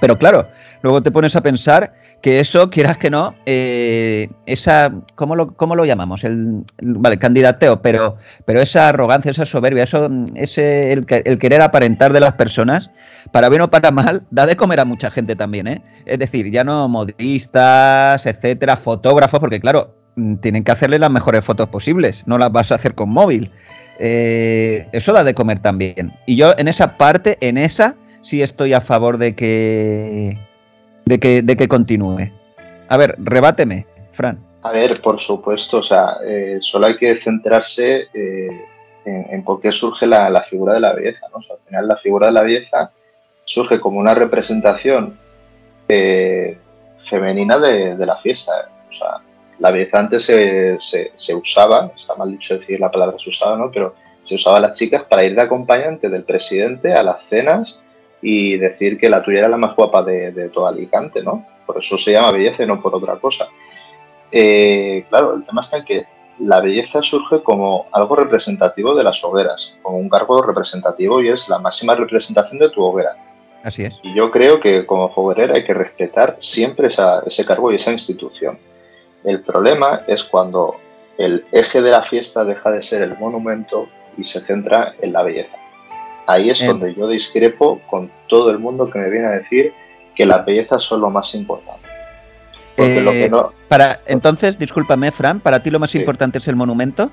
Pero 0.00 0.16
claro, 0.16 0.48
luego 0.82 1.02
te 1.02 1.10
pones 1.10 1.34
a 1.34 1.42
pensar 1.42 1.92
que 2.22 2.40
eso, 2.40 2.70
quieras 2.70 2.98
que 2.98 3.10
no, 3.10 3.34
eh, 3.46 4.28
esa, 4.46 4.92
¿cómo 5.16 5.34
lo, 5.36 5.54
¿cómo 5.54 5.74
lo 5.74 5.84
llamamos? 5.84 6.22
El, 6.24 6.64
vale, 6.80 7.18
candidateo, 7.18 7.80
pero, 7.80 8.16
pero 8.44 8.60
esa 8.60 8.88
arrogancia, 8.88 9.30
esa 9.30 9.46
soberbia, 9.46 9.84
eso, 9.84 10.08
ese, 10.34 10.92
el, 10.92 11.06
el, 11.08 11.38
querer 11.38 11.62
aparentar 11.62 12.12
de 12.12 12.20
las 12.20 12.32
personas, 12.34 12.90
para 13.32 13.48
bien 13.48 13.62
o 13.62 13.70
para 13.70 13.90
mal, 13.90 14.22
da 14.30 14.46
de 14.46 14.56
comer 14.56 14.80
a 14.80 14.84
mucha 14.84 15.10
gente 15.10 15.36
también, 15.36 15.68
¿eh? 15.68 15.82
Es 16.06 16.18
decir, 16.18 16.50
ya 16.50 16.64
no 16.64 16.88
modistas, 16.88 18.26
etcétera, 18.26 18.76
fotógrafos, 18.76 19.38
porque 19.38 19.60
claro, 19.60 19.97
tienen 20.40 20.64
que 20.64 20.72
hacerle 20.72 20.98
las 20.98 21.10
mejores 21.10 21.44
fotos 21.44 21.68
posibles, 21.68 22.24
no 22.26 22.38
las 22.38 22.52
vas 22.52 22.72
a 22.72 22.76
hacer 22.76 22.94
con 22.94 23.10
móvil. 23.10 23.50
Eh, 23.98 24.86
eso 24.92 25.12
da 25.12 25.24
de 25.24 25.34
comer 25.34 25.60
también. 25.60 26.12
Y 26.26 26.36
yo 26.36 26.52
en 26.56 26.68
esa 26.68 26.96
parte, 26.96 27.36
en 27.40 27.58
esa, 27.58 27.96
sí 28.22 28.42
estoy 28.42 28.72
a 28.72 28.80
favor 28.80 29.18
de 29.18 29.34
que 29.34 30.38
de 31.04 31.18
que, 31.18 31.42
de 31.42 31.56
que 31.56 31.68
continúe. 31.68 32.30
A 32.88 32.96
ver, 32.96 33.16
rebáteme, 33.18 33.86
Fran. 34.12 34.38
A 34.62 34.72
ver, 34.72 35.00
por 35.00 35.18
supuesto, 35.18 35.78
o 35.78 35.82
sea, 35.82 36.18
eh, 36.24 36.58
solo 36.60 36.86
hay 36.86 36.96
que 36.96 37.14
centrarse 37.16 38.08
eh, 38.12 38.64
en, 39.04 39.42
por 39.42 39.60
qué 39.60 39.72
surge 39.72 40.06
la, 40.06 40.42
figura 40.42 40.74
de 40.74 40.80
la 40.80 40.92
belleza. 40.92 41.26
¿no? 41.32 41.38
al 41.38 41.58
final 41.66 41.88
la 41.88 41.96
figura 41.96 42.26
de 42.26 42.32
la 42.32 42.42
belleza 42.42 42.90
surge 43.44 43.80
como 43.80 43.98
una 43.98 44.14
representación 44.14 45.16
femenina 46.98 47.58
de, 47.58 47.96
la 48.06 48.16
fiesta. 48.16 48.52
O 48.88 48.92
sea, 48.92 49.20
la 49.58 49.70
belleza 49.70 49.98
antes 49.98 50.24
se, 50.24 50.78
se, 50.78 51.34
usaba, 51.34 51.92
está 51.96 52.14
mal 52.14 52.30
dicho 52.30 52.56
decir 52.56 52.78
la 52.80 52.90
palabra 52.90 53.16
se 53.18 53.30
usaba, 53.30 53.56
¿no? 53.56 53.70
Pero 53.70 53.94
se 54.24 54.34
usaba 54.34 54.58
a 54.58 54.60
las 54.60 54.78
chicas 54.78 55.04
para 55.08 55.24
ir 55.24 55.34
de 55.34 55.42
acompañante 55.42 56.08
del 56.08 56.24
presidente 56.24 56.92
a 56.92 57.02
las 57.02 57.22
cenas 57.24 57.82
y 58.20 58.56
decir 58.56 58.98
que 58.98 59.08
la 59.08 59.22
tuya 59.22 59.40
era 59.40 59.48
la 59.48 59.56
más 59.56 59.74
guapa 59.74 60.02
de, 60.02 60.32
de 60.32 60.48
todo 60.48 60.66
Alicante, 60.66 61.22
¿no? 61.22 61.46
Por 61.66 61.78
eso 61.78 61.98
se 61.98 62.12
llama 62.12 62.32
belleza 62.32 62.62
y 62.62 62.66
no 62.66 62.80
por 62.80 62.94
otra 62.94 63.16
cosa. 63.16 63.48
Eh, 64.30 65.04
claro, 65.08 65.34
el 65.34 65.44
tema 65.44 65.60
está 65.60 65.78
en 65.78 65.84
que 65.84 66.04
la 66.40 66.60
belleza 66.60 67.02
surge 67.02 67.42
como 67.42 67.86
algo 67.92 68.16
representativo 68.16 68.94
de 68.94 69.04
las 69.04 69.22
hogueras, 69.24 69.74
como 69.82 69.98
un 69.98 70.08
cargo 70.08 70.40
representativo 70.42 71.22
y 71.22 71.28
es 71.28 71.48
la 71.48 71.58
máxima 71.58 71.94
representación 71.94 72.58
de 72.58 72.70
tu 72.70 72.82
hoguera. 72.82 73.16
Así 73.62 73.84
es. 73.84 73.98
Y 74.02 74.14
yo 74.14 74.30
creo 74.30 74.60
que 74.60 74.86
como 74.86 75.06
hoguerera 75.06 75.56
hay 75.56 75.64
que 75.64 75.74
respetar 75.74 76.36
siempre 76.38 76.88
ese 76.88 77.44
cargo 77.44 77.72
y 77.72 77.76
esa 77.76 77.90
institución. 77.90 78.58
El 79.24 79.40
problema 79.40 80.02
es 80.06 80.24
cuando 80.24 80.76
el 81.16 81.44
eje 81.52 81.82
de 81.82 81.90
la 81.90 82.02
fiesta 82.02 82.44
deja 82.44 82.70
de 82.70 82.82
ser 82.82 83.02
el 83.02 83.18
monumento 83.18 83.88
y 84.16 84.24
se 84.24 84.40
centra 84.40 84.94
en 85.00 85.12
la 85.12 85.22
belleza. 85.22 85.56
Ahí 86.26 86.50
es 86.50 86.64
donde 86.64 86.94
yo 86.94 87.08
discrepo 87.08 87.80
con 87.86 88.10
todo 88.28 88.50
el 88.50 88.58
mundo 88.58 88.90
que 88.90 88.98
me 88.98 89.08
viene 89.08 89.26
a 89.26 89.30
decir 89.30 89.72
que 90.14 90.26
las 90.26 90.44
bellezas 90.44 90.82
son 90.82 91.00
lo 91.00 91.10
más 91.10 91.34
importante. 91.34 91.88
Porque 92.76 93.00
lo 93.00 93.10
que 93.12 93.24
eh, 93.24 93.30
no... 93.30 93.52
para, 93.68 94.00
entonces, 94.06 94.58
discúlpame, 94.58 95.10
Fran, 95.10 95.40
¿para 95.40 95.62
ti 95.62 95.70
lo 95.70 95.80
más 95.80 95.94
importante 95.94 96.38
es 96.38 96.46
el 96.46 96.54
monumento? 96.54 97.10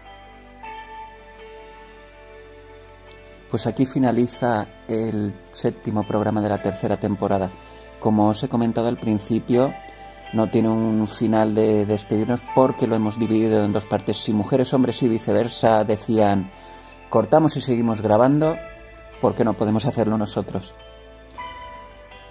Pues 3.49 3.65
aquí 3.65 3.86
finaliza 3.86 4.68
el 4.88 5.34
séptimo 5.52 6.03
programa 6.03 6.41
de 6.41 6.49
la 6.49 6.61
tercera 6.61 6.98
temporada. 6.98 7.49
Como 7.99 8.30
os 8.30 8.44
he 8.44 8.49
comentado 8.49 8.90
al 8.90 8.98
principio, 8.98 9.73
no 10.34 10.50
tiene 10.50 10.70
un 10.70 11.08
final 11.08 11.56
de 11.56 11.86
despedirnos 11.86 12.42
porque 12.54 12.88
lo 12.88 12.96
hemos 12.96 13.20
dividido 13.20 13.64
en 13.64 13.72
dos 13.72 13.86
partes. 13.86 14.18
Si 14.18 14.34
mujeres, 14.34 14.74
hombres 14.74 15.02
y 15.04 15.08
viceversa 15.08 15.84
decían 15.84 16.52
cortamos 17.10 17.56
y 17.56 17.62
seguimos 17.62 18.02
grabando, 18.02 18.58
¿por 19.22 19.36
qué 19.36 19.44
no 19.44 19.54
podemos 19.54 19.86
hacerlo 19.86 20.18
nosotros? 20.18 20.76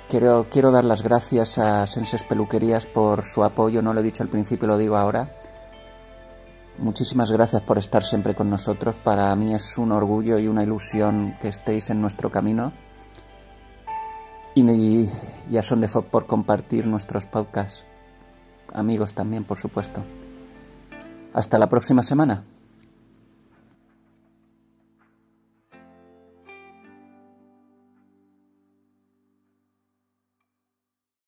Quiero, 0.09 0.47
quiero 0.51 0.71
dar 0.71 0.85
las 0.85 1.03
gracias 1.03 1.57
a 1.59 1.87
Senses 1.87 2.23
Peluquerías 2.25 2.87
por 2.87 3.23
su 3.23 3.43
apoyo, 3.43 3.81
no 3.81 3.95
lo 3.95 4.01
he 4.01 4.05
dicho 4.05 4.23
al 4.23 4.29
principio, 4.29 4.69
lo 4.69 4.77
digo 4.77 4.97
ahora. 4.97 5.35
Muchísimas 6.77 7.31
gracias 7.31 7.63
por 7.63 7.79
estar 7.79 8.05
siempre 8.05 8.35
con 8.35 8.51
nosotros. 8.51 8.97
Para 9.03 9.35
mí 9.37 9.55
es 9.55 9.79
un 9.79 9.93
orgullo 9.93 10.39
y 10.39 10.49
una 10.49 10.65
ilusión 10.65 11.37
que 11.41 11.49
estéis 11.49 11.89
en 11.91 12.01
nuestro 12.01 12.31
camino. 12.31 12.73
Y, 14.55 15.11
y 15.51 15.57
a 15.57 15.63
Son 15.63 15.81
de 15.81 15.89
por 15.89 16.27
compartir 16.27 16.87
nuestros 16.87 17.27
podcasts. 17.27 17.85
Amigos 18.73 19.15
también, 19.15 19.45
por 19.45 19.59
supuesto. 19.59 20.03
Hasta 21.33 21.59
la 21.59 21.69
próxima 21.69 22.03
semana. 22.03 22.45